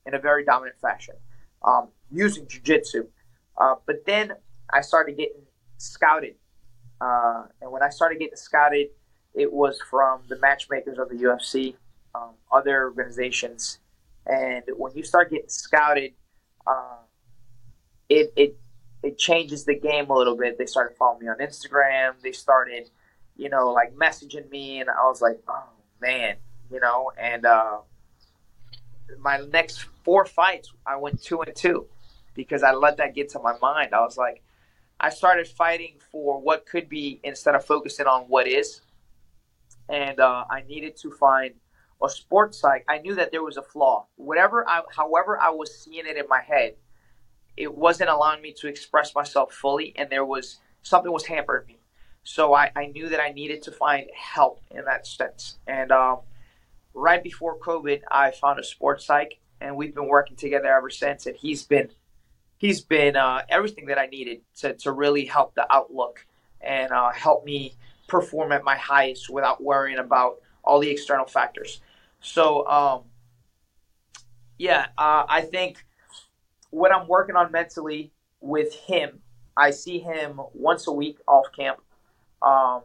in 0.06 0.14
a 0.14 0.20
very 0.20 0.44
dominant 0.46 0.78
fashion 0.82 1.16
um, 1.64 1.90
using 2.12 2.48
jiu-jitsu. 2.48 3.08
Uh, 3.58 3.76
but 3.86 4.06
then 4.06 4.34
I 4.70 4.82
started 4.82 5.18
getting 5.18 5.42
scouted 5.78 6.36
uh, 7.02 7.44
and 7.62 7.72
when 7.72 7.84
I 7.84 7.90
started 7.90 8.20
getting 8.20 8.36
scouted, 8.36 8.88
it 9.34 9.52
was 9.52 9.80
from 9.90 10.22
the 10.28 10.38
matchmakers 10.40 10.98
of 11.00 11.10
the 11.10 11.16
UFC, 11.16 11.76
um, 12.14 12.32
other 12.52 12.86
organizations. 12.86 13.80
And 14.26 14.64
when 14.78 14.94
you 14.96 15.04
start 15.04 15.32
getting 15.32 15.50
scouted, 15.50 16.14
uh, 16.66 16.98
it, 18.10 18.32
it 18.36 18.58
it 19.04 19.18
changes 19.18 19.66
the 19.66 19.76
game 19.76 20.10
a 20.10 20.14
little 20.16 20.38
bit. 20.38 20.58
They 20.58 20.66
started 20.66 20.96
following 20.96 21.26
me 21.26 21.28
on 21.28 21.38
Instagram. 21.40 22.14
They 22.22 22.32
started, 22.32 22.90
you 23.36 23.50
know, 23.50 23.72
like 23.72 23.94
messaging 23.96 24.50
me, 24.50 24.80
and 24.80 24.90
I 24.90 25.04
was 25.04 25.22
like, 25.22 25.40
oh 25.48 25.70
man, 26.02 26.38
you 26.72 26.80
know. 26.80 27.12
And 27.20 27.46
uh, 27.46 27.80
my 29.20 29.40
next 29.52 29.86
four 30.04 30.26
fights, 30.26 30.72
I 30.86 30.96
went 30.96 31.22
two 31.22 31.42
and 31.42 31.54
two 31.54 31.88
because 32.34 32.64
I 32.64 32.72
let 32.72 32.98
that 32.98 33.14
get 33.14 33.30
to 33.30 33.40
my 33.40 33.58
mind. 33.62 33.94
I 33.94 34.02
was 34.02 34.18
like, 34.18 34.42
I 35.00 35.10
started 35.10 35.48
fighting 35.48 35.96
for 36.12 36.40
what 36.40 36.66
could 36.66 36.88
be 36.90 37.20
instead 37.24 37.56
of 37.56 37.66
focusing 37.66 38.06
on 38.06 38.24
what 38.24 38.48
is. 38.48 38.82
And 39.90 40.20
uh, 40.20 40.46
I 40.50 40.62
needed 40.62 40.96
to 40.98 41.12
find 41.12 41.54
a 42.04 42.10
sports 42.10 42.60
psych. 42.60 42.86
I 42.88 43.00
knew 43.00 43.16
that 43.16 43.32
there 43.32 43.44
was 43.44 43.58
a 43.58 43.62
flaw. 43.62 44.08
Whatever, 44.16 44.68
I, 44.68 44.82
however, 44.96 45.40
I 45.42 45.50
was 45.50 45.78
seeing 45.78 46.06
it 46.06 46.18
in 46.18 46.26
my 46.30 46.42
head, 46.42 46.76
it 47.56 47.74
wasn't 47.74 48.10
allowing 48.10 48.42
me 48.42 48.54
to 48.60 48.68
express 48.68 49.14
myself 49.14 49.54
fully, 49.54 49.94
and 49.96 50.10
there 50.10 50.26
was 50.26 50.60
something 50.82 51.12
was 51.12 51.26
hampering 51.26 51.68
me. 51.68 51.80
So 52.24 52.54
I, 52.54 52.72
I 52.76 52.88
knew 52.88 53.10
that 53.10 53.22
I 53.22 53.32
needed 53.32 53.62
to 53.64 53.72
find 53.72 54.10
help 54.16 54.62
in 54.72 54.86
that 54.86 55.06
sense. 55.06 55.58
And 55.68 55.92
um, 55.92 56.20
right 56.94 57.22
before 57.22 57.60
COVID, 57.60 58.02
I 58.10 58.32
found 58.32 58.60
a 58.60 58.64
sports 58.64 59.06
psych, 59.06 59.40
and 59.62 59.76
we've 59.76 59.94
been 59.94 60.08
working 60.08 60.36
together 60.36 60.68
ever 60.68 60.90
since. 60.90 61.26
And 61.26 61.36
he's 61.36 61.64
been 61.64 61.90
he's 62.64 62.80
been 62.80 63.18
uh, 63.18 63.42
everything 63.50 63.88
that 63.88 64.00
I 64.00 64.06
needed 64.06 64.40
to 64.60 64.74
to 64.76 64.94
really 64.94 65.26
help 65.26 65.54
the 65.54 65.68
outlook 65.70 66.26
and 66.62 66.94
uh, 66.94 67.12
help 67.12 67.44
me 67.44 67.76
perform 68.08 68.54
at 68.54 68.64
my 68.64 68.78
highest 68.78 69.30
without 69.30 69.62
worrying 69.62 70.00
about 70.00 70.38
all 70.64 70.80
the 70.80 70.90
external 70.90 71.26
factors. 71.26 71.82
So, 72.22 72.66
um, 72.68 73.02
yeah, 74.58 74.88
uh, 74.98 75.26
I 75.28 75.42
think 75.42 75.86
what 76.70 76.94
I'm 76.94 77.06
working 77.06 77.36
on 77.36 77.52
mentally 77.52 78.14
with 78.40 78.74
him, 78.74 79.20
I 79.58 79.72
see 79.72 80.00
him 80.00 80.40
once 80.54 80.88
a 80.88 80.94
week 80.94 81.18
off 81.28 81.48
camp. 81.54 81.82
Um, 82.42 82.84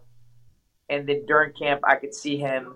and 0.89 1.09
then 1.09 1.25
during 1.25 1.53
camp, 1.53 1.83
I 1.85 1.95
could 1.95 2.15
see 2.15 2.37
him 2.37 2.75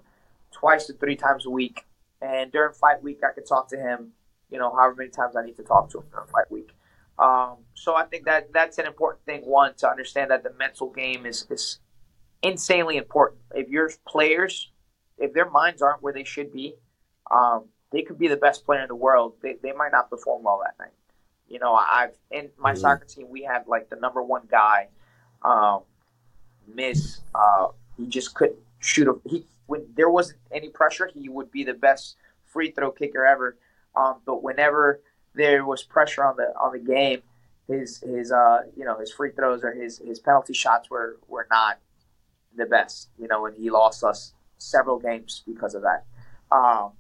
twice 0.53 0.87
to 0.87 0.93
three 0.93 1.17
times 1.17 1.47
a 1.47 1.51
week. 1.51 1.85
And 2.21 2.53
during 2.53 2.75
fight 2.75 3.03
week, 3.03 3.23
I 3.29 3.33
could 3.33 3.49
talk 3.49 3.67
to 3.71 3.77
him, 3.77 4.13
you 4.53 4.59
know, 4.61 4.71
however 4.71 4.95
many 4.99 5.11
times 5.11 5.35
I 5.35 5.45
need 5.45 5.57
to 5.57 5.65
talk 5.65 5.91
to 5.91 5.99
him 5.99 6.05
during 6.13 6.29
fight 6.29 6.49
week. 6.49 6.71
Um, 7.19 7.59
so 7.75 7.95
I 7.95 8.05
think 8.05 8.25
that 8.25 8.53
that's 8.53 8.79
an 8.79 8.87
important 8.87 9.25
thing. 9.25 9.43
One 9.43 9.75
to 9.77 9.89
understand 9.89 10.31
that 10.31 10.43
the 10.43 10.53
mental 10.59 10.91
game 10.91 11.27
is 11.27 11.47
is 11.51 11.81
insanely 12.43 12.97
important. 12.97 13.41
If 13.55 13.69
your 13.69 13.91
players, 14.07 14.71
if 15.19 15.33
their 15.33 15.51
minds 15.51 15.83
aren't 15.83 16.03
where 16.03 16.13
they 16.13 16.25
should 16.25 16.53
be, 16.53 16.75
um, 17.31 17.67
they 17.91 18.03
could 18.03 18.19
be 18.19 18.29
the 18.29 18.37
best 18.37 18.65
player 18.65 18.83
in 18.83 18.89
the 18.89 18.95
world. 18.95 19.35
They, 19.43 19.57
they 19.63 19.73
might 19.73 19.93
not 19.93 20.11
perform 20.11 20.43
well 20.43 20.61
that 20.65 20.83
night. 20.83 20.95
You 21.49 21.59
know, 21.59 21.75
I've 21.75 22.17
in 22.31 22.51
my 22.59 22.73
mm-hmm. 22.73 22.81
soccer 22.81 23.05
team 23.05 23.29
we 23.29 23.43
had 23.43 23.67
like 23.67 23.91
the 23.91 23.97
number 23.97 24.23
one 24.23 24.43
guy, 24.51 24.89
um, 25.43 25.83
miss. 26.75 27.21
Uh, 27.35 27.69
he 27.97 28.07
just 28.07 28.35
couldn't 28.35 28.59
shoot 28.81 29.07
a 29.07 29.29
he 29.29 29.45
when 29.67 29.87
there 29.95 30.09
wasn't 30.09 30.39
any 30.51 30.71
pressure. 30.71 31.11
He 31.13 31.29
would 31.29 31.51
be 31.51 31.63
the 31.63 31.75
best 31.75 32.17
free 32.47 32.71
throw 32.71 32.91
kicker 32.91 33.27
ever. 33.27 33.59
Um, 33.95 34.21
but 34.25 34.43
whenever 34.43 35.03
there 35.35 35.65
was 35.65 35.83
pressure 35.83 36.25
on 36.25 36.37
the 36.37 36.53
on 36.61 36.73
the 36.73 36.79
game, 36.79 37.23
his 37.69 37.99
his 38.01 38.33
uh 38.33 38.63
you 38.77 38.85
know 38.85 38.99
his 38.99 39.13
free 39.13 39.31
throws 39.31 39.63
or 39.65 39.73
his 39.73 39.99
his 39.99 40.19
penalty 40.19 40.53
shots 40.55 40.91
were 40.91 41.19
were 41.29 41.47
not 41.51 41.79
the 42.57 42.67
best. 42.67 43.09
You 43.19 43.29
know, 43.29 43.47
and 43.47 43.57
he 43.57 43.71
lost 43.71 44.05
us 44.05 44.35
several 44.59 44.99
games 44.99 45.43
because 45.47 45.75
of 45.75 45.83
that. 45.83 46.05
Um, 46.51 46.93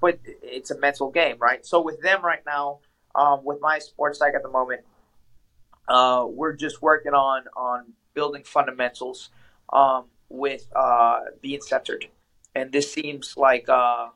but 0.00 0.18
it's 0.42 0.70
a 0.70 0.78
mental 0.78 1.10
game, 1.10 1.36
right? 1.38 1.64
So 1.64 1.80
with 1.80 2.00
them 2.02 2.22
right 2.22 2.42
now, 2.46 2.80
um, 3.14 3.44
with 3.44 3.60
my 3.60 3.78
sports 3.78 4.18
psych 4.18 4.34
at 4.34 4.42
the 4.42 4.50
moment, 4.50 4.82
uh, 5.88 6.26
we're 6.28 6.52
just 6.52 6.82
working 6.82 7.12
on 7.12 7.44
on 7.56 7.92
building 8.14 8.42
fundamentals 8.44 9.30
um, 9.72 10.06
with 10.28 10.68
uh, 10.74 11.20
being 11.40 11.60
centered, 11.60 12.06
and 12.54 12.72
this 12.72 12.92
seems 12.92 13.36
like 13.36 13.68
uh, 13.68 14.08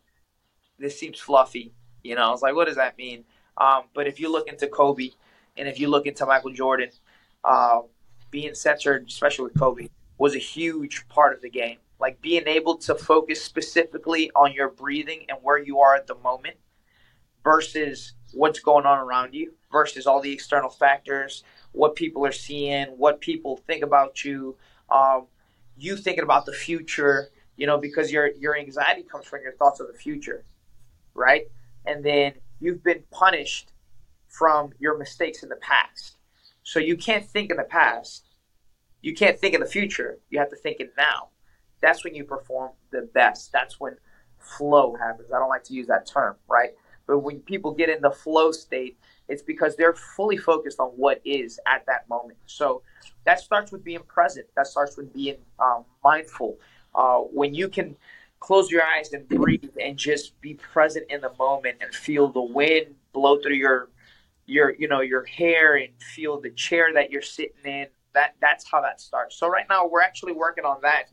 this 0.79 0.99
seems 0.99 1.19
fluffy. 1.19 1.73
You 2.03 2.15
know, 2.17 2.23
I 2.23 2.31
was 2.31 2.43
like, 2.43 2.55
what 2.55 2.67
does 2.67 2.77
that 2.77 2.99
mean? 2.99 3.25
Um, 3.61 3.85
but 3.95 4.07
if 4.07 4.19
you 4.19 4.33
look 4.33 4.49
into 4.49 4.67
Kobe, 4.67 5.11
and 5.57 5.69
if 5.69 5.79
you 5.79 5.89
look 5.89 6.07
into 6.07 6.25
Michael 6.25 6.53
Jordan, 6.53 6.91
uh, 7.45 7.83
being 8.31 8.55
centered, 8.55 9.07
especially 9.07 9.45
with 9.45 9.59
Kobe, 9.59 9.89
was 10.19 10.35
a 10.35 10.39
huge 10.39 11.07
part 11.09 11.35
of 11.35 11.43
the 11.43 11.51
game. 11.51 11.79
Like 12.01 12.21
being 12.23 12.49
able 12.49 12.79
to 12.79 12.95
focus 12.95 13.43
specifically 13.43 14.31
on 14.35 14.55
your 14.55 14.71
breathing 14.71 15.27
and 15.29 15.39
where 15.43 15.59
you 15.59 15.81
are 15.81 15.95
at 15.95 16.07
the 16.07 16.15
moment 16.17 16.57
versus 17.45 18.15
what's 18.33 18.61
going 18.61 18.87
on 18.87 18.99
around 18.99 19.35
you 19.35 19.53
versus 19.71 20.07
all 20.07 20.21
the 20.21 20.33
external 20.33 20.71
factors, 20.71 21.45
what 21.73 21.95
people 21.95 22.25
are 22.25 22.33
seeing, 22.33 22.87
what 22.97 23.21
people 23.21 23.59
think 23.67 23.85
about 23.85 24.25
you, 24.25 24.57
um, 24.91 25.27
you 25.77 25.97
thinking 25.97 26.25
about 26.25 26.47
the 26.47 26.53
future, 26.53 27.29
you 27.57 27.67
know, 27.67 27.79
because 27.79 28.11
your 28.11 28.31
your 28.33 28.57
anxiety 28.57 29.03
comes 29.03 29.27
from 29.27 29.43
your 29.43 29.53
thoughts 29.53 29.81
of 29.81 29.87
the 29.87 29.95
future, 29.95 30.45
right? 31.15 31.49
And 31.87 32.03
then 32.03 32.33
you've 32.61 32.83
been 32.83 33.03
punished 33.11 33.73
from 34.29 34.73
your 34.79 34.97
mistakes 34.97 35.43
in 35.43 35.49
the 35.49 35.57
past. 35.57 36.17
So 36.63 36.79
you 36.79 36.97
can't 36.97 37.27
think 37.27 37.51
in 37.51 37.57
the 37.57 37.65
past 37.65 38.31
you 39.03 39.15
can't 39.15 39.39
think 39.39 39.55
in 39.55 39.61
the 39.61 39.67
future. 39.67 40.19
You 40.31 40.39
have 40.39 40.51
to 40.51 40.57
think 40.57 40.81
in 40.81 40.91
now. 40.97 41.29
That's 41.81 42.05
when 42.05 42.15
you 42.15 42.25
perform 42.25 42.73
the 42.91 43.09
best. 43.15 43.53
That's 43.53 43.81
when 43.81 43.97
flow 44.39 44.95
happens. 44.95 45.33
I 45.33 45.39
don't 45.39 45.49
like 45.49 45.65
to 45.65 45.75
use 45.75 45.87
that 45.87 46.07
term, 46.07 46.37
right? 46.49 46.71
But 47.07 47.21
when 47.21 47.41
people 47.41 47.73
get 47.73 47.89
in 47.89 48.03
the 48.03 48.11
flow 48.11 48.53
state, 48.53 48.99
it's 49.29 49.43
because 49.43 49.77
they're 49.77 49.95
fully 49.95 50.37
focused 50.37 50.81
on 50.81 50.89
what 50.89 51.21
is 51.25 51.59
at 51.67 51.87
that 51.87 52.09
moment. 52.09 52.39
So 52.47 52.83
that 53.25 53.41
starts 53.41 53.73
with 53.73 53.83
being 53.83 54.03
present. 54.07 54.47
That 54.57 54.67
starts 54.67 54.97
with 54.97 55.13
being 55.13 55.37
um, 55.59 55.85
mindful. 56.05 56.59
Uh, 56.95 57.19
when 57.19 57.55
you 57.55 57.69
can 57.69 57.97
close 58.41 58.71
your 58.71 58.83
eyes 58.83 59.13
and 59.13 59.29
breathe 59.29 59.71
and 59.81 59.97
just 59.97 60.41
be 60.41 60.55
present 60.55 61.07
in 61.11 61.21
the 61.21 61.33
moment 61.39 61.77
and 61.81 61.95
feel 61.95 62.29
the 62.29 62.43
wind 62.43 62.95
blow 63.13 63.41
through 63.41 63.55
your 63.55 63.91
your 64.47 64.75
you 64.79 64.89
know 64.89 65.01
your 65.01 65.25
hair 65.25 65.77
and 65.77 65.91
feel 66.01 66.41
the 66.41 66.51
chair 66.51 66.93
that 66.95 67.11
you're 67.11 67.23
sitting 67.23 67.65
in 67.65 67.87
that 68.15 68.35
that's 68.41 68.69
how 68.69 68.81
that 68.81 69.01
starts. 69.01 69.37
So 69.37 69.49
right 69.49 69.67
now 69.69 69.87
we're 69.87 70.03
actually 70.03 70.33
working 70.33 70.65
on 70.65 70.79
that. 70.83 71.05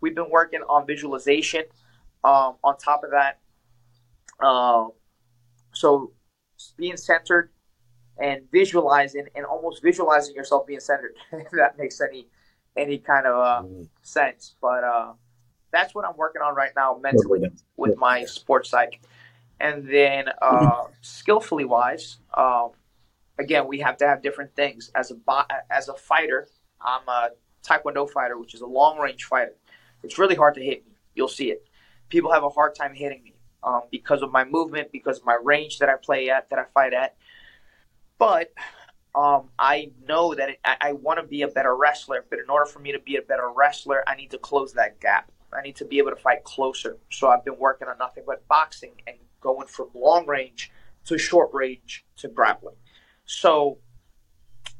We've 0.00 0.14
been 0.14 0.30
working 0.30 0.60
on 0.68 0.86
visualization. 0.86 1.64
Um, 2.24 2.54
on 2.62 2.78
top 2.78 3.02
of 3.02 3.10
that, 3.10 3.40
uh, 4.38 4.86
so 5.72 6.12
being 6.76 6.96
centered 6.96 7.50
and 8.16 8.42
visualizing 8.52 9.26
and 9.34 9.44
almost 9.44 9.82
visualizing 9.82 10.36
yourself 10.36 10.64
being 10.64 10.78
centered. 10.78 11.16
if 11.32 11.50
that 11.50 11.76
makes 11.78 12.00
any 12.00 12.28
any 12.76 12.98
kind 12.98 13.26
of 13.26 13.36
uh, 13.36 13.66
mm. 13.66 13.88
sense, 14.02 14.54
but 14.62 14.84
uh, 14.84 15.14
that's 15.72 15.94
what 15.94 16.04
I'm 16.04 16.16
working 16.16 16.42
on 16.42 16.54
right 16.54 16.72
now 16.76 16.98
mentally 17.02 17.50
with 17.76 17.96
my 17.96 18.24
sports 18.24 18.70
psych. 18.70 19.00
And 19.58 19.88
then 19.88 20.26
uh, 20.40 20.84
skillfully 21.00 21.64
wise, 21.64 22.18
um, 22.34 22.70
again, 23.38 23.66
we 23.68 23.80
have 23.80 23.96
to 23.98 24.06
have 24.06 24.22
different 24.22 24.54
things. 24.54 24.90
As 24.94 25.10
a 25.12 25.44
as 25.70 25.88
a 25.88 25.94
fighter, 25.94 26.48
I'm 26.80 27.06
a 27.08 27.30
Taekwondo 27.64 28.08
fighter, 28.10 28.38
which 28.38 28.54
is 28.54 28.60
a 28.60 28.66
long 28.66 28.98
range 28.98 29.24
fighter. 29.24 29.54
It's 30.02 30.18
really 30.18 30.34
hard 30.34 30.54
to 30.54 30.62
hit 30.62 30.84
me. 30.86 30.92
You'll 31.14 31.28
see 31.28 31.50
it. 31.50 31.66
People 32.08 32.32
have 32.32 32.42
a 32.44 32.48
hard 32.48 32.74
time 32.74 32.94
hitting 32.94 33.22
me 33.22 33.34
um, 33.62 33.82
because 33.90 34.22
of 34.22 34.32
my 34.32 34.44
movement, 34.44 34.90
because 34.92 35.18
of 35.18 35.24
my 35.24 35.38
range 35.42 35.78
that 35.78 35.88
I 35.88 35.94
play 35.96 36.28
at, 36.28 36.50
that 36.50 36.58
I 36.58 36.64
fight 36.74 36.92
at. 36.92 37.16
But 38.18 38.52
um, 39.14 39.50
I 39.58 39.90
know 40.08 40.34
that 40.34 40.50
it, 40.50 40.58
I, 40.64 40.76
I 40.80 40.92
want 40.92 41.20
to 41.20 41.26
be 41.26 41.42
a 41.42 41.48
better 41.48 41.74
wrestler. 41.74 42.24
But 42.28 42.38
in 42.38 42.50
order 42.50 42.66
for 42.66 42.80
me 42.80 42.92
to 42.92 42.98
be 42.98 43.16
a 43.16 43.22
better 43.22 43.50
wrestler, 43.50 44.02
I 44.06 44.16
need 44.16 44.30
to 44.32 44.38
close 44.38 44.74
that 44.74 45.00
gap. 45.00 45.31
I 45.52 45.62
need 45.62 45.76
to 45.76 45.84
be 45.84 45.98
able 45.98 46.10
to 46.10 46.16
fight 46.16 46.44
closer. 46.44 46.98
So 47.10 47.28
I've 47.28 47.44
been 47.44 47.58
working 47.58 47.88
on 47.88 47.98
nothing 47.98 48.24
but 48.26 48.46
boxing 48.48 48.92
and 49.06 49.16
going 49.40 49.66
from 49.66 49.88
long 49.94 50.26
range 50.26 50.70
to 51.06 51.18
short 51.18 51.50
range 51.52 52.04
to 52.16 52.28
grappling. 52.28 52.76
So 53.26 53.78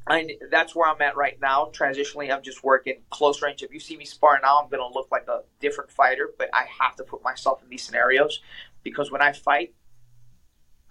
I, 0.07 0.37
that's 0.51 0.75
where 0.75 0.89
I'm 0.89 1.01
at 1.01 1.15
right 1.15 1.39
now. 1.41 1.71
Transitionally, 1.73 2.33
I'm 2.33 2.43
just 2.43 2.63
working 2.63 3.01
close 3.09 3.41
range. 3.41 3.63
If 3.63 3.73
you 3.73 3.79
see 3.79 3.95
me 3.97 4.05
spar 4.05 4.39
now, 4.41 4.61
I'm 4.61 4.69
going 4.69 4.81
to 4.81 4.93
look 4.93 5.09
like 5.11 5.27
a 5.27 5.41
different 5.59 5.91
fighter, 5.91 6.31
but 6.37 6.49
I 6.53 6.65
have 6.79 6.95
to 6.97 7.03
put 7.03 7.23
myself 7.23 7.61
in 7.63 7.69
these 7.69 7.83
scenarios 7.83 8.41
because 8.83 9.11
when 9.11 9.21
I 9.21 9.31
fight, 9.31 9.73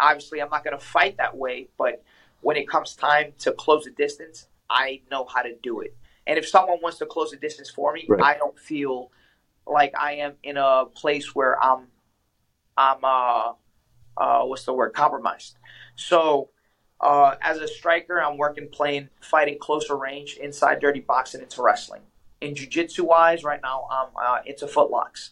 obviously 0.00 0.40
I'm 0.40 0.50
not 0.50 0.64
going 0.64 0.78
to 0.78 0.84
fight 0.84 1.18
that 1.18 1.36
way, 1.36 1.68
but 1.76 2.02
when 2.40 2.56
it 2.56 2.68
comes 2.68 2.96
time 2.96 3.32
to 3.40 3.52
close 3.52 3.84
the 3.84 3.90
distance, 3.90 4.48
I 4.70 5.02
know 5.10 5.26
how 5.26 5.42
to 5.42 5.54
do 5.62 5.80
it. 5.80 5.94
And 6.26 6.38
if 6.38 6.48
someone 6.48 6.78
wants 6.82 6.98
to 6.98 7.06
close 7.06 7.32
the 7.32 7.36
distance 7.36 7.68
for 7.68 7.92
me, 7.92 8.06
right. 8.09 8.22
I 8.22 8.38
don't 8.38 8.59
feel 8.59 9.10
like 9.66 9.93
I 9.98 10.14
am 10.14 10.34
in 10.43 10.56
a 10.56 10.84
place 10.86 11.34
where 11.34 11.62
I'm, 11.62 11.89
I'm, 12.76 13.05
uh, 13.05 13.52
uh, 14.16 14.43
what's 14.44 14.64
the 14.64 14.72
word, 14.72 14.93
compromised. 14.93 15.56
So 15.97 16.51
uh, 17.01 17.34
as 17.40 17.59
a 17.59 17.68
striker, 17.68 18.20
I'm 18.20 18.39
working 18.39 18.68
playing 18.68 19.09
fighting 19.20 19.59
closer 19.59 19.97
range 19.97 20.36
inside 20.36 20.80
dirty 20.80 21.01
boxing 21.01 21.43
into 21.43 21.62
wrestling. 21.62 22.02
In 22.40 22.55
jiu-jitsu 22.55 23.05
wise, 23.05 23.44
right 23.44 23.60
now 23.62 23.86
I'm 23.90 24.09
uh, 24.16 24.39
into 24.47 24.66
footlocks. 24.66 25.30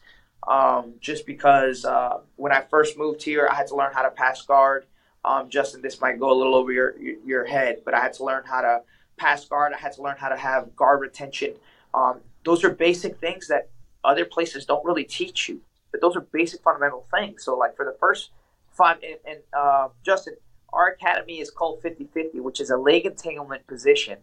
Um, 0.49 0.95
just 1.01 1.27
because 1.27 1.85
uh, 1.85 2.21
when 2.37 2.53
I 2.53 2.63
first 2.63 2.97
moved 2.97 3.23
here, 3.23 3.49
I 3.51 3.55
had 3.55 3.67
to 3.69 3.77
learn 3.77 3.93
how 3.93 4.03
to 4.03 4.11
pass 4.11 4.43
guard. 4.43 4.87
Um, 5.25 5.51
Justin, 5.51 5.83
this 5.83 6.01
might 6.01 6.19
go 6.19 6.33
a 6.33 6.37
little 6.37 6.55
over 6.55 6.73
your 6.73 6.99
your 6.99 7.45
head, 7.45 7.83
but 7.85 7.93
I 7.93 8.01
had 8.01 8.15
to 8.15 8.25
learn 8.25 8.45
how 8.47 8.63
to 8.63 8.81
pass 9.19 9.45
guard. 9.45 9.75
I 9.75 9.79
had 9.79 9.93
to 9.93 10.03
learn 10.03 10.17
how 10.17 10.31
to 10.31 10.37
have 10.37 10.75
guard 10.75 11.03
retention. 11.03 11.55
Um, 11.93 12.21
those 12.45 12.65
are 12.65 12.71
basic 12.71 13.19
things 13.19 13.49
that 13.49 13.69
other 14.05 14.25
places 14.25 14.65
don't 14.65 14.85
really 14.85 15.05
teach 15.05 15.49
you, 15.49 15.61
but 15.93 16.01
those 16.01 16.17
are 16.17 16.21
basic 16.21 16.63
fundamental 16.63 17.07
things. 17.15 17.45
So, 17.45 17.57
like 17.57 17.77
for 17.77 17.85
the 17.85 17.97
first 18.01 18.31
five, 18.73 18.99
and, 19.03 19.19
and 19.27 19.39
uh, 19.57 19.89
Justin, 20.05 20.35
our 20.73 20.89
academy 20.89 21.41
is 21.41 21.51
called 21.51 21.83
50-50, 21.83 22.41
which 22.41 22.61
is 22.61 22.71
a 22.71 22.77
leg 22.77 23.07
entanglement 23.07 23.67
position 23.67 24.19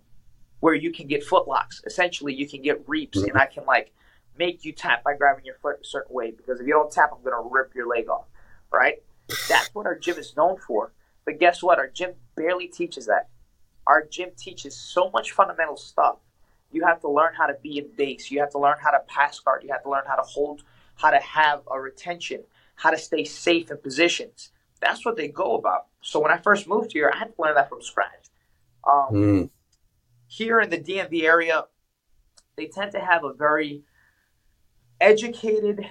where 0.59 0.73
you 0.73 0.91
can 0.91 1.07
get 1.07 1.25
footlocks. 1.25 1.85
Essentially, 1.85 2.33
you 2.33 2.47
can 2.47 2.61
get 2.61 2.87
reaps, 2.87 3.19
mm-hmm. 3.19 3.29
and 3.29 3.37
I 3.37 3.45
can 3.45 3.65
like 3.65 3.91
make 4.37 4.63
you 4.63 4.71
tap 4.71 5.03
by 5.03 5.15
grabbing 5.15 5.45
your 5.45 5.57
foot 5.61 5.79
a 5.81 5.85
certain 5.85 6.13
way. 6.13 6.31
Because 6.31 6.59
if 6.59 6.67
you 6.67 6.73
don't 6.73 6.91
tap, 6.91 7.11
I'm 7.13 7.23
going 7.23 7.35
to 7.35 7.49
rip 7.49 7.73
your 7.75 7.87
leg 7.87 8.09
off. 8.09 8.25
Right? 8.71 9.03
That's 9.49 9.73
what 9.73 9.85
our 9.85 9.97
gym 9.97 10.17
is 10.17 10.35
known 10.35 10.57
for. 10.57 10.93
But 11.25 11.39
guess 11.39 11.61
what? 11.61 11.79
Our 11.79 11.89
gym 11.89 12.13
barely 12.35 12.67
teaches 12.67 13.05
that. 13.07 13.29
Our 13.85 14.05
gym 14.05 14.29
teaches 14.37 14.75
so 14.75 15.09
much 15.11 15.31
fundamental 15.31 15.77
stuff. 15.77 16.17
You 16.71 16.85
have 16.85 16.99
to 17.01 17.09
learn 17.09 17.33
how 17.35 17.47
to 17.47 17.55
be 17.61 17.79
in 17.79 17.89
base. 17.95 18.29
You 18.29 18.39
have 18.39 18.51
to 18.51 18.59
learn 18.59 18.77
how 18.81 18.91
to 18.91 18.99
pass 19.07 19.39
guard. 19.39 19.63
You 19.63 19.71
have 19.71 19.83
to 19.83 19.89
learn 19.89 20.03
how 20.05 20.15
to 20.15 20.23
hold, 20.23 20.63
how 20.95 21.11
to 21.11 21.19
have 21.19 21.61
a 21.71 21.79
retention, 21.79 22.43
how 22.75 22.91
to 22.91 22.97
stay 22.97 23.23
safe 23.23 23.71
in 23.71 23.77
positions 23.77 24.51
that's 24.79 25.05
what 25.05 25.15
they 25.15 25.27
go 25.27 25.55
about. 25.55 25.87
So 26.01 26.19
when 26.19 26.31
I 26.31 26.37
first 26.37 26.67
moved 26.67 26.93
here, 26.93 27.11
I 27.13 27.17
had 27.17 27.35
to 27.35 27.41
learn 27.41 27.55
that 27.55 27.69
from 27.69 27.81
scratch. 27.81 28.29
Um, 28.87 29.07
mm. 29.11 29.49
Here 30.27 30.59
in 30.59 30.69
the 30.69 30.77
DMV 30.77 31.23
area, 31.23 31.65
they 32.55 32.67
tend 32.67 32.91
to 32.93 32.99
have 32.99 33.23
a 33.23 33.33
very 33.33 33.83
educated 34.99 35.85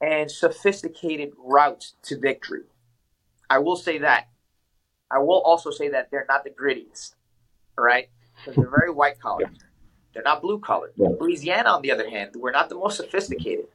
and 0.00 0.30
sophisticated 0.30 1.32
route 1.38 1.92
to 2.04 2.18
victory. 2.18 2.62
I 3.48 3.58
will 3.58 3.76
say 3.76 3.98
that. 3.98 4.28
I 5.10 5.18
will 5.18 5.40
also 5.42 5.70
say 5.70 5.90
that 5.90 6.10
they're 6.10 6.26
not 6.28 6.42
the 6.42 6.50
grittiest, 6.50 7.14
right? 7.76 8.08
Because 8.36 8.56
they're 8.56 8.70
very 8.70 8.90
white 8.90 9.20
collar. 9.20 9.50
They're 10.12 10.22
not 10.22 10.42
blue 10.42 10.58
collar. 10.58 10.92
Louisiana, 10.96 11.70
on 11.70 11.82
the 11.82 11.90
other 11.90 12.08
hand, 12.08 12.32
we're 12.36 12.52
not 12.52 12.68
the 12.68 12.74
most 12.74 12.96
sophisticated. 12.96 13.66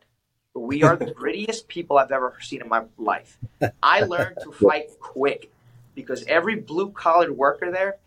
We 0.54 0.84
are 0.84 0.96
the 0.96 1.06
grittiest 1.20 1.68
people 1.68 1.98
I've 1.98 2.12
ever 2.12 2.36
seen 2.42 2.62
in 2.62 2.70
my 2.70 2.84
life. 2.98 3.38
I 3.84 4.02
learned 4.02 4.38
to 4.44 4.52
fight 4.52 5.00
quick 5.00 5.52
because 5.96 6.24
every 6.26 6.56
blue 6.56 6.92
collar 6.92 7.32
worker 7.32 7.72
there 7.72 7.98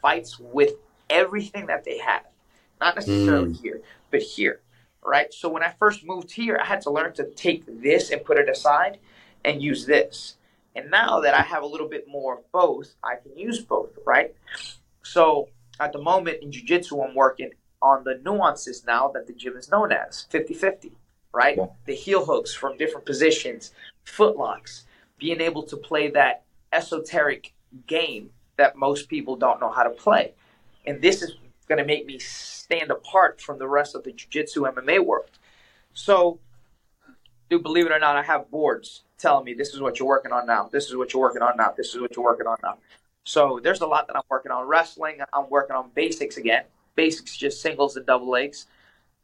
fights 0.00 0.38
with 0.38 0.74
everything 1.10 1.66
that 1.66 1.84
they 1.84 1.98
have. 1.98 2.24
Not 2.80 2.94
necessarily 2.94 3.50
mm. 3.50 3.60
here, 3.60 3.82
but 4.10 4.22
here, 4.22 4.60
right? 5.04 5.32
So 5.34 5.48
when 5.48 5.62
I 5.62 5.74
first 5.78 6.06
moved 6.06 6.30
here, 6.30 6.58
I 6.62 6.66
had 6.66 6.80
to 6.82 6.90
learn 6.90 7.12
to 7.14 7.24
take 7.30 7.64
this 7.66 8.10
and 8.10 8.24
put 8.24 8.38
it 8.38 8.48
aside 8.48 8.98
and 9.44 9.62
use 9.62 9.84
this. 9.86 10.36
And 10.74 10.90
now 10.90 11.20
that 11.20 11.34
I 11.34 11.42
have 11.42 11.62
a 11.62 11.66
little 11.66 11.88
bit 11.88 12.06
more 12.06 12.38
of 12.38 12.52
both, 12.52 12.94
I 13.02 13.16
can 13.16 13.36
use 13.36 13.60
both, 13.60 13.90
right? 14.06 14.34
So 15.02 15.48
at 15.80 15.92
the 15.92 16.00
moment 16.00 16.42
in 16.42 16.52
jiu-jitsu, 16.52 17.00
I'm 17.00 17.14
working 17.14 17.50
on 17.80 18.04
the 18.04 18.20
nuances 18.24 18.84
now 18.86 19.08
that 19.08 19.26
the 19.26 19.32
gym 19.32 19.56
is 19.56 19.70
known 19.70 19.92
as 19.92 20.26
50-50 20.32 20.92
right? 21.32 21.56
Yeah. 21.56 21.66
The 21.86 21.94
heel 21.94 22.24
hooks 22.24 22.54
from 22.54 22.76
different 22.76 23.06
positions, 23.06 23.72
footlocks, 24.06 24.84
being 25.18 25.40
able 25.40 25.62
to 25.64 25.76
play 25.76 26.10
that 26.10 26.44
esoteric 26.72 27.52
game 27.86 28.30
that 28.56 28.76
most 28.76 29.08
people 29.08 29.36
don't 29.36 29.60
know 29.60 29.70
how 29.70 29.82
to 29.82 29.90
play. 29.90 30.32
And 30.86 31.00
this 31.00 31.22
is 31.22 31.36
going 31.68 31.78
to 31.78 31.84
make 31.84 32.06
me 32.06 32.18
stand 32.18 32.90
apart 32.90 33.40
from 33.40 33.58
the 33.58 33.68
rest 33.68 33.94
of 33.94 34.04
the 34.04 34.12
jiu-jitsu 34.12 34.62
MMA 34.62 35.04
world. 35.04 35.30
So, 35.92 36.38
do 37.50 37.58
believe 37.58 37.86
it 37.86 37.92
or 37.92 37.98
not, 37.98 38.16
I 38.16 38.22
have 38.22 38.50
boards 38.50 39.04
telling 39.18 39.44
me 39.44 39.54
this 39.54 39.74
is 39.74 39.80
what 39.80 39.98
you're 39.98 40.08
working 40.08 40.32
on 40.32 40.46
now. 40.46 40.68
This 40.70 40.86
is 40.86 40.96
what 40.96 41.12
you're 41.12 41.22
working 41.22 41.42
on 41.42 41.56
now. 41.56 41.72
This 41.76 41.94
is 41.94 42.00
what 42.00 42.14
you're 42.14 42.24
working 42.24 42.46
on 42.46 42.56
now. 42.62 42.78
So 43.24 43.60
there's 43.62 43.80
a 43.80 43.86
lot 43.86 44.06
that 44.06 44.16
I'm 44.16 44.22
working 44.30 44.52
on. 44.52 44.66
Wrestling, 44.66 45.18
I'm 45.32 45.48
working 45.50 45.76
on 45.76 45.90
basics 45.94 46.36
again. 46.36 46.64
Basics, 46.98 47.36
just 47.36 47.62
singles 47.62 47.96
and 47.96 48.04
double 48.04 48.28
legs. 48.28 48.66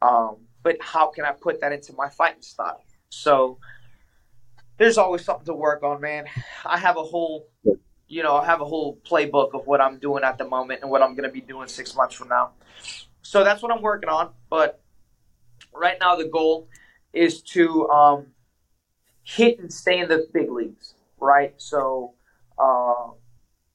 Um, 0.01 0.37
but 0.63 0.77
how 0.79 1.07
can 1.07 1.25
I 1.25 1.31
put 1.31 1.59
that 1.61 1.71
into 1.73 1.91
my 1.93 2.09
fighting 2.09 2.41
style? 2.41 2.81
So 3.09 3.59
there's 4.77 4.97
always 4.97 5.25
something 5.25 5.45
to 5.45 5.53
work 5.53 5.83
on, 5.83 5.99
man. 5.99 6.25
I 6.65 6.77
have 6.77 6.95
a 6.97 7.03
whole, 7.03 7.49
you 8.07 8.23
know, 8.23 8.35
I 8.37 8.45
have 8.45 8.61
a 8.61 8.65
whole 8.65 8.97
playbook 9.09 9.53
of 9.53 9.67
what 9.67 9.81
I'm 9.81 9.97
doing 9.99 10.23
at 10.23 10.37
the 10.37 10.45
moment 10.45 10.81
and 10.81 10.89
what 10.89 11.01
I'm 11.01 11.15
going 11.15 11.27
to 11.27 11.33
be 11.33 11.41
doing 11.41 11.67
six 11.67 11.95
months 11.95 12.15
from 12.15 12.29
now. 12.29 12.51
So 13.21 13.43
that's 13.43 13.61
what 13.61 13.71
I'm 13.73 13.81
working 13.81 14.09
on. 14.09 14.31
But 14.49 14.81
right 15.73 15.97
now, 15.99 16.15
the 16.15 16.29
goal 16.39 16.69
is 17.11 17.41
to 17.55 17.89
um, 17.89 18.27
hit 19.23 19.59
and 19.59 19.71
stay 19.71 19.99
in 19.99 20.07
the 20.07 20.27
big 20.33 20.49
leagues, 20.49 20.93
right? 21.19 21.53
So 21.57 22.13
uh, 22.57 23.11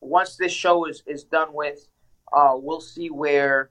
once 0.00 0.36
this 0.36 0.52
show 0.52 0.86
is, 0.86 1.02
is 1.06 1.24
done 1.24 1.52
with, 1.52 1.86
uh, 2.32 2.54
we'll 2.54 2.80
see 2.94 3.10
where 3.10 3.70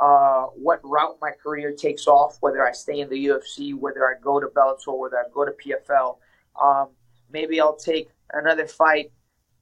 uh, 0.00 0.46
what 0.56 0.80
route 0.82 1.18
my 1.20 1.30
career 1.30 1.72
takes 1.72 2.06
off, 2.06 2.38
whether 2.40 2.66
I 2.66 2.72
stay 2.72 3.00
in 3.00 3.10
the 3.10 3.26
UFC, 3.26 3.74
whether 3.74 4.08
I 4.08 4.14
go 4.20 4.40
to 4.40 4.46
Bellator, 4.46 4.98
whether 4.98 5.18
I 5.18 5.24
go 5.32 5.44
to 5.44 5.52
PFL. 5.52 6.16
Um, 6.60 6.88
maybe 7.30 7.60
I'll 7.60 7.76
take 7.76 8.08
another 8.32 8.66
fight 8.66 9.12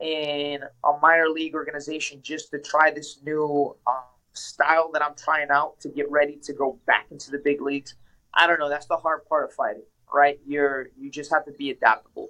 in 0.01 0.63
a 0.85 0.99
minor 1.03 1.29
league 1.29 1.57
organization 1.57 2.21
just 2.23 2.53
to 2.53 2.61
try 2.61 2.93
this 2.93 3.19
new 3.25 3.77
uh, 3.85 4.03
style 4.33 4.91
that 4.93 5.03
I'm 5.03 5.17
trying 5.17 5.51
out 5.51 5.81
to 5.81 5.89
get 5.89 6.09
ready 6.09 6.39
to 6.45 6.53
go 6.53 6.79
back 6.87 7.07
into 7.11 7.33
the 7.33 7.39
big 7.39 7.61
leagues. 7.61 7.97
I 8.33 8.47
don't 8.47 8.61
know. 8.61 8.69
That's 8.69 8.87
the 8.87 8.97
hard 8.97 9.27
part 9.29 9.51
of 9.51 9.53
fighting, 9.55 9.83
right? 10.15 10.39
You're 10.47 10.91
you 10.97 11.11
just 11.11 11.33
have 11.33 11.45
to 11.47 11.53
be 11.53 11.71
adaptable. 11.71 12.29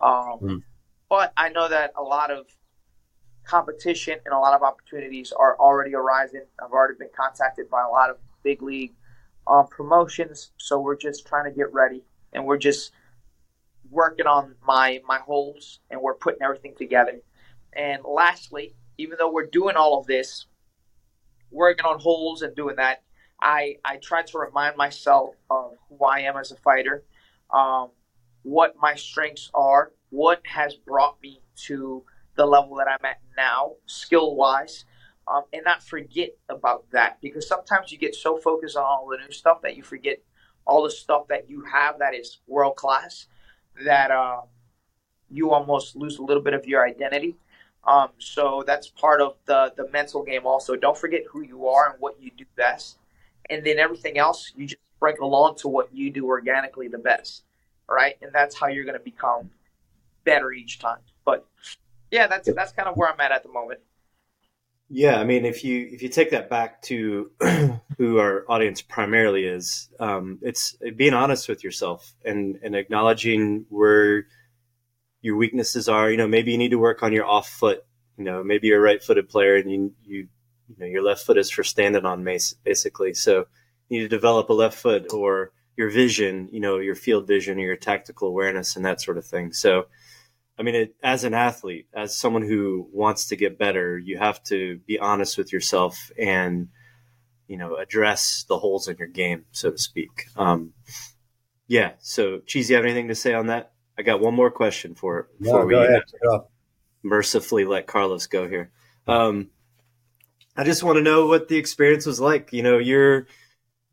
Um, 0.00 0.38
mm. 0.40 0.62
But 1.08 1.32
I 1.36 1.48
know 1.48 1.68
that 1.68 1.92
a 1.96 2.02
lot 2.02 2.30
of 2.30 2.46
competition 3.48 4.18
and 4.24 4.34
a 4.34 4.38
lot 4.38 4.54
of 4.54 4.62
opportunities 4.62 5.32
are 5.32 5.56
already 5.58 5.94
arising. 5.94 6.44
I've 6.62 6.72
already 6.72 6.98
been 6.98 7.08
contacted 7.16 7.70
by 7.70 7.82
a 7.82 7.88
lot 7.88 8.10
of 8.10 8.18
big 8.42 8.62
league 8.62 8.92
um, 9.46 9.66
promotions, 9.68 10.52
so 10.58 10.78
we're 10.78 10.96
just 10.96 11.26
trying 11.26 11.44
to 11.44 11.50
get 11.50 11.72
ready, 11.72 12.02
and 12.34 12.44
we're 12.44 12.58
just 12.58 12.92
working 13.90 14.26
on 14.26 14.54
my 14.66 15.00
my 15.06 15.18
holes, 15.18 15.80
and 15.90 16.00
we're 16.00 16.14
putting 16.14 16.42
everything 16.42 16.74
together. 16.76 17.20
And 17.72 18.02
lastly, 18.04 18.74
even 18.98 19.16
though 19.18 19.32
we're 19.32 19.46
doing 19.46 19.76
all 19.76 19.98
of 19.98 20.06
this, 20.06 20.46
working 21.50 21.86
on 21.86 21.98
holes 21.98 22.42
and 22.42 22.54
doing 22.54 22.76
that, 22.76 23.02
I 23.40 23.76
I 23.84 23.96
try 23.96 24.22
to 24.22 24.38
remind 24.38 24.76
myself 24.76 25.34
of 25.50 25.72
who 25.88 26.04
I 26.04 26.20
am 26.20 26.36
as 26.36 26.52
a 26.52 26.56
fighter, 26.56 27.04
um, 27.50 27.88
what 28.42 28.76
my 28.78 28.94
strengths 28.94 29.50
are, 29.54 29.92
what 30.10 30.42
has 30.44 30.74
brought 30.74 31.20
me 31.22 31.40
to 31.66 32.04
the 32.38 32.46
level 32.46 32.76
that 32.76 32.86
I'm 32.88 33.04
at 33.04 33.18
now, 33.36 33.72
skill 33.86 34.36
wise, 34.36 34.86
um, 35.26 35.42
and 35.52 35.62
not 35.64 35.82
forget 35.82 36.30
about 36.48 36.90
that 36.92 37.20
because 37.20 37.46
sometimes 37.46 37.92
you 37.92 37.98
get 37.98 38.14
so 38.14 38.38
focused 38.38 38.76
on 38.76 38.84
all 38.84 39.08
the 39.10 39.18
new 39.18 39.32
stuff 39.32 39.60
that 39.62 39.76
you 39.76 39.82
forget 39.82 40.22
all 40.64 40.84
the 40.84 40.90
stuff 40.90 41.26
that 41.28 41.50
you 41.50 41.62
have 41.64 41.98
that 41.98 42.14
is 42.14 42.38
world 42.46 42.76
class 42.76 43.26
that 43.84 44.10
uh, 44.10 44.42
you 45.30 45.50
almost 45.50 45.96
lose 45.96 46.18
a 46.18 46.22
little 46.22 46.42
bit 46.42 46.54
of 46.54 46.64
your 46.66 46.86
identity. 46.86 47.36
Um, 47.84 48.10
so 48.18 48.62
that's 48.66 48.88
part 48.88 49.20
of 49.20 49.34
the 49.46 49.72
the 49.76 49.88
mental 49.90 50.22
game. 50.22 50.46
Also, 50.46 50.76
don't 50.76 50.96
forget 50.96 51.22
who 51.28 51.42
you 51.42 51.66
are 51.68 51.90
and 51.90 52.00
what 52.00 52.20
you 52.20 52.30
do 52.36 52.44
best, 52.56 52.98
and 53.50 53.64
then 53.64 53.78
everything 53.78 54.16
else 54.16 54.52
you 54.56 54.66
just 54.66 54.82
sprinkle 54.96 55.34
on 55.34 55.56
to 55.56 55.68
what 55.68 55.92
you 55.92 56.10
do 56.10 56.26
organically 56.26 56.88
the 56.88 56.98
best, 56.98 57.42
right? 57.88 58.16
And 58.22 58.32
that's 58.32 58.58
how 58.58 58.68
you're 58.68 58.84
going 58.84 58.98
to 58.98 59.04
become 59.04 59.50
better 60.24 60.52
each 60.52 60.78
time. 60.78 60.98
But 61.24 61.46
yeah, 62.10 62.26
that's 62.26 62.52
that's 62.52 62.72
kind 62.72 62.88
of 62.88 62.96
where 62.96 63.10
I'm 63.10 63.20
at 63.20 63.32
at 63.32 63.42
the 63.42 63.50
moment. 63.50 63.80
Yeah, 64.90 65.20
I 65.20 65.24
mean, 65.24 65.44
if 65.44 65.64
you 65.64 65.86
if 65.90 66.02
you 66.02 66.08
take 66.08 66.30
that 66.30 66.48
back 66.48 66.80
to 66.82 67.30
who 67.98 68.18
our 68.18 68.44
audience 68.48 68.80
primarily 68.80 69.44
is, 69.44 69.88
um, 70.00 70.38
it's 70.40 70.76
being 70.96 71.12
honest 71.12 71.48
with 71.48 71.62
yourself 71.62 72.14
and 72.24 72.58
and 72.62 72.74
acknowledging 72.74 73.66
where 73.68 74.26
your 75.20 75.36
weaknesses 75.36 75.88
are. 75.88 76.10
You 76.10 76.16
know, 76.16 76.26
maybe 76.26 76.52
you 76.52 76.58
need 76.58 76.70
to 76.70 76.78
work 76.78 77.02
on 77.02 77.12
your 77.12 77.26
off 77.26 77.48
foot. 77.48 77.84
You 78.16 78.24
know, 78.24 78.42
maybe 78.42 78.68
you're 78.68 78.78
a 78.78 78.82
right-footed 78.82 79.28
player 79.28 79.56
and 79.56 79.70
you 79.70 79.94
you 80.04 80.28
you 80.68 80.76
know 80.78 80.86
your 80.86 81.02
left 81.02 81.24
foot 81.24 81.36
is 81.36 81.50
for 81.50 81.64
standing 81.64 82.06
on 82.06 82.24
mace 82.24 82.54
basically. 82.64 83.12
So 83.12 83.46
you 83.88 83.98
need 83.98 84.04
to 84.04 84.16
develop 84.16 84.48
a 84.48 84.54
left 84.54 84.78
foot 84.78 85.12
or 85.12 85.52
your 85.76 85.90
vision. 85.90 86.48
You 86.50 86.60
know, 86.60 86.78
your 86.78 86.94
field 86.94 87.26
vision 87.26 87.58
or 87.58 87.62
your 87.62 87.76
tactical 87.76 88.28
awareness 88.28 88.74
and 88.74 88.86
that 88.86 89.02
sort 89.02 89.18
of 89.18 89.26
thing. 89.26 89.52
So 89.52 89.86
I 90.58 90.62
mean, 90.62 90.74
it, 90.74 90.96
as 91.02 91.24
an 91.24 91.34
athlete, 91.34 91.86
as 91.94 92.16
someone 92.16 92.42
who 92.42 92.88
wants 92.92 93.28
to 93.28 93.36
get 93.36 93.58
better, 93.58 93.96
you 93.96 94.18
have 94.18 94.42
to 94.44 94.80
be 94.86 94.98
honest 94.98 95.38
with 95.38 95.52
yourself 95.52 96.10
and, 96.18 96.68
you 97.46 97.56
know, 97.56 97.76
address 97.76 98.44
the 98.48 98.58
holes 98.58 98.88
in 98.88 98.96
your 98.96 99.08
game, 99.08 99.44
so 99.52 99.70
to 99.70 99.78
speak. 99.78 100.26
Um, 100.36 100.72
yeah. 101.68 101.92
So, 102.00 102.40
Cheese, 102.40 102.70
you 102.70 102.76
have 102.76 102.84
anything 102.84 103.08
to 103.08 103.14
say 103.14 103.34
on 103.34 103.46
that? 103.46 103.72
I 103.96 104.02
got 104.02 104.20
one 104.20 104.34
more 104.34 104.50
question 104.50 104.94
for 104.94 105.28
before 105.40 105.70
no, 105.70 106.00
we 106.22 106.40
mercifully 107.02 107.64
let 107.64 107.86
Carlos 107.86 108.26
go 108.26 108.48
here. 108.48 108.70
Um, 109.06 109.50
I 110.56 110.64
just 110.64 110.82
want 110.82 110.96
to 110.96 111.02
know 111.02 111.26
what 111.26 111.48
the 111.48 111.56
experience 111.56 112.06
was 112.06 112.20
like. 112.20 112.52
You 112.52 112.62
know, 112.62 112.78
you're 112.78 113.26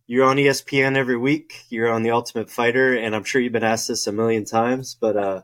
you're 0.07 0.25
on 0.25 0.37
ESPN 0.37 0.97
every 0.97 1.17
week. 1.17 1.63
You're 1.69 1.91
on 1.91 2.03
the 2.03 2.11
Ultimate 2.11 2.49
Fighter, 2.49 2.95
and 2.95 3.15
I'm 3.15 3.23
sure 3.23 3.41
you've 3.41 3.53
been 3.53 3.63
asked 3.63 3.87
this 3.87 4.07
a 4.07 4.11
million 4.11 4.45
times, 4.45 4.95
but 4.99 5.17
uh, 5.17 5.41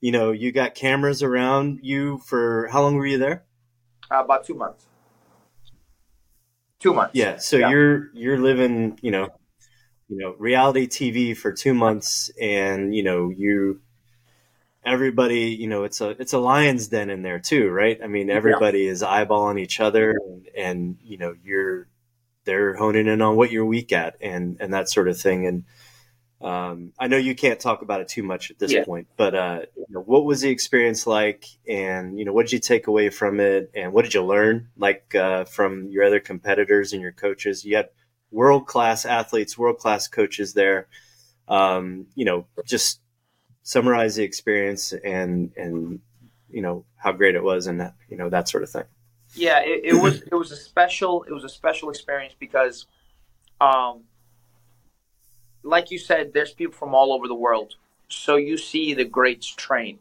you 0.00 0.12
know, 0.12 0.32
you 0.32 0.52
got 0.52 0.74
cameras 0.74 1.22
around 1.22 1.80
you 1.82 2.18
for 2.18 2.68
how 2.70 2.82
long 2.82 2.96
were 2.96 3.06
you 3.06 3.18
there? 3.18 3.44
Uh, 4.10 4.22
about 4.24 4.44
two 4.44 4.54
months. 4.54 4.86
Two 6.78 6.94
months. 6.94 7.14
Yeah. 7.14 7.38
So 7.38 7.56
yeah. 7.56 7.70
you're 7.70 8.10
you're 8.14 8.38
living, 8.38 8.98
you 9.02 9.10
know, 9.10 9.28
you 10.08 10.16
know, 10.16 10.34
reality 10.38 10.86
TV 10.86 11.36
for 11.36 11.52
two 11.52 11.74
months, 11.74 12.30
and 12.40 12.94
you 12.94 13.02
know, 13.02 13.30
you 13.30 13.80
everybody, 14.84 15.50
you 15.50 15.66
know, 15.66 15.84
it's 15.84 16.00
a 16.00 16.10
it's 16.10 16.32
a 16.32 16.38
lion's 16.38 16.88
den 16.88 17.10
in 17.10 17.22
there 17.22 17.38
too, 17.38 17.68
right? 17.68 17.98
I 18.02 18.06
mean, 18.06 18.30
everybody 18.30 18.80
yeah. 18.80 18.92
is 18.92 19.02
eyeballing 19.02 19.60
each 19.60 19.80
other, 19.80 20.10
and, 20.10 20.48
and 20.56 20.96
you 21.02 21.18
know, 21.18 21.34
you're 21.44 21.88
they're 22.44 22.74
honing 22.76 23.06
in 23.06 23.20
on 23.20 23.36
what 23.36 23.50
you're 23.50 23.66
weak 23.66 23.92
at, 23.92 24.16
and 24.20 24.56
and 24.60 24.72
that 24.72 24.88
sort 24.88 25.08
of 25.08 25.20
thing, 25.20 25.46
and 25.46 25.64
um, 26.40 26.92
I 26.98 27.08
know 27.08 27.16
you 27.16 27.34
can't 27.34 27.58
talk 27.58 27.82
about 27.82 28.00
it 28.00 28.08
too 28.08 28.22
much 28.22 28.50
at 28.50 28.58
this 28.58 28.72
yeah. 28.72 28.84
point, 28.84 29.08
but 29.16 29.34
uh, 29.34 29.60
you 29.76 29.86
know, 29.88 30.00
what 30.00 30.24
was 30.24 30.40
the 30.40 30.50
experience 30.50 31.06
like, 31.06 31.46
and 31.68 32.18
you 32.18 32.24
know, 32.24 32.32
what 32.32 32.46
did 32.46 32.52
you 32.52 32.60
take 32.60 32.86
away 32.86 33.10
from 33.10 33.40
it, 33.40 33.70
and 33.74 33.92
what 33.92 34.04
did 34.04 34.14
you 34.14 34.24
learn, 34.24 34.68
like 34.76 35.14
uh, 35.14 35.44
from 35.44 35.88
your 35.88 36.04
other 36.04 36.20
competitors 36.20 36.92
and 36.92 37.02
your 37.02 37.12
coaches? 37.12 37.64
You 37.64 37.76
had 37.76 37.88
world 38.30 38.66
class 38.66 39.04
athletes, 39.04 39.58
world 39.58 39.78
class 39.78 40.06
coaches 40.06 40.54
there. 40.54 40.86
Um, 41.48 42.06
you 42.14 42.24
know, 42.24 42.46
just 42.66 43.00
summarize 43.62 44.16
the 44.16 44.22
experience 44.22 44.92
and 44.92 45.52
and 45.56 46.00
you 46.48 46.62
know 46.62 46.84
how 46.96 47.12
great 47.12 47.34
it 47.34 47.42
was 47.42 47.66
and 47.66 47.80
that 47.80 47.94
you 48.08 48.16
know 48.16 48.30
that 48.30 48.48
sort 48.48 48.62
of 48.62 48.70
thing. 48.70 48.84
Yeah, 49.34 49.60
it, 49.60 49.80
it 49.84 49.94
was 49.94 50.22
it 50.22 50.34
was 50.34 50.52
a 50.52 50.56
special 50.56 51.24
it 51.24 51.32
was 51.32 51.44
a 51.44 51.48
special 51.48 51.90
experience 51.90 52.34
because, 52.38 52.86
um, 53.60 54.04
like 55.62 55.90
you 55.90 55.98
said, 55.98 56.32
there's 56.32 56.52
people 56.52 56.74
from 56.74 56.94
all 56.94 57.12
over 57.12 57.28
the 57.28 57.34
world, 57.34 57.74
so 58.08 58.36
you 58.36 58.56
see 58.56 58.94
the 58.94 59.04
greats 59.04 59.46
train, 59.46 59.98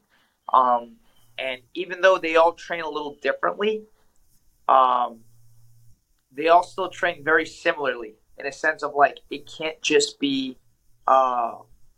um, 0.54 0.94
and 1.38 1.62
even 1.74 2.02
though 2.02 2.18
they 2.18 2.36
all 2.36 2.54
train 2.54 2.82
a 2.82 2.90
little 2.90 3.16
differently, 3.22 3.84
um, 4.68 5.20
they 6.32 6.48
all 6.48 6.64
still 6.64 6.90
train 6.90 7.24
very 7.24 7.46
similarly 7.46 8.14
in 8.38 8.46
a 8.46 8.52
sense 8.52 8.84
of 8.84 8.94
like 8.96 9.20
it 9.30 9.48
can't 9.48 9.82
just 9.82 10.20
be 10.20 10.58
uh, 11.08 11.56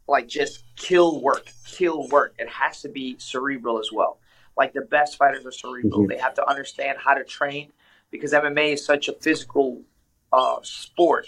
like 0.08 0.28
just 0.28 0.64
kill 0.76 1.22
work, 1.22 1.52
kill 1.66 2.08
work. 2.10 2.34
It 2.40 2.50
has 2.50 2.82
to 2.82 2.90
be 2.90 3.16
cerebral 3.20 3.80
as 3.80 3.92
well. 3.92 4.20
Like 4.58 4.74
the 4.74 4.82
best 4.82 5.18
fighters 5.18 5.46
are 5.46 5.52
cerebral. 5.52 6.02
Mm-hmm. 6.02 6.10
They 6.10 6.18
have 6.18 6.34
to 6.36 6.50
understand 6.50 6.98
how 7.00 7.14
to 7.14 7.24
train 7.24 7.72
because 8.12 8.34
MMA 8.34 8.74
is 8.74 8.86
such 8.86 9.08
a 9.08 9.14
physical 9.14 9.82
uh, 10.34 10.58
sport 10.64 11.28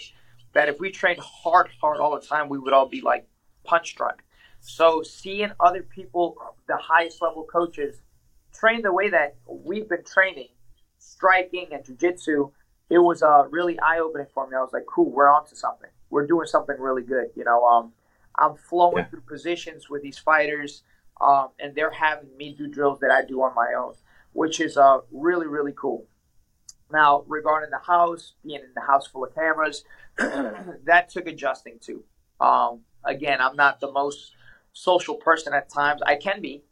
that 0.52 0.68
if 0.68 0.80
we 0.80 0.90
trained 0.90 1.20
hard, 1.20 1.70
hard 1.80 1.98
all 1.98 2.14
the 2.18 2.26
time, 2.26 2.48
we 2.48 2.58
would 2.58 2.72
all 2.72 2.86
be 2.86 3.00
like 3.00 3.26
punch 3.64 3.94
drunk. 3.96 4.22
So 4.60 5.02
seeing 5.02 5.52
other 5.58 5.82
people, 5.82 6.36
the 6.68 6.76
highest 6.76 7.20
level 7.20 7.44
coaches, 7.44 8.00
train 8.54 8.82
the 8.82 8.92
way 8.92 9.10
that 9.10 9.36
we've 9.46 9.88
been 9.88 10.04
training, 10.04 10.48
striking 10.98 11.68
and 11.72 11.84
jiu-jitsu, 11.84 12.50
it 12.90 12.98
was 12.98 13.22
uh, 13.22 13.44
really 13.50 13.78
eye-opening 13.80 14.26
for 14.32 14.46
me. 14.46 14.56
I 14.56 14.60
was 14.60 14.72
like, 14.72 14.86
cool, 14.86 15.10
we're 15.10 15.32
onto 15.32 15.54
something. 15.54 15.90
We're 16.10 16.26
doing 16.26 16.46
something 16.46 16.76
really 16.78 17.02
good. 17.02 17.30
You 17.34 17.44
know, 17.44 17.64
um, 17.64 17.92
I'm 18.38 18.54
flowing 18.56 18.98
yeah. 18.98 19.06
through 19.06 19.22
positions 19.22 19.88
with 19.88 20.02
these 20.02 20.18
fighters, 20.18 20.82
um, 21.20 21.48
and 21.58 21.74
they're 21.74 21.90
having 21.90 22.36
me 22.36 22.54
do 22.54 22.66
drills 22.66 23.00
that 23.00 23.10
I 23.10 23.24
do 23.24 23.42
on 23.42 23.54
my 23.54 23.72
own, 23.76 23.94
which 24.32 24.60
is 24.60 24.76
uh, 24.76 24.98
really, 25.10 25.46
really 25.46 25.72
cool. 25.74 26.06
Now, 26.92 27.24
regarding 27.26 27.70
the 27.70 27.78
house, 27.78 28.34
being 28.44 28.60
in 28.60 28.74
the 28.74 28.82
house 28.82 29.06
full 29.06 29.24
of 29.24 29.34
cameras, 29.34 29.84
that 30.18 31.08
took 31.08 31.26
adjusting 31.26 31.78
to. 31.86 32.04
Um, 32.40 32.80
again, 33.04 33.40
I'm 33.40 33.56
not 33.56 33.80
the 33.80 33.90
most 33.90 34.32
social 34.72 35.14
person 35.14 35.54
at 35.54 35.68
times. 35.68 36.00
I 36.04 36.16
can 36.16 36.40
be, 36.40 36.62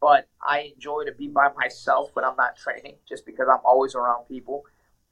but 0.00 0.28
I 0.46 0.72
enjoy 0.74 1.04
to 1.04 1.12
be 1.12 1.28
by 1.28 1.48
myself 1.56 2.10
when 2.14 2.24
I'm 2.24 2.36
not 2.36 2.56
training, 2.56 2.96
just 3.08 3.26
because 3.26 3.48
I'm 3.50 3.64
always 3.64 3.94
around 3.94 4.24
people. 4.26 4.64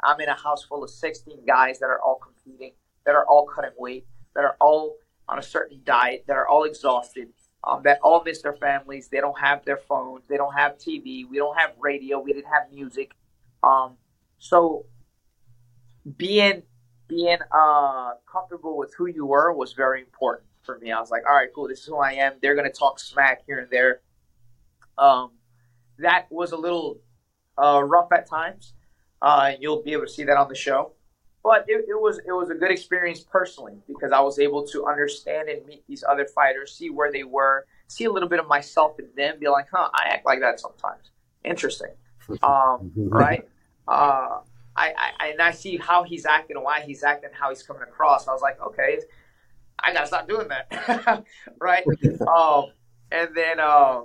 I'm 0.02 0.20
in 0.20 0.28
a 0.28 0.34
house 0.34 0.64
full 0.64 0.82
of 0.82 0.90
16 0.90 1.44
guys 1.46 1.78
that 1.78 1.86
are 1.86 2.00
all 2.00 2.16
competing, 2.18 2.72
that 3.06 3.14
are 3.14 3.24
all 3.26 3.46
cutting 3.46 3.70
weight, 3.78 4.06
that 4.34 4.44
are 4.44 4.56
all 4.60 4.96
on 5.28 5.38
a 5.38 5.42
certain 5.42 5.80
diet, 5.84 6.24
that 6.26 6.36
are 6.36 6.48
all 6.48 6.64
exhausted, 6.64 7.28
um, 7.64 7.82
that 7.84 8.00
all 8.02 8.22
miss 8.24 8.42
their 8.42 8.54
families. 8.54 9.09
They 9.09 9.20
don't 9.20 9.38
have 9.38 9.64
their 9.64 9.76
phones. 9.76 10.26
They 10.28 10.36
don't 10.36 10.54
have 10.54 10.78
TV. 10.78 11.28
We 11.28 11.38
don't 11.38 11.56
have 11.56 11.70
radio. 11.78 12.18
We 12.18 12.32
didn't 12.32 12.50
have 12.50 12.72
music. 12.72 13.12
Um, 13.62 13.96
so 14.38 14.86
being 16.16 16.64
being 17.12 17.39
uh, 17.52 18.12
comfortable 18.30 18.78
with 18.78 18.94
who 18.97 19.06
you 19.06 19.26
were 19.26 19.52
was 19.52 19.74
very 19.74 20.01
important 20.01 20.48
for 20.62 20.78
me. 20.78 20.90
I 20.90 20.98
was 20.98 21.10
like, 21.10 21.22
all 21.28 21.36
right, 21.36 21.48
cool. 21.55 21.68
This 21.68 21.80
is 21.80 21.86
who 21.86 21.98
I 21.98 22.12
am. 22.12 22.34
They're 22.40 22.55
gonna 22.55 22.70
talk 22.70 22.98
smack 22.98 23.43
here 23.47 23.59
and 23.59 23.70
there. 23.70 24.01
Um, 24.97 25.32
that 25.98 26.26
was 26.30 26.52
a 26.52 26.56
little 26.56 27.01
uh, 27.62 27.82
rough 27.84 28.09
at 28.12 28.28
times. 28.28 28.72
Uh, 29.20 29.52
you'll 29.60 29.82
be 29.82 29.93
able 29.93 30.06
to 30.06 30.10
see 30.10 30.24
that 30.24 30.36
on 30.36 30.48
the 30.48 30.55
show. 30.55 30.93
But 31.44 31.64
it, 31.68 31.84
it, 31.89 32.01
was 32.01 32.18
it 32.18 32.32
was 32.32 32.51
a 32.51 32.55
good 32.55 32.70
experience 32.70 33.20
personally 33.20 33.74
because 33.89 34.12
I 34.12 34.20
was 34.20 34.39
able 34.39 34.64
to 34.68 34.86
understand 34.86 35.48
and 35.48 35.66
meet 35.66 35.84
these 35.89 36.05
other 36.09 36.24
fighters, 36.24 36.72
see 36.72 36.89
where 36.89 37.10
they 37.10 37.24
were, 37.24 37.66
see 37.89 38.05
a 38.05 38.12
little 38.12 38.28
bit 38.28 38.39
of 38.39 38.47
myself 38.47 38.98
in 39.01 39.09
them, 39.16 39.40
be 39.40 39.48
like, 39.48 39.66
huh, 39.72 39.90
I 39.93 40.09
act 40.09 40.24
like 40.24 40.40
that 40.40 40.60
sometimes. 40.60 41.10
Interesting, 41.44 41.94
um, 42.43 42.93
right? 42.94 43.47
Uh, 43.89 44.39
I, 44.90 45.12
I 45.18 45.28
and 45.28 45.40
I 45.40 45.52
see 45.52 45.76
how 45.76 46.02
he's 46.02 46.26
acting, 46.26 46.56
why 46.56 46.80
he's 46.80 47.04
acting, 47.04 47.30
how 47.32 47.50
he's 47.50 47.62
coming 47.62 47.82
across. 47.82 48.28
I 48.28 48.32
was 48.32 48.42
like, 48.42 48.60
okay, 48.60 48.98
I 49.78 49.92
gotta 49.92 50.06
stop 50.06 50.28
doing 50.28 50.48
that, 50.48 51.24
right? 51.60 51.84
um, 52.26 52.66
and 53.10 53.28
then 53.34 53.60
uh, 53.60 54.02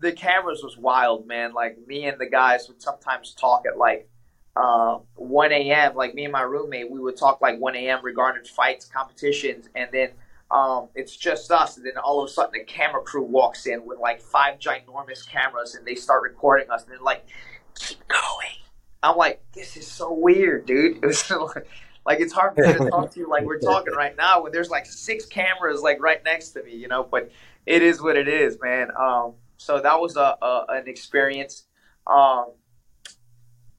the 0.00 0.12
cameras 0.12 0.62
was 0.62 0.76
wild, 0.76 1.26
man. 1.26 1.52
Like 1.52 1.78
me 1.86 2.06
and 2.06 2.20
the 2.20 2.26
guys 2.26 2.68
would 2.68 2.80
sometimes 2.80 3.34
talk 3.34 3.64
at 3.66 3.78
like 3.78 4.08
uh, 4.56 4.98
1 5.14 5.52
a.m. 5.52 5.94
Like 5.94 6.14
me 6.14 6.24
and 6.24 6.32
my 6.32 6.42
roommate, 6.42 6.90
we 6.90 7.00
would 7.00 7.16
talk 7.16 7.40
like 7.40 7.58
1 7.58 7.76
a.m. 7.76 8.00
regarding 8.02 8.44
fights, 8.44 8.84
competitions, 8.84 9.68
and 9.74 9.88
then 9.92 10.10
um, 10.50 10.88
it's 10.94 11.16
just 11.16 11.50
us. 11.50 11.76
And 11.76 11.86
then 11.86 11.96
all 11.96 12.22
of 12.22 12.28
a 12.28 12.32
sudden, 12.32 12.52
the 12.52 12.64
camera 12.64 13.02
crew 13.02 13.22
walks 13.22 13.66
in 13.66 13.84
with 13.84 13.98
like 13.98 14.20
five 14.20 14.58
ginormous 14.58 15.26
cameras, 15.26 15.74
and 15.74 15.86
they 15.86 15.94
start 15.94 16.22
recording 16.22 16.70
us. 16.70 16.82
And 16.82 16.92
they're 16.92 17.00
like, 17.00 17.26
"Keep 17.74 18.06
going." 18.08 18.60
I'm 19.02 19.16
like, 19.16 19.42
"This 19.52 19.76
is 19.76 19.86
so 19.86 20.12
weird, 20.12 20.66
dude." 20.66 20.98
It 21.02 21.06
was 21.06 21.30
like, 21.30 21.66
like 22.06 22.20
it's 22.20 22.32
hard 22.32 22.54
for 22.54 22.66
me 22.66 22.72
to 22.72 22.90
talk 22.90 23.12
to 23.12 23.20
you 23.20 23.28
like 23.28 23.44
we're 23.44 23.58
talking 23.72 23.94
right 23.94 24.16
now 24.16 24.42
when 24.42 24.52
there's 24.52 24.70
like 24.70 24.86
six 24.86 25.26
cameras 25.26 25.82
like 25.82 26.00
right 26.00 26.22
next 26.24 26.50
to 26.50 26.62
me, 26.62 26.74
you 26.74 26.88
know. 26.88 27.02
But 27.02 27.30
it 27.66 27.82
is 27.82 28.02
what 28.02 28.16
it 28.16 28.28
is, 28.28 28.58
man. 28.60 28.90
Um, 28.98 29.34
so 29.56 29.80
that 29.80 30.00
was 30.00 30.16
a, 30.16 30.36
a 30.42 30.66
an 30.70 30.88
experience. 30.88 31.64
Um, 32.06 32.46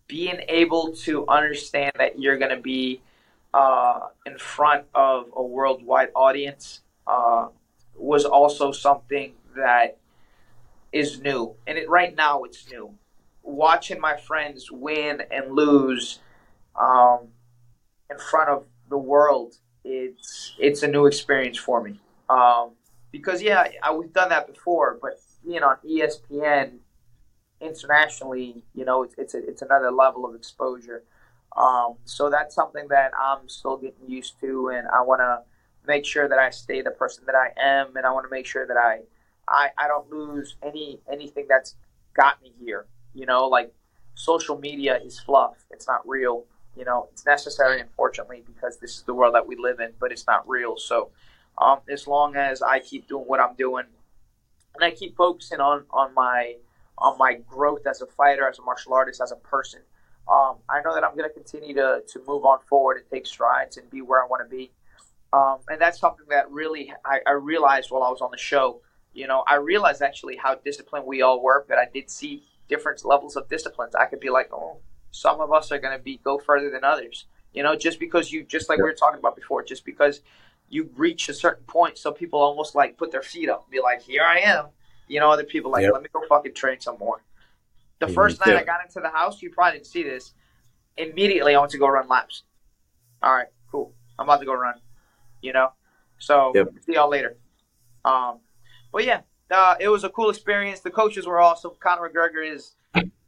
being 0.07 0.41
able 0.49 0.91
to 0.91 1.25
understand 1.27 1.93
that 1.97 2.19
you're 2.19 2.37
going 2.37 2.53
to 2.53 2.61
be 2.61 3.01
uh, 3.53 4.07
in 4.25 4.37
front 4.37 4.85
of 4.93 5.25
a 5.33 5.41
worldwide 5.41 6.09
audience 6.15 6.81
uh, 7.07 7.47
was 7.95 8.25
also 8.25 8.71
something 8.71 9.33
that 9.55 9.97
is 10.91 11.21
new. 11.21 11.55
And 11.65 11.77
it, 11.77 11.89
right 11.89 12.15
now, 12.15 12.43
it's 12.43 12.69
new. 12.69 12.93
Watching 13.43 13.99
my 13.99 14.17
friends 14.17 14.71
win 14.71 15.23
and 15.31 15.53
lose 15.53 16.19
um, 16.75 17.29
in 18.09 18.17
front 18.17 18.49
of 18.49 18.65
the 18.89 18.97
world, 18.97 19.55
it's 19.83 20.53
it's 20.59 20.83
a 20.83 20.87
new 20.87 21.05
experience 21.05 21.57
for 21.57 21.81
me. 21.81 21.99
Um, 22.29 22.71
because 23.11 23.41
yeah, 23.41 23.67
I, 23.83 23.93
we've 23.93 24.13
done 24.13 24.29
that 24.29 24.47
before, 24.47 24.97
but 25.01 25.19
being 25.45 25.63
on 25.63 25.77
ESPN 25.85 26.77
internationally, 27.59 28.63
you 28.73 28.85
know, 28.85 29.03
it's 29.03 29.15
it's, 29.17 29.33
a, 29.33 29.47
it's 29.47 29.61
another 29.61 29.91
level 29.91 30.25
of 30.25 30.35
exposure. 30.35 31.03
Um, 31.55 31.95
so 32.05 32.29
that's 32.29 32.55
something 32.55 32.87
that 32.89 33.11
I'm 33.19 33.49
still 33.49 33.77
getting 33.77 34.09
used 34.09 34.39
to, 34.41 34.69
and 34.69 34.87
I 34.87 35.01
want 35.01 35.19
to 35.19 35.41
make 35.85 36.05
sure 36.05 36.29
that 36.29 36.39
I 36.39 36.49
stay 36.49 36.81
the 36.81 36.91
person 36.91 37.23
that 37.25 37.35
I 37.35 37.49
am, 37.59 37.95
and 37.97 38.05
I 38.05 38.11
want 38.11 38.25
to 38.25 38.31
make 38.31 38.45
sure 38.45 38.65
that 38.65 38.77
I, 38.77 38.99
I 39.47 39.69
I 39.77 39.87
don't 39.87 40.09
lose 40.09 40.55
any 40.63 40.99
anything 41.11 41.47
that's 41.49 41.75
got 42.13 42.41
me 42.41 42.53
here. 42.59 42.85
You 43.13 43.25
know, 43.25 43.47
like 43.47 43.73
social 44.15 44.57
media 44.57 44.99
is 45.03 45.19
fluff; 45.19 45.65
it's 45.69 45.87
not 45.87 46.07
real. 46.07 46.45
You 46.75 46.85
know, 46.85 47.09
it's 47.11 47.25
necessary, 47.25 47.81
unfortunately, 47.81 48.43
because 48.45 48.77
this 48.77 48.95
is 48.95 49.03
the 49.03 49.13
world 49.13 49.35
that 49.35 49.45
we 49.45 49.57
live 49.57 49.79
in, 49.79 49.91
but 49.99 50.11
it's 50.11 50.25
not 50.25 50.47
real. 50.47 50.77
So, 50.77 51.09
um, 51.57 51.79
as 51.89 52.07
long 52.07 52.35
as 52.35 52.61
I 52.61 52.79
keep 52.79 53.07
doing 53.07 53.25
what 53.25 53.41
I'm 53.41 53.55
doing, 53.55 53.85
and 54.75 54.83
I 54.83 54.91
keep 54.91 55.15
focusing 55.15 55.59
on 55.59 55.83
on 55.91 56.13
my 56.13 56.55
on 56.97 57.17
my 57.17 57.33
growth 57.49 57.85
as 57.87 58.01
a 58.01 58.05
fighter, 58.05 58.47
as 58.47 58.59
a 58.59 58.61
martial 58.61 58.93
artist, 58.93 59.21
as 59.21 59.31
a 59.31 59.35
person. 59.35 59.81
Um, 60.31 60.57
I 60.69 60.81
know 60.81 60.93
that 60.93 61.03
I'm 61.03 61.15
going 61.17 61.27
to 61.27 61.33
continue 61.33 61.73
to, 61.75 62.03
to 62.07 62.21
move 62.27 62.45
on 62.45 62.59
forward 62.69 62.97
and 62.97 63.05
take 63.09 63.25
strides 63.25 63.77
and 63.77 63.89
be 63.89 64.01
where 64.01 64.23
I 64.23 64.27
want 64.27 64.47
to 64.47 64.55
be. 64.55 64.71
Um, 65.33 65.57
and 65.67 65.81
that's 65.81 65.99
something 65.99 66.25
that 66.29 66.49
really 66.51 66.93
I, 67.05 67.19
I, 67.25 67.31
realized 67.31 67.89
while 67.89 68.03
I 68.03 68.09
was 68.09 68.21
on 68.21 68.31
the 68.31 68.37
show. 68.37 68.81
You 69.13 69.27
know, 69.27 69.43
I 69.47 69.55
realized 69.55 70.01
actually 70.01 70.35
how 70.35 70.55
disciplined 70.55 71.05
we 71.05 71.21
all 71.21 71.41
were, 71.41 71.65
but 71.67 71.77
I 71.77 71.87
did 71.91 72.09
see 72.09 72.43
different 72.71 73.05
levels 73.05 73.35
of 73.35 73.47
disciplines. 73.47 73.93
I 73.93 74.05
could 74.05 74.19
be 74.19 74.31
like, 74.31 74.49
oh, 74.51 74.79
some 75.11 75.39
of 75.41 75.53
us 75.53 75.71
are 75.71 75.77
going 75.77 75.95
to 75.95 76.03
be 76.03 76.17
go 76.23 76.39
further 76.39 76.71
than 76.71 76.83
others. 76.83 77.25
You 77.53 77.61
know, 77.61 77.75
just 77.75 77.99
because 77.99 78.31
you, 78.31 78.43
just 78.43 78.69
like 78.69 78.79
we 78.79 78.85
were 78.85 78.93
talking 78.93 79.19
about 79.19 79.35
before, 79.35 79.61
just 79.61 79.85
because 79.85 80.21
you 80.69 80.89
reach 80.95 81.29
a 81.29 81.33
certain 81.33 81.65
point, 81.65 81.99
so 81.99 82.11
people 82.11 82.39
almost 82.39 82.73
like 82.73 82.97
put 82.97 83.11
their 83.11 83.21
feet 83.21 83.49
up, 83.49 83.69
be 83.69 83.81
like, 83.81 84.01
here 84.01 84.23
I 84.23 84.39
am 84.39 84.69
you 85.11 85.19
know, 85.19 85.29
other 85.29 85.43
people 85.43 85.71
like, 85.71 85.83
yep. 85.83 85.91
let 85.91 86.01
me 86.01 86.07
go 86.13 86.21
fucking 86.27 86.53
train 86.53 86.79
some 86.79 86.97
more. 86.97 87.21
The 87.99 88.05
mm-hmm. 88.05 88.15
first 88.15 88.43
night 88.45 88.55
I 88.55 88.63
got 88.63 88.79
into 88.81 89.01
the 89.01 89.09
house, 89.09 89.41
you 89.41 89.49
probably 89.51 89.79
didn't 89.79 89.87
see 89.87 90.03
this. 90.03 90.33
Immediately, 90.95 91.53
I 91.53 91.59
went 91.59 91.71
to 91.71 91.77
go 91.77 91.87
run 91.87 92.07
laps. 92.07 92.43
All 93.21 93.33
right, 93.33 93.47
cool. 93.69 93.93
I'm 94.17 94.25
about 94.25 94.39
to 94.39 94.45
go 94.45 94.53
run. 94.53 94.75
You 95.41 95.51
know, 95.51 95.73
so 96.17 96.53
yep. 96.55 96.69
see 96.85 96.93
y'all 96.93 97.09
later. 97.09 97.37
Um, 98.05 98.39
but 98.93 99.05
yeah, 99.05 99.21
uh, 99.51 99.75
it 99.79 99.89
was 99.89 100.03
a 100.03 100.09
cool 100.09 100.29
experience. 100.29 100.79
The 100.79 100.91
coaches 100.91 101.25
were 101.25 101.39
awesome. 101.39 101.71
Conor 101.79 102.09
McGregor 102.09 102.49
is 102.49 102.75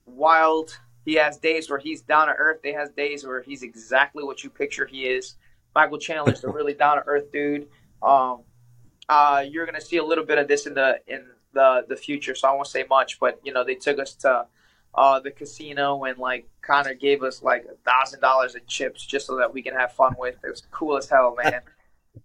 wild. 0.05 0.77
He 1.05 1.15
has 1.15 1.37
days 1.37 1.69
where 1.69 1.79
he's 1.79 2.01
down 2.01 2.27
to 2.27 2.33
earth. 2.33 2.61
They 2.63 2.73
has 2.73 2.89
days 2.89 3.25
where 3.25 3.41
he's 3.41 3.63
exactly 3.63 4.23
what 4.23 4.43
you 4.43 4.49
picture 4.49 4.85
he 4.85 5.05
is. 5.05 5.35
Michael 5.75 5.97
Chandler's 5.97 6.43
a 6.43 6.49
really 6.49 6.73
down 6.73 6.97
to 6.97 7.03
earth 7.05 7.31
dude. 7.31 7.67
Um, 8.01 8.41
uh, 9.09 9.43
you're 9.47 9.65
gonna 9.65 9.81
see 9.81 9.97
a 9.97 10.03
little 10.03 10.25
bit 10.25 10.37
of 10.37 10.47
this 10.47 10.65
in 10.65 10.73
the 10.73 10.99
in 11.07 11.25
the 11.53 11.85
the 11.87 11.95
future, 11.95 12.35
so 12.35 12.47
I 12.47 12.53
won't 12.53 12.67
say 12.67 12.85
much. 12.89 13.19
But 13.19 13.39
you 13.43 13.51
know, 13.51 13.63
they 13.63 13.75
took 13.75 13.99
us 13.99 14.13
to 14.15 14.45
uh, 14.95 15.19
the 15.19 15.31
casino 15.31 16.03
and 16.03 16.17
like 16.17 16.47
Conor 16.61 16.93
gave 16.93 17.23
us 17.23 17.41
like 17.41 17.65
a 17.65 17.75
thousand 17.89 18.21
dollars 18.21 18.55
in 18.55 18.61
chips 18.67 19.05
just 19.05 19.25
so 19.27 19.37
that 19.37 19.53
we 19.53 19.61
can 19.61 19.73
have 19.73 19.91
fun 19.91 20.15
with. 20.17 20.35
It 20.43 20.49
was 20.49 20.63
cool 20.71 20.97
as 20.97 21.09
hell, 21.09 21.35
man. 21.43 21.61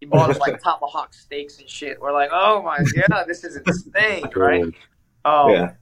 He 0.00 0.06
bought 0.06 0.30
us 0.30 0.38
like 0.38 0.62
tomahawk 0.62 1.14
steaks 1.14 1.58
and 1.58 1.68
shit. 1.68 2.00
We're 2.00 2.12
like, 2.12 2.30
oh 2.32 2.62
my 2.62 2.78
god, 3.08 3.24
this 3.26 3.44
is 3.44 3.56
insane, 3.56 4.24
right? 4.36 4.64
Um, 5.24 5.50
yeah. 5.50 5.72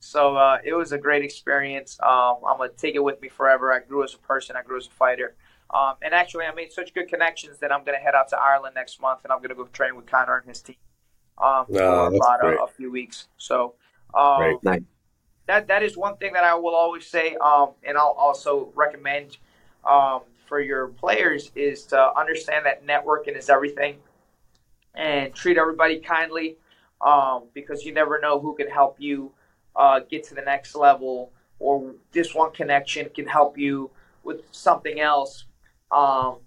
So 0.00 0.36
uh, 0.36 0.58
it 0.64 0.72
was 0.74 0.92
a 0.92 0.98
great 0.98 1.24
experience. 1.24 1.98
Um, 2.02 2.36
I'm 2.48 2.58
gonna 2.58 2.70
take 2.76 2.94
it 2.94 3.02
with 3.02 3.20
me 3.20 3.28
forever. 3.28 3.72
I 3.72 3.80
grew 3.80 4.04
as 4.04 4.14
a 4.14 4.18
person. 4.18 4.56
I 4.56 4.62
grew 4.62 4.76
as 4.76 4.86
a 4.86 4.90
fighter. 4.90 5.36
Um, 5.74 5.94
and 6.00 6.14
actually, 6.14 6.44
I 6.44 6.54
made 6.54 6.70
such 6.70 6.94
good 6.94 7.08
connections 7.08 7.58
that 7.58 7.72
I'm 7.72 7.84
gonna 7.84 7.98
head 7.98 8.14
out 8.14 8.28
to 8.28 8.38
Ireland 8.38 8.74
next 8.74 9.00
month, 9.00 9.20
and 9.24 9.32
I'm 9.32 9.42
gonna 9.42 9.54
go 9.54 9.64
train 9.66 9.96
with 9.96 10.06
Conor 10.06 10.38
and 10.38 10.48
his 10.48 10.62
team 10.62 10.76
um, 11.38 11.66
No, 11.68 12.08
for 12.10 12.16
about 12.16 12.44
a, 12.44 12.62
a 12.62 12.68
few 12.68 12.90
weeks. 12.90 13.28
So 13.36 13.74
um. 14.14 14.58
Nice. 14.62 14.80
that 15.46 15.66
that 15.68 15.82
is 15.82 15.96
one 15.96 16.16
thing 16.18 16.32
that 16.34 16.44
I 16.44 16.54
will 16.54 16.74
always 16.74 17.06
say, 17.06 17.36
um, 17.36 17.70
and 17.82 17.98
I'll 17.98 18.16
also 18.16 18.72
recommend 18.74 19.38
um, 19.84 20.22
for 20.46 20.60
your 20.60 20.88
players 20.88 21.50
is 21.54 21.84
to 21.86 22.12
understand 22.18 22.66
that 22.66 22.86
networking 22.86 23.36
is 23.36 23.48
everything, 23.48 23.98
and 24.94 25.34
treat 25.34 25.58
everybody 25.58 25.98
kindly, 25.98 26.56
um, 27.00 27.44
because 27.54 27.84
you 27.84 27.92
never 27.92 28.20
know 28.20 28.40
who 28.40 28.54
can 28.54 28.68
help 28.68 28.96
you 28.98 29.32
uh, 29.74 30.00
get 30.00 30.24
to 30.24 30.34
the 30.34 30.42
next 30.42 30.74
level, 30.74 31.32
or 31.58 31.94
this 32.12 32.34
one 32.34 32.52
connection 32.52 33.08
can 33.14 33.26
help 33.26 33.58
you 33.58 33.90
with 34.22 34.42
something 34.52 35.00
else. 35.00 35.44
Um, 35.90 36.38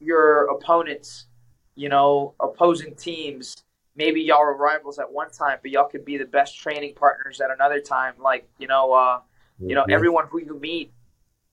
your 0.00 0.46
opponents, 0.46 1.26
you 1.74 1.88
know, 1.88 2.34
opposing 2.40 2.94
teams 2.96 3.56
maybe 3.96 4.20
y'all 4.20 4.40
were 4.40 4.56
rivals 4.56 4.98
at 4.98 5.10
one 5.10 5.30
time, 5.30 5.58
but 5.62 5.70
y'all 5.70 5.88
could 5.88 6.04
be 6.04 6.18
the 6.18 6.24
best 6.24 6.58
training 6.58 6.94
partners 6.94 7.40
at 7.40 7.50
another 7.50 7.80
time. 7.80 8.14
Like 8.18 8.48
you 8.58 8.68
know, 8.68 8.92
uh, 8.92 9.20
you 9.58 9.74
know, 9.74 9.84
Mhm. 9.84 9.92
everyone 9.92 10.26
who 10.28 10.38
you 10.40 10.58
meet, 10.58 10.92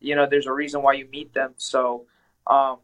you 0.04 0.16
know, 0.16 0.28
there's 0.30 0.48
a 0.48 0.54
reason 0.54 0.84
why 0.84 0.94
you 0.94 1.08
meet 1.12 1.34
them. 1.34 1.54
So, 1.58 2.06
um, 2.46 2.78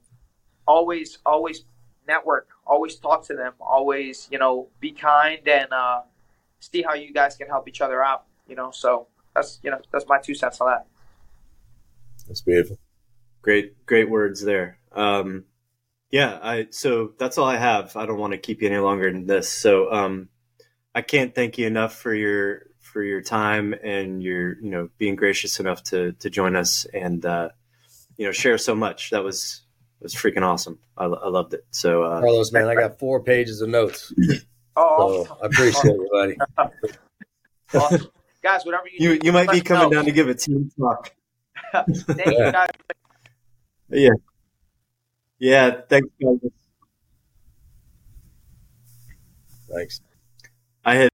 always, 0.65 1.19
always 1.25 1.65
network, 2.07 2.47
always 2.65 2.95
talk 2.95 3.25
to 3.27 3.35
them, 3.35 3.53
always, 3.59 4.27
you 4.31 4.39
know, 4.39 4.69
be 4.79 4.91
kind 4.91 5.47
and 5.47 5.71
uh, 5.71 6.01
see 6.59 6.81
how 6.81 6.93
you 6.93 7.13
guys 7.13 7.35
can 7.35 7.47
help 7.47 7.67
each 7.67 7.81
other 7.81 8.03
out. 8.03 8.23
You 8.47 8.55
know, 8.55 8.71
so 8.71 9.07
that's 9.35 9.59
you 9.61 9.69
know 9.69 9.79
that's 9.91 10.07
my 10.07 10.17
two 10.17 10.33
cents 10.33 10.59
on 10.61 10.67
that. 10.69 10.87
That's 12.27 12.41
beautiful. 12.41 12.79
Great, 13.41 13.85
great 13.85 14.09
words 14.09 14.41
there. 14.41 14.79
Um, 14.91 15.45
yeah, 16.09 16.39
I 16.41 16.67
so 16.71 17.13
that's 17.19 17.37
all 17.37 17.47
I 17.47 17.57
have. 17.57 17.95
I 17.95 18.05
don't 18.05 18.17
want 18.17 18.31
to 18.31 18.39
keep 18.39 18.61
you 18.61 18.69
any 18.69 18.79
longer 18.79 19.11
than 19.11 19.27
this. 19.27 19.49
So 19.49 19.91
um, 19.91 20.29
I 20.95 21.01
can't 21.01 21.35
thank 21.35 21.57
you 21.57 21.67
enough 21.67 21.95
for 21.95 22.13
your 22.13 22.68
for 22.91 23.03
your 23.03 23.21
time 23.21 23.73
and 23.83 24.21
your 24.23 24.59
you 24.61 24.71
know 24.71 24.89
being 24.97 25.15
gracious 25.15 25.59
enough 25.59 25.83
to 25.83 26.13
to 26.13 26.29
join 26.29 26.55
us 26.55 26.85
and 26.93 27.25
uh, 27.25 27.49
you 28.17 28.25
know 28.25 28.31
share 28.31 28.57
so 28.57 28.75
much. 28.75 29.11
That 29.11 29.23
was 29.23 29.61
was 30.01 30.13
freaking 30.15 30.41
awesome. 30.43 30.79
I, 30.97 31.05
I 31.05 31.29
loved 31.29 31.53
it. 31.53 31.65
So 31.71 32.03
uh, 32.03 32.19
Carlos, 32.19 32.51
man, 32.51 32.67
I 32.67 32.75
got 32.75 32.99
four 32.99 33.21
pages 33.23 33.61
of 33.61 33.69
notes. 33.69 34.13
Oh, 34.75 35.25
So 35.25 35.37
I 35.41 35.45
appreciate 35.45 35.95
it, 35.95 36.11
buddy. 36.11 36.37
awesome. 37.73 38.07
guys, 38.41 38.65
whatever 38.65 38.85
you 38.91 39.11
you 39.11 39.19
you 39.23 39.31
might 39.31 39.51
be 39.51 39.61
coming 39.61 39.89
know. 39.89 39.97
down 39.97 40.05
to 40.05 40.11
give 40.11 40.27
a 40.27 40.35
team 40.35 40.71
talk. 40.79 41.13
Thank 41.73 42.25
you 42.25 42.51
guys. 42.51 42.69
Yeah, 43.89 44.09
yeah. 45.37 45.81
Thanks, 45.87 46.09
guys. 46.21 46.51
Thanks. 49.71 50.01
I 50.83 50.95
had. 50.95 51.09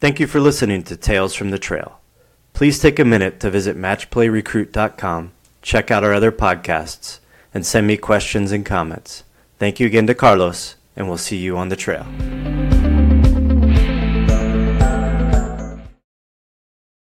Thank 0.00 0.18
you 0.18 0.26
for 0.26 0.40
listening 0.40 0.82
to 0.84 0.96
Tales 0.96 1.34
from 1.34 1.50
the 1.50 1.58
Trail. 1.58 2.00
Please 2.54 2.78
take 2.78 2.98
a 2.98 3.04
minute 3.04 3.38
to 3.40 3.50
visit 3.50 3.76
matchplayrecruit.com, 3.76 5.32
check 5.60 5.90
out 5.90 6.04
our 6.04 6.14
other 6.14 6.32
podcasts, 6.32 7.18
and 7.52 7.66
send 7.66 7.86
me 7.86 7.98
questions 7.98 8.50
and 8.50 8.64
comments. 8.64 9.24
Thank 9.58 9.78
you 9.78 9.86
again 9.86 10.06
to 10.06 10.14
Carlos, 10.14 10.76
and 10.96 11.06
we'll 11.06 11.18
see 11.18 11.36
you 11.36 11.58
on 11.58 11.68
the 11.68 11.76
trail. 11.76 12.06